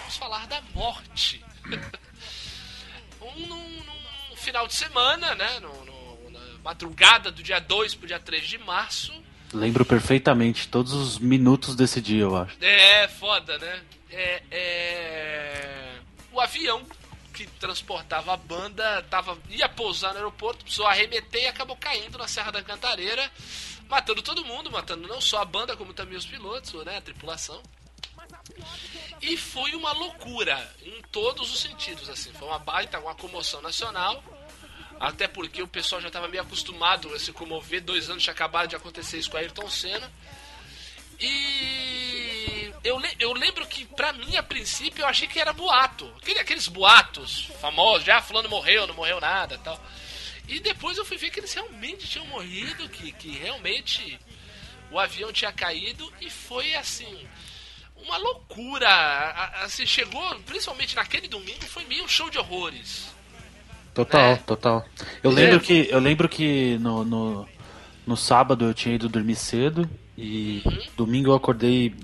Vamos 0.00 0.16
falar 0.16 0.46
da 0.46 0.62
morte. 0.74 1.44
um 3.20 3.46
num, 3.46 3.68
num 4.30 4.36
final 4.36 4.66
de 4.66 4.74
semana, 4.74 5.34
né? 5.34 5.60
No, 5.60 5.84
no- 5.84 6.30
na 6.30 6.40
madrugada 6.64 7.30
do 7.30 7.42
dia 7.42 7.60
2 7.60 7.94
pro 7.94 8.06
dia 8.06 8.18
3 8.18 8.44
de 8.46 8.56
março. 8.58 9.12
Lembro 9.54 9.84
perfeitamente 9.84 10.68
todos 10.68 10.92
os 10.92 11.18
minutos 11.18 11.76
desse 11.76 12.00
dia, 12.00 12.22
eu 12.22 12.36
acho. 12.36 12.56
É, 12.60 13.06
foda, 13.06 13.56
né? 13.58 13.82
É, 14.10 14.42
é... 14.50 15.98
O 16.32 16.40
avião 16.40 16.84
que 17.32 17.46
transportava 17.46 18.32
a 18.32 18.36
banda 18.36 19.02
tava, 19.08 19.38
ia 19.48 19.68
pousar 19.68 20.10
no 20.12 20.18
aeroporto, 20.18 20.64
precisou 20.64 20.86
arremeter 20.86 21.42
e 21.42 21.46
acabou 21.46 21.76
caindo 21.76 22.18
na 22.18 22.26
Serra 22.26 22.50
da 22.50 22.62
Cantareira, 22.62 23.30
matando 23.88 24.22
todo 24.22 24.44
mundo, 24.44 24.70
matando 24.70 25.06
não 25.06 25.20
só 25.20 25.42
a 25.42 25.44
banda, 25.44 25.76
como 25.76 25.94
também 25.94 26.18
os 26.18 26.26
pilotos, 26.26 26.72
né? 26.84 26.96
A 26.96 27.00
tripulação. 27.00 27.62
E 29.22 29.36
foi 29.36 29.74
uma 29.74 29.92
loucura 29.92 30.74
em 30.82 31.00
todos 31.10 31.52
os 31.52 31.60
sentidos, 31.60 32.08
assim. 32.08 32.32
Foi 32.32 32.48
uma 32.48 32.58
baita, 32.58 32.98
uma 32.98 33.14
comoção 33.14 33.62
nacional. 33.62 34.22
Até 35.00 35.26
porque 35.28 35.62
o 35.62 35.68
pessoal 35.68 36.00
já 36.00 36.08
estava 36.08 36.28
meio 36.28 36.42
acostumado 36.42 37.12
a 37.14 37.18
se 37.18 37.32
comover. 37.32 37.82
Dois 37.82 38.08
anos 38.08 38.22
tinha 38.22 38.32
acabado 38.32 38.68
de 38.68 38.76
acontecer 38.76 39.18
isso 39.18 39.30
com 39.30 39.36
a 39.36 39.40
Ayrton 39.40 39.68
Senna. 39.68 40.10
E 41.20 42.72
eu, 42.82 42.98
le- 42.98 43.16
eu 43.18 43.32
lembro 43.32 43.66
que, 43.66 43.84
pra 43.86 44.12
mim, 44.12 44.36
a 44.36 44.42
princípio, 44.42 45.02
eu 45.02 45.06
achei 45.08 45.26
que 45.28 45.38
era 45.38 45.52
boato. 45.52 46.12
Aquele- 46.20 46.40
aqueles 46.40 46.68
boatos 46.68 47.46
famosos, 47.60 48.04
já 48.04 48.20
fulano 48.22 48.48
morreu, 48.48 48.86
não 48.86 48.94
morreu 48.94 49.20
nada 49.20 49.58
tal. 49.58 49.80
E 50.48 50.60
depois 50.60 50.98
eu 50.98 51.04
fui 51.04 51.16
ver 51.16 51.30
que 51.30 51.40
eles 51.40 51.52
realmente 51.54 52.06
tinham 52.08 52.26
morrido, 52.26 52.88
que, 52.88 53.12
que 53.12 53.30
realmente 53.38 54.18
o 54.90 54.98
avião 54.98 55.32
tinha 55.32 55.52
caído 55.52 56.12
e 56.20 56.28
foi 56.30 56.74
assim. 56.74 57.26
Uma 57.96 58.16
loucura. 58.18 58.88
Assim, 59.62 59.86
chegou, 59.86 60.38
principalmente 60.40 60.94
naquele 60.94 61.26
domingo, 61.28 61.64
foi 61.64 61.84
meio 61.84 62.04
um 62.04 62.08
show 62.08 62.28
de 62.28 62.38
horrores. 62.38 63.13
Total, 63.94 64.20
É. 64.32 64.36
total. 64.36 64.84
Eu 65.22 65.30
lembro 65.30 65.60
que, 65.60 65.88
eu 65.90 66.00
lembro 66.00 66.28
que 66.28 66.76
no, 66.80 67.04
no, 67.04 67.48
no 68.06 68.16
sábado 68.16 68.64
eu 68.64 68.74
tinha 68.74 68.94
ido 68.96 69.08
dormir 69.08 69.36
cedo 69.36 69.88
e 70.18 70.62
domingo 70.96 71.30
eu 71.30 71.34
acordei 71.34 71.94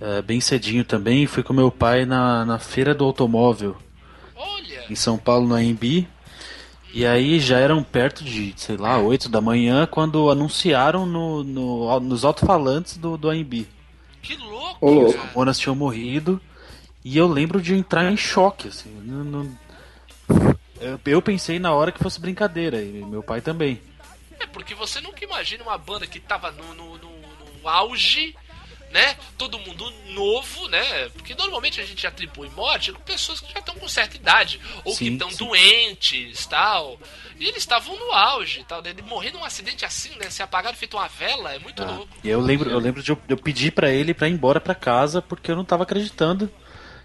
eh, 0.00 0.20
bem 0.22 0.40
cedinho 0.40 0.84
também 0.84 1.22
e 1.22 1.26
fui 1.26 1.42
com 1.42 1.52
meu 1.54 1.70
pai 1.70 2.04
na, 2.04 2.44
na 2.44 2.58
feira 2.58 2.94
do 2.94 3.04
automóvel 3.04 3.76
Olha, 4.36 4.84
em 4.90 4.94
São 4.94 5.16
Paulo, 5.16 5.48
no 5.48 5.54
AMB. 5.54 6.06
E 6.92 7.06
aí 7.06 7.38
já 7.38 7.58
eram 7.58 7.82
perto 7.84 8.24
de, 8.24 8.52
sei 8.56 8.76
lá, 8.76 8.98
8 8.98 9.28
da 9.28 9.40
manhã 9.40 9.86
quando 9.86 10.28
anunciaram 10.28 11.06
no, 11.06 11.44
no- 11.44 12.00
nos 12.00 12.24
alto-falantes 12.24 12.96
do, 12.96 13.16
do 13.16 13.30
AMB. 13.30 13.66
que 14.20 14.36
louco, 14.36 14.76
Ô, 14.80 14.90
louco. 14.90 15.18
Os 15.28 15.34
Monas 15.34 15.58
tinham 15.58 15.74
morrido. 15.76 16.40
E 17.04 17.16
eu 17.16 17.26
lembro 17.28 17.62
de 17.62 17.74
entrar 17.74 18.10
em 18.12 18.16
choque, 18.16 18.68
assim. 18.68 18.90
não- 19.04 19.24
não- 19.24 19.58
Eu, 20.80 20.98
eu 21.06 21.22
pensei 21.22 21.58
na 21.58 21.72
hora 21.72 21.92
que 21.92 22.02
fosse 22.02 22.20
brincadeira, 22.20 22.80
e 22.80 22.86
meu 23.04 23.22
pai 23.22 23.40
também. 23.40 23.80
É 24.38 24.46
porque 24.46 24.74
você 24.74 25.00
nunca 25.00 25.22
imagina 25.24 25.62
uma 25.62 25.76
banda 25.78 26.06
que 26.06 26.18
tava 26.18 26.50
no, 26.50 26.74
no, 26.74 26.98
no- 26.98 27.20
no 27.60 27.68
auge, 27.68 28.34
né? 28.90 29.14
Todo 29.36 29.58
mundo 29.58 29.88
novo, 30.08 30.66
né? 30.68 31.08
Porque 31.10 31.34
normalmente 31.34 31.80
a 31.80 31.84
gente 31.84 32.06
atribui 32.06 32.48
morte 32.56 32.90
com 32.92 33.00
pessoas 33.02 33.38
que 33.40 33.52
já 33.52 33.60
estão 33.60 33.74
com 33.74 33.86
certa 33.86 34.16
idade, 34.16 34.58
ou 34.84 34.92
que 34.92 35.04
Sim, 35.04 35.12
estão 35.12 35.30
sim. 35.30 35.36
doentes 35.44 36.46
tal. 36.46 36.98
E 37.38 37.44
eles 37.46 37.58
estavam 37.58 37.96
no 37.98 38.12
auge 38.12 38.64
tal. 38.66 38.82
Ele 38.84 39.02
morrer 39.02 39.30
num 39.32 39.44
acidente 39.44 39.84
assim, 39.84 40.10
né? 40.16 40.28
Se 40.30 40.42
apagaram 40.42 40.76
feito 40.76 40.96
uma 40.96 41.06
vela, 41.08 41.54
é 41.54 41.58
muito 41.58 41.82
Ah, 41.82 41.90
louco. 41.90 42.08
E 42.24 42.28
eu 42.28 42.40
lembro, 42.40 42.70
eu 42.70 42.78
lembro 42.78 43.02
de 43.02 43.12
eu, 43.12 43.18
eu 43.28 43.36
pedir 43.36 43.72
pra 43.72 43.90
ele 43.90 44.12
pra 44.14 44.26
ir 44.28 44.32
embora 44.32 44.60
pra 44.60 44.74
casa 44.74 45.20
porque 45.22 45.50
eu 45.50 45.56
não 45.56 45.64
tava 45.64 45.82
acreditando. 45.84 46.50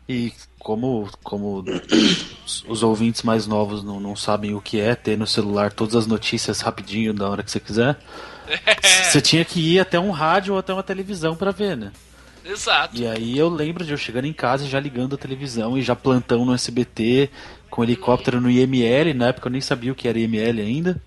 E 0.07 0.33
como, 0.59 1.09
como 1.23 1.63
os, 2.67 2.83
ouvintes 2.83 3.23
mais 3.23 3.47
novos 3.47 3.83
não, 3.83 3.99
não 3.99 4.15
sabem 4.15 4.53
o 4.53 4.61
que 4.61 4.79
é 4.79 4.93
ter 4.95 5.17
no 5.17 5.25
celular 5.25 5.71
todas 5.71 5.95
as 5.95 6.07
notícias 6.07 6.61
rapidinho 6.61 7.13
da 7.13 7.27
hora 7.29 7.43
que 7.43 7.49
você 7.49 7.59
quiser, 7.59 7.97
você 9.09 9.19
tinha 9.19 9.43
que 9.43 9.59
ir 9.59 9.79
até 9.79 9.99
um 9.99 10.11
rádio 10.11 10.53
ou 10.53 10.59
até 10.59 10.73
uma 10.73 10.83
televisão 10.83 11.35
pra 11.35 11.51
ver, 11.51 11.75
né? 11.75 11.91
Exato. 12.43 12.95
E 12.95 13.07
aí 13.07 13.35
eu 13.35 13.49
lembro 13.49 13.83
de 13.83 13.91
eu 13.91 13.97
chegando 13.97 14.25
em 14.25 14.33
casa 14.33 14.65
e 14.65 14.69
já 14.69 14.79
ligando 14.79 15.15
a 15.15 15.17
televisão 15.17 15.75
e 15.75 15.81
já 15.81 15.95
plantão 15.95 16.45
no 16.45 16.53
SBT 16.53 17.31
com 17.69 17.83
helicóptero 17.83 18.39
no 18.39 18.49
IML, 18.49 19.13
na 19.15 19.29
época 19.29 19.47
eu 19.47 19.51
nem 19.51 19.61
sabia 19.61 19.91
o 19.91 19.95
que 19.95 20.07
era 20.07 20.19
IML 20.19 20.61
ainda. 20.61 21.01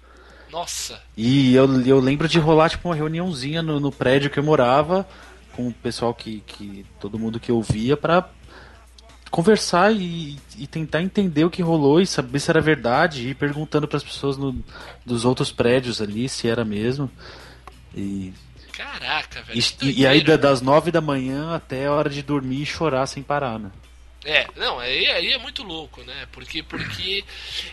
Nossa. 0.51 1.01
E 1.17 1.55
eu, 1.55 1.81
eu 1.83 2.01
lembro 2.01 2.27
de 2.27 2.39
rolar 2.39 2.71
tipo 2.71 2.89
uma 2.89 2.95
reuniãozinha 2.95 3.63
no, 3.63 3.79
no 3.79 3.93
prédio 3.93 4.31
que 4.31 4.39
eu 4.39 4.43
morava 4.43 5.07
com 5.55 5.69
o 5.69 5.73
pessoal 5.73 6.13
que, 6.13 6.43
que 6.47 6.85
todo 6.99 7.19
mundo 7.19 7.39
que 7.39 7.53
ouvia 7.53 7.97
pra 7.97 8.29
conversar 9.31 9.93
e, 9.95 10.37
e 10.57 10.67
tentar 10.67 11.03
entender 11.03 11.45
o 11.45 11.51
que 11.51 11.63
rolou 11.63 12.01
e 12.01 12.07
saber 12.07 12.41
se 12.41 12.51
era 12.51 12.61
verdade 12.61 13.23
e 13.27 13.31
ir 13.31 13.35
perguntando 13.35 13.87
pras 13.89 14.03
pessoas 14.03 14.37
no, 14.37 14.55
dos 15.05 15.25
outros 15.25 15.51
prédios 15.53 16.01
ali 16.01 16.29
se 16.29 16.49
era 16.49 16.65
mesmo. 16.65 17.11
E, 17.95 18.33
Caraca, 18.73 19.43
velho. 19.43 19.61
e, 19.83 20.01
e 20.03 20.07
aí 20.07 20.23
da- 20.23 20.37
das 20.37 20.61
nove 20.61 20.91
da 20.93 21.01
manhã 21.01 21.55
até 21.55 21.87
a 21.87 21.93
hora 21.93 22.09
de 22.09 22.23
dormir 22.23 22.63
e 22.63 22.67
chorar 22.67 23.07
sem 23.07 23.23
parar, 23.23 23.59
né? 23.59 23.71
É, 24.25 24.49
não, 24.57 24.81
aí, 24.81 25.07
aí 25.07 25.33
é 25.33 25.39
muito 25.39 25.63
louco, 25.63 26.03
né? 26.03 26.27
Porque, 26.33 26.61
porque 26.63 27.25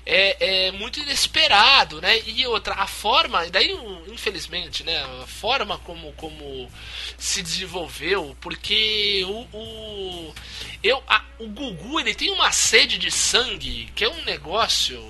é, 0.05 0.67
é 0.67 0.71
muito 0.71 0.99
inesperado, 0.99 1.99
né? 1.99 2.19
E 2.25 2.45
outra, 2.45 2.75
a 2.75 2.85
forma, 2.85 3.43
daí, 3.49 3.71
infelizmente, 4.07 4.83
né? 4.83 5.03
A 5.23 5.27
forma 5.27 5.79
como, 5.79 6.13
como 6.13 6.71
se 7.17 7.41
desenvolveu, 7.41 8.37
porque 8.39 9.23
o, 9.27 9.57
o, 9.57 10.35
eu, 10.83 11.03
a- 11.07 11.25
o 11.39 11.47
Gugu, 11.47 11.99
ele 11.99 12.13
tem 12.13 12.29
uma 12.29 12.51
sede 12.51 12.99
de 12.99 13.09
sangue 13.09 13.91
que 13.95 14.05
é 14.05 14.09
um 14.09 14.23
negócio 14.23 15.03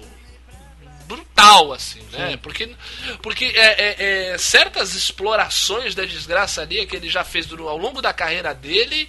brutal, 1.05 1.71
assim, 1.73 2.01
né? 2.13 2.37
Porque, 2.37 2.73
porque 3.21 3.45
é, 3.45 3.59
é, 3.59 4.31
é, 4.33 4.37
certas 4.37 4.95
explorações 4.95 5.93
da 5.93 6.03
desgraça 6.05 6.61
ali 6.61 6.85
que 6.87 6.95
ele 6.95 7.09
já 7.09 7.23
fez 7.23 7.51
ao 7.51 7.77
longo 7.77 8.01
da 8.01 8.11
carreira 8.13 8.53
dele 8.55 9.07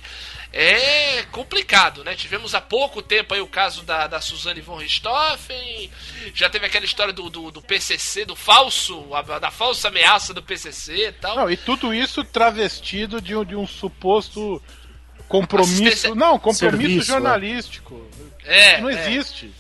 é 0.58 1.22
complicado, 1.30 2.02
né? 2.02 2.14
Tivemos 2.14 2.54
há 2.54 2.60
pouco 2.60 3.02
tempo 3.02 3.34
aí 3.34 3.40
o 3.40 3.46
caso 3.46 3.82
da, 3.82 4.06
da 4.06 4.20
Suzane 4.20 4.60
von 4.60 4.76
Richthofen, 4.76 5.90
já 6.34 6.48
teve 6.48 6.64
aquela 6.66 6.84
história 6.84 7.12
do, 7.12 7.28
do, 7.28 7.50
do 7.50 7.60
PCC, 7.62 8.24
do 8.24 8.34
falso, 8.34 9.14
a- 9.14 9.38
da 9.38 9.50
falsa 9.50 9.88
ameaça 9.88 10.32
do 10.32 10.42
PCC 10.42 11.08
e 11.08 11.12
tal. 11.12 11.36
Não, 11.36 11.50
e 11.50 11.56
tudo 11.56 11.92
isso 11.92 12.24
travestido 12.24 13.20
de 13.20 13.36
um, 13.36 13.44
de 13.44 13.54
um 13.54 13.66
suposto 13.66 14.62
compromisso. 15.28 15.82
Assistência- 15.82 16.14
Não, 16.14 16.38
compromisso 16.38 16.80
Serviço, 16.82 17.06
jornalístico. 17.06 18.08
É, 18.44 18.80
não 18.80 18.88
é. 18.88 18.92
existe. 19.08 19.52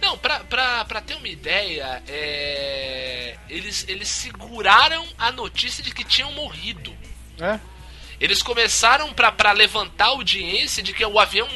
Não, 0.00 0.16
pra, 0.16 0.40
pra, 0.40 0.84
pra 0.86 1.00
ter 1.02 1.14
uma 1.14 1.28
ideia, 1.28 2.02
é, 2.08 3.36
eles, 3.50 3.84
eles 3.86 4.08
seguraram 4.08 5.06
a 5.18 5.30
notícia 5.30 5.82
de 5.84 5.92
que 5.92 6.02
tinham 6.04 6.32
morrido. 6.32 6.96
É? 7.38 7.58
Eles 8.24 8.42
começaram 8.42 9.12
pra 9.12 9.30
pra 9.30 9.52
levantar 9.52 10.06
a 10.06 10.08
audiência 10.08 10.82
de 10.82 10.94
que 10.94 11.04
o 11.04 11.18
avião, 11.20 11.46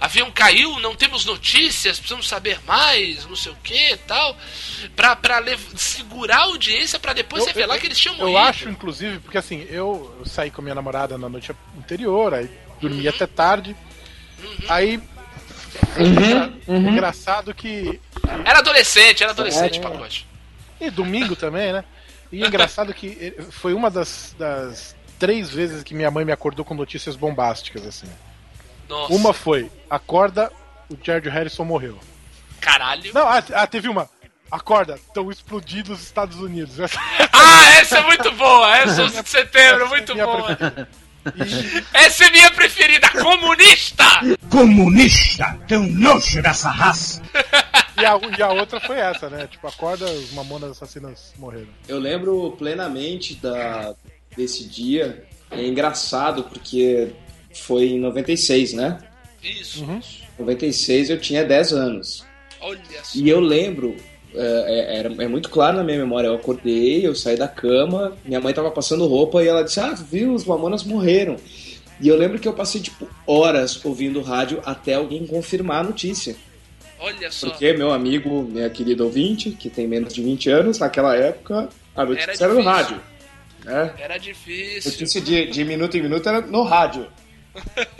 avião 0.00 0.28
caiu, 0.30 0.80
não 0.80 0.94
temos 0.96 1.24
notícias, 1.24 1.98
precisamos 1.98 2.26
saber 2.26 2.58
mais, 2.66 3.24
não 3.26 3.36
sei 3.36 3.52
o 3.52 3.56
que 3.62 3.92
e 3.92 3.96
tal. 3.98 4.36
Pra, 4.96 5.16
segurar 5.76 6.38
a 6.38 6.42
audiência 6.44 6.98
pra 6.98 7.12
depois 7.12 7.42
Eu- 7.42 7.46
revelar 7.48 7.76
eu- 7.76 7.80
que 7.80 7.86
eles 7.86 7.98
tinham 7.98 8.14
Eu 8.16 8.20
morrido. 8.22 8.38
acho, 8.38 8.68
inclusive, 8.68 9.20
porque 9.20 9.38
assim, 9.38 9.64
eu 9.70 10.20
saí 10.26 10.50
com 10.50 10.60
minha 10.60 10.74
namorada 10.74 11.16
na 11.16 11.28
noite 11.28 11.52
anterior, 11.78 12.34
aí 12.34 12.50
dormi 12.80 13.06
até 13.06 13.26
tarde. 13.26 13.76
Aí. 14.68 15.00
engra- 15.98 16.52
uhum. 16.66 16.90
Engraçado 16.90 17.54
que. 17.54 18.00
Era 18.44 18.58
adolescente, 18.58 19.22
era 19.22 19.32
adolescente, 19.32 19.78
É. 19.78 19.82
pacote. 19.82 20.26
E 20.80 20.90
domingo 20.90 21.36
também, 21.36 21.72
né? 21.72 21.84
E 22.32 22.44
engraçado 22.44 22.92
que 22.92 23.34
foi 23.50 23.72
uma 23.72 23.90
das, 23.90 24.34
das 24.38 24.96
três 25.18 25.50
vezes 25.50 25.82
que 25.82 25.94
minha 25.94 26.10
mãe 26.10 26.24
me 26.24 26.32
acordou 26.32 26.64
com 26.64 26.74
notícias 26.74 27.16
bombásticas, 27.16 27.86
assim. 27.86 28.06
Nossa, 28.88 29.12
Uma 29.12 29.32
foi, 29.32 29.70
acorda, 29.90 30.52
o 30.88 30.96
George 31.02 31.28
Harrison 31.28 31.64
morreu. 31.64 31.98
caralho. 32.60 33.12
Não, 33.12 33.26
ah, 33.26 33.42
ah, 33.54 33.66
teve 33.66 33.88
uma. 33.88 34.08
Acorda, 34.50 34.94
estão 34.94 35.28
explodindo 35.30 35.92
os 35.92 36.00
Estados 36.02 36.38
Unidos. 36.38 36.78
Essa 36.78 37.00
Ah, 37.32 37.70
essa 37.80 37.98
é 37.98 38.02
muito 38.02 38.30
boa, 38.32 38.76
essa 38.76 39.02
é 39.02 39.04
11 39.06 39.22
de 39.22 39.28
setembro, 39.28 39.88
muito 39.88 40.14
minha 40.14 40.26
boa. 40.26 40.54
preferida. 40.56 40.88
Essa 41.92 42.24
é 42.26 42.30
minha 42.30 42.50
preferida, 42.52 43.08
comunista! 43.10 44.04
Comunista! 44.48 45.58
Tão 45.66 45.82
nojo 45.84 46.40
dessa 46.40 46.70
raça! 46.70 47.20
E 47.98 48.04
a, 48.06 48.12
e 48.38 48.42
a 48.42 48.52
outra 48.52 48.78
foi 48.78 48.96
essa, 48.98 49.28
né? 49.28 49.48
Tipo, 49.50 49.66
acorda, 49.66 50.04
os 50.04 50.32
mamonas 50.32 50.70
assassinas 50.70 51.32
morreram. 51.36 51.66
Eu 51.88 51.98
lembro 51.98 52.54
plenamente 52.56 53.34
da, 53.34 53.94
desse 54.36 54.64
dia. 54.64 55.24
É 55.50 55.64
engraçado 55.64 56.44
porque 56.44 57.08
foi 57.52 57.86
em 57.90 57.98
96, 58.00 58.72
né? 58.74 58.98
Isso, 59.42 59.84
Uhum. 59.84 60.00
96 60.38 61.10
eu 61.10 61.18
tinha 61.20 61.44
10 61.44 61.72
anos. 61.72 62.24
olha 62.60 62.80
só. 63.02 63.18
E 63.18 63.28
eu 63.28 63.40
lembro, 63.40 63.96
é, 64.34 65.00
é, 65.00 65.24
é 65.24 65.28
muito 65.28 65.48
claro 65.48 65.76
na 65.76 65.84
minha 65.84 65.98
memória, 65.98 66.26
eu 66.28 66.34
acordei, 66.34 67.06
eu 67.06 67.14
saí 67.14 67.36
da 67.36 67.48
cama, 67.48 68.16
minha 68.24 68.40
mãe 68.40 68.52
tava 68.52 68.70
passando 68.70 69.06
roupa 69.06 69.42
e 69.42 69.48
ela 69.48 69.62
disse, 69.62 69.80
ah, 69.80 69.94
viu, 69.94 70.34
os 70.34 70.44
mamonas 70.44 70.82
morreram. 70.84 71.36
E 72.00 72.08
eu 72.08 72.16
lembro 72.16 72.38
que 72.38 72.46
eu 72.46 72.52
passei, 72.52 72.80
tipo, 72.80 73.08
horas 73.26 73.82
ouvindo 73.84 74.20
rádio 74.20 74.60
até 74.66 74.94
alguém 74.94 75.26
confirmar 75.26 75.80
a 75.80 75.88
notícia. 75.88 76.36
Olha 76.98 77.30
só. 77.30 77.48
Porque 77.48 77.72
meu 77.72 77.90
amigo, 77.92 78.42
minha 78.42 78.68
querida 78.68 79.04
ouvinte, 79.04 79.50
que 79.50 79.70
tem 79.70 79.86
menos 79.86 80.12
de 80.12 80.22
20 80.22 80.50
anos, 80.50 80.78
naquela 80.78 81.14
época, 81.16 81.68
a 81.94 82.04
notícia 82.04 82.32
Era 82.32 82.44
era, 82.44 82.54
no 82.54 82.62
rádio. 82.62 83.00
Né? 83.66 83.92
Era 83.98 84.16
difícil. 84.16 84.92
Notícia 84.92 85.20
de, 85.20 85.46
de 85.48 85.64
minuto 85.64 85.96
em 85.96 86.02
minuto 86.02 86.26
era 86.28 86.40
no 86.40 86.62
rádio. 86.62 87.08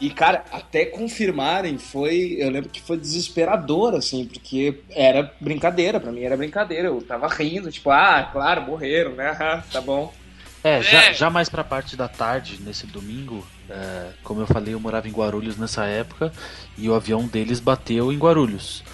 E, 0.00 0.10
cara, 0.10 0.44
até 0.52 0.84
confirmarem 0.84 1.76
foi. 1.76 2.36
Eu 2.38 2.50
lembro 2.50 2.70
que 2.70 2.80
foi 2.80 2.96
desesperador, 2.96 3.96
assim, 3.96 4.24
porque 4.26 4.78
era 4.90 5.34
brincadeira, 5.40 5.98
pra 5.98 6.12
mim 6.12 6.22
era 6.22 6.36
brincadeira. 6.36 6.86
Eu 6.86 7.02
tava 7.02 7.26
rindo, 7.26 7.68
tipo, 7.72 7.90
ah, 7.90 8.22
claro, 8.32 8.62
morreram, 8.62 9.14
né? 9.16 9.36
Ah, 9.40 9.60
tá 9.72 9.80
bom. 9.80 10.14
É, 10.62 10.80
já, 10.82 11.02
É. 11.06 11.14
já 11.14 11.28
mais 11.30 11.48
pra 11.48 11.64
parte 11.64 11.96
da 11.96 12.06
tarde, 12.06 12.60
nesse 12.64 12.86
domingo, 12.86 13.44
é, 13.68 14.10
como 14.22 14.40
eu 14.40 14.46
falei, 14.46 14.72
eu 14.72 14.78
morava 14.78 15.08
em 15.08 15.12
Guarulhos 15.12 15.56
nessa 15.56 15.84
época 15.84 16.32
e 16.76 16.88
o 16.88 16.94
avião 16.94 17.26
deles 17.26 17.58
bateu 17.58 18.12
em 18.12 18.18
Guarulhos. 18.18 18.84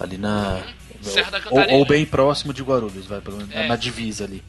Ali 0.00 0.16
na. 0.16 0.62
Serra 1.02 1.30
da 1.30 1.40
ou, 1.50 1.78
ou 1.80 1.84
bem 1.86 2.06
próximo 2.06 2.54
de 2.54 2.62
Guarulhos, 2.62 3.04
vai, 3.04 3.20
pelo 3.20 3.36
menos, 3.36 3.54
É. 3.54 3.66
na 3.68 3.76
divisa 3.76 4.24
ali. 4.24 4.42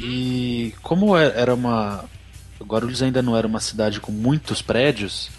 E 0.00 0.74
como 0.82 1.16
é- 1.16 1.32
era 1.40 1.54
uma. 1.54 2.04
Guarulhos 2.62 3.02
ainda 3.02 3.22
não 3.22 3.36
era 3.36 3.46
uma 3.46 3.60
cidade 3.60 4.00
com 4.00 4.10
muitos 4.10 4.60
prédios, 4.60 5.30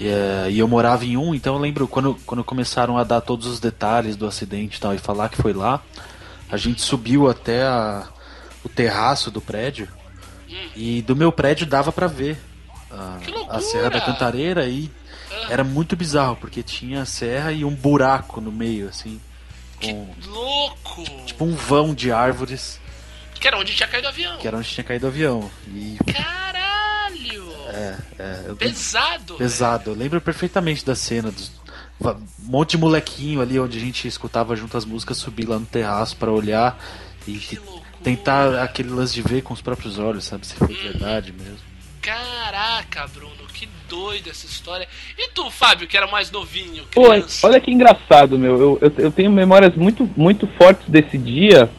e, 0.00 0.06
é, 0.06 0.46
e 0.50 0.58
eu 0.60 0.68
morava 0.68 1.04
em 1.04 1.16
um, 1.16 1.34
então 1.34 1.54
eu 1.56 1.60
lembro 1.60 1.88
quando, 1.88 2.14
quando 2.24 2.44
começaram 2.44 2.96
a 2.96 3.02
dar 3.02 3.20
todos 3.20 3.46
os 3.48 3.58
detalhes 3.58 4.14
do 4.16 4.24
acidente 4.26 4.76
e 4.76 4.80
tal, 4.80 4.94
e 4.94 4.98
falar 4.98 5.28
que 5.28 5.36
foi 5.42 5.52
lá, 5.52 5.82
a 6.48 6.56
gente 6.56 6.80
subiu 6.80 7.28
até 7.28 7.64
a- 7.64 8.06
o 8.64 8.68
terraço 8.68 9.30
do 9.32 9.40
prédio, 9.40 9.88
e 10.76 11.02
do 11.02 11.16
meu 11.16 11.32
prédio 11.32 11.66
dava 11.66 11.90
pra 11.90 12.06
ver 12.06 12.38
a, 12.90 13.18
Que 13.20 13.34
a 13.48 13.60
Serra 13.60 13.90
da 13.90 14.00
Cantareira, 14.00 14.64
e 14.68 14.88
era 15.50 15.64
muito 15.64 15.96
bizarro, 15.96 16.36
porque 16.36 16.62
tinha 16.62 17.02
a 17.02 17.06
serra 17.06 17.50
e 17.50 17.64
um 17.64 17.74
buraco 17.74 18.40
no 18.40 18.52
meio, 18.52 18.88
assim, 18.88 19.20
com 19.82 20.08
Louco! 20.26 21.02
tipo 21.26 21.44
um 21.44 21.56
vão 21.56 21.92
de 21.92 22.12
árvores, 22.12 22.78
Que 23.44 23.48
era 23.48 23.58
onde 23.58 23.74
tinha 23.74 23.86
caído 23.86 24.06
o 24.06 24.08
avião. 24.08 24.38
que 24.38 24.48
era 24.48 24.56
onde 24.56 24.68
tinha 24.70 24.84
caído 24.84 25.04
o 25.04 25.08
avião. 25.10 25.50
E 25.68 25.98
Caralho! 26.10 27.52
é, 27.68 27.98
é, 28.18 28.44
eu 28.46 28.56
Pesado. 28.56 29.34
Pesado. 29.34 29.90
Eu 29.90 29.94
lembro 29.94 30.18
perfeitamente 30.18 30.82
da 30.82 30.94
cena 30.94 31.30
dos 31.30 31.52
um 32.00 32.16
monte 32.50 32.70
de 32.70 32.78
molequinho 32.78 33.42
ali 33.42 33.60
onde 33.60 33.76
a 33.76 33.80
gente 33.82 34.08
escutava 34.08 34.56
junto 34.56 34.74
as 34.78 34.86
músicas, 34.86 35.18
subir 35.18 35.46
lá 35.46 35.58
no 35.58 35.66
terraço 35.66 36.16
pra 36.16 36.32
olhar 36.32 36.82
e 37.28 37.36
Que 37.36 37.60
tentar 38.02 38.62
aquele 38.62 38.88
lance 38.88 39.12
de 39.12 39.20
ver 39.20 39.42
com 39.42 39.52
os 39.52 39.60
próprios 39.60 39.98
olhos, 39.98 40.24
sabe, 40.24 40.46
se 40.46 40.54
foi 40.54 40.74
verdade 40.74 41.30
mesmo. 41.30 41.58
Caraca, 42.00 43.06
Bruno, 43.08 43.46
que 43.52 43.68
doido 43.90 44.30
essa 44.30 44.46
história. 44.46 44.88
E 45.18 45.28
tu, 45.28 45.50
Fábio, 45.50 45.86
que 45.86 45.98
era 45.98 46.06
mais 46.06 46.30
novinho, 46.30 46.84
Pô, 46.94 47.08
olha 47.42 47.60
que 47.60 47.70
engraçado, 47.70 48.38
meu. 48.38 48.58
Eu, 48.58 48.78
eu, 48.80 48.92
eu 48.96 49.12
tenho 49.12 49.30
memórias 49.30 49.74
muito, 49.76 50.10
muito 50.16 50.46
fortes 50.58 50.88
desse 50.88 51.18
dia. 51.18 51.70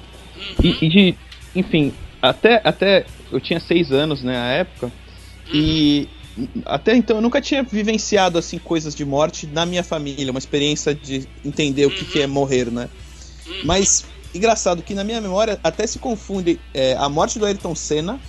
E, 0.63 0.85
e 0.85 0.89
de. 0.89 1.24
Enfim, 1.56 1.94
até, 2.22 2.61
até. 2.64 3.06
Eu 3.32 3.40
tinha 3.40 3.60
seis 3.60 3.91
anos, 3.91 4.22
né, 4.23 4.38
à 4.38 4.48
época. 4.52 4.91
E. 5.53 6.07
Até 6.65 6.94
então 6.98 7.15
eu 7.18 7.22
nunca 7.22 7.40
tinha 7.40 7.64
vivenciado 7.64 8.38
assim 8.38 8.57
coisas 8.57 8.94
de 8.94 9.06
morte 9.06 9.48
na 9.48 9.65
minha 9.65 9.84
família, 9.84 10.32
uma 10.32 10.38
experiência 10.40 10.94
de 10.94 11.26
entender 11.45 11.86
o 11.86 11.90
que, 11.90 12.03
que 12.03 12.22
é 12.22 12.27
morrer, 12.27 12.69
né? 12.69 12.90
Mas 13.64 14.03
engraçado 14.34 14.82
que 14.84 14.94
na 14.94 15.02
minha 15.06 15.22
memória 15.22 15.57
até 15.64 15.88
se 15.88 15.98
confunde 15.98 16.60
é, 16.73 16.94
a 16.98 17.07
morte 17.07 17.40
do 17.40 17.45
Ayrton 17.45 17.73
Senna 17.73 18.19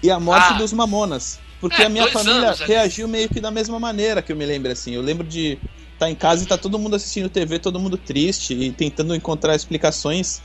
e 0.00 0.12
a 0.12 0.20
morte 0.20 0.52
Ah. 0.52 0.58
dos 0.58 0.72
Mamonas. 0.72 1.40
Porque 1.60 1.82
É, 1.82 1.86
a 1.86 1.88
minha 1.88 2.06
família 2.06 2.50
anos 2.50 2.60
ali. 2.60 2.72
reagiu 2.72 3.08
meio 3.08 3.28
que 3.28 3.40
da 3.40 3.50
mesma 3.50 3.80
maneira 3.80 4.22
que 4.22 4.30
eu 4.30 4.36
me 4.36 4.46
lembro 4.46 4.70
assim. 4.70 4.92
Eu 4.94 5.02
lembro 5.02 5.26
de 5.26 5.58
estar 5.94 6.08
em 6.08 6.14
casa 6.14 6.44
e 6.44 6.46
tá 6.46 6.56
todo 6.56 6.78
mundo 6.78 6.94
assistindo 6.94 7.28
TV, 7.28 7.58
todo 7.58 7.80
mundo 7.80 7.96
triste 7.98 8.54
e 8.54 8.70
tentando 8.70 9.12
encontrar 9.14 9.56
explicações 9.56 10.40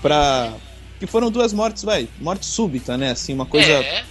pra. 0.00 0.54
Que 0.98 1.06
foram 1.06 1.30
duas 1.30 1.52
mortes, 1.52 1.82
vai, 1.82 2.08
morte 2.20 2.46
súbita, 2.46 2.96
né? 2.96 3.10
Assim, 3.10 3.34
uma 3.34 3.46
coisa 3.46 3.72
É, 3.72 4.04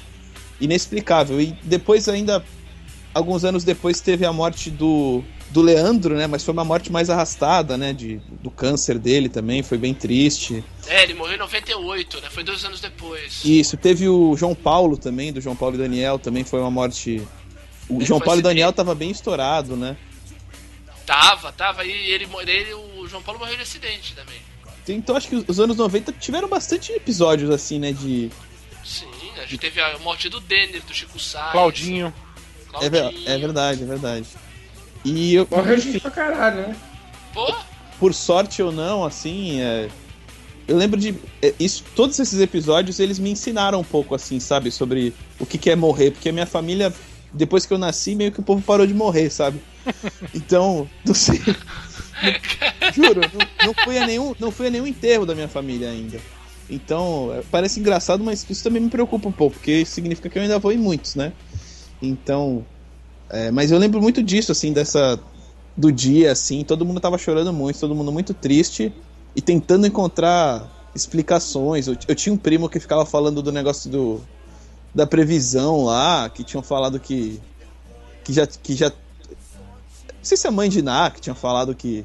inexplicável. 0.59 1.39
E 1.41 1.57
depois 1.63 2.07
ainda 2.07 2.43
alguns 3.13 3.43
anos 3.43 3.63
depois 3.63 4.01
teve 4.01 4.25
a 4.25 4.33
morte 4.33 4.69
do 4.69 5.23
do 5.49 5.61
Leandro, 5.61 6.15
né? 6.15 6.27
Mas 6.27 6.43
foi 6.43 6.51
uma 6.53 6.65
morte 6.65 6.91
mais 6.91 7.09
arrastada, 7.09 7.77
né? 7.77 7.93
De, 7.93 8.17
do 8.41 8.51
câncer 8.51 8.99
dele 8.99 9.29
também, 9.29 9.63
foi 9.63 9.77
bem 9.77 9.93
triste. 9.93 10.63
é, 10.87 11.03
ele 11.03 11.13
morreu 11.13 11.35
em 11.35 11.39
98, 11.39 12.19
né? 12.19 12.29
Foi 12.29 12.43
dois 12.43 12.65
anos 12.65 12.81
depois. 12.81 13.41
Isso, 13.45 13.77
teve 13.77 14.09
o 14.09 14.35
João 14.35 14.53
Paulo 14.53 14.97
também, 14.97 15.31
do 15.31 15.39
João 15.39 15.55
Paulo 15.55 15.75
e 15.75 15.77
Daniel, 15.77 16.19
também 16.19 16.43
foi 16.43 16.59
uma 16.59 16.71
morte. 16.71 17.21
O 17.87 17.95
Ele 17.97 18.05
João 18.05 18.19
Paulo 18.19 18.39
e 18.39 18.41
acidente. 18.41 18.53
Daniel 18.55 18.73
tava 18.73 18.93
bem 18.93 19.11
estourado, 19.11 19.77
né? 19.77 19.95
Tava, 21.05 21.51
tava. 21.53 21.85
E 21.85 21.91
ele, 21.91 22.27
ele, 22.47 22.73
o 22.73 23.07
João 23.07 23.21
Paulo 23.21 23.39
morreu 23.39 23.55
de 23.55 23.61
acidente 23.61 24.13
também. 24.13 24.39
Então 24.87 25.15
acho 25.15 25.27
que 25.27 25.45
os 25.47 25.59
anos 25.59 25.77
90 25.77 26.11
tiveram 26.13 26.47
bastante 26.47 26.91
episódios 26.91 27.49
assim, 27.49 27.79
né? 27.79 27.91
De. 27.91 28.29
Sim, 28.83 29.07
a 29.37 29.41
gente 29.41 29.57
teve 29.57 29.81
a 29.81 29.97
morte 29.99 30.29
do 30.29 30.39
Denner, 30.39 30.81
do 30.83 30.93
Chico 30.93 31.19
Sainz. 31.19 31.51
Claudinho. 31.51 32.13
É, 32.81 32.89
Claudinho. 32.89 33.29
é 33.29 33.37
verdade, 33.37 33.83
é 33.83 33.85
verdade. 33.85 34.27
E 35.03 35.35
eu, 35.35 35.47
Morreu 35.49 35.77
gente 35.77 35.99
pra 35.99 36.11
caralho, 36.11 36.67
né? 36.67 36.75
Pô, 37.33 37.55
por 37.99 38.13
sorte 38.13 38.61
ou 38.61 38.71
não, 38.71 39.03
assim, 39.03 39.61
é, 39.61 39.89
eu 40.67 40.75
lembro 40.75 40.99
de 40.99 41.15
é, 41.41 41.53
isso, 41.59 41.83
todos 41.95 42.17
esses 42.19 42.39
episódios 42.39 42.99
eles 42.99 43.19
me 43.19 43.29
ensinaram 43.29 43.79
um 43.79 43.83
pouco 43.83 44.15
assim, 44.15 44.39
sabe, 44.39 44.71
sobre 44.71 45.13
o 45.39 45.45
que 45.45 45.57
que 45.57 45.69
é 45.69 45.75
morrer, 45.75 46.11
porque 46.11 46.29
a 46.29 46.33
minha 46.33 46.45
família 46.45 46.93
depois 47.35 47.65
que 47.65 47.73
eu 47.73 47.77
nasci 47.77 48.15
meio 48.15 48.31
que 48.31 48.39
o 48.39 48.43
povo 48.43 48.61
parou 48.61 48.87
de 48.87 48.93
morrer, 48.93 49.29
sabe? 49.29 49.61
Então, 50.33 50.89
não 51.05 51.13
sei. 51.13 51.39
Juro, 52.93 53.21
não, 53.21 53.67
não 53.67 53.73
fui 53.83 53.97
a 53.97 54.07
nenhum, 54.07 54.35
não 54.39 54.51
fui 54.51 54.67
a 54.67 54.69
nenhum 54.69 54.87
enterro 54.87 55.25
da 55.25 55.35
minha 55.35 55.47
família 55.47 55.89
ainda. 55.89 56.19
Então, 56.69 57.31
é, 57.33 57.43
parece 57.51 57.79
engraçado, 57.79 58.23
mas 58.23 58.45
isso 58.49 58.63
também 58.63 58.81
me 58.81 58.89
preocupa 58.89 59.27
um 59.27 59.31
pouco, 59.31 59.57
porque 59.57 59.85
significa 59.85 60.29
que 60.29 60.37
eu 60.37 60.41
ainda 60.41 60.59
vou 60.59 60.71
em 60.71 60.77
muitos, 60.77 61.15
né? 61.15 61.33
Então, 62.01 62.65
é, 63.29 63.51
mas 63.51 63.71
eu 63.71 63.77
lembro 63.77 64.01
muito 64.01 64.23
disso, 64.23 64.51
assim, 64.51 64.73
dessa 64.73 65.19
do 65.77 65.91
dia, 65.91 66.31
assim, 66.31 66.63
todo 66.63 66.85
mundo 66.85 66.99
tava 66.99 67.17
chorando 67.17 67.51
muito, 67.51 67.79
todo 67.79 67.93
mundo 67.93 68.11
muito 68.11 68.33
triste 68.33 68.93
e 69.35 69.41
tentando 69.41 69.85
encontrar 69.85 70.89
explicações. 70.95 71.87
Eu, 71.87 71.97
eu 72.07 72.15
tinha 72.15 72.33
um 72.33 72.37
primo 72.37 72.69
que 72.69 72.79
ficava 72.79 73.05
falando 73.05 73.41
do 73.41 73.51
negócio 73.51 73.89
do 73.89 74.21
da 74.93 75.05
previsão 75.05 75.83
lá, 75.83 76.29
que 76.29 76.41
tinham 76.43 76.63
falado 76.63 76.99
que 76.99 77.41
que 78.23 78.31
já 78.31 78.47
que 78.47 78.73
já 78.73 78.91
não 80.25 80.27
sei 80.27 80.37
se 80.37 80.47
a 80.47 80.51
mãe 80.51 80.69
de 80.69 80.81
Ná 80.81 81.11
que 81.11 81.21
tinha 81.21 81.35
falado 81.35 81.75
que 81.75 82.03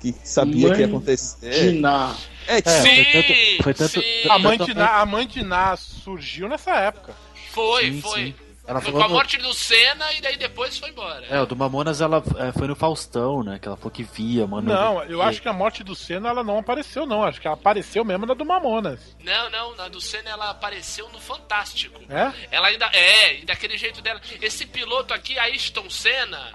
que 0.00 0.14
sabia 0.24 0.72
que 0.72 0.80
ia 0.80 0.86
acontecer. 0.86 1.72
Diná. 1.74 2.14
É, 2.46 2.56
Sim, 2.62 3.04
foi 3.04 3.22
tanto- 3.22 3.62
foi 3.64 3.74
tanto- 3.74 4.00
sim. 4.00 4.28
A 4.30 4.38
mãe 4.38 4.56
de 4.56 4.72
Ná, 4.72 5.00
a 5.00 5.04
mãe 5.04 5.26
de 5.26 5.42
Ná 5.44 5.76
surgiu 5.76 6.48
nessa 6.48 6.70
época. 6.76 7.14
Foi, 7.52 7.82
Sim, 7.82 8.00
foi. 8.00 8.20
sim. 8.26 8.34
Ela 8.66 8.80
Foi 8.80 8.92
com 8.92 9.02
a 9.02 9.08
no- 9.08 9.14
morte 9.14 9.36
do 9.36 9.52
Senna 9.52 10.12
e 10.14 10.20
daí 10.22 10.36
depois 10.38 10.78
foi 10.78 10.88
embora. 10.90 11.26
É, 11.26 11.40
o 11.42 11.44
do 11.44 11.54
Mamonas 11.56 12.00
ela 12.00 12.22
é, 12.38 12.52
foi 12.52 12.68
no 12.68 12.76
Faustão, 12.76 13.42
né? 13.42 13.58
Que 13.58 13.66
ela 13.68 13.76
falou 13.76 13.90
que 13.90 14.04
via, 14.04 14.46
mano. 14.46 14.72
Não, 14.72 15.02
eu 15.04 15.20
acho 15.20 15.42
que 15.42 15.48
a 15.48 15.52
morte 15.52 15.82
do 15.84 15.94
Senna 15.94 16.28
ela 16.30 16.44
não 16.44 16.58
apareceu, 16.58 17.04
não. 17.04 17.22
Acho 17.24 17.40
que 17.40 17.46
ela 17.48 17.56
apareceu 17.56 18.04
mesmo 18.04 18.24
na 18.26 18.32
do 18.32 18.44
Mamonas. 18.46 19.00
Não, 19.22 19.50
não, 19.50 19.74
na 19.76 19.88
do 19.88 20.00
Senna 20.00 20.30
ela 20.30 20.50
apareceu 20.50 21.08
no 21.10 21.18
Fantástico. 21.20 22.00
É? 22.08 22.32
Ela 22.50 22.68
ainda. 22.68 22.86
É, 22.92 23.40
e 23.40 23.44
daquele 23.44 23.76
jeito 23.76 24.00
dela. 24.00 24.20
Esse 24.40 24.64
piloto 24.64 25.12
aqui, 25.12 25.36
Ayrton 25.38 25.90
Senna, 25.90 26.52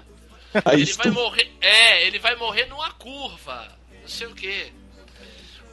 Aí 0.64 0.82
ele 0.82 0.92
vai 0.92 1.06
estou- 1.08 1.12
morrer. 1.12 1.52
É, 1.60 2.06
ele 2.06 2.18
vai 2.18 2.34
morrer 2.36 2.66
numa 2.66 2.90
curva. 2.92 3.68
Não 4.02 4.08
sei 4.08 4.26
o 4.26 4.34
quê. 4.34 4.72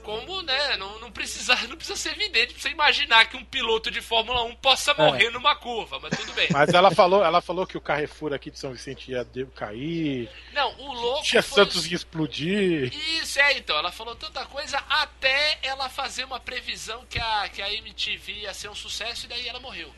Como, 0.03 0.41
né? 0.41 0.75
Não, 0.75 0.99
não, 0.99 1.09
precisa, 1.09 1.55
não 1.69 1.77
precisa 1.77 1.95
ser 1.95 2.09
evidente 2.09 2.53
pra 2.53 2.61
você 2.61 2.69
imaginar 2.71 3.25
que 3.29 3.37
um 3.37 3.45
piloto 3.45 3.89
de 3.89 4.01
Fórmula 4.01 4.43
1 4.43 4.55
possa 4.55 4.93
morrer 4.95 5.29
numa 5.29 5.55
curva, 5.55 5.97
mas 6.01 6.19
tudo 6.19 6.33
bem. 6.33 6.49
Mas 6.51 6.73
ela 6.73 6.91
falou, 6.91 7.23
ela 7.23 7.39
falou 7.41 7.65
que 7.65 7.77
o 7.77 7.81
Carrefour 7.81 8.33
aqui 8.33 8.51
de 8.51 8.59
São 8.59 8.73
Vicente 8.73 9.09
ia 9.11 9.25
cair, 9.55 10.29
Não, 10.51 10.77
o 10.77 10.91
louco. 10.93 11.23
Tia 11.23 11.41
foi 11.41 11.63
Santos 11.63 11.87
ia 11.89 11.95
explodir. 11.95 12.91
Isso, 13.21 13.39
é, 13.39 13.57
então. 13.57 13.77
Ela 13.77 13.93
falou 13.93 14.13
tanta 14.13 14.43
coisa 14.45 14.77
até 14.89 15.59
ela 15.63 15.87
fazer 15.87 16.25
uma 16.25 16.37
previsão 16.39 17.05
que 17.09 17.17
a, 17.17 17.47
que 17.47 17.61
a 17.61 17.73
MTV 17.73 18.33
ia 18.33 18.53
ser 18.53 18.67
um 18.69 18.75
sucesso 18.75 19.25
e 19.25 19.29
daí 19.29 19.47
ela 19.47 19.61
morreu. 19.61 19.89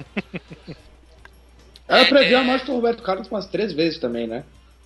Ela 1.88 2.02
É, 2.02 2.06
previu 2.06 2.38
é. 2.38 2.42
a 2.42 2.44
morte 2.44 2.68
do 2.68 2.74
Roberto 2.74 3.02
Carlos 3.02 3.28
umas 3.28 3.48
três 3.48 3.74
vezes 3.74 3.98
também, 4.00 4.28
né? 4.28 4.44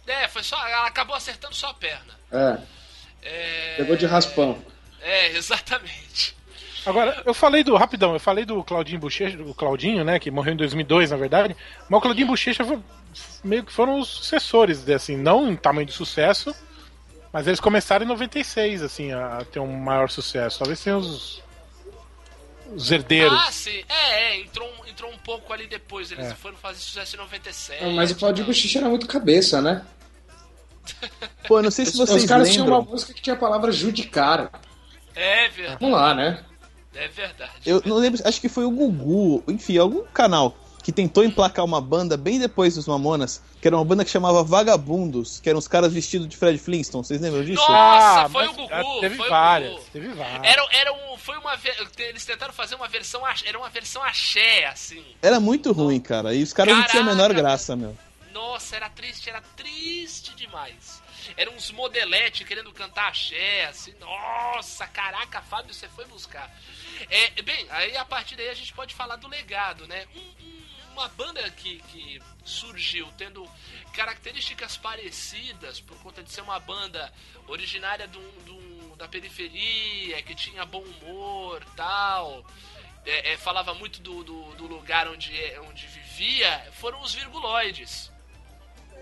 É, 0.09 0.27
foi 0.27 0.43
só. 0.43 0.57
Ela 0.67 0.87
acabou 0.87 1.15
acertando 1.15 1.55
só 1.55 1.67
a 1.69 1.73
perna. 1.73 2.13
É, 2.31 2.57
É, 3.21 3.75
pegou 3.77 3.95
de 3.95 4.05
raspão. 4.05 4.57
É, 5.01 5.31
exatamente. 5.37 6.35
Agora, 6.85 7.21
eu 7.25 7.33
falei 7.33 7.63
do. 7.63 7.75
Rapidão, 7.75 8.13
eu 8.13 8.19
falei 8.19 8.45
do 8.45 8.63
Claudinho 8.63 8.99
Bochecha, 8.99 9.37
o 9.41 9.53
Claudinho, 9.53 10.03
né? 10.03 10.17
Que 10.19 10.31
morreu 10.31 10.53
em 10.53 10.57
2002, 10.57 11.11
na 11.11 11.17
verdade. 11.17 11.55
Mas 11.89 11.97
o 11.97 12.01
Claudinho 12.01 12.27
Bochecha 12.27 12.63
foi- 12.65 12.79
meio 13.43 13.63
que 13.63 13.71
foram 13.73 13.99
os 13.99 14.07
sucessores, 14.07 14.87
assim, 14.89 15.17
não 15.17 15.49
em 15.51 15.55
tamanho 15.55 15.85
de 15.85 15.91
sucesso, 15.93 16.55
mas 17.33 17.47
eles 17.47 17.59
começaram 17.59 18.05
em 18.05 18.07
96, 18.07 18.81
assim, 18.81 19.11
a 19.11 19.43
ter 19.51 19.59
um 19.59 19.71
maior 19.77 20.09
sucesso. 20.09 20.57
Talvez 20.59 20.81
tenham 20.81 20.99
os. 20.99 21.41
Os 22.73 22.91
herdeiros. 22.91 23.37
Ah, 23.47 23.51
sim. 23.51 23.83
É, 23.89 24.11
é, 24.31 24.39
entrou, 24.41 24.67
um- 24.67 24.85
entrou 24.87 25.11
um 25.11 25.17
pouco 25.17 25.51
ali 25.51 25.65
depois. 25.67 26.11
Eles 26.11 26.27
É. 26.27 26.35
foram 26.35 26.55
fazer 26.55 26.79
sucesso 26.79 27.15
em 27.15 27.19
97. 27.19 27.83
Ah, 27.83 27.89
Mas 27.89 28.11
o 28.11 28.15
Claudinho 28.15 28.45
Bochicha 28.45 28.77
era 28.79 28.87
muito 28.87 29.07
cabeça, 29.07 29.59
né? 29.61 29.83
Pô, 31.47 31.59
eu 31.59 31.63
não 31.63 31.71
sei 31.71 31.85
se 31.85 31.97
vocês 31.97 32.23
Os 32.23 32.29
caras 32.29 32.49
tinham 32.49 32.65
lembram. 32.65 32.81
uma 32.81 32.91
música 32.91 33.13
que 33.13 33.21
tinha 33.21 33.35
a 33.35 33.39
palavra 33.39 33.71
judicar. 33.71 34.51
É 35.15 35.49
verdade. 35.49 35.77
Vamos 35.79 35.97
lá, 35.99 36.13
né? 36.13 36.43
É 36.95 37.07
verdade. 37.07 37.51
Eu 37.65 37.81
não 37.85 37.97
lembro, 37.97 38.21
acho 38.25 38.41
que 38.41 38.49
foi 38.49 38.65
o 38.65 38.71
Gugu, 38.71 39.43
enfim, 39.47 39.77
algum 39.77 40.03
canal 40.13 40.55
que 40.81 40.91
tentou 40.91 41.23
emplacar 41.23 41.63
uma 41.65 41.79
banda 41.81 42.15
bem 42.17 42.39
depois 42.39 42.75
dos 42.75 42.87
Mamonas, 42.87 43.41
que 43.61 43.67
era 43.67 43.75
uma 43.75 43.83
banda 43.85 44.03
que 44.05 44.09
chamava 44.09 44.43
Vagabundos, 44.43 45.39
que 45.39 45.49
eram 45.49 45.59
os 45.59 45.67
caras 45.67 45.91
vestidos 45.93 46.27
de 46.27 46.35
Fred 46.37 46.57
Flintstone. 46.57 47.03
Vocês 47.03 47.19
lembram 47.21 47.43
disso? 47.43 47.61
Nossa, 47.61 48.21
Ah, 48.25 48.29
foi 48.29 48.47
o 48.47 48.53
Gugu. 48.53 48.69
ah, 48.73 48.83
Teve 49.01 49.15
foi 49.15 49.25
o 49.27 49.29
várias, 49.29 49.71
Gugu. 49.71 49.83
teve 49.93 50.07
várias. 50.09 50.43
Era, 50.51 50.67
era 50.71 50.93
um, 50.93 51.17
foi 51.17 51.37
uma 51.37 51.53
eles 51.97 52.25
tentaram 52.25 52.53
fazer 52.53 52.75
uma 52.75 52.87
versão 52.87 53.21
era 53.45 53.57
uma 53.59 53.69
versão 53.69 54.01
axé 54.03 54.65
assim. 54.67 55.03
Era 55.21 55.39
muito 55.39 55.71
ruim, 55.73 55.99
cara. 55.99 56.33
E 56.33 56.41
os 56.41 56.53
caras 56.53 56.75
não 56.77 56.83
tinham 56.85 57.03
a 57.03 57.07
menor 57.07 57.27
Caraca, 57.27 57.41
graça, 57.41 57.75
meu. 57.75 57.95
Nossa, 58.31 58.75
era 58.75 58.89
triste, 58.89 59.29
era 59.29 59.41
triste 59.41 60.33
demais. 60.35 61.01
Eram 61.35 61.53
uns 61.55 61.71
modelete 61.71 62.45
querendo 62.45 62.71
cantar 62.71 63.07
axé, 63.09 63.65
assim. 63.65 63.93
Nossa, 63.99 64.87
caraca, 64.87 65.41
Fábio, 65.41 65.73
você 65.73 65.87
foi 65.89 66.05
buscar. 66.05 66.49
É, 67.09 67.41
bem, 67.41 67.65
aí 67.71 67.95
a 67.97 68.05
partir 68.05 68.35
daí 68.35 68.49
a 68.49 68.53
gente 68.53 68.73
pode 68.73 68.93
falar 68.93 69.15
do 69.15 69.27
legado, 69.27 69.87
né? 69.87 70.05
Um- 70.15 70.19
um- 70.19 70.59
uma 70.93 71.07
banda 71.09 71.49
que, 71.51 71.79
que 71.83 72.21
surgiu 72.43 73.07
tendo 73.17 73.49
características 73.93 74.75
parecidas 74.77 75.79
por 75.79 75.97
conta 76.01 76.21
de 76.21 76.29
ser 76.31 76.41
uma 76.41 76.59
banda 76.59 77.11
originária 77.47 78.09
um- 78.15 78.95
da 78.97 79.07
periferia, 79.07 80.21
que 80.23 80.35
tinha 80.35 80.65
bom 80.65 80.81
humor 80.83 81.63
tal. 81.75 82.45
é, 83.05 83.31
é, 83.31 83.37
falava 83.37 83.73
muito 83.73 84.01
do, 84.01 84.23
do, 84.25 84.55
do 84.55 84.67
lugar 84.67 85.07
onde, 85.07 85.33
é- 85.41 85.59
onde 85.61 85.87
vivia, 85.87 86.69
foram 86.73 86.99
os 87.01 87.13
virguloides. 87.15 88.11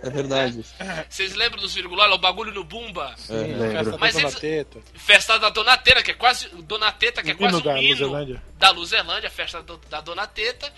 É 0.04 0.10
verdade. 0.10 0.64
Vocês 1.10 1.34
lembram 1.34 1.60
dos 1.62 1.74
virguloides? 1.74 2.16
O 2.16 2.20
bagulho 2.20 2.54
no 2.54 2.64
Bumba? 2.64 3.14
Sim, 3.18 3.34
É, 3.54 3.72
festa 3.72 3.92
da 3.92 3.98
Mas 3.98 4.14
Dona 4.16 4.28
eles- 4.28 4.40
Teta. 4.40 4.80
Festa 4.94 5.40
da 5.40 5.50
Donateta, 5.50 6.04
que 6.04 6.12
é 6.12 6.14
quase. 6.14 6.48
Donateta, 6.50 7.24
que 7.24 7.32
é 7.32 7.34
quase 7.34 7.56
hino 7.56 7.60
um 7.60 7.64
da 7.74 7.80
hino 7.82 7.90
Luzerlândia. 8.08 8.44
da 8.58 8.70
Luzerlândia, 8.72 9.28
a 9.28 9.32
festa 9.32 9.62
do- 9.64 9.78
da 9.90 10.00
Donateta, 10.02 10.72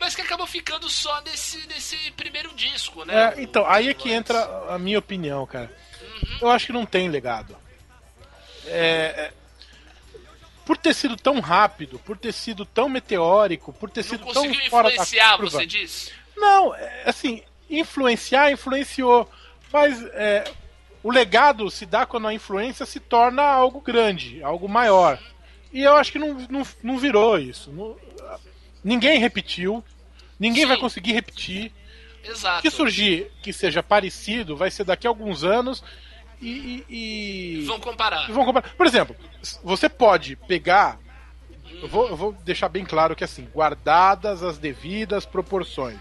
mas 0.00 0.14
que 0.16 0.22
acabou 0.22 0.46
ficando 0.46 0.88
só 0.90 1.20
nesse, 1.22 1.66
nesse 1.68 1.96
primeiro 2.12 2.52
disco, 2.54 3.04
né? 3.04 3.34
É, 3.36 3.42
então, 3.42 3.64
aí 3.68 3.88
é 3.88 3.94
que 3.94 4.10
entra 4.10 4.42
a 4.68 4.78
minha 4.78 4.98
opinião, 4.98 5.46
cara. 5.46 5.70
Eu 6.40 6.50
acho 6.50 6.66
que 6.66 6.72
não 6.72 6.84
tem 6.84 7.08
legado. 7.08 7.56
É, 8.66 9.30
é, 9.30 9.32
por 10.64 10.76
ter 10.76 10.94
sido 10.94 11.16
tão 11.16 11.40
rápido, 11.40 11.98
por 12.00 12.16
ter 12.16 12.32
sido 12.32 12.64
tão 12.64 12.88
meteórico, 12.88 13.72
por 13.72 13.90
ter 13.90 14.02
Não 14.02 14.08
sido 14.10 14.24
tão 14.32 14.42
conseguiu 14.46 14.70
fora 14.70 14.88
da 14.88 14.94
influenciar, 14.94 15.36
curva. 15.36 15.50
você 15.58 15.66
diz? 15.66 16.10
Não, 16.36 16.74
é, 16.74 17.02
assim, 17.06 17.42
influenciar, 17.78 18.50
influenciou. 18.50 19.28
Mas 19.72 20.02
é, 20.12 20.44
o 21.02 21.10
legado 21.10 21.70
se 21.70 21.84
dá 21.86 22.06
quando 22.06 22.28
a 22.28 22.34
influência 22.34 22.86
se 22.86 23.00
torna 23.00 23.42
algo 23.42 23.80
grande, 23.80 24.42
algo 24.42 24.68
maior. 24.68 25.18
E 25.72 25.82
eu 25.82 25.96
acho 25.96 26.12
que 26.12 26.18
não, 26.18 26.34
não, 26.48 26.62
não 26.82 26.98
virou 26.98 27.38
isso. 27.38 27.72
Não- 27.72 27.96
ninguém 28.82 29.18
repetiu, 29.18 29.82
ninguém 30.38 30.62
Sim. 30.62 30.68
vai 30.68 30.76
conseguir 30.76 31.12
repetir. 31.12 31.72
Exato. 32.22 32.60
O 32.60 32.62
que 32.62 32.70
surgir 32.70 33.30
que 33.42 33.52
seja 33.52 33.82
parecido 33.82 34.56
vai 34.56 34.70
ser 34.70 34.84
daqui 34.84 35.06
a 35.06 35.10
alguns 35.10 35.44
anos 35.44 35.82
e. 36.40 36.84
e- 36.88 37.60
e- 37.60 37.64
Vão 37.66 37.78
comparar. 37.80 38.30
vão 38.30 38.44
comparar. 38.44 38.70
Por 38.76 38.86
exemplo, 38.86 39.14
você 39.62 39.88
pode 39.88 40.36
pegar. 40.36 40.98
Eu 41.82 41.88
vou, 41.88 42.08
eu 42.08 42.16
vou 42.16 42.32
deixar 42.32 42.68
bem 42.68 42.84
claro 42.84 43.16
que 43.16 43.24
assim, 43.24 43.46
guardadas 43.52 44.42
as 44.42 44.56
devidas 44.58 45.26
proporções. 45.26 45.98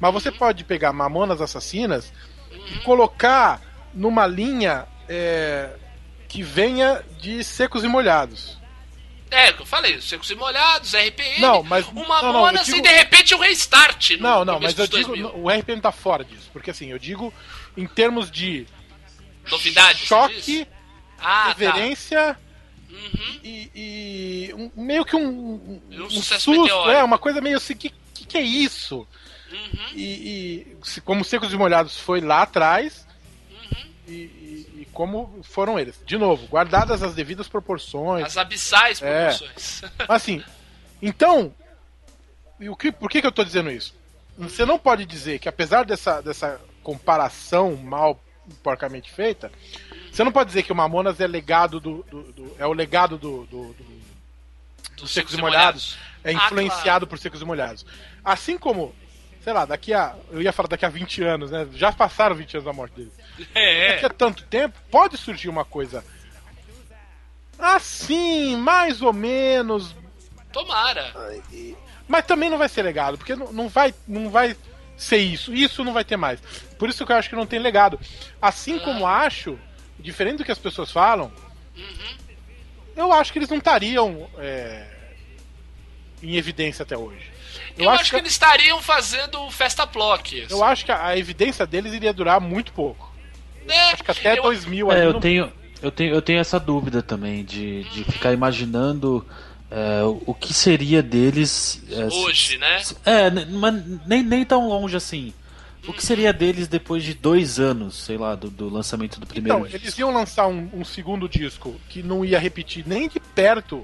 Mas 0.00 0.12
você 0.12 0.32
pode 0.32 0.64
pegar 0.64 0.92
Mamonas 0.92 1.40
Assassinas 1.40 2.12
e 2.50 2.78
colocar 2.78 3.60
numa 3.94 4.26
linha 4.26 4.86
é, 5.08 5.70
que 6.28 6.42
venha 6.42 7.02
de 7.20 7.44
secos 7.44 7.84
e 7.84 7.88
molhados. 7.88 8.58
É, 9.30 9.52
que 9.52 9.62
eu 9.62 9.66
falei, 9.66 10.00
secos 10.00 10.28
e 10.30 10.34
molhados, 10.34 10.92
RPM, 10.94 11.40
Não, 11.40 11.62
mas- 11.62 11.86
uma 11.88 12.50
não, 12.50 12.62
digo- 12.64 12.82
de 12.82 12.88
repente 12.88 13.32
um 13.34 13.38
restart. 13.38 14.12
Não, 14.18 14.44
não, 14.44 14.58
mas 14.58 14.76
eu 14.76 14.86
digo, 14.88 15.14
2000. 15.16 15.36
o 15.44 15.48
RPM 15.50 15.80
tá 15.80 15.92
fora 15.92 16.24
disso. 16.24 16.50
Porque 16.52 16.70
assim, 16.70 16.88
eu 16.90 16.98
digo 16.98 17.32
em 17.76 17.86
termos 17.86 18.28
de 18.30 18.66
Novidade, 19.50 20.00
você 20.00 20.06
choque? 20.06 20.66
Ah, 21.18 21.48
reverência 21.48 22.34
tá. 22.34 22.40
Uhum. 22.90 23.40
e, 23.44 23.70
e 24.50 24.54
um- 24.54 24.70
meio 24.82 25.04
que 25.04 25.14
um, 25.14 25.28
um, 25.28 25.82
Um 25.92 26.10
susto, 26.10 26.50
meteórico. 26.50 26.90
é 26.90 27.04
uma 27.04 27.18
coisa 27.18 27.40
meio 27.40 27.56
assim, 27.56 27.76
que, 27.76 27.92
que, 28.14 28.24
que 28.26 28.38
é 28.38 28.42
isso? 28.42 29.06
Uhum. 29.50 29.88
E, 29.94 30.76
e 30.96 31.00
como 31.04 31.24
Secos 31.24 31.52
e 31.52 31.56
Molhados 31.56 31.98
foi 31.98 32.20
lá 32.20 32.42
atrás, 32.42 33.06
Uhum. 33.50 33.84
e, 34.08 34.12
e- 34.12 34.66
e 34.82 34.88
como 34.92 35.40
foram 35.42 35.78
eles. 35.78 36.00
De 36.06 36.16
novo, 36.16 36.46
guardadas 36.46 37.02
as 37.02 37.14
devidas 37.14 37.48
proporções. 37.48 38.24
As 38.24 38.36
abissais 38.36 39.00
É. 39.02 39.28
proporções. 39.30 39.82
Assim, 40.08 40.42
então, 41.02 41.54
e 42.58 42.68
o 42.68 42.76
que, 42.76 42.92
por 42.92 43.10
que, 43.10 43.20
que 43.20 43.26
eu 43.26 43.32
tô 43.32 43.42
dizendo 43.44 43.70
isso? 43.70 43.94
Você 44.38 44.64
não 44.64 44.78
pode 44.78 45.04
dizer 45.04 45.38
que 45.38 45.48
apesar 45.48 45.84
dessa, 45.84 46.20
dessa 46.22 46.60
comparação 46.82 47.76
mal 47.76 48.18
porcamente 48.62 49.10
feita, 49.12 49.50
você 50.10 50.24
não 50.24 50.32
pode 50.32 50.48
dizer 50.48 50.62
que 50.62 50.72
o 50.72 50.76
Mamonas 50.76 51.20
é 51.20 51.26
legado 51.26 51.78
do, 51.78 52.02
do- 52.10 52.32
do- 52.32 52.56
é 52.58 52.66
o 52.66 52.72
legado 52.72 53.18
do, 53.18 53.44
do, 53.46 53.72
do- 53.74 54.00
Dos 54.96 55.10
Secos 55.12 55.32
e 55.32 55.38
Molhados, 55.38 55.96
é 56.22 56.30
Ah, 56.30 56.32
influenciado 56.34 56.82
claro. 56.82 57.06
por 57.06 57.18
Secos 57.18 57.40
e 57.40 57.44
Molhados. 57.44 57.86
Assim 58.22 58.58
como, 58.58 58.94
sei 59.42 59.52
lá, 59.52 59.64
daqui 59.64 59.92
a. 59.92 60.14
Eu 60.30 60.42
ia 60.42 60.52
falar 60.52 60.68
daqui 60.68 60.84
a 60.84 60.88
20 60.88 61.22
anos, 61.22 61.50
né? 61.50 61.66
Já 61.74 61.92
passaram 61.92 62.36
20 62.36 62.54
anos 62.54 62.64
da 62.64 62.72
morte 62.72 62.94
dele. 62.94 63.12
É, 63.54 63.92
Daqui 63.94 64.06
a 64.06 64.10
tanto 64.10 64.44
tempo, 64.44 64.78
pode 64.90 65.16
surgir 65.16 65.48
uma 65.48 65.64
coisa 65.64 66.04
assim, 67.58 68.56
mais 68.56 69.02
ou 69.02 69.12
menos, 69.12 69.94
tomara. 70.52 71.12
mas 72.08 72.24
também 72.24 72.48
não 72.48 72.58
vai 72.58 72.68
ser 72.68 72.82
legado, 72.82 73.18
porque 73.18 73.36
não, 73.36 73.68
vai, 73.68 73.94
não 74.08 74.30
vai 74.30 74.56
ser 74.96 75.18
isso. 75.18 75.52
Isso 75.54 75.84
não 75.84 75.92
vai 75.92 76.04
ter 76.04 76.16
mais. 76.16 76.40
Por 76.78 76.88
isso 76.88 77.04
que 77.04 77.12
eu 77.12 77.16
acho 77.16 77.28
que 77.28 77.36
não 77.36 77.46
tem 77.46 77.58
legado. 77.58 78.00
Assim 78.40 78.78
como 78.78 79.06
acho, 79.06 79.58
diferente 79.98 80.38
do 80.38 80.44
que 80.44 80.52
as 80.52 80.58
pessoas 80.58 80.90
falam, 80.90 81.30
eu 82.96 83.12
acho 83.12 83.32
que 83.32 83.38
eles 83.38 83.48
não 83.48 83.58
estariam 83.58 84.28
é, 84.38 84.86
em 86.22 86.36
evidência 86.36 86.82
até 86.82 86.96
hoje. 86.96 87.30
Eu, 87.84 87.90
acho 87.90 88.10
que, 88.10 88.16
eles 88.16 88.32
estariam 88.32 88.80
fazendo 88.82 89.50
festa 89.50 89.86
plock. 89.86 90.46
eu 90.48 90.62
acho 90.64 90.84
que 90.84 90.92
a, 90.92 91.06
a 91.06 91.18
evidência 91.18 91.66
deles 91.66 91.92
iria 91.92 92.12
durar 92.12 92.40
muito 92.40 92.72
pouco. 92.72 93.10
É, 93.68 93.92
Acho 93.92 94.02
que 94.04 94.10
até 94.10 94.38
eu- 94.38 94.42
2000 94.42 94.90
É, 94.92 95.04
eu 95.04 95.12
não- 95.14 95.20
tenho, 95.20 95.52
Eu 95.82 95.90
tenho, 95.90 96.14
eu 96.14 96.20
tenho 96.20 96.38
essa 96.40 96.58
dúvida 96.60 97.02
também, 97.02 97.44
de, 97.44 97.84
de 97.84 98.04
ficar 98.04 98.32
imaginando 98.32 99.24
é, 99.70 100.02
o, 100.02 100.22
o 100.26 100.34
que 100.34 100.52
seria 100.52 101.02
deles. 101.02 101.82
é, 101.90 102.04
Hoje, 102.06 102.58
né? 102.58 102.82
É, 103.06 103.30
mas 103.30 103.74
nem, 104.06 104.22
nem 104.22 104.44
tão 104.44 104.68
longe 104.68 104.96
assim. 104.96 105.32
O 105.88 105.92
que 105.94 106.04
seria 106.04 106.32
deles 106.32 106.68
depois 106.68 107.02
de 107.02 107.14
dois 107.14 107.58
anos, 107.58 107.96
sei 108.02 108.18
lá, 108.18 108.34
do, 108.34 108.50
do 108.50 108.68
lançamento 108.68 109.18
do 109.18 109.26
primeiro 109.26 109.60
Então, 109.60 109.74
eles 109.74 109.96
iam 109.96 110.12
lançar 110.12 110.46
um, 110.46 110.68
um 110.74 110.84
segundo 110.84 111.26
disco 111.28 111.74
que 111.88 112.02
não 112.02 112.22
ia 112.24 112.38
repetir 112.38 112.84
nem 112.86 113.08
de 113.08 113.18
perto 113.18 113.82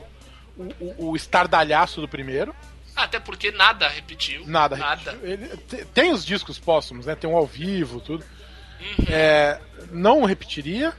o, 0.59 0.64
o, 0.78 1.10
o 1.10 1.16
estardalhaço 1.16 2.01
do 2.02 2.09
primeiro. 2.09 2.55
Até 2.97 3.20
porque 3.20 3.51
nada 3.52 3.86
repetiu. 3.89 4.47
Nada. 4.47 4.74
Nada. 4.77 5.10
repetiu. 5.12 5.31
Ele- 5.31 5.56
te- 5.59 5.85
tem 5.86 6.12
os 6.12 6.24
discos 6.24 6.59
póstumos, 6.59 7.06
né? 7.06 7.14
Tem 7.14 7.28
um 7.28 7.36
ao 7.36 7.47
vivo, 7.47 8.01
tudo. 8.01 8.24
É, 9.09 9.60
não 9.90 10.24
repetiria. 10.24 10.94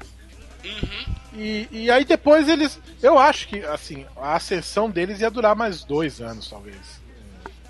E, 1.34 1.68
e 1.72 1.92
aí 1.92 2.04
depois 2.06 2.48
eles. 2.50 2.80
Eu 3.02 3.18
acho 3.18 3.48
que, 3.48 3.60
assim, 3.66 4.06
a 4.18 4.36
ascensão 4.36 4.90
deles 4.90 5.22
ia 5.22 5.30
durar 5.30 5.56
mais 5.56 5.84
dois 5.84 6.20
anos, 6.22 6.50
talvez. 6.50 7.02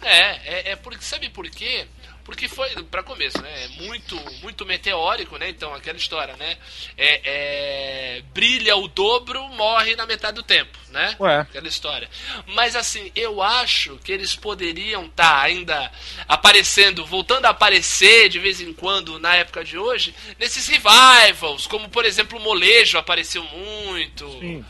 É, 0.02 0.70
é, 0.70 0.72
é 0.72 0.76
porque 0.76 1.04
sabe 1.04 1.30
por 1.30 1.49
quê? 1.49 1.86
Porque 2.28 2.49
foi, 2.49 2.70
pra 2.91 3.02
começo, 3.02 3.41
né? 3.41 3.49
É 3.64 3.68
muito, 3.84 4.20
muito 4.41 4.66
meteórico, 4.66 5.38
né? 5.38 5.48
Então, 5.48 5.74
aquela 5.74 5.98
história, 5.98 6.36
né? 6.36 6.58
É, 6.98 7.22
é, 7.24 8.22
brilha 8.34 8.76
o 8.76 8.90
dobro, 8.90 9.41
morre 9.48 9.95
na 9.95 10.06
metade 10.06 10.36
do 10.36 10.44
tempo, 10.44 10.78
né? 10.90 11.16
Ué. 11.22 11.40
Aquela 11.40 11.70
história. 11.70 12.10
Mas 12.48 12.76
assim, 12.76 13.14
eu 13.16 13.41
acho 13.41 13.98
que 14.04 14.12
eles 14.12 14.36
poderiam 14.36 15.06
estar 15.06 15.41
ainda 15.41 15.90
aparecendo, 16.28 17.06
voltando 17.06 17.45
a 17.45 17.52
aparecer 17.52 18.28
de 18.28 18.40
vez 18.40 18.60
em 18.60 18.74
quando 18.74 19.18
na 19.20 19.34
época 19.36 19.64
de 19.64 19.78
hoje, 19.78 20.14
nesses 20.38 20.68
revivals, 20.68 21.66
como 21.66 21.88
por 21.88 22.04
exemplo 22.04 22.38
o 22.38 22.41
Molejo 22.41 22.98
apareceu 22.98 23.41
muito. 23.44 24.30
Sim. 24.41 24.66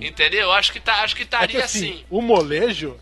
Entendeu? 0.00 0.42
Eu 0.42 0.52
Acho 0.52 0.72
que 0.72 0.78
tá, 0.78 1.02
acho 1.02 1.16
que 1.16 1.22
É 1.22 1.24
que 1.24 1.34
estaria 1.34 1.64
assim, 1.64 1.90
assim. 1.90 2.04
o 2.08 2.22
molejo, 2.22 2.96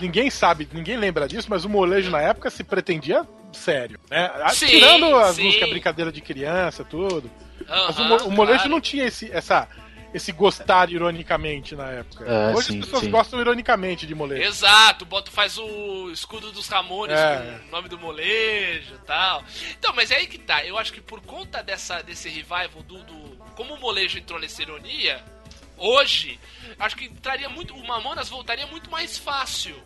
Ninguém 0.00 0.30
sabe, 0.30 0.68
ninguém 0.72 0.96
lembra 0.96 1.26
disso, 1.28 1.46
mas 1.50 1.64
o 1.64 1.68
molejo 1.68 2.10
na 2.10 2.20
época 2.20 2.50
se 2.50 2.62
pretendia 2.64 3.26
sério, 3.52 3.98
né? 4.10 4.30
Sim, 4.50 4.66
Tirando 4.66 5.16
as 5.16 5.36
sim. 5.36 5.44
músicas 5.44 5.70
brincadeira 5.70 6.10
de 6.12 6.20
criança, 6.20 6.84
tudo. 6.84 7.30
Mas 7.68 7.98
o, 7.98 8.04
mo- 8.04 8.16
o 8.24 8.30
molejo 8.30 8.58
claro. 8.58 8.70
não 8.70 8.80
tinha 8.80 9.04
esse, 9.06 9.30
essa, 9.32 9.68
esse 10.12 10.32
gostar 10.32 10.90
ironicamente 10.90 11.74
na 11.76 11.86
época. 11.88 12.24
É, 12.26 12.52
Hoje 12.54 12.66
sim, 12.72 12.78
as 12.80 12.84
pessoas 12.84 13.04
sim. 13.04 13.10
gostam 13.10 13.40
ironicamente 13.40 14.06
de 14.06 14.14
molejo. 14.14 14.42
Exato, 14.42 15.04
bota, 15.06 15.30
faz 15.30 15.56
o 15.56 16.10
escudo 16.10 16.50
dos 16.52 16.68
Ramones 16.68 17.16
É. 17.16 17.58
com 17.62 17.68
o 17.68 17.70
nome 17.70 17.88
do 17.88 17.98
molejo 17.98 18.94
e 18.94 19.06
tal. 19.06 19.42
Então, 19.78 19.92
mas 19.94 20.10
é 20.10 20.16
aí 20.16 20.26
que 20.26 20.36
tá. 20.38 20.64
Eu 20.64 20.76
acho 20.76 20.92
que 20.92 21.00
por 21.00 21.20
conta 21.20 21.62
dessa, 21.62 22.02
desse 22.02 22.28
revival 22.28 22.82
do, 22.86 22.98
do- 23.04 23.36
Como 23.54 23.74
o 23.74 23.80
molejo 23.80 24.18
entrou 24.18 24.40
nessa 24.40 24.60
ironia, 24.62 25.24
hoje, 25.76 26.38
acho 26.78 26.96
que 26.96 27.08
traria 27.20 27.48
muito. 27.48 27.74
O 27.74 27.86
Mamonas 27.86 28.28
voltaria 28.28 28.66
muito 28.66 28.90
mais 28.90 29.16
fácil. 29.18 29.76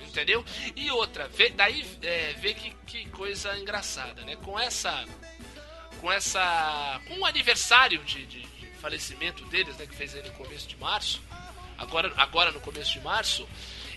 Entendeu? 0.00 0.44
E 0.76 0.90
outra, 0.90 1.26
vê, 1.28 1.48
daí 1.50 1.86
é, 2.02 2.34
vê 2.34 2.52
que, 2.52 2.70
que 2.86 3.08
coisa 3.10 3.56
engraçada, 3.58 4.22
né? 4.24 4.36
Com 4.36 4.58
essa. 4.60 5.04
Com 6.00 6.12
essa. 6.12 7.00
Com 7.08 7.20
o 7.20 7.26
aniversário 7.26 7.98
de, 8.04 8.26
de- 8.26 8.42
de 8.42 8.66
falecimento 8.80 9.44
deles, 9.46 9.76
né? 9.78 9.86
Que 9.86 9.94
fez 9.94 10.14
aí 10.14 10.22
no 10.22 10.30
começo 10.32 10.68
de 10.68 10.76
março. 10.76 11.22
Agora, 11.78 12.12
agora 12.16 12.50
no 12.52 12.60
começo 12.60 12.92
de 12.92 13.00
março. 13.00 13.48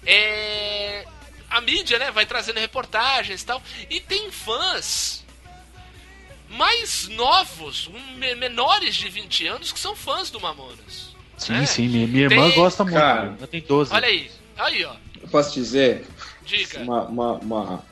É. 0.06 1.06
A 1.50 1.60
mídia, 1.62 2.00
né? 2.00 2.12
Vai 2.12 2.26
trazendo 2.26 2.60
reportagens 2.60 3.42
e 3.42 3.46
tal. 3.46 3.62
E 3.90 4.00
tem 4.00 4.32
fãs 4.32 5.26
mais 6.50 7.08
novos, 7.10 7.88
me- 7.88 8.36
menores 8.36 8.96
de 8.96 9.10
20 9.10 9.48
anos, 9.48 9.72
que 9.72 9.80
são 9.80 9.96
fãs 9.96 10.30
do 10.30 10.40
Mamonas. 10.40 11.15
Sim, 11.38 11.54
É. 11.56 11.66
sim, 11.66 11.88
minha, 11.90 12.08
minha 12.08 12.24
irmã 12.26 12.48
Tem- 12.48 12.56
gosta 12.56 12.84
muito. 12.84 12.96
Cara, 12.96 13.22
minha 13.24 13.34
irmã 13.36 13.48
tem 13.48 13.62
12. 13.62 13.94
Olha 13.94 14.08
aí. 14.08 14.30
Aí, 14.58 14.86
ó. 14.86 14.94
Eu 15.22 15.28
posso 15.30 15.54
dizer 15.54 16.06
Diga. 16.46 16.80
uma, 16.82 17.04
uma, 17.06 17.32
uma, 17.34 17.84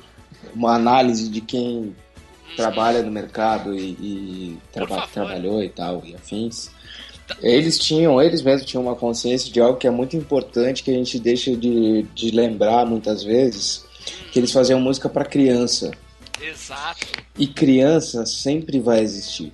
uma 0.56 0.76
análise 0.76 1.30
de 1.30 1.42
quem 1.42 1.96
trabalha 2.56 3.02
no 3.04 3.12
mercado 3.12 3.74
e, 3.78 3.90
e 4.00 4.58
traba- 4.72 4.96
favor. 5.02 5.10
trabalhou 5.12 5.64
e 5.64 5.70
tal, 5.70 6.02
e 6.06 6.16
afins. 6.16 6.70
Eles 7.42 7.80
tinham, 7.80 8.22
eles 8.22 8.42
mesmos 8.42 8.66
tinham 8.70 8.84
uma 8.84 8.96
consciência 8.96 9.52
de 9.52 9.60
algo 9.60 9.78
que 9.78 9.88
é 9.88 9.92
muito 9.92 10.16
importante, 10.16 10.84
que 10.84 10.92
a 10.92 10.94
gente 10.94 11.18
deixa 11.20 11.56
de, 11.56 12.04
de 12.14 12.32
lembrar 12.32 12.86
muitas 12.86 13.24
vezes, 13.24 13.86
que 14.32 14.40
eles 14.40 14.52
faziam 14.52 14.80
música 14.80 15.10
para 15.10 15.26
criança. 15.26 15.92
Exato. 16.42 17.08
E 17.38 17.48
criança 17.48 18.26
sempre 18.26 18.80
vai 18.80 19.00
existir. 19.00 19.52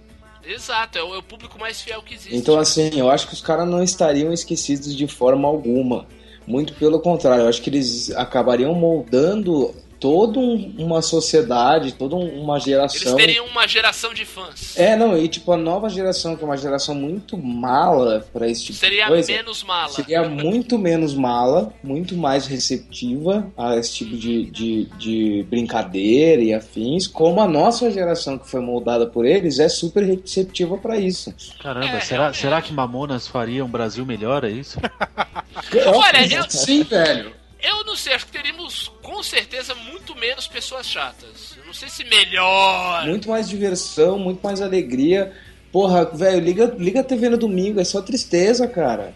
Exato. 0.50 0.98
É 0.98 1.04
o, 1.04 1.16
é 1.16 1.18
o 1.20 1.24
público 1.24 1.60
mais 1.60 1.82
fiel 1.82 2.02
que 2.02 2.16
existe. 2.16 2.36
Então, 2.36 2.58
assim, 2.58 2.90
eu 3.00 3.10
acho 3.10 3.28
que 3.28 3.34
os 3.34 3.42
caras 3.42 3.68
não 3.68 3.84
estariam 3.84 4.34
esquecidos 4.34 4.96
de 4.96 5.08
forma 5.08 5.48
alguma. 5.48 6.08
Muito 6.48 6.74
pelo 6.74 7.00
contrário, 7.00 7.44
eu 7.44 7.48
acho 7.48 7.62
que 7.62 7.70
eles 7.70 8.10
acabariam 8.12 8.74
moldando 8.74 9.76
toda 10.00 10.40
um- 10.40 10.74
uma 10.78 11.02
sociedade, 11.02 11.94
toda 11.94 12.16
um- 12.16 12.42
uma 12.42 12.56
Eles 12.56 12.66
geração. 12.66 13.16
teriam 13.16 13.46
uma 13.46 13.68
geração 13.68 14.14
de 14.14 14.26
fãs. 14.26 14.78
É, 14.78 14.96
não, 14.96 15.18
e 15.18 15.28
tipo, 15.28 15.52
a 15.52 15.58
nova 15.58 15.90
geração, 15.90 16.36
que 16.36 16.44
é 16.44 16.46
uma 16.46 16.58
geração 16.58 16.96
muito 16.96 17.38
mala 17.38 18.26
pra 18.32 18.48
esse 18.48 18.66
tipo 18.66 18.78
Seria 18.78 19.04
de 19.06 19.10
coisa. 19.10 19.32
menos 19.32 19.64
mala. 19.64 19.90
Seria 19.90 20.28
muito 20.28 20.78
menos 20.78 21.14
mala, 21.14 21.74
muito 21.84 22.16
mais 22.16 22.48
receptiva 22.48 23.52
a 23.58 23.76
esse 23.76 23.96
tipo 23.96 24.16
de, 24.18 24.46
de, 24.46 24.86
de 24.98 25.46
brincadeira 25.50 26.42
e 26.42 26.54
afins, 26.54 27.08
como 27.08 27.42
a 27.42 27.48
nossa 27.48 27.92
geração 27.92 28.38
que 28.38 28.50
foi 28.50 28.62
moldada 28.62 29.06
por 29.08 29.26
eles 29.26 29.60
é 29.60 29.68
super 29.70 30.04
receptiva 30.04 30.78
pra 30.78 30.98
isso. 30.98 31.34
Caramba, 31.62 31.88
É, 31.98 32.00
será, 32.00 32.18
realmente. 32.24 32.38
será 32.42 32.62
que 32.62 32.74
Mamonas 32.74 33.28
faria 33.28 33.64
um 33.66 33.70
Brasil 33.70 34.06
melhor, 34.06 34.44
é 34.44 34.50
isso? 34.50 34.80
Olha, 35.94 36.26
eu- 36.34 36.50
Sim, 36.50 36.84
velho. 36.84 37.34
Eu 37.62 37.84
não 37.84 37.96
sei, 37.96 38.14
acho 38.14 38.26
que 38.26 38.32
teríamos 38.32 38.90
com 39.20 39.24
certeza 39.24 39.76
muito 39.76 40.16
menos 40.16 40.48
pessoas 40.48 40.88
chatas. 40.88 41.54
Eu 41.58 41.66
não 41.66 41.74
sei 41.74 41.90
se 41.90 42.06
melhor. 42.06 43.06
Muito 43.06 43.28
mais 43.28 43.50
diversão, 43.50 44.18
muito 44.18 44.42
mais 44.42 44.62
alegria. 44.62 45.34
Porra, 45.74 46.06
velho, 46.06 46.40
liga, 46.40 46.74
liga 46.78 47.02
a 47.02 47.04
TV 47.04 47.28
no 47.28 47.38
domingo, 47.38 47.82
é 47.82 47.84
só 47.84 48.02
tristeza, 48.02 48.66
cara. 48.66 49.14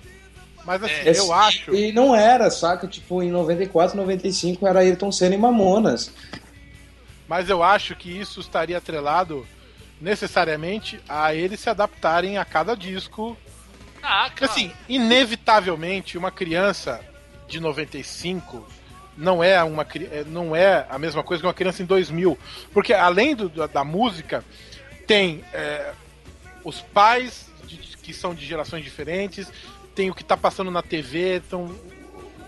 Mas 0.65 0.83
assim, 0.83 0.93
É, 0.93 1.17
eu 1.17 1.31
acho. 1.31 1.73
E 1.73 1.93
não 1.93 2.13
era, 2.13 2.51
saca? 2.51 2.85
Tipo, 2.85 3.23
em 3.23 3.31
94, 3.31 3.95
95 3.95 4.67
era 4.67 4.79
Ayrton 4.81 5.09
Senna 5.09 5.35
e 5.35 5.37
Mamonas. 5.37 6.11
Mas 7.25 7.49
eu 7.49 7.63
acho 7.63 7.95
que 7.95 8.09
isso 8.11 8.41
estaria 8.41 8.77
atrelado 8.77 9.47
necessariamente 10.01 10.99
a 11.07 11.33
eles 11.33 11.61
se 11.61 11.69
adaptarem 11.69 12.37
a 12.37 12.43
cada 12.43 12.75
disco. 12.75 13.37
Ah, 14.01 14.25
Porque, 14.25 14.45
claro. 14.45 14.51
assim, 14.51 14.71
inevitavelmente, 14.89 16.17
uma 16.17 16.29
criança 16.29 16.99
de 17.47 17.61
95 17.61 18.82
não 19.17 19.43
é 19.43 19.63
uma 19.63 19.83
é, 20.11 20.23
não 20.27 20.55
é 20.55 20.85
a 20.89 20.97
mesma 20.97 21.23
coisa 21.23 21.41
que 21.41 21.47
uma 21.47 21.53
criança 21.53 21.81
em 21.83 21.85
2000, 21.85 22.37
porque 22.73 22.93
além 22.93 23.35
do- 23.35 23.49
da, 23.49 23.67
da 23.67 23.83
música 23.83 24.43
tem 25.07 25.43
é, 25.53 25.91
os 26.63 26.81
pais 26.81 27.47
de- 27.65 27.77
que 27.77 28.13
são 28.13 28.33
de 28.33 28.45
gerações 28.45 28.83
diferentes, 28.83 29.51
tem 29.95 30.09
o 30.09 30.15
que 30.15 30.23
tá 30.23 30.35
passando 30.37 30.71
na 30.71 30.81
TV, 30.81 31.37
então 31.37 31.69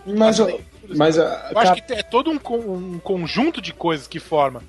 Mas, 0.06 0.40
eu- 0.40 0.62
mas, 0.96 1.18
a- 1.18 1.50
eu 1.52 1.58
acho 1.60 1.76
que 1.76 1.94
é 1.94 2.04
todo 2.04 2.30
um, 2.32 2.40
um 2.74 3.00
conjunto 3.00 3.62
de 3.62 3.74
coisas 3.74 4.08
que 4.08 4.20
forma. 4.20 4.62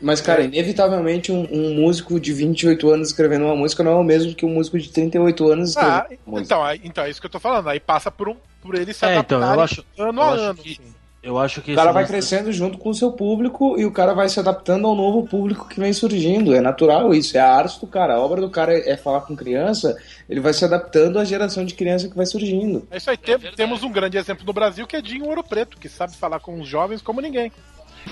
mas, 0.00 0.20
cara, 0.20 0.42
inevitavelmente 0.42 1.32
um, 1.32 1.46
um 1.50 1.74
músico 1.74 2.20
de 2.20 2.32
28 2.32 2.90
anos 2.90 3.08
escrevendo 3.08 3.44
uma 3.46 3.56
música 3.56 3.82
não 3.82 3.92
é 3.92 3.94
o 3.96 4.04
mesmo 4.04 4.34
que 4.34 4.44
um 4.44 4.50
músico 4.50 4.78
de 4.78 4.90
38 4.90 5.50
anos 5.50 5.70
escrevendo 5.70 5.94
Ah, 5.94 6.06
uma 6.26 6.38
música. 6.38 6.54
então, 6.54 6.74
então 6.84 7.04
é 7.04 7.10
isso 7.10 7.20
que 7.20 7.26
eu 7.26 7.30
tô 7.30 7.40
falando. 7.40 7.68
Aí 7.68 7.80
passa 7.80 8.10
por 8.10 8.28
um 8.28 8.36
por 8.62 8.74
ele 8.74 8.92
se 8.92 9.04
É, 9.04 9.16
então, 9.18 9.38
adaptarem 9.38 9.54
eu 9.54 9.60
acho- 9.60 9.84
ano 9.96 10.20
eu 10.20 10.24
a 10.24 10.32
acho 10.34 10.42
ano. 10.42 10.54
que- 10.62 10.72
assim. 10.82 10.94
Eu 11.26 11.36
acho 11.38 11.60
que 11.60 11.72
O 11.72 11.74
cara 11.74 11.90
vai 11.90 12.04
lance- 12.04 12.12
crescendo 12.12 12.52
junto 12.52 12.78
com 12.78 12.90
o 12.90 12.94
seu 12.94 13.10
público 13.10 13.76
e 13.76 13.84
o 13.84 13.90
cara 13.90 14.14
vai 14.14 14.28
se 14.28 14.38
adaptando 14.38 14.86
ao 14.86 14.94
novo 14.94 15.26
público 15.26 15.68
que 15.68 15.80
vem 15.80 15.92
surgindo. 15.92 16.54
É 16.54 16.60
natural 16.60 17.12
isso, 17.12 17.36
é 17.36 17.40
a 17.40 17.52
arte 17.52 17.80
do 17.80 17.86
cara. 17.88 18.14
A 18.14 18.20
obra 18.20 18.40
do 18.40 18.48
cara 18.48 18.72
é 18.72 18.96
falar 18.96 19.22
com 19.22 19.34
criança, 19.34 19.96
ele 20.30 20.38
vai 20.38 20.52
se 20.54 20.64
adaptando 20.64 21.18
à 21.18 21.24
geração 21.24 21.64
de 21.64 21.74
criança 21.74 22.08
que 22.08 22.16
vai 22.16 22.26
surgindo. 22.26 22.86
É 22.92 22.98
isso 22.98 23.10
aí. 23.10 23.16
Tem- 23.16 23.38
temos 23.38 23.82
um 23.82 23.90
grande 23.90 24.16
exemplo 24.16 24.46
no 24.46 24.52
Brasil 24.52 24.86
que 24.86 24.94
é 24.94 25.02
Dinho 25.02 25.26
Ouro 25.26 25.42
Preto, 25.42 25.76
que 25.78 25.88
sabe 25.88 26.16
falar 26.16 26.38
com 26.38 26.60
os 26.60 26.68
jovens 26.68 27.02
como 27.02 27.20
ninguém. 27.20 27.50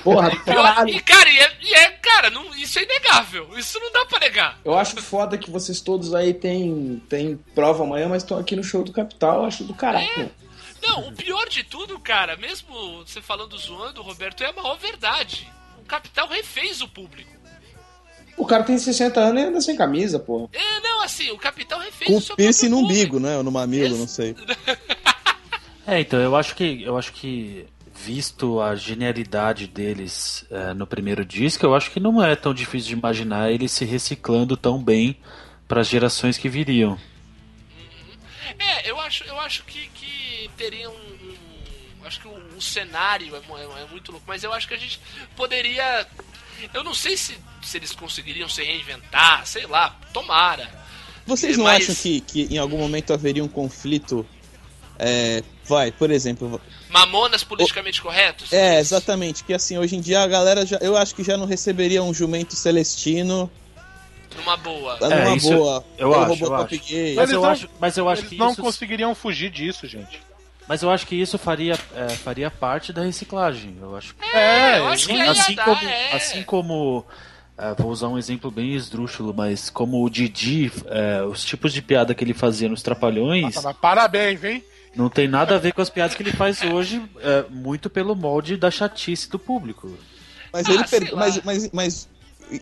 Porra, 0.02 0.32
e, 0.88 1.00
cara, 1.00 1.30
e 1.30 1.38
é, 1.38 1.50
e 1.62 1.72
é- 1.74 1.90
cara, 2.02 2.28
não, 2.30 2.52
isso 2.56 2.80
é 2.80 2.82
inegável. 2.82 3.46
Isso 3.56 3.78
não 3.78 3.92
dá 3.92 4.04
pra 4.06 4.18
negar. 4.18 4.58
Eu 4.64 4.74
acho 4.76 5.00
foda 5.00 5.38
que 5.38 5.48
vocês 5.52 5.80
todos 5.80 6.12
aí 6.16 6.34
têm, 6.34 7.00
têm 7.08 7.38
prova 7.54 7.84
amanhã, 7.84 8.08
mas 8.08 8.24
estão 8.24 8.36
aqui 8.38 8.56
no 8.56 8.64
show 8.64 8.82
do 8.82 8.90
Capital, 8.90 9.42
eu 9.42 9.44
acho 9.46 9.62
do 9.62 9.72
caralho. 9.72 10.28
Não, 10.86 11.08
o 11.08 11.12
pior 11.12 11.48
de 11.48 11.64
tudo, 11.64 11.98
cara, 11.98 12.36
mesmo 12.36 13.04
você 13.04 13.20
falando 13.20 13.56
zoando, 13.56 14.02
Roberto, 14.02 14.42
é 14.42 14.48
a 14.48 14.52
maior 14.52 14.76
verdade. 14.76 15.50
O 15.78 15.84
Capital 15.84 16.28
refez 16.28 16.80
o 16.80 16.88
público. 16.88 17.30
O 18.36 18.44
cara 18.44 18.64
tem 18.64 18.76
60 18.76 19.20
anos 19.20 19.42
e 19.42 19.46
anda 19.46 19.60
sem 19.60 19.76
camisa, 19.76 20.18
porra. 20.18 20.48
É, 20.52 20.80
não, 20.80 21.02
assim, 21.02 21.30
o 21.30 21.38
Capital 21.38 21.78
refez 21.80 22.10
Com 22.10 22.16
o 22.16 22.20
seu 22.20 22.36
piercing 22.36 22.68
no 22.68 22.78
umbigo, 22.78 23.20
né? 23.20 23.36
Ou 23.36 23.42
no 23.42 23.50
mamilo, 23.50 23.96
não 23.96 24.08
sei. 24.08 24.34
É, 25.86 26.00
então, 26.00 26.18
eu 26.18 26.34
acho 26.34 26.56
que 26.56 26.82
eu 26.82 26.96
acho 26.96 27.12
que 27.12 27.66
visto 27.94 28.58
a 28.58 28.74
genialidade 28.74 29.66
deles 29.66 30.44
é, 30.50 30.72
no 30.72 30.86
primeiro 30.86 31.26
disco, 31.26 31.64
eu 31.64 31.74
acho 31.74 31.90
que 31.90 32.00
não 32.00 32.22
é 32.22 32.34
tão 32.34 32.54
difícil 32.54 32.88
de 32.88 32.94
imaginar 32.94 33.52
eles 33.52 33.70
se 33.70 33.84
reciclando 33.84 34.56
tão 34.56 34.82
bem 34.82 35.18
para 35.68 35.82
as 35.82 35.88
gerações 35.88 36.38
que 36.38 36.48
viriam. 36.48 36.98
Eu 38.84 39.00
acho, 39.00 39.24
eu 39.24 39.38
acho 39.40 39.62
que, 39.64 39.88
que 39.94 40.50
teria 40.56 40.88
um, 40.90 40.92
um- 40.94 41.54
Acho 42.06 42.20
que 42.20 42.28
o, 42.28 42.56
o 42.56 42.60
cenário 42.60 43.34
é, 43.34 43.38
é- 43.38 43.82
é 43.82 43.86
muito 43.90 44.12
louco, 44.12 44.26
mas 44.28 44.44
eu 44.44 44.52
acho 44.52 44.68
que 44.68 44.74
a 44.74 44.78
gente 44.78 45.00
poderia. 45.34 46.06
Eu 46.74 46.84
não 46.84 46.92
sei 46.92 47.16
se, 47.16 47.34
se 47.62 47.78
eles 47.78 47.92
conseguiriam 47.92 48.46
se 48.46 48.62
reinventar, 48.62 49.46
sei 49.46 49.66
lá, 49.66 49.98
tomara. 50.12 50.70
Vocês 51.26 51.56
não 51.56 51.64
Mas- 51.64 51.84
acham 51.84 51.94
que, 51.94 52.20
que 52.20 52.42
em 52.54 52.58
algum 52.58 52.76
momento 52.76 53.12
haveria 53.14 53.42
um 53.42 53.48
conflito? 53.48 54.26
é, 54.98 55.42
vai, 55.64 55.90
por 55.90 56.10
exemplo. 56.10 56.60
Mamonas 56.90 57.42
politicamente 57.42 58.00
corretos? 58.02 58.52
É, 58.52 58.78
exatamente. 58.78 59.42
Que 59.42 59.54
assim, 59.54 59.78
hoje 59.78 59.96
em 59.96 60.00
dia 60.00 60.20
a 60.22 60.26
galera 60.26 60.64
já. 60.66 60.76
Eu 60.82 60.96
acho 60.98 61.14
que 61.14 61.24
já 61.24 61.36
não 61.38 61.46
receberia 61.46 62.02
um 62.02 62.12
jumento 62.12 62.54
celestino 62.54 63.50
Numa 64.36 64.56
boa. 64.56 64.98
numa 65.00 65.14
É, 65.14 65.36
isso 65.36 65.50
boa. 65.50 65.84
eu 65.98 66.10
pelo 66.12 66.32
acho, 66.32 66.44
eu 66.44 66.54
acho. 66.54 66.68
Mas 66.70 66.90
Eles 66.90 67.30
eu 67.30 67.40
não- 67.42 67.48
acho, 67.50 67.70
mas 67.80 67.96
eu 67.96 68.08
acho 68.08 68.20
Eles 68.22 68.30
que 68.30 68.36
não 68.38 68.52
isso, 68.52 68.62
conseguiriam 68.62 69.14
fugir 69.14 69.50
disso, 69.50 69.86
gente. 69.86 70.20
mas 70.68 70.82
eu 70.82 70.90
acho 70.90 71.06
que 71.06 71.14
isso 71.14 71.38
faria, 71.38 71.78
é, 71.94 72.08
faria 72.10 72.50
parte 72.50 72.92
da 72.92 73.02
reciclagem. 73.02 73.76
Eu 73.80 73.96
acho. 73.96 74.14
É, 74.32 74.78
eu 74.78 74.88
acho 74.88 75.06
que 75.08 75.20
assim 75.20 75.54
dar, 75.54 75.64
como, 75.64 75.84
é. 75.88 76.12
assim 76.12 76.42
como 76.42 77.04
é, 77.56 77.74
vou 77.74 77.90
usar 77.90 78.08
um 78.08 78.18
exemplo 78.18 78.50
bem 78.50 78.74
esdrúxulo, 78.74 79.32
mas 79.32 79.70
como 79.70 80.02
o 80.04 80.10
Didi, 80.10 80.72
é, 80.86 81.22
os 81.22 81.44
tipos 81.44 81.72
de 81.72 81.80
piada 81.80 82.14
que 82.14 82.24
ele 82.24 82.34
fazia 82.34 82.68
nos 82.68 82.82
Trapalhões, 82.82 83.54
Nossa, 83.54 83.72
parabéns, 83.74 84.42
hein? 84.42 84.64
não 84.96 85.08
tem 85.08 85.28
nada 85.28 85.54
a 85.54 85.58
ver 85.58 85.72
com 85.72 85.80
as 85.82 85.90
piadas 85.90 86.14
que 86.16 86.22
ele 86.22 86.32
faz 86.32 86.62
hoje, 86.62 87.00
é, 87.20 87.44
muito 87.50 87.88
pelo 87.88 88.14
molde 88.16 88.56
da 88.56 88.70
chatice 88.70 89.28
do 89.30 89.38
público. 89.38 89.96
Mas 90.52 90.66
Ah, 90.68 90.72
ele 90.72 90.84
mas, 91.16 91.42
mas, 91.44 91.70
mas 91.72 92.08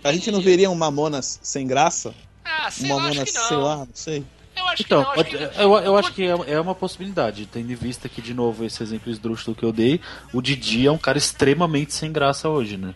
a 0.04 0.12
gente 0.12 0.30
não 0.30 0.40
veria 0.40 0.70
um 0.70 0.74
Mamonas 0.74 1.38
sem 1.42 1.66
graça? 1.66 2.14
Ah, 2.44 2.70
sei 2.70 2.86
Um 2.90 2.94
Mamonas, 2.96 3.30
que 3.30 3.38
não. 3.38 3.48
sei 3.48 3.56
lá, 3.56 3.76
não 3.78 3.88
sei. 3.94 4.24
Eu 4.54 4.66
acho 4.66 4.82
Então, 4.82 4.98
que 5.00 5.04
não, 5.04 5.12
acho 5.12 5.14
pode- 5.30 5.30
que... 5.54 5.60
eu, 5.62 5.74
eu 5.78 5.96
acho 5.96 6.12
que 6.12 6.22
é, 6.24 6.52
é 6.54 6.60
uma 6.60 6.74
possibilidade, 6.74 7.46
tendo 7.46 7.70
em 7.72 7.74
vista 7.74 8.08
que, 8.08 8.20
de 8.20 8.34
novo, 8.34 8.64
esse 8.64 8.82
exemplo 8.82 9.10
esdrúxulo 9.10 9.56
que 9.56 9.64
eu 9.64 9.72
dei, 9.72 10.00
o 10.32 10.42
Didi 10.42 10.86
é 10.86 10.92
um 10.92 10.98
cara 10.98 11.16
extremamente 11.18 11.94
sem 11.94 12.12
graça 12.12 12.48
hoje, 12.48 12.76
né? 12.76 12.94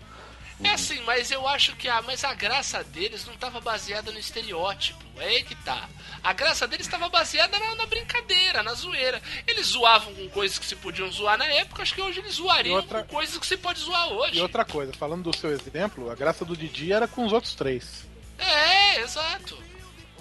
É 0.65 0.71
assim, 0.71 1.01
mas 1.03 1.31
eu 1.31 1.47
acho 1.47 1.77
que 1.77 1.87
a, 1.89 2.01
mas 2.01 2.25
a 2.25 2.33
graça 2.33 2.83
deles 2.83 3.27
não 3.27 3.35
estava 3.35 3.61
baseada 3.61 4.11
no 4.11 4.19
estereótipo. 4.19 5.05
É 5.19 5.27
aí 5.27 5.43
que 5.43 5.55
tá. 5.57 5.89
A 6.25 6.33
graça 6.33 6.67
deles 6.67 6.87
estava 6.87 7.09
baseada 7.11 7.59
na, 7.59 7.75
na 7.75 7.87
brincadeira, 7.87 8.63
na 8.63 8.73
zoeira. 8.73 9.21
Eles 9.47 9.67
zoavam 9.69 10.15
com 10.15 10.29
coisas 10.31 10.59
que 10.59 10.65
se 10.65 10.75
podiam 10.77 11.11
zoar 11.13 11.37
na 11.39 11.45
época, 11.47 11.83
acho 11.83 11.95
que 11.95 12.01
hoje 12.01 12.21
eles 12.21 12.35
zoariam 12.35 12.77
outra- 12.77 13.03
com 13.03 13.15
coisas 13.17 13.37
que 13.39 13.47
se 13.47 13.57
pode 13.59 13.81
zoar 13.81 14.09
hoje. 14.09 14.39
E 14.39 14.41
outra 14.41 14.65
coisa, 14.65 14.93
falando 14.95 15.31
do 15.31 15.37
seu 15.37 15.51
exemplo, 15.53 16.11
a 16.11 16.15
graça 16.15 16.45
do 16.45 16.57
Didi 16.57 16.91
era 16.93 17.07
com 17.07 17.27
os 17.27 17.33
outros 17.33 17.55
três. 17.55 18.07
É, 18.39 19.01
exato. 19.01 19.63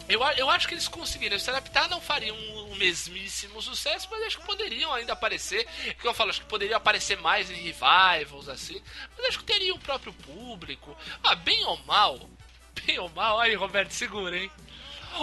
Eu, 0.07 0.21
eu 0.37 0.49
acho 0.49 0.67
que 0.67 0.73
eles 0.73 0.87
conseguiriam 0.87 1.39
se 1.39 1.49
adaptar, 1.49 1.89
não 1.89 1.99
fariam 1.99 2.35
um, 2.35 2.71
um 2.71 2.75
mesmíssimo 2.75 3.61
sucesso, 3.61 4.07
mas 4.11 4.23
acho 4.23 4.39
que 4.39 4.45
poderiam 4.45 4.93
ainda 4.93 5.13
aparecer. 5.13 5.65
Que 5.99 6.07
eu 6.07 6.13
falo, 6.13 6.29
acho 6.29 6.41
que 6.41 6.47
poderiam 6.47 6.77
aparecer 6.77 7.19
mais 7.19 7.49
em 7.49 7.55
revivals, 7.55 8.47
assim. 8.47 8.81
Mas 9.17 9.27
acho 9.27 9.39
que 9.39 9.45
teria 9.45 9.73
o 9.73 9.79
próprio 9.79 10.13
público. 10.13 10.95
Ah, 11.23 11.35
bem 11.35 11.63
ou 11.65 11.77
mal, 11.85 12.19
bem 12.85 12.99
ou 12.99 13.09
mal, 13.09 13.39
aí 13.39 13.55
Roberto, 13.55 13.91
segura, 13.91 14.37
hein? 14.37 14.51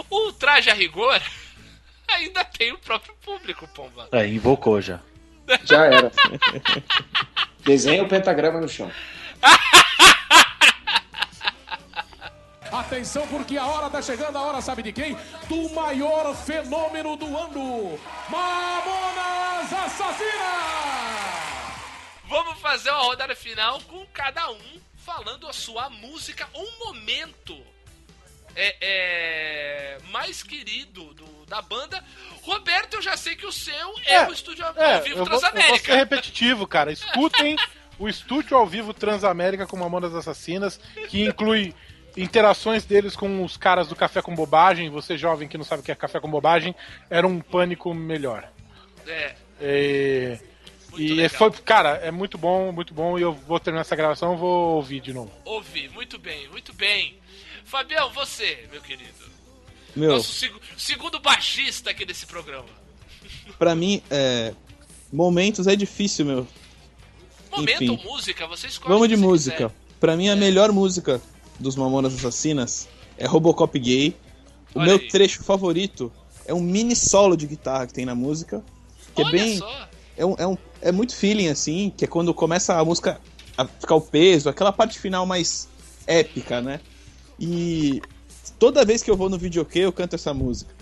O 0.09 0.33
traje 0.33 0.69
a 0.69 0.73
rigor 0.73 1.21
ainda 2.07 2.43
tem 2.43 2.73
o 2.73 2.77
próprio 2.77 3.15
público, 3.23 3.67
pomba. 3.69 4.09
É, 4.11 4.27
invocou 4.27 4.81
já. 4.81 4.99
Já 5.63 5.85
era. 5.85 6.11
Desenha 7.63 8.03
o 8.03 8.07
pentagrama 8.07 8.59
no 8.59 8.67
chão. 8.67 8.91
Atenção, 12.73 13.27
porque 13.27 13.55
a 13.57 13.65
hora 13.67 13.87
tá 13.89 14.01
chegando, 14.01 14.35
a 14.37 14.41
hora 14.41 14.59
sabe 14.61 14.81
de 14.81 14.91
quem? 14.91 15.15
Do 15.47 15.69
maior 15.75 16.35
fenômeno 16.35 17.15
do 17.15 17.25
ano, 17.37 17.99
Mamonas 18.29 19.71
Assassinas! 19.71 20.23
Vamos 22.27 22.59
fazer 22.59 22.89
uma 22.89 23.03
rodada 23.03 23.35
final 23.35 23.79
com 23.81 24.03
cada 24.07 24.49
um 24.49 24.81
falando 24.97 25.47
a 25.47 25.53
sua 25.53 25.87
música, 25.89 26.47
um 26.55 26.85
momento 26.87 27.55
é, 28.55 28.75
é, 28.81 29.97
mais 30.09 30.41
querido 30.41 31.13
do- 31.13 31.45
da 31.45 31.61
banda. 31.61 32.03
Roberto, 32.41 32.95
eu 32.95 33.01
já 33.03 33.15
sei 33.15 33.35
que 33.35 33.45
o 33.45 33.51
seu 33.51 33.93
é, 34.05 34.15
É, 34.15 34.27
o 34.29 34.33
estúdio 34.33 34.65
ao 34.65 34.75
É, 34.77 34.99
vivo 35.01 35.19
eu 35.19 35.25
vou, 35.25 35.25
eu 35.25 35.29
vou 35.31 35.39
ser 35.39 35.51
Transamérica. 35.51 35.95
repetitivo, 35.95 36.65
cara. 36.67 36.91
Escutem 36.93 37.55
o 37.99 38.09
estúdio 38.09 38.57
ao 38.57 38.65
vivo 38.65 38.93
Transamérica 38.93 39.67
com 39.67 39.77
Mamonas 39.77 40.15
Assassinas, 40.15 40.79
que 41.09 41.23
inclui 41.23 41.75
interações 42.15 42.85
deles 42.85 43.15
com 43.15 43.43
os 43.43 43.57
caras 43.57 43.87
do 43.87 43.95
Café 43.95 44.21
com 44.21 44.35
Bobagem. 44.35 44.89
Você 44.89 45.17
jovem 45.17 45.47
que 45.47 45.57
não 45.57 45.65
sabe 45.65 45.81
o 45.81 45.85
que 45.85 45.91
é 45.91 45.95
Café 45.95 46.19
com 46.19 46.29
Bobagem, 46.29 46.75
era 47.09 47.27
um 47.27 47.39
pânico 47.39 47.93
melhor. 47.93 48.47
É, 49.07 49.35
E, 49.61 50.37
Muito 50.91 51.03
e 51.03 51.13
legal. 51.15 51.37
foi, 51.37 51.51
cara, 51.61 51.89
é 52.03 52.11
muito 52.11 52.37
bom, 52.37 52.71
muito 52.71 52.93
bom. 52.93 53.17
E 53.17 53.21
eu 53.21 53.33
vou 53.33 53.59
terminar 53.59 53.81
essa 53.81 53.95
gravação, 53.95 54.37
vou 54.37 54.75
ouvir 54.75 54.99
de 54.99 55.13
novo. 55.13 55.31
ouvi, 55.45 55.89
muito 55.89 56.17
bem, 56.19 56.47
muito 56.49 56.73
bem. 56.73 57.17
Fabião, 57.65 58.11
você, 58.11 58.67
meu 58.71 58.81
querido. 58.81 59.23
Meu, 59.95 60.11
Nosso 60.13 60.33
seg- 60.33 60.53
segundo 60.77 61.19
baixista 61.19 61.89
aqui 61.91 62.05
desse 62.05 62.25
programa. 62.25 62.67
pra 63.57 63.73
mim, 63.75 64.01
é, 64.11 64.53
momentos 65.11 65.65
é 65.67 65.75
difícil, 65.75 66.25
meu. 66.25 66.47
Momento 67.51 67.83
Enfim. 67.83 67.99
música, 68.03 68.47
você 68.47 68.67
escolhe 68.67 68.93
Vamos 68.93 69.07
de 69.09 69.15
música. 69.15 69.55
quiser. 69.69 69.71
Pra 69.99 70.15
mim, 70.17 70.29
a 70.29 70.35
melhor 70.35 70.71
música 70.71 71.21
dos 71.63 71.75
Mamonas 71.75 72.13
Assassinas 72.13 72.87
é 73.17 73.25
Robocop 73.25 73.77
Gay. 73.79 74.15
O 74.75 74.79
Olha 74.79 74.87
meu 74.89 74.95
aí. 74.97 75.07
trecho 75.07 75.43
favorito 75.43 76.11
é 76.45 76.53
um 76.53 76.61
mini 76.61 76.95
solo 76.95 77.35
de 77.35 77.47
guitarra 77.47 77.87
que 77.87 77.93
tem 77.93 78.05
na 78.05 78.13
música. 78.13 78.63
Que 79.15 79.21
Olha 79.23 79.29
é 79.29 79.31
bem. 79.31 79.57
só. 79.57 79.87
É, 80.15 80.25
um, 80.25 80.35
é, 80.37 80.45
um, 80.47 80.57
é 80.81 80.91
muito 80.91 81.15
feeling, 81.15 81.47
assim, 81.47 81.91
que 81.95 82.05
é 82.05 82.07
quando 82.07 82.33
começa 82.33 82.75
a 82.77 82.85
música 82.85 83.19
a 83.57 83.65
ficar 83.65 83.95
o 83.95 84.01
peso, 84.01 84.49
aquela 84.49 84.71
parte 84.71 84.99
final 84.99 85.25
mais 85.25 85.67
épica, 86.05 86.61
né? 86.61 86.79
E 87.39 88.01
toda 88.59 88.85
vez 88.85 89.01
que 89.01 89.09
eu 89.09 89.17
vou 89.17 89.29
no 89.29 89.37
videokê, 89.37 89.79
eu 89.79 89.91
canto 89.91 90.15
essa 90.15 90.33
música. 90.33 90.73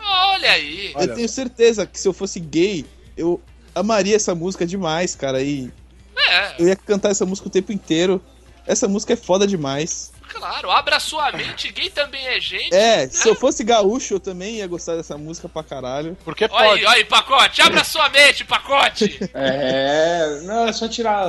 Olha 0.00 0.50
aí. 0.50 0.92
Eu 0.96 1.14
tenho 1.14 1.28
certeza 1.28 1.86
que 1.86 1.98
se 1.98 2.08
eu 2.08 2.12
fosse 2.12 2.40
gay, 2.40 2.84
eu 3.16 3.40
amaria 3.74 4.16
essa 4.16 4.34
música 4.34 4.66
demais, 4.66 5.14
cara. 5.14 5.42
E 5.42 5.70
É, 6.28 6.62
eu 6.62 6.68
ia 6.68 6.76
cantar 6.76 7.10
essa 7.10 7.26
música 7.26 7.48
o 7.48 7.50
tempo 7.50 7.72
inteiro. 7.72 8.20
Essa 8.66 8.86
música 8.88 9.12
é 9.12 9.16
foda 9.16 9.46
demais. 9.46 10.11
Claro, 10.32 10.70
abra 10.70 10.98
sua 10.98 11.30
mente, 11.32 11.70
gay 11.70 11.90
também 11.90 12.26
é 12.26 12.40
gente. 12.40 12.74
É, 12.74 13.06
se 13.06 13.28
eu 13.28 13.34
fosse 13.34 13.62
gaúcho, 13.62 14.14
eu 14.14 14.20
também 14.20 14.56
ia 14.56 14.66
gostar 14.66 14.96
dessa 14.96 15.18
música 15.18 15.48
pra 15.48 15.62
caralho. 15.62 16.16
Porque 16.24 16.48
Olha 16.50 16.54
aí, 16.54 16.68
pode. 16.68 16.86
olha 16.86 16.96
aí, 16.96 17.04
pacote, 17.04 17.62
abra 17.62 17.84
sua 17.84 18.08
mente, 18.08 18.44
pacote. 18.44 19.20
É, 19.34 20.40
não, 20.42 20.66
é 20.66 20.72
só 20.72 20.88
tirar. 20.88 21.26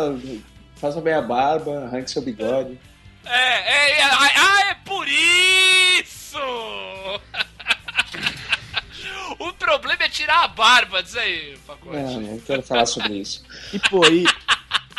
Faça 0.77 1.01
bem 1.01 1.13
a 1.13 1.21
barba, 1.21 1.85
arranque 1.85 2.11
seu 2.11 2.21
bigode. 2.21 2.79
É, 3.25 3.29
é, 3.29 3.99
é, 3.99 4.03
ah, 4.03 4.71
é 4.71 4.73
por 4.85 5.07
isso! 5.07 6.37
o 9.39 9.53
problema 9.53 10.03
é 10.03 10.09
tirar 10.09 10.43
a 10.43 10.47
barba, 10.47 11.01
diz 11.01 11.15
aí, 11.15 11.57
pacote. 11.65 11.95
Não, 11.95 12.21
não 12.21 12.39
quero 12.39 12.63
falar 12.63 12.85
sobre 12.85 13.13
isso. 13.13 13.43
E, 13.71 13.79
pô, 13.79 14.05
e. 14.07 14.25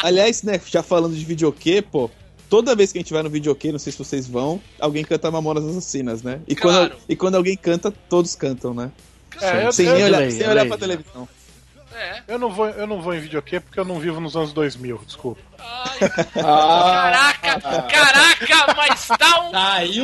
Aliás, 0.03 0.43
né, 0.43 0.61
já 0.67 0.83
falando 0.83 1.15
de 1.15 1.25
videokê, 1.25 1.83
pô. 1.83 2.11
Toda 2.49 2.75
vez 2.77 2.93
que 2.93 2.99
a 2.99 3.01
gente 3.01 3.13
vai 3.13 3.23
no 3.23 3.31
videokê, 3.31 3.73
não 3.73 3.79
sei 3.79 3.93
se 3.93 3.99
vocês 3.99 4.27
vão, 4.29 4.61
alguém 4.79 5.05
canta 5.05 5.31
Mamonas 5.31 5.65
Assassinas, 5.65 6.23
né? 6.23 6.41
E, 6.47 6.55
Claro. 6.55 6.91
quando, 6.91 7.01
e 7.09 7.17
quando 7.17 7.35
alguém 7.37 7.57
canta, 7.57 7.91
todos 7.91 8.35
cantam, 8.35 8.73
né? 8.75 8.91
É, 9.41 9.67
eu, 9.67 9.73
sem 9.73 9.87
eu- 9.87 9.95
nem 9.95 10.05
olhar, 10.05 10.19
lei, 10.19 10.31
sem 10.31 10.47
olhar 10.49 10.61
lei. 10.63 10.69
pra 10.69 10.79
televisão. 10.79 11.29
É. 11.97 12.23
eu 12.27 12.41
não 12.41 12.51
vou, 12.51 12.69
eu 12.71 12.89
não 12.89 13.01
vou 13.01 13.15
em 13.15 13.21
videokê 13.21 13.61
porque 13.61 13.79
eu 13.79 13.85
não 13.85 14.01
vivo 14.01 14.21
nos 14.21 14.35
anos 14.37 14.53
2000, 14.53 15.01
desculpa. 15.07 15.41
Ai, 15.61 15.99
Ah, 16.45 17.33
caraca, 17.41 17.83
caraca, 17.83 18.75
mas 18.77 19.07
tá 19.07 19.41
um. 19.43 19.53
tá 19.53 19.73
aí 19.75 20.01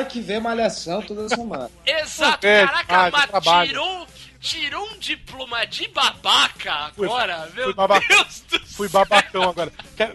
o 0.00 0.04
que 0.06 0.20
vê 0.20 0.40
malhação 0.40 1.00
toda 1.02 1.28
semana. 1.28 1.70
Exato, 1.86 2.44
É, 2.44 2.66
caraca, 2.66 3.40
mas 3.44 3.68
tirou, 3.68 4.06
tirou 4.40 4.84
um 4.88 4.98
diploma 4.98 5.64
de 5.66 5.86
babaca 5.88 6.72
agora, 6.72 7.48
meu 7.54 7.64
fui 7.66 7.74
babaca. 7.74 8.06
Deus 8.08 8.40
do 8.50 8.60
Fui 8.66 8.88
babacão 8.88 9.42
agora. 9.50 9.72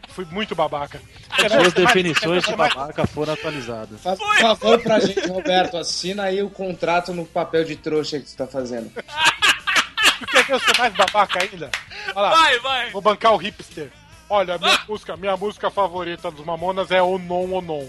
Fui 0.10 0.26
muito 0.32 0.56
babaca. 0.56 1.00
As 1.30 1.52
duas 1.52 1.74
definições 1.74 2.44
de 2.44 2.56
babaca 2.56 3.06
foram 3.08 3.34
atualizadas. 3.34 4.02
Faz 4.02 4.20
um 4.20 4.34
favor 4.36 4.80
pra 4.82 5.00
gente, 5.00 5.28
Roberto. 5.28 5.78
Assina 5.78 6.24
aí 6.24 6.42
o 6.42 6.50
contrato 6.50 7.14
no 7.14 7.26
papel 7.26 7.64
de 7.64 7.76
trouxa 7.76 8.20
que 8.20 8.28
você 8.30 8.36
tá 8.38 8.48
fazendo. 8.48 8.92
Quer 10.32 10.46
que 10.46 10.54
eu 10.54 10.60
seja 10.60 10.74
mais 10.80 10.94
babaca 10.94 11.44
ainda? 11.44 11.70
Olha 12.16 12.22
lá, 12.22 12.30
Vai, 12.32 12.60
vai. 12.60 12.90
vou 12.92 13.02
bancar 13.02 13.34
o 13.34 13.38
hipster. 13.38 13.92
Olha, 14.30 14.56
a 14.56 14.58
minha, 14.58 14.74
Ah! 14.74 14.84
música, 14.88 15.16
minha 15.18 15.38
música 15.38 15.70
favorita 15.70 16.32
dos 16.32 16.44
Mamonas 16.46 16.90
é 16.90 17.02
O 17.02 17.20
Non 17.20 17.46
O 17.52 17.62
Non. 17.62 17.88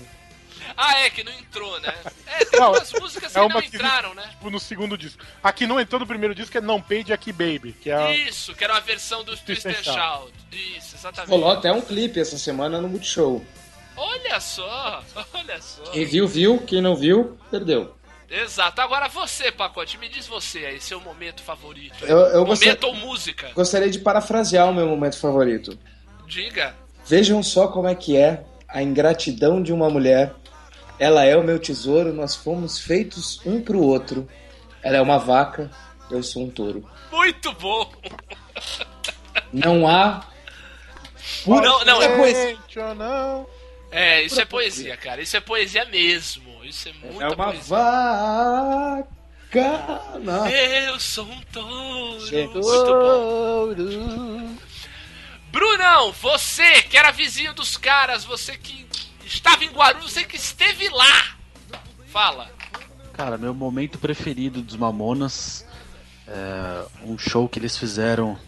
Ah, 0.77 0.99
é, 1.01 1.11
que 1.11 1.25
não 1.25 1.33
entrou, 1.33 1.81
né? 1.81 1.95
É, 2.27 2.45
tem 2.45 2.61
Não, 2.61 2.73
umas 2.73 2.93
músicas 2.93 3.33
que 3.33 3.39
é 3.39 3.49
não 3.49 3.61
que- 3.61 3.67
entraram, 3.69 4.13
né? 4.15 4.25
Tipo, 4.31 4.51
no 4.51 4.61
segundo 4.61 4.99
disco. 4.99 5.23
Aqui 5.43 5.67
não 5.67 5.81
entrou 5.81 5.99
no 6.01 6.07
primeiro 6.07 6.35
disco 6.35 6.59
é 6.59 6.61
Não 6.61 6.83
Page 6.83 7.13
Aqui 7.13 7.33
Baby, 7.33 7.73
que 7.81 7.91
é 7.91 8.15
Isso, 8.15 8.55
que 8.55 8.63
era 8.63 8.75
uma 8.75 8.81
versão 8.81 9.25
do 9.25 9.35
Twist 9.37 9.67
and 9.67 9.73
Twist 9.73 9.89
and 9.89 9.95
Shout. 9.95 10.33
Isso, 10.53 10.97
exatamente. 10.97 11.31
Rolou 11.31 11.51
até 11.51 11.73
um 11.73 11.81
clipe 11.81 12.21
essa 12.21 12.37
semana 12.37 12.79
no 12.81 12.89
Multishow. 12.89 13.43
Olha 13.97 14.39
só, 14.41 15.03
olha 15.33 15.61
só. 15.63 15.83
Quem 15.93 16.05
viu, 16.05 16.29
viu. 16.29 16.59
Quem 16.67 16.83
não 16.83 16.95
viu, 16.95 17.39
perdeu. 17.51 17.95
Exato. 18.29 18.81
Agora 18.83 19.09
você, 19.09 19.51
Pacote, 19.53 19.97
me 19.97 20.09
diz 20.09 20.27
você 20.27 20.67
aí, 20.67 20.81
seu 20.81 21.01
momento 21.01 21.43
favorito. 21.43 22.05
Eu, 22.05 22.19
eu 22.19 22.41
momento 22.45 22.49
gostaria, 22.49 22.87
ou 22.87 22.95
música? 22.95 23.51
gostaria 23.55 23.89
de 23.89 23.99
parafrasear 24.01 24.69
o 24.69 24.75
meu 24.75 24.87
momento 24.87 25.17
favorito. 25.19 25.79
Diga. 26.27 26.75
Vejam 27.07 27.43
só 27.43 27.69
como 27.69 27.89
é 27.89 27.95
que 27.95 28.17
é 28.17 28.45
a 28.69 28.83
ingratidão 28.83 29.63
de 29.63 29.73
uma 29.73 29.89
mulher. 29.89 30.35
Ela 30.99 31.25
é 31.25 31.37
o 31.37 31.43
meu 31.45 31.59
tesouro, 31.59 32.13
nós 32.13 32.35
fomos 32.35 32.79
feitos 32.79 33.41
um 33.45 33.61
pro 33.61 33.81
outro. 33.83 34.29
Ela 34.83 34.97
é 34.97 35.01
uma 35.01 35.19
vaca, 35.19 35.71
eu 36.11 36.23
sou 36.23 36.45
um 36.45 36.51
touro. 36.51 36.89
Muito 37.11 37.53
bom. 37.55 37.93
Não 39.53 39.87
há. 39.87 40.27
Não, 41.47 41.85
não, 41.85 42.03
é 42.03 42.17
poesia. 42.17 42.59
Não. 42.95 43.47
É, 43.91 44.23
isso 44.23 44.41
é 44.41 44.45
poesia, 44.45 44.97
cara. 44.97 45.21
Isso 45.21 45.37
é 45.37 45.41
poesia 45.41 45.85
mesmo. 45.87 46.65
Isso 46.65 46.89
é 46.89 46.93
muita 46.93 47.25
É 47.25 47.29
uma 47.29 47.45
poesia. 47.53 47.63
vaca. 47.77 49.07
Não. 50.23 50.47
Eu 50.49 50.99
sou 51.01 51.25
um 51.27 51.41
touro. 51.53 52.27
Gente. 52.27 52.55
Muito 52.55 52.87
bom. 53.77 54.57
Brunão, 55.51 56.13
você 56.13 56.83
que 56.83 56.97
era 56.99 57.11
vizinho 57.11 57.55
dos 57.55 57.77
caras, 57.77 58.25
você 58.25 58.57
que 58.57 58.87
estava 59.27 59.65
em 59.65 59.71
Guarulhos, 59.71 60.13
você 60.13 60.25
que 60.25 60.37
esteve 60.37 60.89
lá. 60.89 61.37
Fala. 62.07 62.51
Cara, 63.13 63.37
meu 63.37 63.55
momento 63.55 63.99
preferido 63.99 64.63
dos 64.63 64.77
Mamonas 64.77 65.67
é 66.27 66.85
um 67.05 67.19
show 67.19 67.49
que 67.49 67.59
eles 67.59 67.77
fizeram 67.77 68.39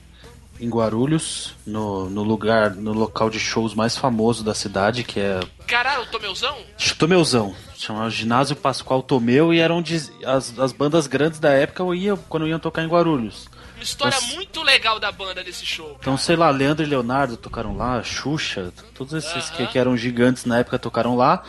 em 0.61 0.69
Guarulhos, 0.69 1.55
no, 1.65 2.11
no 2.11 2.23
lugar, 2.23 2.75
no 2.75 2.93
local 2.93 3.31
de 3.31 3.39
shows 3.39 3.75
mais 3.75 3.97
famoso 3.97 4.43
da 4.43 4.55
cidade, 4.55 5.05
que 5.05 5.21
é 5.21 5.41
Caralho, 5.67 6.03
o 6.03 6.07
Tomeuzão? 6.07 6.59
Tomeuzão. 6.99 7.55
Chamava 7.77 8.11
Ginásio 8.11 8.57
Pascoal 8.57 9.03
Tomeu 9.03 9.55
e 9.55 9.61
eram 9.61 9.81
de, 9.81 10.03
as, 10.25 10.59
as 10.59 10.73
bandas 10.73 11.07
grandes 11.07 11.39
da 11.39 11.51
época 11.51 11.83
eu 11.83 11.95
ia, 11.95 12.17
quando 12.29 12.49
iam 12.49 12.59
tocar 12.59 12.83
em 12.83 12.89
Guarulhos. 12.89 13.49
Uma 13.79 13.85
história 13.85 14.21
Nossa. 14.21 14.35
muito 14.35 14.61
legal 14.61 14.99
da 14.99 15.13
banda 15.13 15.41
nesse 15.41 15.65
show. 15.65 15.97
Então, 16.01 16.17
sei 16.17 16.35
lá, 16.35 16.51
Leandro 16.51 16.85
e 16.85 16.89
Leonardo 16.89 17.37
tocaram 17.37 17.77
lá, 17.77 18.03
Xuxa, 18.03 18.73
todos 18.93 19.13
esses 19.13 19.51
que, 19.51 19.63
Aham. 19.63 19.71
que 19.71 19.79
eram 19.79 19.97
gigantes 19.97 20.45
na 20.45 20.59
época 20.59 20.81
tocaram 20.81 21.15
lá. 21.15 21.45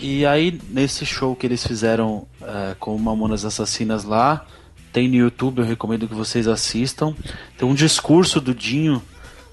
E 0.00 0.24
aí, 0.24 0.58
nesse 0.70 1.04
show 1.04 1.36
que 1.36 1.46
eles 1.46 1.66
fizeram 1.66 2.26
é, 2.40 2.74
com 2.80 2.96
o 2.96 2.98
Mamonas 2.98 3.44
Assassinas 3.44 4.04
lá, 4.04 4.46
tem 4.92 5.08
no 5.08 5.16
YouTube, 5.16 5.58
eu 5.58 5.64
recomendo 5.66 6.08
que 6.08 6.14
vocês 6.14 6.48
assistam. 6.48 7.14
Tem 7.58 7.68
um 7.68 7.74
discurso 7.74 8.40
do 8.40 8.54
Dinho 8.54 9.02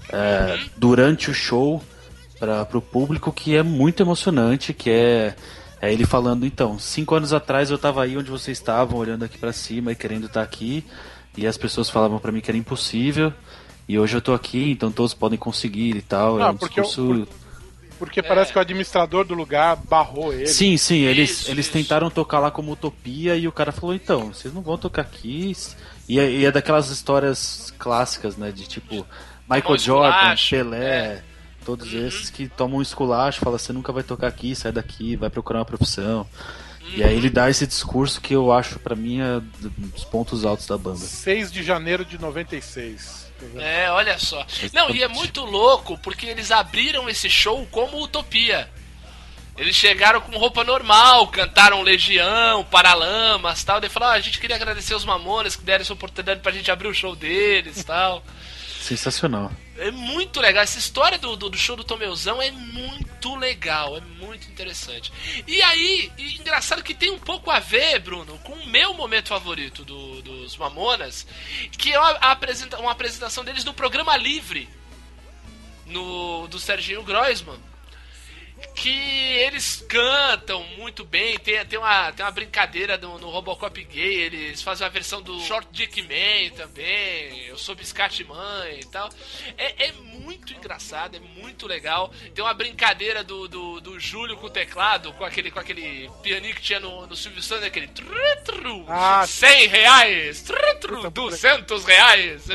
é, 0.08 0.58
durante 0.78 1.30
o 1.30 1.34
show 1.34 1.82
para 2.38 2.78
o 2.78 2.80
público 2.80 3.30
que 3.30 3.54
é 3.54 3.62
muito 3.62 4.02
emocionante, 4.02 4.72
que 4.72 4.88
é, 4.88 5.34
é 5.82 5.92
ele 5.92 6.06
falando, 6.06 6.46
então, 6.46 6.78
cinco 6.78 7.14
anos 7.14 7.34
atrás 7.34 7.70
eu 7.70 7.76
tava 7.76 8.02
aí 8.02 8.16
onde 8.16 8.30
vocês 8.30 8.56
estavam, 8.56 8.98
olhando 8.98 9.24
aqui 9.24 9.36
para 9.36 9.52
cima 9.52 9.92
e 9.92 9.94
querendo 9.94 10.24
estar 10.24 10.40
aqui, 10.40 10.82
e 11.36 11.46
as 11.46 11.56
pessoas 11.56 11.88
falavam 11.90 12.18
para 12.18 12.32
mim 12.32 12.40
que 12.40 12.50
era 12.50 12.58
impossível, 12.58 13.32
e 13.88 13.98
hoje 13.98 14.16
eu 14.16 14.20
tô 14.20 14.32
aqui, 14.34 14.70
então 14.70 14.90
todos 14.92 15.14
podem 15.14 15.38
conseguir 15.38 15.96
e 15.96 16.02
tal. 16.02 16.38
é 16.38 16.42
Ah, 16.44 16.50
um 16.50 16.56
porque 16.56 16.80
eu- 16.80 16.84
discurso... 16.84 17.28
Porque 17.98 18.22
parece 18.22 18.50
que 18.50 18.56
o 18.56 18.60
administrador 18.62 19.26
do 19.26 19.34
lugar 19.34 19.76
barrou 19.76 20.32
ele. 20.32 20.46
Sim, 20.46 20.78
sim, 20.78 21.00
eles, 21.02 21.30
Isso, 21.42 21.50
eles 21.50 21.66
isso. 21.66 21.72
tentaram 21.74 22.08
tocar 22.08 22.38
lá 22.38 22.50
como 22.50 22.72
utopia 22.72 23.36
e 23.36 23.46
o 23.46 23.52
cara 23.52 23.72
falou, 23.72 23.94
então, 23.94 24.32
vocês 24.32 24.54
não 24.54 24.62
vão 24.62 24.78
tocar 24.78 25.02
aqui. 25.02 25.54
E 26.08 26.18
é, 26.18 26.30
e 26.30 26.44
é 26.46 26.50
daquelas 26.50 26.88
histórias 26.88 27.70
clássicas, 27.78 28.38
né? 28.38 28.50
De 28.50 28.66
tipo, 28.66 29.06
Michael 29.46 29.76
Jordan, 29.76 30.08
esculacho, 30.16 30.50
Pelé, 30.56 31.22
todos 31.62 31.92
esses 31.92 32.30
que 32.30 32.48
tomam 32.48 32.78
um 32.78 32.82
esculacho, 32.82 33.38
fala, 33.40 33.58
você 33.58 33.70
nunca 33.70 33.92
vai 33.92 34.02
tocar 34.02 34.28
aqui, 34.28 34.54
sai 34.56 34.72
daqui, 34.72 35.14
vai 35.14 35.28
procurar 35.28 35.58
uma 35.58 35.66
profissão. 35.66 36.26
E 36.94 37.04
aí 37.04 37.16
ele 37.16 37.30
dá 37.30 37.48
esse 37.48 37.66
discurso 37.66 38.20
que 38.20 38.34
eu 38.34 38.52
acho, 38.52 38.78
pra 38.78 38.96
mim, 38.96 39.20
é 39.20 39.40
dos 39.60 40.04
pontos 40.04 40.44
altos 40.44 40.66
da 40.66 40.76
banda. 40.76 40.98
6 40.98 41.52
de 41.52 41.62
janeiro 41.62 42.04
de 42.04 42.18
96. 42.18 43.30
É, 43.58 43.90
olha 43.90 44.18
só. 44.18 44.44
Não, 44.72 44.90
e 44.90 45.02
é 45.02 45.08
muito 45.08 45.44
louco 45.44 45.98
porque 45.98 46.26
eles 46.26 46.50
abriram 46.50 47.08
esse 47.08 47.28
show 47.30 47.66
como 47.70 48.02
Utopia. 48.02 48.68
Eles 49.56 49.76
chegaram 49.76 50.20
com 50.20 50.38
roupa 50.38 50.64
normal, 50.64 51.26
cantaram 51.28 51.82
Legião, 51.82 52.64
Paralamas 52.64 53.62
tal. 53.62 53.80
Daí 53.80 53.90
falaram: 53.90 54.14
ah, 54.14 54.16
a 54.16 54.20
gente 54.20 54.40
queria 54.40 54.56
agradecer 54.56 54.94
os 54.94 55.04
Mamonas 55.04 55.56
que 55.56 55.62
deram 55.62 55.82
essa 55.82 55.92
oportunidade 55.92 56.40
pra 56.40 56.52
gente 56.52 56.70
abrir 56.70 56.88
o 56.88 56.94
show 56.94 57.14
deles 57.14 57.84
tal. 57.84 58.22
Sensacional. 58.80 59.52
É 59.80 59.90
muito 59.90 60.40
legal. 60.40 60.62
Essa 60.62 60.78
história 60.78 61.16
do, 61.18 61.36
do, 61.36 61.48
do 61.48 61.56
show 61.56 61.74
do 61.74 61.82
Tomeuzão 61.84 62.40
é 62.42 62.50
muito 62.50 63.34
legal, 63.34 63.96
é 63.96 64.00
muito 64.00 64.46
interessante. 64.48 65.10
E 65.46 65.62
aí, 65.62 66.12
e 66.18 66.36
engraçado 66.36 66.82
que 66.82 66.92
tem 66.94 67.10
um 67.10 67.18
pouco 67.18 67.50
a 67.50 67.58
ver, 67.60 67.98
Bruno, 68.00 68.38
com 68.40 68.52
o 68.52 68.66
meu 68.66 68.92
momento 68.92 69.28
favorito 69.28 69.82
do- 69.84 70.20
dos 70.20 70.56
Mamonas, 70.56 71.26
que 71.72 71.92
é 71.92 71.96
a, 71.96 72.02
a 72.20 72.30
apresenta, 72.32 72.78
uma 72.78 72.92
apresentação 72.92 73.42
deles 73.42 73.64
no 73.64 73.72
programa 73.72 74.16
Livre, 74.18 74.68
no, 75.86 76.46
do 76.48 76.58
Serginho 76.58 77.02
Groisman. 77.02 77.58
Que 78.74 78.88
eles 79.40 79.84
cantam 79.88 80.62
muito 80.78 81.04
bem, 81.04 81.38
tem, 81.38 81.64
tem, 81.66 81.78
uma, 81.78 82.12
tem 82.12 82.24
uma 82.24 82.30
brincadeira 82.30 82.96
no, 82.96 83.18
no 83.18 83.28
Robocop 83.28 83.82
gay, 83.84 84.14
eles 84.22 84.62
fazem 84.62 84.86
a 84.86 84.90
versão 84.90 85.20
do 85.20 85.38
Short 85.40 85.68
Dick 85.70 86.00
Man 86.02 86.54
também, 86.56 87.44
eu 87.46 87.58
sou 87.58 87.74
Biscate 87.74 88.24
Mãe 88.24 88.80
e 88.80 88.86
tal. 88.86 89.10
É, 89.58 89.86
é 89.88 89.92
muito 89.92 90.52
engraçado, 90.54 91.16
é 91.16 91.20
muito 91.20 91.66
legal. 91.66 92.10
Tem 92.34 92.42
uma 92.42 92.54
brincadeira 92.54 93.22
do, 93.22 93.46
do, 93.48 93.80
do 93.80 94.00
Júlio 94.00 94.36
com 94.36 94.46
o 94.46 94.50
teclado, 94.50 95.12
com 95.12 95.24
aquele, 95.24 95.50
com 95.50 95.58
aquele 95.58 96.10
pianinho 96.22 96.54
que 96.54 96.62
tinha 96.62 96.80
no, 96.80 97.06
no 97.06 97.16
Silvio 97.16 97.42
Santos, 97.42 97.64
aquele 97.64 97.88
tru, 97.88 98.06
tru, 98.44 98.84
Ah. 98.88 99.26
100 99.26 99.66
reais, 99.68 100.42
tru, 100.42 100.56
tru, 100.80 100.96
Puta, 100.96 101.10
200 101.10 101.84
reais. 101.84 102.48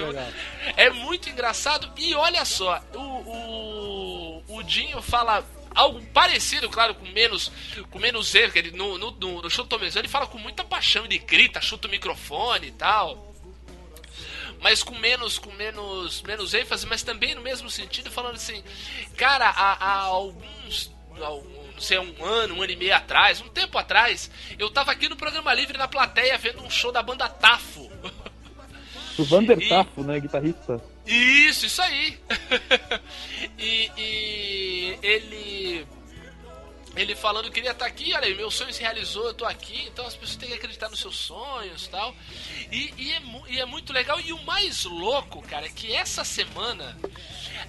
É, 0.76 0.86
é 0.86 0.90
muito 0.90 1.30
engraçado. 1.30 1.91
E 1.98 2.15
olha 2.15 2.44
só, 2.45 2.82
o, 2.94 2.99
o, 2.99 4.44
o 4.48 4.64
Dinho 4.64 5.02
fala 5.02 5.44
algo 5.76 6.02
parecido, 6.07 6.69
claro, 6.69 6.95
com 6.95 7.06
menos, 7.10 7.52
com 7.91 7.99
menos 7.99 8.34
erro, 8.34 8.52
que 8.53 8.60
ele 8.60 8.72
no, 8.72 8.97
no, 8.97 9.11
no, 9.11 9.41
no 9.41 9.49
Tomezão 9.65 10.02
ele 10.02 10.07
fala 10.07 10.26
com 10.26 10.38
muita 10.38 10.64
paixão, 10.64 11.06
ele 11.06 11.18
grita, 11.19 11.61
chuta 11.61 11.88
o 11.88 11.91
microfone 11.91 12.68
e 12.68 12.72
tal. 12.72 13.34
Mas 14.61 14.81
com 14.81 14.95
menos, 14.97 15.38
com 15.38 15.52
menos, 15.52 16.22
menos 16.23 16.53
ênfase, 16.53 16.88
mas 16.88 17.03
também 17.03 17.35
no 17.35 17.41
mesmo 17.41 17.69
sentido, 17.69 18.10
falando 18.10 18.35
assim, 18.35 18.64
cara, 19.18 19.47
há, 19.49 19.73
há 19.73 19.99
alguns, 20.03 20.91
algum- 21.22 21.65
não 21.73 21.81
sei, 21.81 21.99
um 21.99 22.23
ano, 22.26 22.56
um 22.56 22.61
ano 22.64 22.72
e 22.72 22.76
meio 22.76 22.95
atrás, 22.95 23.41
um 23.41 23.49
tempo 23.49 23.77
atrás, 23.77 24.31
eu 24.57 24.69
tava 24.72 24.91
aqui 24.93 25.10
no 25.10 25.15
programa 25.18 25.53
livre 25.53 25.77
na 25.77 25.88
plateia 25.89 26.38
vendo 26.38 26.64
um 26.64 26.69
show 26.69 26.91
da 26.91 27.03
banda 27.03 27.27
Tafo. 27.27 27.91
O 29.18 29.23
Vander 29.26 29.60
E- 29.61 29.68
Tafo, 29.69 30.02
né, 30.03 30.19
guitarrista. 30.19 30.81
Isso, 31.06 31.65
isso 31.65 31.82
aí. 31.82 32.19
e, 33.57 33.91
e 33.98 34.99
ele. 35.02 35.88
Ele 36.95 37.14
falando 37.14 37.45
que 37.45 37.56
queria 37.56 37.72
estar 37.72 37.86
aqui, 37.86 38.14
olha 38.14 38.26
aí, 38.26 38.34
meu 38.36 38.49
sonho 38.49 38.73
se 38.73 38.80
realizou, 38.80 39.27
eu 39.27 39.34
tô 39.34 39.44
aqui, 39.44 39.84
então 39.86 40.07
as 40.07 40.15
pessoas 40.15 40.38
têm 40.38 40.48
que 40.48 40.56
acreditar 40.56 40.90
nos 40.90 41.02
seus 41.02 41.18
sonhos 41.18 41.88
tal. 41.88 42.15
E, 42.72 42.94
e, 42.98 43.11
é, 43.11 43.22
e 43.49 43.60
é 43.60 43.65
muito 43.65 43.91
legal. 43.91 44.18
E 44.22 44.32
o 44.32 44.41
mais 44.44 44.86
louco, 44.86 45.41
cara, 45.41 45.65
é 45.65 45.69
que 45.69 45.94
essa 45.94 46.23
semana 46.23 46.98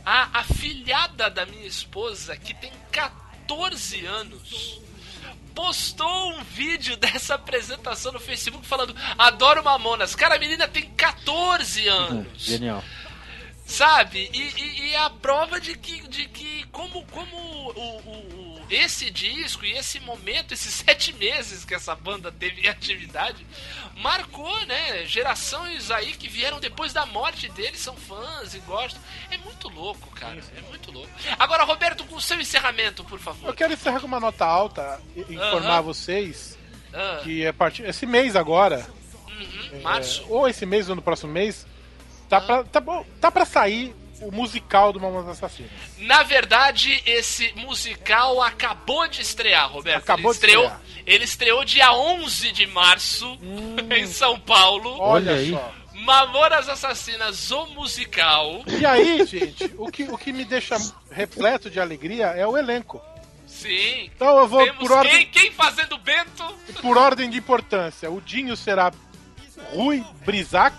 a, 0.05 0.41
a 0.41 0.45
filhada 0.45 1.29
da 1.29 1.45
minha 1.45 1.67
esposa, 1.67 2.37
que 2.37 2.55
tem 2.55 2.71
14 2.93 4.07
anos, 4.07 4.81
postou 5.53 6.31
um 6.31 6.45
vídeo 6.45 6.97
dessa 6.99 7.35
apresentação 7.35 8.13
no 8.13 8.21
Facebook 8.21 8.65
falando: 8.65 8.95
Adoro 9.19 9.65
Mamonas. 9.65 10.15
Cara, 10.15 10.37
a 10.37 10.39
menina 10.39 10.69
tem 10.69 10.89
14 10.91 11.89
anos. 11.89 12.27
Genial. 12.37 12.85
Sabe? 13.67 14.31
E, 14.33 14.39
e- 14.63 14.91
e 14.91 14.97
a 14.97 15.11
prova 15.11 15.61
de 15.61 15.77
que, 15.77 16.01
de 16.09 16.29
que 16.29 16.65
como, 16.71 17.05
como 17.07 17.37
o, 17.37 17.71
o- 17.71 18.61
o- 18.61 18.67
esse 18.71 19.11
disco 19.11 19.65
e 19.65 19.73
esse 19.73 19.99
momento, 20.01 20.55
esses 20.55 20.73
sete 20.87 21.13
meses 21.13 21.65
que 21.65 21.75
essa 21.75 21.95
banda 21.95 22.31
teve 22.31 22.63
em 22.63 22.69
atividade, 22.69 23.45
marcou, 23.97 24.57
né? 24.67 25.05
Gerações 25.07 25.91
aí 25.91 26.13
que 26.13 26.29
vieram 26.29 26.61
depois 26.61 26.93
da 26.93 27.05
morte 27.07 27.49
deles, 27.51 27.81
são 27.81 27.97
fãs 27.97 28.55
e 28.55 28.61
gostam. 28.61 29.01
É 29.33 29.39
muito 29.39 29.69
louco, 29.69 30.11
cara. 30.13 30.41
É 30.57 30.61
muito 30.69 30.93
louco. 30.93 31.11
Agora, 31.39 31.65
Roberto, 31.65 32.05
com 32.05 32.15
o 32.17 32.21
seu 32.21 32.41
encerramento, 32.41 33.03
por 33.05 33.19
favor. 33.19 33.49
Eu 33.49 33.55
quero 33.55 33.73
encerrar 33.73 33.99
com 34.01 34.07
uma 34.07 34.21
nota 34.21 34.45
alta 34.47 35.01
e 35.17 35.21
informar 35.35 35.75
Aham. 35.79 35.83
vocês 35.83 36.57
Ah, 36.95 37.21
que 37.25 37.45
a 37.45 37.53
partir 37.53 37.83
esse 37.85 38.07
mês 38.07 38.37
agora, 38.37 38.87
uhum, 39.29 39.83
março. 39.83 40.23
é, 40.23 40.27
ou 40.29 40.49
esse 40.49 40.65
mês 40.65 40.89
ou 40.89 40.95
no 40.95 41.03
próximo 41.03 41.33
mês, 41.33 41.67
tá 42.29 42.41
pra, 42.41 42.65
tá, 42.65 42.81
bom, 42.81 43.05
tá 43.21 43.31
pra 43.31 43.45
sair 43.45 43.95
o 44.21 44.33
musical 44.33 44.93
do 44.93 45.01
Mamonas 45.01 45.29
Assassinas. 45.29 45.71
Na 45.99 46.23
verdade, 46.23 47.03
esse 47.05 47.53
musical 47.57 48.43
acabou 48.43 49.07
de 49.09 49.21
estrear, 49.21 49.71
Roberto. 49.71 50.03
Acabou 50.03 50.33
ele 50.33 50.39
de 50.41 50.47
estreou, 50.47 50.65
estrear. 50.65 50.81
Ele 51.07 51.25
estreou 51.25 51.65
dia 51.65 51.93
11 51.93 52.53
de 52.53 52.67
março 52.67 53.39
em 53.95 54.07
São 54.07 54.39
Paulo. 54.41 54.91
Olha, 54.99 55.33
Olha 55.33 55.41
aí. 55.41 55.51
só. 55.51 55.73
Mamoras 55.95 56.69
Assassinas, 56.69 57.51
o 57.51 57.67
musical. 57.69 58.63
E 58.67 58.85
aí, 58.85 59.25
gente, 59.27 59.73
o 59.79 59.91
que, 59.91 60.05
o 60.05 60.17
que 60.19 60.33
me 60.33 60.45
deixa 60.45 60.77
repleto 61.11 61.71
de 61.71 61.81
alegria 61.81 62.27
é 62.27 62.47
o 62.47 62.57
elenco. 62.57 63.01
Sim. 63.47 64.11
Então 64.15 64.39
eu 64.39 64.47
vou 64.47 64.65
Temos 64.65 64.79
por 64.79 64.93
ordem, 64.93 65.27
quem, 65.27 65.31
quem 65.31 65.53
fazendo 65.53 65.97
Bento? 65.99 66.45
por 66.83 66.99
ordem 66.99 67.31
de 67.31 67.39
importância. 67.39 68.11
O 68.11 68.21
Dinho 68.21 68.57
será 68.57 68.93
Rui 69.73 70.05
Brizac. 70.25 70.77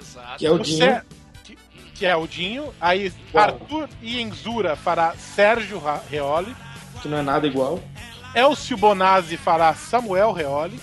Exato. 0.00 0.38
Que 0.38 0.46
é 0.46 0.50
o 0.50 0.58
Dinho. 0.58 1.02
Que, 1.44 1.58
que 1.94 2.06
é 2.06 2.16
o 2.16 2.26
Dinho. 2.26 2.74
Aí 2.80 3.12
Uau. 3.32 3.44
Arthur 3.44 3.88
Ienzura 4.02 4.76
fará 4.76 5.14
Sérgio 5.16 5.82
Reoli. 6.08 6.54
Que 7.02 7.08
não 7.08 7.18
é 7.18 7.22
nada 7.22 7.46
igual. 7.46 7.82
Elcio 8.34 8.76
Bonazzi 8.76 9.36
fará 9.36 9.74
Samuel 9.74 10.32
Reoli. 10.32 10.78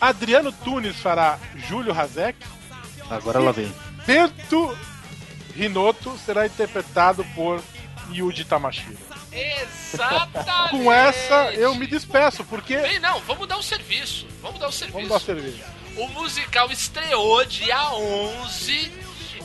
Adriano 0.00 0.52
Tunes 0.52 0.96
fará 0.96 1.38
Júlio 1.68 1.92
Razek. 1.92 2.38
Agora 3.08 3.38
ela 3.38 3.52
vem. 3.52 3.72
Bento 4.06 4.76
Rinoto 5.54 6.18
será 6.18 6.46
interpretado 6.46 7.24
por 7.34 7.62
Yuji 8.10 8.44
Tamashiro. 8.44 8.98
Exatamente. 9.32 10.70
Com 10.70 10.92
essa 10.92 11.52
eu 11.54 11.74
me 11.74 11.86
despeço, 11.86 12.44
porque 12.44 12.76
Bem, 12.76 12.98
não, 12.98 13.20
vamos 13.20 13.48
dar 13.48 13.58
um 13.58 13.62
serviço. 13.62 14.26
Vamos 14.42 14.60
dar 14.60 14.68
um 14.68 14.72
serviço. 14.72 14.96
vamos 14.96 15.08
dar 15.08 15.20
cerveja. 15.20 15.64
O 15.96 16.08
musical 16.08 16.70
estreou 16.70 17.44
dia 17.44 17.90
11. 17.92 18.92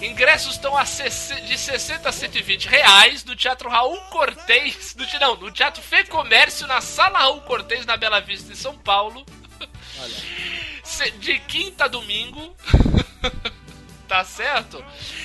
Ingressos 0.01 0.53
estão 0.55 0.75
a 0.77 0.85
60 0.85 1.41
de 1.41 1.57
60 1.57 2.07
a 2.07 2.11
120 2.11 2.67
reais 2.67 3.23
no 3.25 3.35
Teatro 3.35 3.69
Raul 3.69 3.99
Cortez. 4.09 4.95
No, 4.95 5.05
não, 5.19 5.35
no 5.35 5.51
Teatro 5.51 5.81
Fê 5.83 6.03
Comércio, 6.05 6.65
na 6.67 6.79
Sala 6.81 7.19
Raul 7.19 7.41
Cortez, 7.41 7.85
na 7.85 7.97
Bela 7.97 8.19
Vista, 8.21 8.51
em 8.51 8.55
São 8.55 8.77
Paulo. 8.77 9.25
Se- 10.83 11.11
De 11.11 11.37
quinta 11.39 11.85
a 11.85 11.87
domingo. 11.87 12.55
tá 14.07 14.23
certo? 14.23 14.83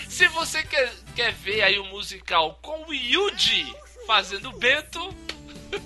Se 0.08 0.26
você 0.28 0.62
quer, 0.64 0.92
quer 1.14 1.32
ver 1.32 1.62
aí 1.62 1.78
o 1.78 1.84
musical 1.86 2.58
com 2.60 2.84
o 2.88 2.92
Yuji 2.92 3.74
fazendo 4.06 4.52
Bento, 4.52 5.14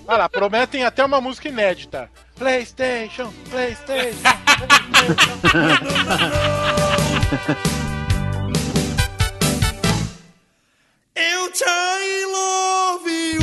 Olha 0.07 0.17
lá, 0.19 0.29
prometem 0.29 0.83
até 0.83 1.03
uma 1.03 1.19
música 1.19 1.47
inédita. 1.47 2.11
PlayStation, 2.39 3.33
PlayStation. 3.49 4.23
Eu 11.15 11.51
te 11.51 11.65
love 12.31 13.09
you. 13.33 13.41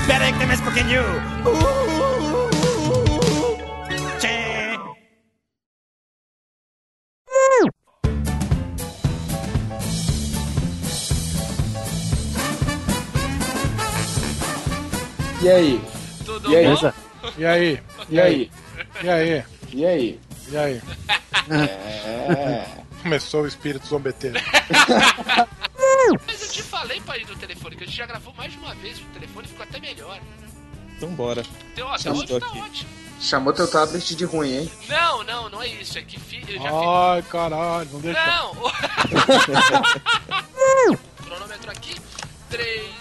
Espera 0.00 0.24
aí 0.24 0.32
que 0.32 0.38
tem 0.38 0.48
mais 0.48 0.60
E 15.42 15.50
aí? 15.50 15.82
tudo 16.24 16.52
E 16.52 16.56
aí? 16.56 16.66
bom? 16.66 16.92
E 17.36 17.44
aí? 17.44 17.80
E 18.08 18.20
aí? 18.20 18.50
E 19.02 19.10
aí? 19.10 19.44
E 19.72 19.84
aí? 19.84 20.20
E 20.48 20.56
aí? 20.56 20.82
É. 21.50 22.82
Começou 23.02 23.42
o 23.42 23.46
espírito 23.48 23.84
zombeteiro. 23.88 24.38
Mas 26.24 26.42
eu 26.42 26.48
te 26.48 26.62
falei 26.62 27.00
pra 27.00 27.18
ir 27.18 27.26
no 27.26 27.34
telefone, 27.34 27.74
que 27.74 27.82
a 27.82 27.86
gente 27.88 27.96
já 27.96 28.06
gravou 28.06 28.32
mais 28.34 28.52
de 28.52 28.58
uma 28.58 28.72
vez 28.76 29.00
o 29.00 29.04
telefone, 29.06 29.48
ficou 29.48 29.64
até 29.64 29.80
melhor. 29.80 30.20
Então 30.96 31.08
bora. 31.10 31.42
Então, 31.72 31.88
ó, 31.88 31.94
hoje 31.94 32.08
estou 32.22 32.38
tá 32.40 32.46
aqui. 32.46 32.60
ótimo. 32.60 32.90
Chamou 33.20 33.52
teu 33.52 33.68
tablet 33.68 34.14
de 34.14 34.24
ruim, 34.24 34.52
hein? 34.58 34.70
Não, 34.88 35.24
não, 35.24 35.48
não 35.50 35.60
é 35.60 35.66
isso. 35.66 35.98
É 35.98 36.02
que 36.02 36.20
fi, 36.20 36.44
eu 36.48 36.60
já 36.60 36.70
Ai, 37.14 37.22
caralho, 37.22 37.88
não 37.92 38.00
fiz. 38.00 38.12
deixa. 38.12 38.26
Não! 38.26 38.54
Cronômetro 41.24 41.70
aqui. 41.70 41.96
3. 42.50 42.91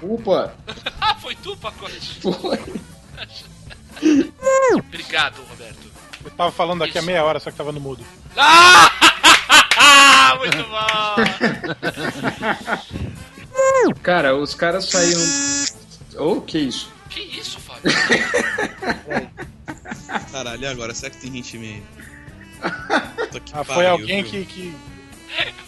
Desculpa. 0.00 0.54
Ah, 1.00 1.14
foi 1.14 1.34
tu, 1.36 1.56
pacote? 1.56 2.20
Foi. 2.20 2.60
Obrigado, 4.76 5.42
Roberto. 5.48 5.90
Eu 6.22 6.30
tava 6.32 6.52
falando 6.52 6.84
aqui 6.84 6.98
há 6.98 7.02
meia 7.02 7.24
hora, 7.24 7.40
só 7.40 7.50
que 7.50 7.56
tava 7.56 7.72
no 7.72 7.80
mudo. 7.80 8.04
Ah! 8.36 8.90
Muito 10.38 10.64
bom! 10.64 11.16
Cara, 14.02 14.36
os 14.36 14.54
caras 14.54 14.90
saíram. 14.90 15.20
Ô, 16.18 16.40
que 16.42 16.58
isso? 16.58 16.92
Que 17.08 17.20
isso, 17.20 17.58
Fábio? 17.60 17.90
Caralho, 20.30 20.62
e 20.62 20.66
agora? 20.66 20.92
Será 20.94 21.10
que 21.10 21.18
tem 21.18 21.32
gente 21.32 21.56
meio. 21.56 21.82
Ah, 22.62 23.64
foi 23.64 23.64
pariu, 23.64 23.90
alguém 23.90 24.22
viu? 24.22 24.30
que, 24.32 24.44
que. 24.46 24.76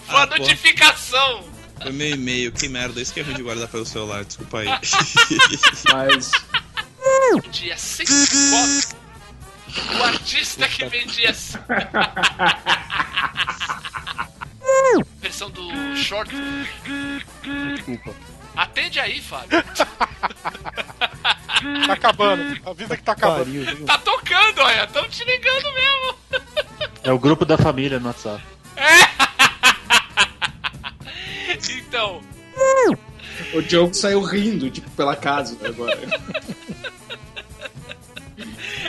Foi 0.06 0.16
a 0.16 0.22
Ah, 0.22 0.26
pô. 0.26 1.57
Foi 1.82 1.92
meu 1.92 2.10
e-mail, 2.10 2.52
que 2.52 2.68
merda. 2.68 3.00
Isso 3.00 3.12
que 3.12 3.20
é 3.20 3.22
ruim 3.22 3.34
de 3.34 3.42
guardar 3.42 3.68
pelo 3.68 3.86
celular, 3.86 4.24
desculpa 4.24 4.58
aí. 4.60 4.68
Mas. 5.92 6.30
Vendia 7.42 7.76
104. 7.76 8.98
O 9.98 10.02
artista 10.04 10.66
que 10.68 10.84
vendia. 10.86 11.34
Versão 15.20 15.50
do 15.50 15.96
short. 15.96 16.30
Desculpa. 17.74 18.14
Atende 18.56 18.98
aí, 19.00 19.20
Fábio. 19.20 19.62
Tá 21.86 21.92
acabando. 21.92 22.56
Avisa 22.70 22.96
que 22.96 23.02
tá 23.02 23.12
acabando. 23.12 23.64
Pariu? 23.64 23.84
Tá 23.84 23.98
tocando, 23.98 24.60
olha. 24.60 24.86
Tão 24.86 25.08
te 25.08 25.24
ligando 25.24 25.74
mesmo. 25.74 26.14
É 27.02 27.10
o 27.10 27.18
grupo 27.18 27.44
da 27.44 27.58
família 27.58 27.98
no 27.98 28.06
WhatsApp. 28.06 28.40
Então, 31.88 32.20
O 33.54 33.62
Diogo 33.62 33.94
saiu 33.94 34.20
rindo, 34.20 34.70
tipo, 34.70 34.90
pela 34.90 35.16
casa 35.16 35.56
agora. 35.66 35.98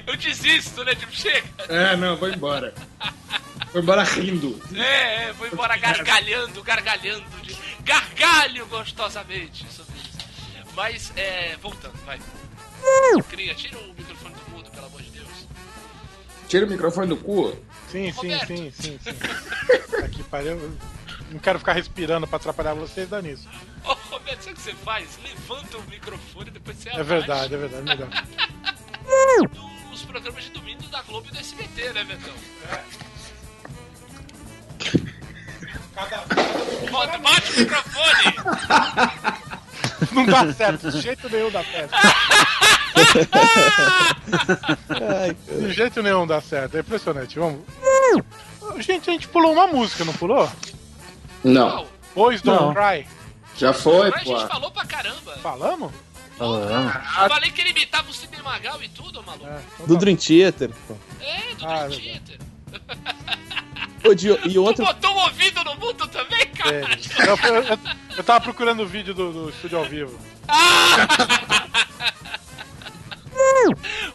eu 0.05 0.17
desisto, 0.17 0.83
né? 0.83 0.93
Tipo, 0.95 1.15
chega. 1.15 1.47
É, 1.69 1.95
não, 1.95 2.17
vou 2.17 2.29
embora. 2.29 2.73
Vou 3.71 3.81
embora 3.81 4.03
rindo. 4.03 4.61
É, 4.75 5.29
é, 5.29 5.33
vou 5.33 5.47
embora 5.47 5.77
gargalhando, 5.77 6.61
gargalhando. 6.61 7.23
De... 7.41 7.57
Gargalho 7.83 8.65
gostosamente 8.67 9.65
sobre 9.71 9.95
isso. 9.97 10.17
Mas, 10.75 11.13
é. 11.15 11.55
Voltando, 11.61 11.93
vai. 12.05 12.19
Cria, 13.29 13.55
tira 13.55 13.77
o 13.77 13.93
microfone 13.93 14.35
do 14.35 14.51
mudo, 14.51 14.69
pelo 14.71 14.85
amor 14.87 15.01
de 15.01 15.09
Deus. 15.11 15.47
Tira 16.49 16.65
o 16.65 16.69
microfone 16.69 17.07
do 17.07 17.17
cu. 17.17 17.55
Sim, 17.89 18.11
sim, 18.11 18.39
sim, 18.45 18.71
sim, 18.71 18.99
sim. 19.01 19.15
Aqui 20.03 20.21
pariu. 20.23 20.59
Não 21.29 21.39
quero 21.39 21.59
ficar 21.59 21.73
respirando 21.73 22.27
pra 22.27 22.37
atrapalhar 22.37 22.73
vocês, 22.73 23.07
dá 23.09 23.21
nisso. 23.21 23.47
Ô, 23.85 23.93
Roberto, 23.93 24.41
sabe 24.41 24.53
o 24.53 24.55
que 24.55 24.61
você 24.61 24.73
faz? 24.73 25.19
Levanta 25.23 25.77
o 25.77 25.83
microfone 25.83 26.47
e 26.47 26.51
depois 26.51 26.77
você 26.77 26.89
É 26.89 27.03
verdade, 27.03 27.53
é 27.53 27.57
verdade, 27.57 27.83
melhor. 27.83 28.09
Nos 29.89 30.03
programas 30.03 30.43
de 30.43 30.51
domingo 30.51 30.83
da 30.87 31.01
Globo 31.03 31.27
e 31.29 31.31
do 31.31 31.39
SBT, 31.39 31.93
né, 31.93 32.03
Betão? 32.03 32.33
Roda, 36.91 37.17
bate 37.17 37.51
o 37.51 37.59
microfone! 37.59 38.35
Não 40.11 40.25
dá 40.25 40.53
certo, 40.53 40.91
de 40.91 41.01
jeito 41.01 41.29
nenhum 41.29 41.51
dá 41.51 41.63
certo. 41.63 41.93
De 45.45 45.73
jeito 45.73 46.01
nenhum 46.01 46.25
dá 46.25 46.41
certo, 46.41 46.77
é 46.77 46.79
impressionante. 46.79 47.37
Vamos. 47.37 47.61
Gente, 48.79 49.09
a 49.09 49.13
gente 49.13 49.27
pulou 49.27 49.51
uma 49.51 49.67
música, 49.67 50.05
não 50.05 50.13
pulou? 50.13 50.49
Não. 51.43 51.87
Boys 52.15 52.41
Don't 52.41 52.63
Não. 52.63 52.73
Cry. 52.73 53.07
Já 53.57 53.73
foi, 53.73 54.09
a 54.09 54.11
pô. 54.11 54.19
gente 54.19 54.47
falou 54.47 54.71
pra 54.71 54.85
caramba. 54.85 55.37
Falamos? 55.41 55.91
Falando. 56.37 56.91
Falei 57.29 57.51
que 57.51 57.61
ele 57.61 57.71
imitava 57.71 58.09
o 58.09 58.13
Sidney 58.13 58.41
Magal 58.41 58.81
e 58.81 58.87
tudo, 58.89 59.21
maluco. 59.23 59.45
É, 59.45 59.61
então 59.73 59.85
Do 59.87 59.93
tá. 59.95 59.99
Dream 59.99 60.15
Theater. 60.17 60.71
pô. 60.87 60.95
É, 61.19 61.55
do 61.55 61.67
Ah, 61.67 61.87
Dream 61.87 61.99
Theater. 62.01 62.39
Ô, 64.07 64.13
Dio, 64.13 64.39
e 64.47 64.53
Tu 64.53 64.63
outro. 64.63 64.85
botou 64.85 65.13
o 65.13 65.19
ouvido 65.23 65.61
no 65.65 65.75
mundo 65.75 66.07
também, 66.07 66.45
cara? 66.51 66.75
É. 66.75 66.83
Eu, 67.27 67.53
eu- 67.55 67.63
eu- 67.63 67.79
eu 68.17 68.23
tava 68.23 68.39
procurando 68.41 68.83
o 68.83 68.87
vídeo 68.87 69.13
do, 69.13 69.33
do 69.33 69.49
estúdio 69.49 69.77
ao 69.77 69.83
vivo. 69.85 70.17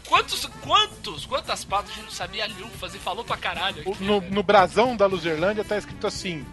Quantos, 0.07 0.45
quantos, 0.61 1.25
quantas 1.25 1.63
patas 1.65 1.91
a 1.91 1.93
gente 1.95 2.03
não 2.05 2.11
sabia 2.11 2.47
lufas 2.59 2.93
e 2.95 2.99
falou 2.99 3.23
pra 3.23 3.37
caralho 3.37 3.81
aqui, 3.81 4.03
No, 4.03 4.21
no 4.21 4.43
brasão 4.43 4.95
da 4.95 5.05
Luzerlândia 5.05 5.63
tá 5.63 5.77
escrito 5.77 6.05
assim: 6.07 6.45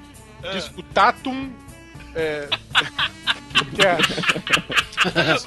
Ah. 0.44 0.52
Discutatum. 0.52 1.52
É, 2.14 2.48
que 3.74 3.82
é, 3.82 3.96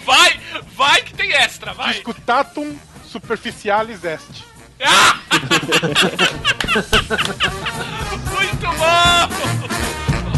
Vai, 0.04 0.40
vai 0.76 1.02
que 1.04 1.14
tem 1.14 1.32
extra, 1.34 1.74
vai. 1.74 1.94
Discutatum 1.94 2.76
superficialis 3.06 4.04
est. 4.04 4.44
Muito 8.36 8.68
bom! 8.78 10.36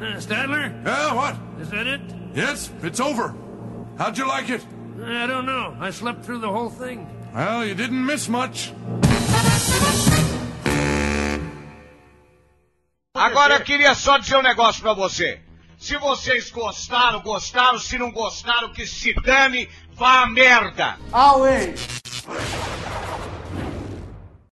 Uh, 0.00 0.20
Stadler? 0.20 0.72
Yeah, 0.84 1.14
what? 1.14 1.36
Is 1.60 1.70
that 1.70 1.86
it? 1.86 2.00
Yes, 2.34 2.70
it's 2.82 3.00
over. 3.00 3.34
How'd 3.98 4.18
you 4.18 4.26
like 4.28 4.50
it? 4.50 4.64
I 5.02 5.26
don't 5.26 5.46
know. 5.46 5.74
I 5.80 5.90
slept 5.90 6.24
through 6.24 6.40
the 6.40 6.50
whole 6.50 6.70
thing. 6.70 7.06
Well, 7.36 7.66
you 7.66 7.74
didn't 7.74 8.02
miss 8.02 8.28
much. 8.28 8.72
Agora 13.14 13.56
eu 13.56 13.60
queria 13.60 13.94
só 13.94 14.16
dizer 14.16 14.36
um 14.36 14.42
negócio 14.42 14.80
para 14.80 14.94
você. 14.94 15.40
Se 15.76 15.98
vocês 15.98 16.50
gostaram, 16.50 17.20
gostaram. 17.20 17.78
Se 17.78 17.98
não 17.98 18.10
gostaram, 18.10 18.72
que 18.72 18.86
se 18.86 19.12
dane, 19.20 19.68
vá 19.92 20.22
à 20.22 20.26
merda. 20.26 20.96
Away. 21.12 21.74